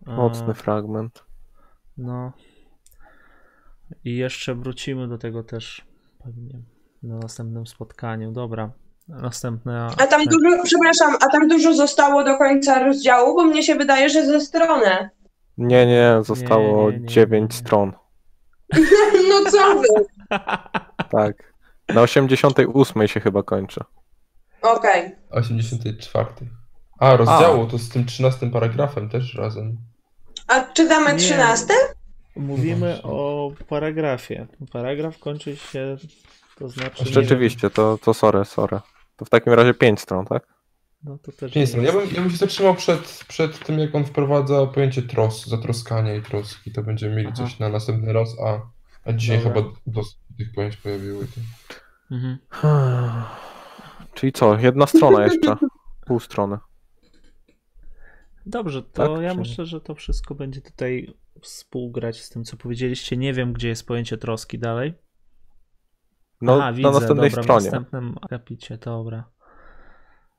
Mocny 0.07 0.55
fragment. 0.55 1.25
No. 1.97 2.33
I 4.05 4.17
jeszcze 4.17 4.55
wrócimy 4.55 5.09
do 5.09 5.19
tego 5.19 5.43
też 5.43 5.87
pewnie 6.25 6.63
na 7.03 7.19
następnym 7.19 7.67
spotkaniu. 7.67 8.33
Dobra. 8.33 8.73
Następne. 9.09 9.91
A 9.99 10.07
tam 10.07 10.25
dużo, 10.25 10.63
przepraszam, 10.65 11.17
a 11.21 11.27
tam 11.33 11.49
dużo 11.49 11.75
zostało 11.75 12.25
do 12.25 12.39
końca 12.39 12.85
rozdziału, 12.85 13.37
bo 13.37 13.45
mnie 13.45 13.63
się 13.63 13.75
wydaje, 13.75 14.11
że 14.11 14.27
ze 14.27 14.41
strony. 14.41 15.11
Nie, 15.59 15.87
nie, 15.87 16.19
zostało 16.23 16.91
nie, 16.91 16.99
nie, 16.99 17.07
9 17.07 17.51
nie, 17.51 17.59
stron. 17.59 17.93
No 19.29 19.51
co 19.51 19.81
wy? 19.81 19.87
Tak. 21.11 21.55
Na 21.89 22.01
88 22.01 23.09
się 23.09 23.21
chyba 23.21 23.43
kończy. 23.43 23.81
Okej. 24.63 25.07
Okay. 25.07 25.17
84. 25.31 26.29
A, 26.99 27.17
rozdziału 27.17 27.67
to 27.67 27.79
z 27.79 27.89
tym 27.89 28.07
13 28.07 28.51
paragrafem 28.51 29.09
też 29.09 29.35
razem. 29.35 29.77
A 30.47 30.61
czytamy 30.61 31.17
13? 31.17 31.75
Mówimy 32.37 33.01
no 33.05 33.11
o 33.11 33.53
paragrafie. 33.69 34.47
Paragraf 34.73 35.19
kończy 35.19 35.57
się, 35.57 35.97
to 36.61 36.69
znaczy... 36.69 37.05
Rzeczywiście, 37.13 37.71
to, 37.71 37.99
to 37.99 38.15
sorry, 38.15 38.45
sorry. 38.45 38.81
To 39.17 39.25
w 39.25 39.31
takim 39.31 39.53
razie 39.53 39.75
5 39.75 40.01
stron, 40.01 40.27
tak? 40.27 40.47
No 41.05 41.19
to 41.19 41.33
też 41.33 41.55
nie 41.55 41.63
Ja 41.63 41.93
bym, 41.93 42.09
ja 42.15 42.21
bym 42.21 42.31
się 42.31 42.37
zatrzymał 42.37 42.75
przed, 42.75 43.25
przed 43.29 43.59
tym, 43.67 43.79
jak 43.79 43.95
on 43.95 44.05
wprowadza 44.05 44.67
pojęcie 44.67 45.03
tros, 45.03 45.47
zatroskania 45.47 46.15
i 46.15 46.23
troski. 46.23 46.73
To 46.73 46.83
będziemy 46.83 47.17
mieli 47.17 47.29
Aha. 47.29 47.37
coś 47.37 47.59
na 47.59 47.69
następny 47.69 48.13
raz, 48.13 48.37
a, 48.47 48.61
a 49.05 49.13
dzisiaj 49.13 49.39
Dobra. 49.39 49.63
chyba 49.63 49.75
dosyć 49.87 50.19
tych 50.39 50.53
pojęć 50.53 50.77
pojawiły. 50.77 51.27
Mhm. 52.11 52.39
Czyli 54.15 54.33
co, 54.33 54.59
jedna 54.59 54.87
strona 54.87 55.25
jeszcze? 55.25 55.57
Pół 56.07 56.21
strony. 56.21 56.59
Dobrze, 58.47 58.83
to 58.83 59.15
tak, 59.15 59.23
ja 59.23 59.35
myślę, 59.35 59.67
że 59.67 59.81
to 59.81 59.95
wszystko 59.95 60.35
będzie 60.35 60.61
tutaj 60.61 61.15
współgrać 61.43 62.23
z 62.23 62.31
tym, 62.31 62.45
co 62.45 62.57
powiedzieliście. 62.57 63.17
Nie 63.17 63.33
wiem, 63.33 63.53
gdzie 63.53 63.69
jest 63.69 63.87
pojęcie 63.87 64.19
troski 64.19 64.59
dalej. 64.59 64.95
No, 66.41 66.59
Aha, 66.59 66.73
widzę, 66.73 66.89
na 66.89 66.99
następnej 66.99 67.31
dobra, 67.31 67.43
stronie. 67.43 67.61
W 67.61 67.65
następnym 67.65 68.17
akapicie, 68.23 68.79
dobra. 68.79 69.25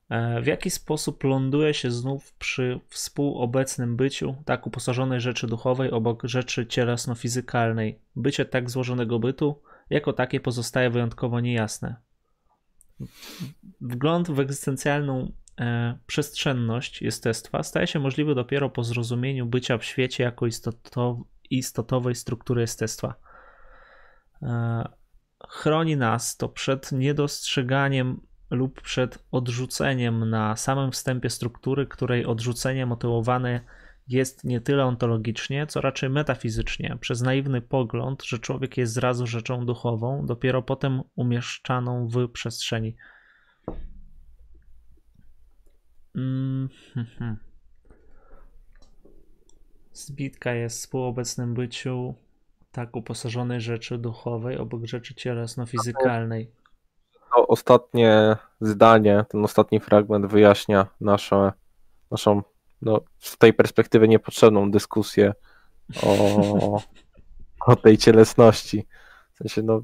E, 0.10 0.42
w 0.42 0.46
jaki 0.46 0.70
sposób 0.70 1.24
ląduje 1.24 1.74
się 1.74 1.92
znów 1.92 2.34
przy 2.34 2.80
współobecnym 2.90 3.96
byciu 3.96 4.36
tak 4.46 4.68
uposażonej 4.68 5.22
rzeczy 5.22 5.48
duchowej 5.48 5.92
obok 5.92 6.24
rzeczy 6.24 6.66
cielesno-fizykalnej? 6.66 8.00
Bycie 8.16 8.46
tak 8.46 8.70
złożonego 8.70 9.20
bytu 9.20 9.62
jako 9.90 10.14
takie 10.14 10.40
pozostaje 10.40 10.90
wyjątkowo 10.90 11.40
niejasne. 11.40 11.96
Wgląd 13.82 14.32
w 14.32 14.40
egzystencjalną 14.40 15.32
e, 15.60 15.98
przestrzenność 16.08 17.02
jestestwa 17.02 17.64
staje 17.64 17.88
się 17.88 18.00
możliwy 18.00 18.36
dopiero 18.36 18.70
po 18.70 18.84
zrozumieniu 18.84 19.46
bycia 19.46 19.78
w 19.78 19.86
świecie 19.86 20.24
jako 20.24 20.46
istotowej 21.50 22.16
struktury 22.16 22.62
jestestwa. 22.62 23.16
E, 24.42 25.01
chroni 25.50 25.98
nas 25.98 26.38
to 26.38 26.50
przed 26.50 26.92
niedostrzeganiem 26.92 28.22
lub 28.50 28.82
przed 28.82 29.24
odrzuceniem 29.32 30.30
na 30.30 30.56
samym 30.56 30.92
wstępie 30.92 31.30
struktury, 31.30 31.88
której 31.88 32.26
odrzucenie 32.26 32.86
motywowane 32.86 33.62
jest 34.08 34.44
nie 34.44 34.62
tyle 34.62 34.86
ontologicznie, 34.86 35.68
co 35.68 35.82
raczej 35.82 36.10
metafizycznie, 36.10 36.98
przez 37.02 37.22
naiwny 37.22 37.62
pogląd, 37.62 38.24
że 38.24 38.40
człowiek 38.40 38.78
jest 38.78 38.94
zrazu 38.94 39.28
rzeczą 39.28 39.66
duchową, 39.66 40.26
dopiero 40.26 40.62
potem 40.62 41.02
umieszczaną 41.16 42.08
w 42.08 42.30
przestrzeni. 42.30 42.96
Mm 46.16 46.70
-hmm. 46.96 47.36
Zbitka 49.94 50.54
jest 50.54 50.80
współobecnym 50.80 51.54
byciu 51.54 52.16
tak 52.72 52.96
uposażonej 52.96 53.62
rzeczy 53.62 53.98
duchowej 53.98 54.58
obok 54.58 54.86
rzeczy 54.86 55.16
cielesno-fizykalnej 55.16 56.48
to 57.36 57.48
ostatnie 57.48 58.38
zdanie, 58.62 59.26
ten 59.30 59.46
ostatni 59.46 59.80
fragment 59.80 60.26
wyjaśnia 60.26 60.88
nasze, 61.02 61.52
naszą 62.12 62.42
no, 62.82 63.02
z 63.20 63.38
tej 63.38 63.54
perspektywy 63.54 64.08
niepotrzebną 64.08 64.72
dyskusję 64.72 65.34
o, 66.04 66.82
o 67.72 67.76
tej 67.76 67.98
cielesności. 67.98 68.88
W 69.34 69.38
sensie, 69.38 69.62
no, 69.62 69.82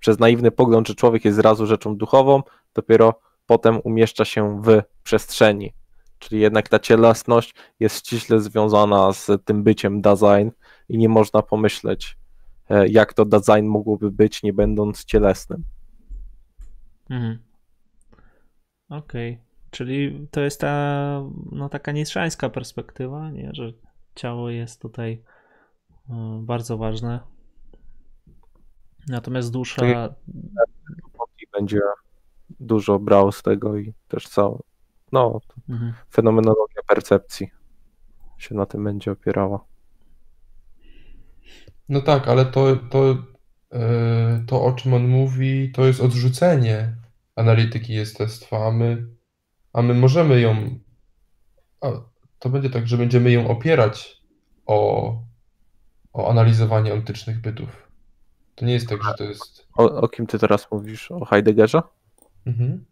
przez 0.00 0.18
naiwny 0.18 0.50
pogląd, 0.50 0.88
że 0.88 0.94
człowiek 0.94 1.24
jest 1.24 1.36
zrazu 1.36 1.66
rzeczą 1.66 1.96
duchową, 1.96 2.42
dopiero 2.74 3.20
potem 3.46 3.80
umieszcza 3.84 4.24
się 4.24 4.62
w 4.62 4.82
przestrzeni. 5.02 5.74
Czyli 6.18 6.40
jednak 6.40 6.68
ta 6.68 6.78
cielesność 6.78 7.54
jest 7.80 7.96
ściśle 7.96 8.40
związana 8.40 9.12
z 9.12 9.30
tym 9.44 9.62
byciem 9.62 10.00
design 10.00 10.48
i 10.88 10.98
nie 10.98 11.08
można 11.08 11.42
pomyśleć, 11.42 12.18
e, 12.70 12.88
jak 12.88 13.14
to 13.14 13.24
design 13.24 13.66
mogłoby 13.66 14.10
być, 14.10 14.42
nie 14.42 14.52
będąc 14.52 15.04
cielesnym. 15.04 15.64
Mhm. 17.10 17.38
Okej. 18.88 19.32
Okay. 19.32 19.48
Czyli 19.70 20.28
to 20.30 20.40
jest 20.40 20.60
ta 20.60 21.22
no, 21.52 21.68
taka 21.68 21.92
nietrzańska 21.92 22.48
perspektywa, 22.48 23.30
nie? 23.30 23.50
że 23.52 23.72
ciało 24.14 24.50
jest 24.50 24.82
tutaj 24.82 25.22
e, 26.10 26.40
bardzo 26.42 26.78
ważne. 26.78 27.20
Natomiast 29.08 29.52
dusza. 29.52 29.82
będzie 31.52 31.80
dużo 32.60 32.98
brał 32.98 33.32
z 33.32 33.42
tego 33.42 33.76
i 33.76 33.94
też 34.08 34.28
całą. 34.28 34.62
No, 35.12 35.40
mhm. 35.68 35.92
fenomenologia 36.10 36.82
percepcji 36.88 37.50
się 38.38 38.54
na 38.54 38.66
tym 38.66 38.84
będzie 38.84 39.12
opierała. 39.12 39.64
No 41.88 42.00
tak, 42.00 42.28
ale 42.28 42.44
to, 42.44 42.76
to, 42.76 43.16
e, 43.72 44.44
to 44.46 44.64
o 44.64 44.72
czym 44.72 44.94
on 44.94 45.08
mówi, 45.08 45.72
to 45.72 45.86
jest 45.86 46.00
odrzucenie 46.00 46.96
analityki 47.36 47.94
jestestwa, 47.94 48.66
a 48.66 48.70
my, 48.70 49.06
a 49.72 49.82
my 49.82 49.94
możemy 49.94 50.40
ją. 50.40 50.78
To 52.38 52.50
będzie 52.50 52.70
tak, 52.70 52.88
że 52.88 52.96
będziemy 52.96 53.30
ją 53.30 53.48
opierać 53.48 54.22
o, 54.66 55.12
o 56.12 56.30
analizowanie 56.30 56.94
ontycznych 56.94 57.40
bytów. 57.40 57.88
To 58.54 58.64
nie 58.64 58.72
jest 58.72 58.88
tak, 58.88 59.02
że 59.02 59.14
to 59.14 59.24
jest. 59.24 59.66
O, 59.76 60.00
o 60.00 60.08
kim 60.08 60.26
ty 60.26 60.38
teraz 60.38 60.70
mówisz? 60.70 61.10
O 61.10 61.24
Heideggerze? 61.24 61.82
Mhm. 62.46 62.84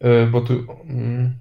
E, 0.00 0.26
bo 0.26 0.40
tu. 0.40 0.66
Mm, 0.84 1.38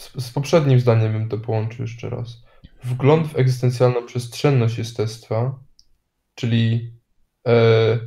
z, 0.00 0.24
z 0.24 0.30
poprzednim 0.30 0.80
zdaniem 0.80 1.12
bym 1.12 1.28
to 1.28 1.38
połączył 1.38 1.82
jeszcze 1.82 2.10
raz. 2.10 2.42
Wgląd 2.84 3.26
w 3.26 3.38
egzystencjalną 3.38 4.06
przestrzenność 4.06 4.78
jestestwa, 4.78 5.58
czyli 6.34 6.94
e, 7.46 7.98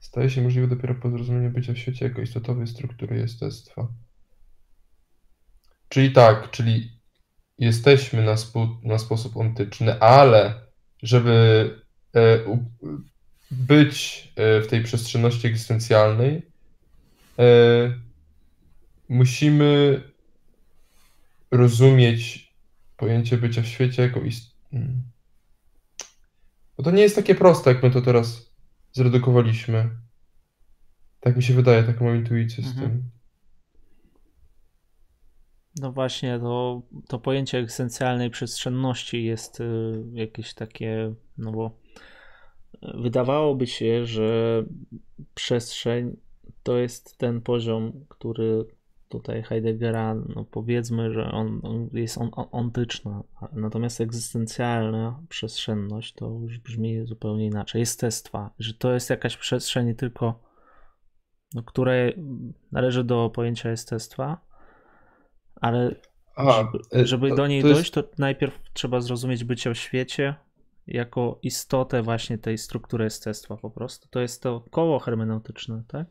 staje 0.00 0.30
się 0.30 0.42
możliwe 0.42 0.68
dopiero 0.68 0.94
po 0.94 1.10
zrozumieniu 1.10 1.50
bycia 1.50 1.72
w 1.72 1.78
świecie 1.78 2.04
jako 2.04 2.22
istotowej 2.22 2.66
struktury 2.66 3.18
jestestwa. 3.18 3.88
Czyli 5.88 6.12
tak, 6.12 6.50
czyli 6.50 7.00
jesteśmy 7.58 8.22
na, 8.22 8.34
na 8.82 8.98
sposób 8.98 9.36
ontyczny, 9.36 10.00
ale 10.00 10.60
żeby 11.02 11.70
e, 12.16 12.38
być 13.50 14.28
e, 14.36 14.60
w 14.60 14.66
tej 14.66 14.82
przestrzenności 14.82 15.46
egzystencjalnej, 15.46 16.46
e, 17.38 18.11
musimy 19.12 20.00
rozumieć 21.50 22.52
pojęcie 22.96 23.36
bycia 23.38 23.62
w 23.62 23.66
świecie 23.66 24.02
jako. 24.02 24.20
Hmm. 24.70 25.02
Bo 26.76 26.82
to 26.82 26.90
nie 26.90 27.02
jest 27.02 27.16
takie 27.16 27.34
proste, 27.34 27.72
jak 27.72 27.82
my 27.82 27.90
to 27.90 28.02
teraz 28.02 28.54
zredukowaliśmy. 28.92 29.90
Tak 31.20 31.36
mi 31.36 31.42
się 31.42 31.54
wydaje, 31.54 31.82
taką 31.82 32.04
mam 32.04 32.16
intuicję 32.16 32.64
z 32.64 32.66
mhm. 32.66 32.90
tym. 32.90 33.10
No 35.80 35.92
właśnie, 35.92 36.38
to, 36.38 36.82
to 37.08 37.18
pojęcie 37.18 37.58
egzystencjalnej 37.58 38.30
przestrzenności 38.30 39.24
jest 39.24 39.60
y, 39.60 39.64
jakieś 40.12 40.54
takie, 40.54 41.14
no 41.38 41.52
bo 41.52 41.78
wydawałoby 42.94 43.66
się, 43.66 44.06
że 44.06 44.62
przestrzeń 45.34 46.16
to 46.62 46.78
jest 46.78 47.18
ten 47.18 47.40
poziom, 47.40 48.04
który 48.08 48.64
tutaj 49.12 49.42
Heideggera, 49.42 50.14
no 50.14 50.44
powiedzmy, 50.44 51.12
że 51.12 51.30
on, 51.32 51.60
on 51.62 51.88
jest 51.92 52.18
on, 52.18 52.30
on, 52.32 52.46
ontyczna, 52.52 53.22
natomiast 53.52 54.00
egzystencjalna 54.00 55.22
przestrzenność 55.28 56.14
to 56.14 56.38
już 56.42 56.58
brzmi 56.58 57.06
zupełnie 57.06 57.46
inaczej. 57.46 57.80
Jestestwa, 57.80 58.50
że 58.58 58.74
to 58.74 58.92
jest 58.92 59.10
jakaś 59.10 59.36
przestrzeń 59.36 59.94
tylko, 59.94 60.40
no, 61.54 61.62
które 61.62 62.12
należy 62.72 63.04
do 63.04 63.30
pojęcia 63.30 63.70
jestestwa, 63.70 64.46
ale 65.54 65.94
Aha, 66.36 66.72
żeby, 66.92 67.06
żeby 67.06 67.28
to, 67.28 67.36
do 67.36 67.46
niej 67.46 67.62
to 67.62 67.68
dojść, 67.68 67.96
jest... 67.96 68.10
to 68.10 68.14
najpierw 68.18 68.60
trzeba 68.72 69.00
zrozumieć 69.00 69.44
bycie 69.44 69.74
w 69.74 69.78
świecie 69.78 70.34
jako 70.86 71.38
istotę 71.42 72.02
właśnie 72.02 72.38
tej 72.38 72.58
struktury 72.58 73.04
jestestwa 73.04 73.56
po 73.56 73.70
prostu. 73.70 74.08
To 74.08 74.20
jest 74.20 74.42
to 74.42 74.64
koło 74.70 74.98
hermeneutyczne, 74.98 75.82
tak? 75.88 76.06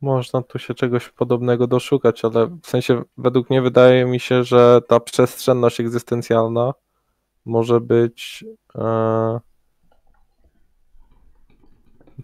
Można 0.00 0.42
tu 0.42 0.58
się 0.58 0.74
czegoś 0.74 1.08
podobnego 1.08 1.66
doszukać, 1.66 2.24
ale 2.24 2.46
w 2.46 2.66
sensie 2.66 3.02
według 3.16 3.50
mnie 3.50 3.62
wydaje 3.62 4.04
mi 4.04 4.20
się, 4.20 4.44
że 4.44 4.80
ta 4.88 5.00
przestrzenność 5.00 5.80
egzystencjalna 5.80 6.72
może 7.44 7.80
być. 7.80 8.44
E... 8.74 9.40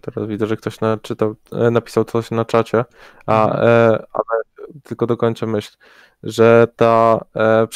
Teraz 0.01 0.29
widzę, 0.29 0.47
że 0.47 0.57
ktoś 0.57 0.81
naczytał, 0.81 1.35
e, 1.51 1.71
napisał 1.71 2.05
coś 2.05 2.31
na 2.31 2.45
czacie, 2.45 2.85
a, 3.25 3.45
mhm. 3.45 3.67
e, 3.67 4.05
ale 4.13 4.43
tylko 4.83 5.07
dokończę 5.07 5.45
myśl, 5.45 5.77
że 6.23 6.67
ta 6.75 7.25
e, 7.35 7.67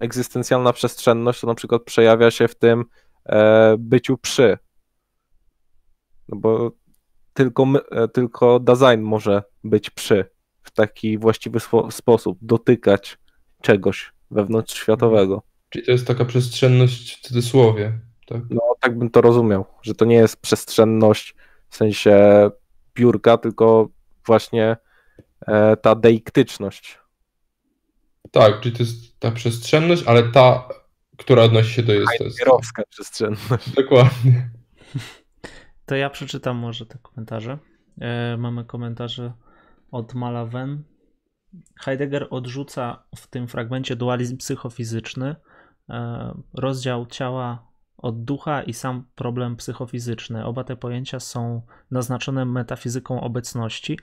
egzystencjalna 0.00 0.72
przestrzenność 0.72 1.40
to 1.40 1.46
na 1.46 1.54
przykład 1.54 1.82
przejawia 1.82 2.30
się 2.30 2.48
w 2.48 2.54
tym 2.54 2.84
e, 3.26 3.76
byciu 3.78 4.18
przy. 4.18 4.58
No 6.28 6.38
bo 6.38 6.70
tylko, 7.36 7.66
e, 7.90 8.08
tylko 8.08 8.60
design 8.60 9.00
może 9.00 9.42
być 9.64 9.90
przy 9.90 10.24
w 10.62 10.70
taki 10.70 11.18
właściwy 11.18 11.58
sposób, 11.90 12.38
dotykać 12.42 13.18
czegoś 13.62 14.12
wewnątrzświatowego. 14.30 15.42
Czyli 15.68 15.86
to 15.86 15.92
jest 15.92 16.06
taka 16.06 16.24
przestrzenność 16.24 17.16
w 17.16 17.20
cudzysłowie. 17.20 17.92
Tak? 18.26 18.42
No, 18.50 18.60
tak 18.80 18.98
bym 18.98 19.10
to 19.10 19.20
rozumiał, 19.20 19.64
że 19.82 19.94
to 19.94 20.04
nie 20.04 20.16
jest 20.16 20.40
przestrzenność 20.40 21.34
w 21.68 21.76
sensie 21.76 22.20
biurka, 22.94 23.38
tylko 23.38 23.88
właśnie 24.26 24.76
e, 25.46 25.76
ta 25.76 25.94
deiktyczność. 25.94 26.98
Tak, 28.30 28.60
czyli 28.60 28.76
to 28.76 28.82
jest 28.82 29.18
ta 29.18 29.30
przestrzenność, 29.30 30.02
ale 30.06 30.22
ta, 30.22 30.68
która 31.16 31.42
odnosi 31.42 31.72
się 31.72 31.82
do 31.82 31.92
jestestwa. 31.92 32.44
Kierowska 32.44 32.82
przestrzenność. 32.90 33.70
Dokładnie. 33.70 34.50
To 35.86 35.94
ja 35.94 36.10
przeczytam 36.10 36.56
może 36.56 36.86
te 36.86 36.98
komentarze. 36.98 37.58
E, 38.00 38.36
mamy 38.36 38.64
komentarze 38.64 39.32
od 39.90 40.14
Malawen. 40.14 40.84
Heidegger 41.80 42.26
odrzuca 42.30 43.02
w 43.16 43.26
tym 43.26 43.48
fragmencie 43.48 43.96
dualizm 43.96 44.36
psychofizyczny, 44.36 45.36
e, 45.88 46.34
rozdział 46.54 47.06
ciała 47.06 47.66
od 47.96 48.24
ducha 48.24 48.62
i 48.62 48.72
sam 48.72 49.04
problem 49.14 49.56
psychofizyczny. 49.56 50.44
Oba 50.44 50.64
te 50.64 50.76
pojęcia 50.76 51.20
są 51.20 51.62
naznaczone 51.90 52.44
metafizyką 52.44 53.20
obecności. 53.20 53.98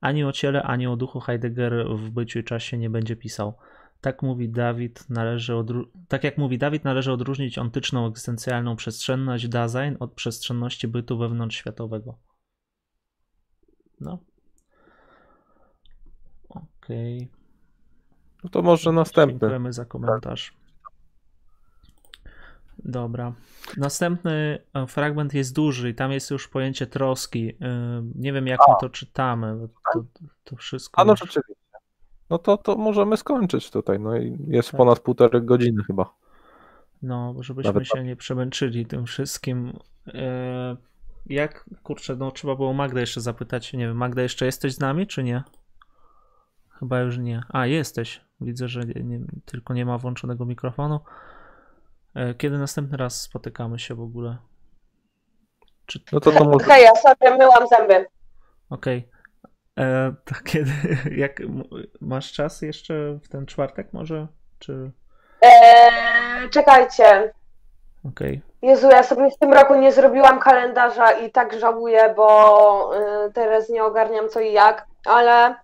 Ani 0.00 0.24
o 0.24 0.32
ciele, 0.32 0.62
ani 0.62 0.86
o 0.86 0.96
duchu 0.96 1.20
Heidegger 1.20 1.86
w 1.96 2.10
byciu 2.10 2.38
i 2.38 2.44
czasie 2.44 2.78
nie 2.78 2.90
będzie 2.90 3.16
pisał. 3.16 3.54
Tak 4.04 4.22
mówi 4.22 4.48
Dawid, 4.48 5.10
należy 5.10 5.52
odru- 5.52 5.86
tak 6.08 6.24
jak 6.24 6.38
mówi 6.38 6.58
Dawid, 6.58 6.84
należy 6.84 7.12
odróżnić 7.12 7.58
ontyczną 7.58 8.06
egzystencjalną 8.06 8.76
przestrzenność 8.76 9.48
Dasein 9.48 9.96
od 10.00 10.12
przestrzenności 10.12 10.88
bytu 10.88 11.18
wewnątrzświatowego. 11.18 12.18
No. 14.00 14.18
Okej. 16.48 17.16
Okay. 17.16 17.28
No 18.44 18.50
to 18.50 18.62
może 18.62 18.92
następny. 18.92 19.38
Dziękujemy 19.38 19.72
za 19.72 19.84
komentarz. 19.84 20.56
Dobra. 22.78 23.32
Następny 23.76 24.64
e, 24.74 24.86
fragment 24.86 25.34
jest 25.34 25.54
duży 25.54 25.90
i 25.90 25.94
tam 25.94 26.12
jest 26.12 26.30
już 26.30 26.48
pojęcie 26.48 26.86
troski. 26.86 27.56
E, 27.60 28.02
nie 28.14 28.32
wiem, 28.32 28.46
jak 28.46 28.60
A. 28.68 28.72
my 28.72 28.76
to 28.80 28.88
czytamy. 28.88 29.68
To, 29.92 30.04
to 30.44 30.56
wszystko. 30.56 31.00
A 31.00 31.04
no 31.04 31.16
rzeczywiście. 31.16 31.63
No 32.30 32.38
to, 32.38 32.56
to 32.56 32.76
możemy 32.76 33.16
skończyć 33.16 33.70
tutaj. 33.70 34.00
No 34.00 34.16
i 34.16 34.38
jest 34.48 34.70
tak. 34.70 34.78
ponad 34.78 35.00
półtorej 35.00 35.42
godziny 35.42 35.82
chyba. 35.86 36.14
No, 37.02 37.34
żebyśmy 37.40 37.68
Nawet 37.68 37.86
się 37.88 37.94
tak. 37.94 38.04
nie 38.04 38.16
przemęczyli 38.16 38.86
tym 38.86 39.06
wszystkim. 39.06 39.78
E, 40.14 40.76
jak, 41.26 41.70
kurczę, 41.82 42.16
no 42.16 42.30
trzeba 42.30 42.56
było 42.56 42.72
Magdę 42.72 43.00
jeszcze 43.00 43.20
zapytać. 43.20 43.72
Nie 43.72 43.86
wiem, 43.86 43.96
Magda, 43.96 44.22
jeszcze 44.22 44.46
jesteś 44.46 44.74
z 44.74 44.80
nami, 44.80 45.06
czy 45.06 45.22
nie? 45.22 45.42
Chyba 46.70 47.00
już 47.00 47.18
nie. 47.18 47.42
A, 47.48 47.66
jesteś. 47.66 48.20
Widzę, 48.40 48.68
że 48.68 48.80
nie, 48.80 49.20
tylko 49.44 49.74
nie 49.74 49.86
ma 49.86 49.98
włączonego 49.98 50.44
mikrofonu. 50.44 51.00
E, 52.14 52.34
kiedy 52.34 52.58
następny 52.58 52.96
raz 52.96 53.20
spotykamy 53.20 53.78
się 53.78 53.94
w 53.94 54.00
ogóle? 54.00 54.36
Czy... 55.86 56.00
No 56.12 56.20
to, 56.20 56.32
to 56.32 56.44
może... 56.44 56.66
Hej, 56.66 56.84
ja 56.84 56.94
sobie 56.94 57.36
myłam 57.36 57.68
zęby. 57.68 58.06
Okej. 58.70 58.98
Okay. 58.98 59.13
E, 59.78 60.14
to 60.24 60.34
kiedy, 60.50 60.72
jak 61.10 61.42
masz 62.00 62.32
czas 62.32 62.62
jeszcze 62.62 63.18
w 63.22 63.28
ten 63.28 63.46
czwartek 63.46 63.92
może, 63.92 64.26
czy? 64.58 64.90
Eee, 65.42 66.50
czekajcie. 66.50 67.32
Okej. 68.04 68.42
Okay. 68.42 68.70
Jezu, 68.70 68.88
ja 68.88 69.02
sobie 69.02 69.30
w 69.30 69.38
tym 69.38 69.52
roku 69.52 69.74
nie 69.74 69.92
zrobiłam 69.92 70.40
kalendarza 70.40 71.12
i 71.12 71.30
tak 71.32 71.58
żałuję, 71.58 72.14
bo 72.16 72.90
y, 73.26 73.32
teraz 73.32 73.68
nie 73.68 73.84
ogarniam 73.84 74.28
co 74.28 74.40
i 74.40 74.52
jak, 74.52 74.86
ale 75.04 75.54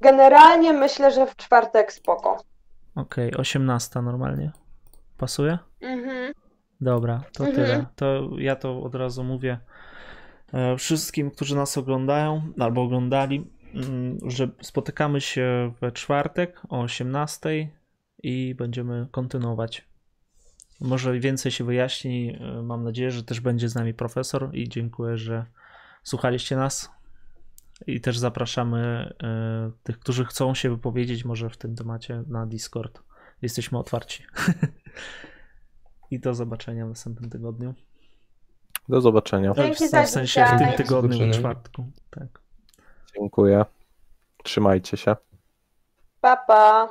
generalnie 0.00 0.72
myślę, 0.72 1.10
że 1.10 1.26
w 1.26 1.36
czwartek 1.36 1.92
spoko. 1.92 2.36
Okej, 2.96 3.28
okay, 3.28 3.40
18 3.40 4.02
normalnie. 4.02 4.52
Pasuje? 5.18 5.58
Mhm. 5.80 6.32
Dobra, 6.80 7.20
to 7.32 7.44
mhm. 7.46 7.66
tyle. 7.66 7.86
To 7.96 8.28
ja 8.38 8.56
to 8.56 8.82
od 8.82 8.94
razu 8.94 9.24
mówię. 9.24 9.58
E, 10.52 10.76
wszystkim, 10.76 11.30
którzy 11.30 11.56
nas 11.56 11.78
oglądają 11.78 12.52
albo 12.58 12.82
oglądali, 12.82 13.50
mm, 13.74 14.18
że 14.26 14.48
spotykamy 14.62 15.20
się 15.20 15.72
we 15.80 15.92
czwartek 15.92 16.60
o 16.68 16.80
18 16.80 17.70
i 18.22 18.54
będziemy 18.54 19.06
kontynuować. 19.10 19.88
Może 20.80 21.20
więcej 21.20 21.52
się 21.52 21.64
wyjaśni. 21.64 22.38
Mam 22.62 22.84
nadzieję, 22.84 23.10
że 23.10 23.24
też 23.24 23.40
będzie 23.40 23.68
z 23.68 23.74
nami 23.74 23.94
profesor 23.94 24.50
i 24.52 24.68
dziękuję, 24.68 25.16
że 25.16 25.46
słuchaliście 26.02 26.56
nas. 26.56 26.90
I 27.86 28.00
też 28.00 28.18
zapraszamy 28.18 29.12
tych, 29.82 29.98
którzy 29.98 30.24
chcą 30.24 30.54
się 30.54 30.70
wypowiedzieć 30.70 31.24
może 31.24 31.50
w 31.50 31.56
tym 31.56 31.76
temacie 31.76 32.24
na 32.26 32.46
Discord. 32.46 33.02
Jesteśmy 33.42 33.78
otwarci. 33.78 34.24
I 36.10 36.20
do 36.20 36.34
zobaczenia 36.34 36.86
w 36.86 36.88
następnym 36.88 37.30
tygodniu. 37.30 37.74
Do 38.88 39.00
zobaczenia. 39.00 39.52
Dzięki 39.56 39.84
w 39.84 40.08
sensie 40.08 40.44
w 40.44 40.58
tym 40.58 40.72
tygodniu, 40.72 41.32
w 41.32 41.38
czwartku. 41.38 41.84
Tak. 42.10 42.26
Dziękuję. 43.18 43.64
Trzymajcie 44.42 44.96
się. 44.96 45.16
Pa, 46.20 46.36
pa. 46.36 46.72